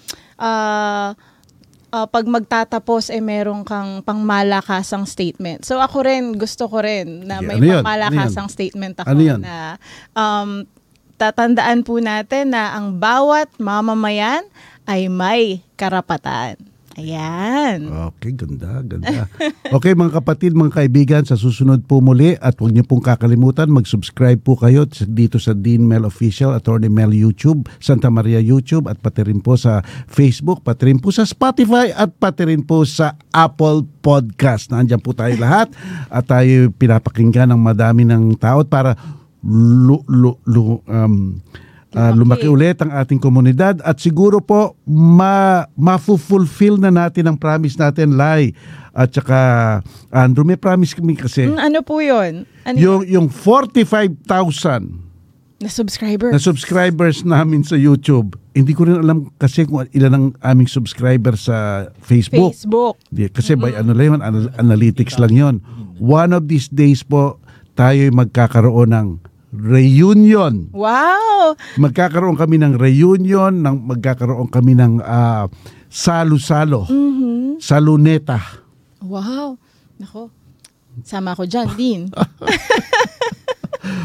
uh, 0.43 1.15
uh, 1.93 2.07
pag 2.09 2.25
magtatapos 2.27 3.13
eh 3.13 3.23
meron 3.23 3.63
kang 3.63 4.03
pangmalakasang 4.03 5.07
statement. 5.07 5.63
So 5.63 5.79
ako 5.79 6.09
rin 6.09 6.35
gusto 6.35 6.67
ko 6.67 6.83
rin 6.83 7.29
na 7.29 7.39
Yeah, 7.39 7.47
may 7.47 7.57
ano 7.61 7.65
yun? 7.65 7.75
pangmalakasang 7.85 8.49
Ano 8.51 8.55
statement 8.55 8.95
ako 8.99 9.15
Ano 9.15 9.23
na 9.39 9.57
um, 10.17 10.51
tatandaan 11.21 11.87
po 11.87 12.03
natin 12.03 12.51
na 12.51 12.75
ang 12.75 12.99
bawat 12.99 13.47
mamamayan 13.63 14.43
ay 14.89 15.07
may 15.07 15.63
karapatan. 15.79 16.59
Ayan. 17.01 17.89
Okay, 17.89 18.37
ganda, 18.37 18.85
ganda. 18.85 19.25
Okay 19.77 19.97
mga 19.97 20.21
kapatid, 20.21 20.53
mga 20.53 20.85
kaibigan, 20.85 21.23
sa 21.25 21.33
susunod 21.33 21.89
po 21.89 22.05
muli 22.05 22.37
at 22.45 22.61
huwag 22.61 22.77
niyo 22.77 22.85
pong 22.85 23.01
kakalimutan, 23.01 23.73
mag-subscribe 23.73 24.37
po 24.37 24.53
kayo 24.61 24.85
dito 25.09 25.41
sa 25.41 25.57
Dean 25.57 25.89
Mel 25.89 26.05
Official, 26.05 26.53
Attorney 26.53 26.93
Mel 26.93 27.09
YouTube, 27.17 27.65
Santa 27.81 28.13
Maria 28.13 28.37
YouTube 28.37 28.85
at 28.93 29.01
pati 29.01 29.25
rin 29.25 29.41
po 29.41 29.57
sa 29.57 29.81
Facebook, 30.13 30.61
pati 30.61 30.93
rin 30.93 31.01
po 31.01 31.09
sa 31.09 31.25
Spotify 31.25 31.89
at 31.97 32.13
pati 32.21 32.53
rin 32.53 32.61
po 32.69 32.85
sa 32.85 33.17
Apple 33.33 33.89
Podcast. 34.05 34.69
Nandiyan 34.69 35.01
po 35.01 35.17
tayo 35.17 35.33
lahat 35.41 35.73
at 36.13 36.29
tayo 36.29 36.69
pinapakinggan 36.77 37.49
ng 37.49 37.61
madami 37.65 38.05
ng 38.05 38.37
tao 38.37 38.61
para 38.69 38.93
lu, 39.49 40.05
lu, 40.05 40.37
lu, 40.45 40.85
um, 40.85 41.41
Ah, 41.93 42.09
lumaki. 42.09 42.49
ulit 42.49 42.81
ang 42.81 42.89
ating 42.89 43.21
komunidad 43.21 43.85
at 43.85 44.01
siguro 44.01 44.41
po 44.41 44.81
ma 44.89 45.69
mafu-fulfill 45.77 46.81
na 46.81 46.89
natin 46.89 47.29
ang 47.29 47.37
promise 47.37 47.77
natin 47.77 48.17
Lai. 48.17 48.57
At 48.97 49.13
saka 49.13 49.81
Andrew 50.09 50.45
may 50.45 50.57
promise 50.57 50.97
kami 50.97 51.17
kasi. 51.17 51.49
Mm, 51.49 51.61
ano 51.61 51.79
po 51.85 52.01
yun? 52.01 52.49
Ano 52.65 52.77
yung 52.81 53.03
yung 53.05 53.27
45,000 53.29 54.25
na 55.63 55.71
subscriber? 55.71 56.33
na 56.33 56.41
subscribers 56.41 57.23
namin 57.23 57.63
sa 57.63 57.77
YouTube. 57.77 58.41
Hindi 58.53 58.73
ko 58.73 58.89
rin 58.89 58.99
alam 59.01 59.31
kasi 59.39 59.65
kung 59.69 59.87
ilan 59.93 60.13
ang 60.13 60.27
aming 60.43 60.69
subscribers 60.69 61.47
sa 61.49 61.89
Facebook, 62.03 62.53
Facebook. 62.57 62.97
Di, 63.09 63.31
kasi 63.31 63.55
by 63.55 63.79
ano 63.79 63.95
lang 63.95 64.17
yun, 64.17 64.21
anal- 64.21 64.53
analytics 64.59 65.17
lang 65.21 65.33
yon 65.33 65.57
one 66.03 66.35
of 66.35 66.51
these 66.51 66.67
days 66.67 67.07
po 67.07 67.39
tayo 67.79 68.11
magkakaroon 68.13 68.91
ng 68.91 69.09
reunion 69.53 70.73
Wow! 70.73 71.55
magkakaroon 71.77 72.35
kami 72.35 72.57
ng 72.57 72.75
reunion, 72.75 73.53
ng 73.53 73.77
magkakaroon 73.87 74.49
kami 74.49 74.73
ng 74.73 74.99
ah, 74.99 75.47
salo-salo, 75.87 76.89
Mhm. 76.89 77.61
saluneta. 77.61 78.41
Wow. 78.99 79.61
Nako. 79.97 80.33
Sama 81.03 81.33
ko 81.33 81.45
dyan, 81.45 81.69
Dean. 81.79 82.03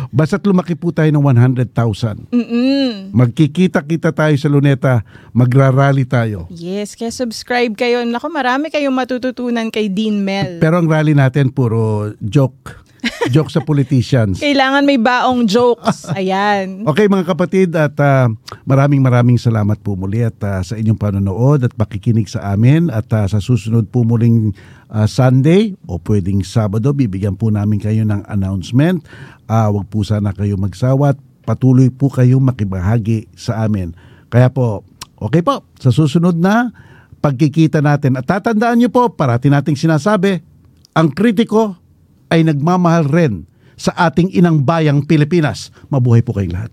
Basta't 0.09 0.41
lumaki 0.41 0.73
po 0.73 0.89
tayo 0.89 1.05
ng 1.07 1.21
100,000. 1.21 2.33
Mm-mm. 2.33 3.13
Magkikita-kita 3.13 4.09
tayo 4.09 4.33
sa 4.33 4.49
Luneta, 4.49 5.05
magrarally 5.29 6.01
tayo. 6.01 6.49
Yes, 6.49 6.97
kaya 6.97 7.13
subscribe 7.13 7.77
kayo. 7.77 8.01
Naku, 8.01 8.25
marami 8.27 8.73
kayong 8.73 8.95
matututunan 8.95 9.69
kay 9.69 9.85
Dean 9.85 10.17
Mel. 10.17 10.57
Pero 10.57 10.81
ang 10.81 10.89
rally 10.89 11.13
natin 11.13 11.53
puro 11.53 12.09
joke. 12.17 12.86
Joke 13.33 13.51
sa 13.53 13.61
politicians. 13.61 14.41
Kailangan 14.41 14.83
may 14.83 14.97
baong 14.97 15.45
jokes. 15.45 16.07
Ayan. 16.17 16.87
Okay 16.87 17.05
mga 17.05 17.25
kapatid 17.27 17.69
at 17.77 17.93
ah, 18.01 18.31
maraming 18.65 19.01
maraming 19.03 19.37
salamat 19.37 19.77
po 19.81 19.93
muli 19.93 20.25
at 20.25 20.37
ah, 20.41 20.61
sa 20.65 20.75
inyong 20.79 20.97
panonood 20.97 21.61
at 21.65 21.73
pakikinig 21.77 22.25
sa 22.25 22.53
amin 22.53 22.89
at 22.89 23.07
ah, 23.13 23.29
sa 23.29 23.37
susunod 23.37 23.89
po 23.93 24.01
muling 24.01 24.55
ah, 24.89 25.05
Sunday 25.05 25.77
o 25.85 26.01
pwedeng 26.01 26.41
Sabado 26.41 26.91
bibigyan 26.95 27.37
po 27.37 27.53
namin 27.53 27.77
kayo 27.77 28.01
ng 28.07 28.25
announcement. 28.25 29.05
Ah, 29.45 29.69
wag 29.69 29.87
po 29.87 30.01
sana 30.01 30.33
kayo 30.33 30.57
magsawa 30.57 31.13
at 31.13 31.19
patuloy 31.47 31.87
po 31.87 32.11
kayong 32.11 32.43
makibahagi 32.43 33.31
sa 33.37 33.63
amin. 33.63 33.95
Kaya 34.27 34.51
po, 34.51 34.83
okay 35.15 35.39
po, 35.39 35.63
sa 35.79 35.95
susunod 35.95 36.35
na 36.35 36.75
pagkikita 37.23 37.79
natin 37.79 38.19
at 38.19 38.27
tatandaan 38.27 38.75
niyo 38.83 38.91
po, 38.91 39.07
parati 39.15 39.47
nating 39.47 39.79
sinasabi, 39.79 40.43
ang 40.91 41.15
kritiko 41.15 41.86
ay 42.33 42.47
nagmamahal 42.47 43.07
rin 43.07 43.47
sa 43.77 43.93
ating 44.09 44.33
inang 44.33 44.65
bayang 44.65 45.05
Pilipinas. 45.05 45.69
Mabuhay 45.93 46.25
po 46.25 46.33
kayong 46.33 46.55
lahat. 46.55 46.71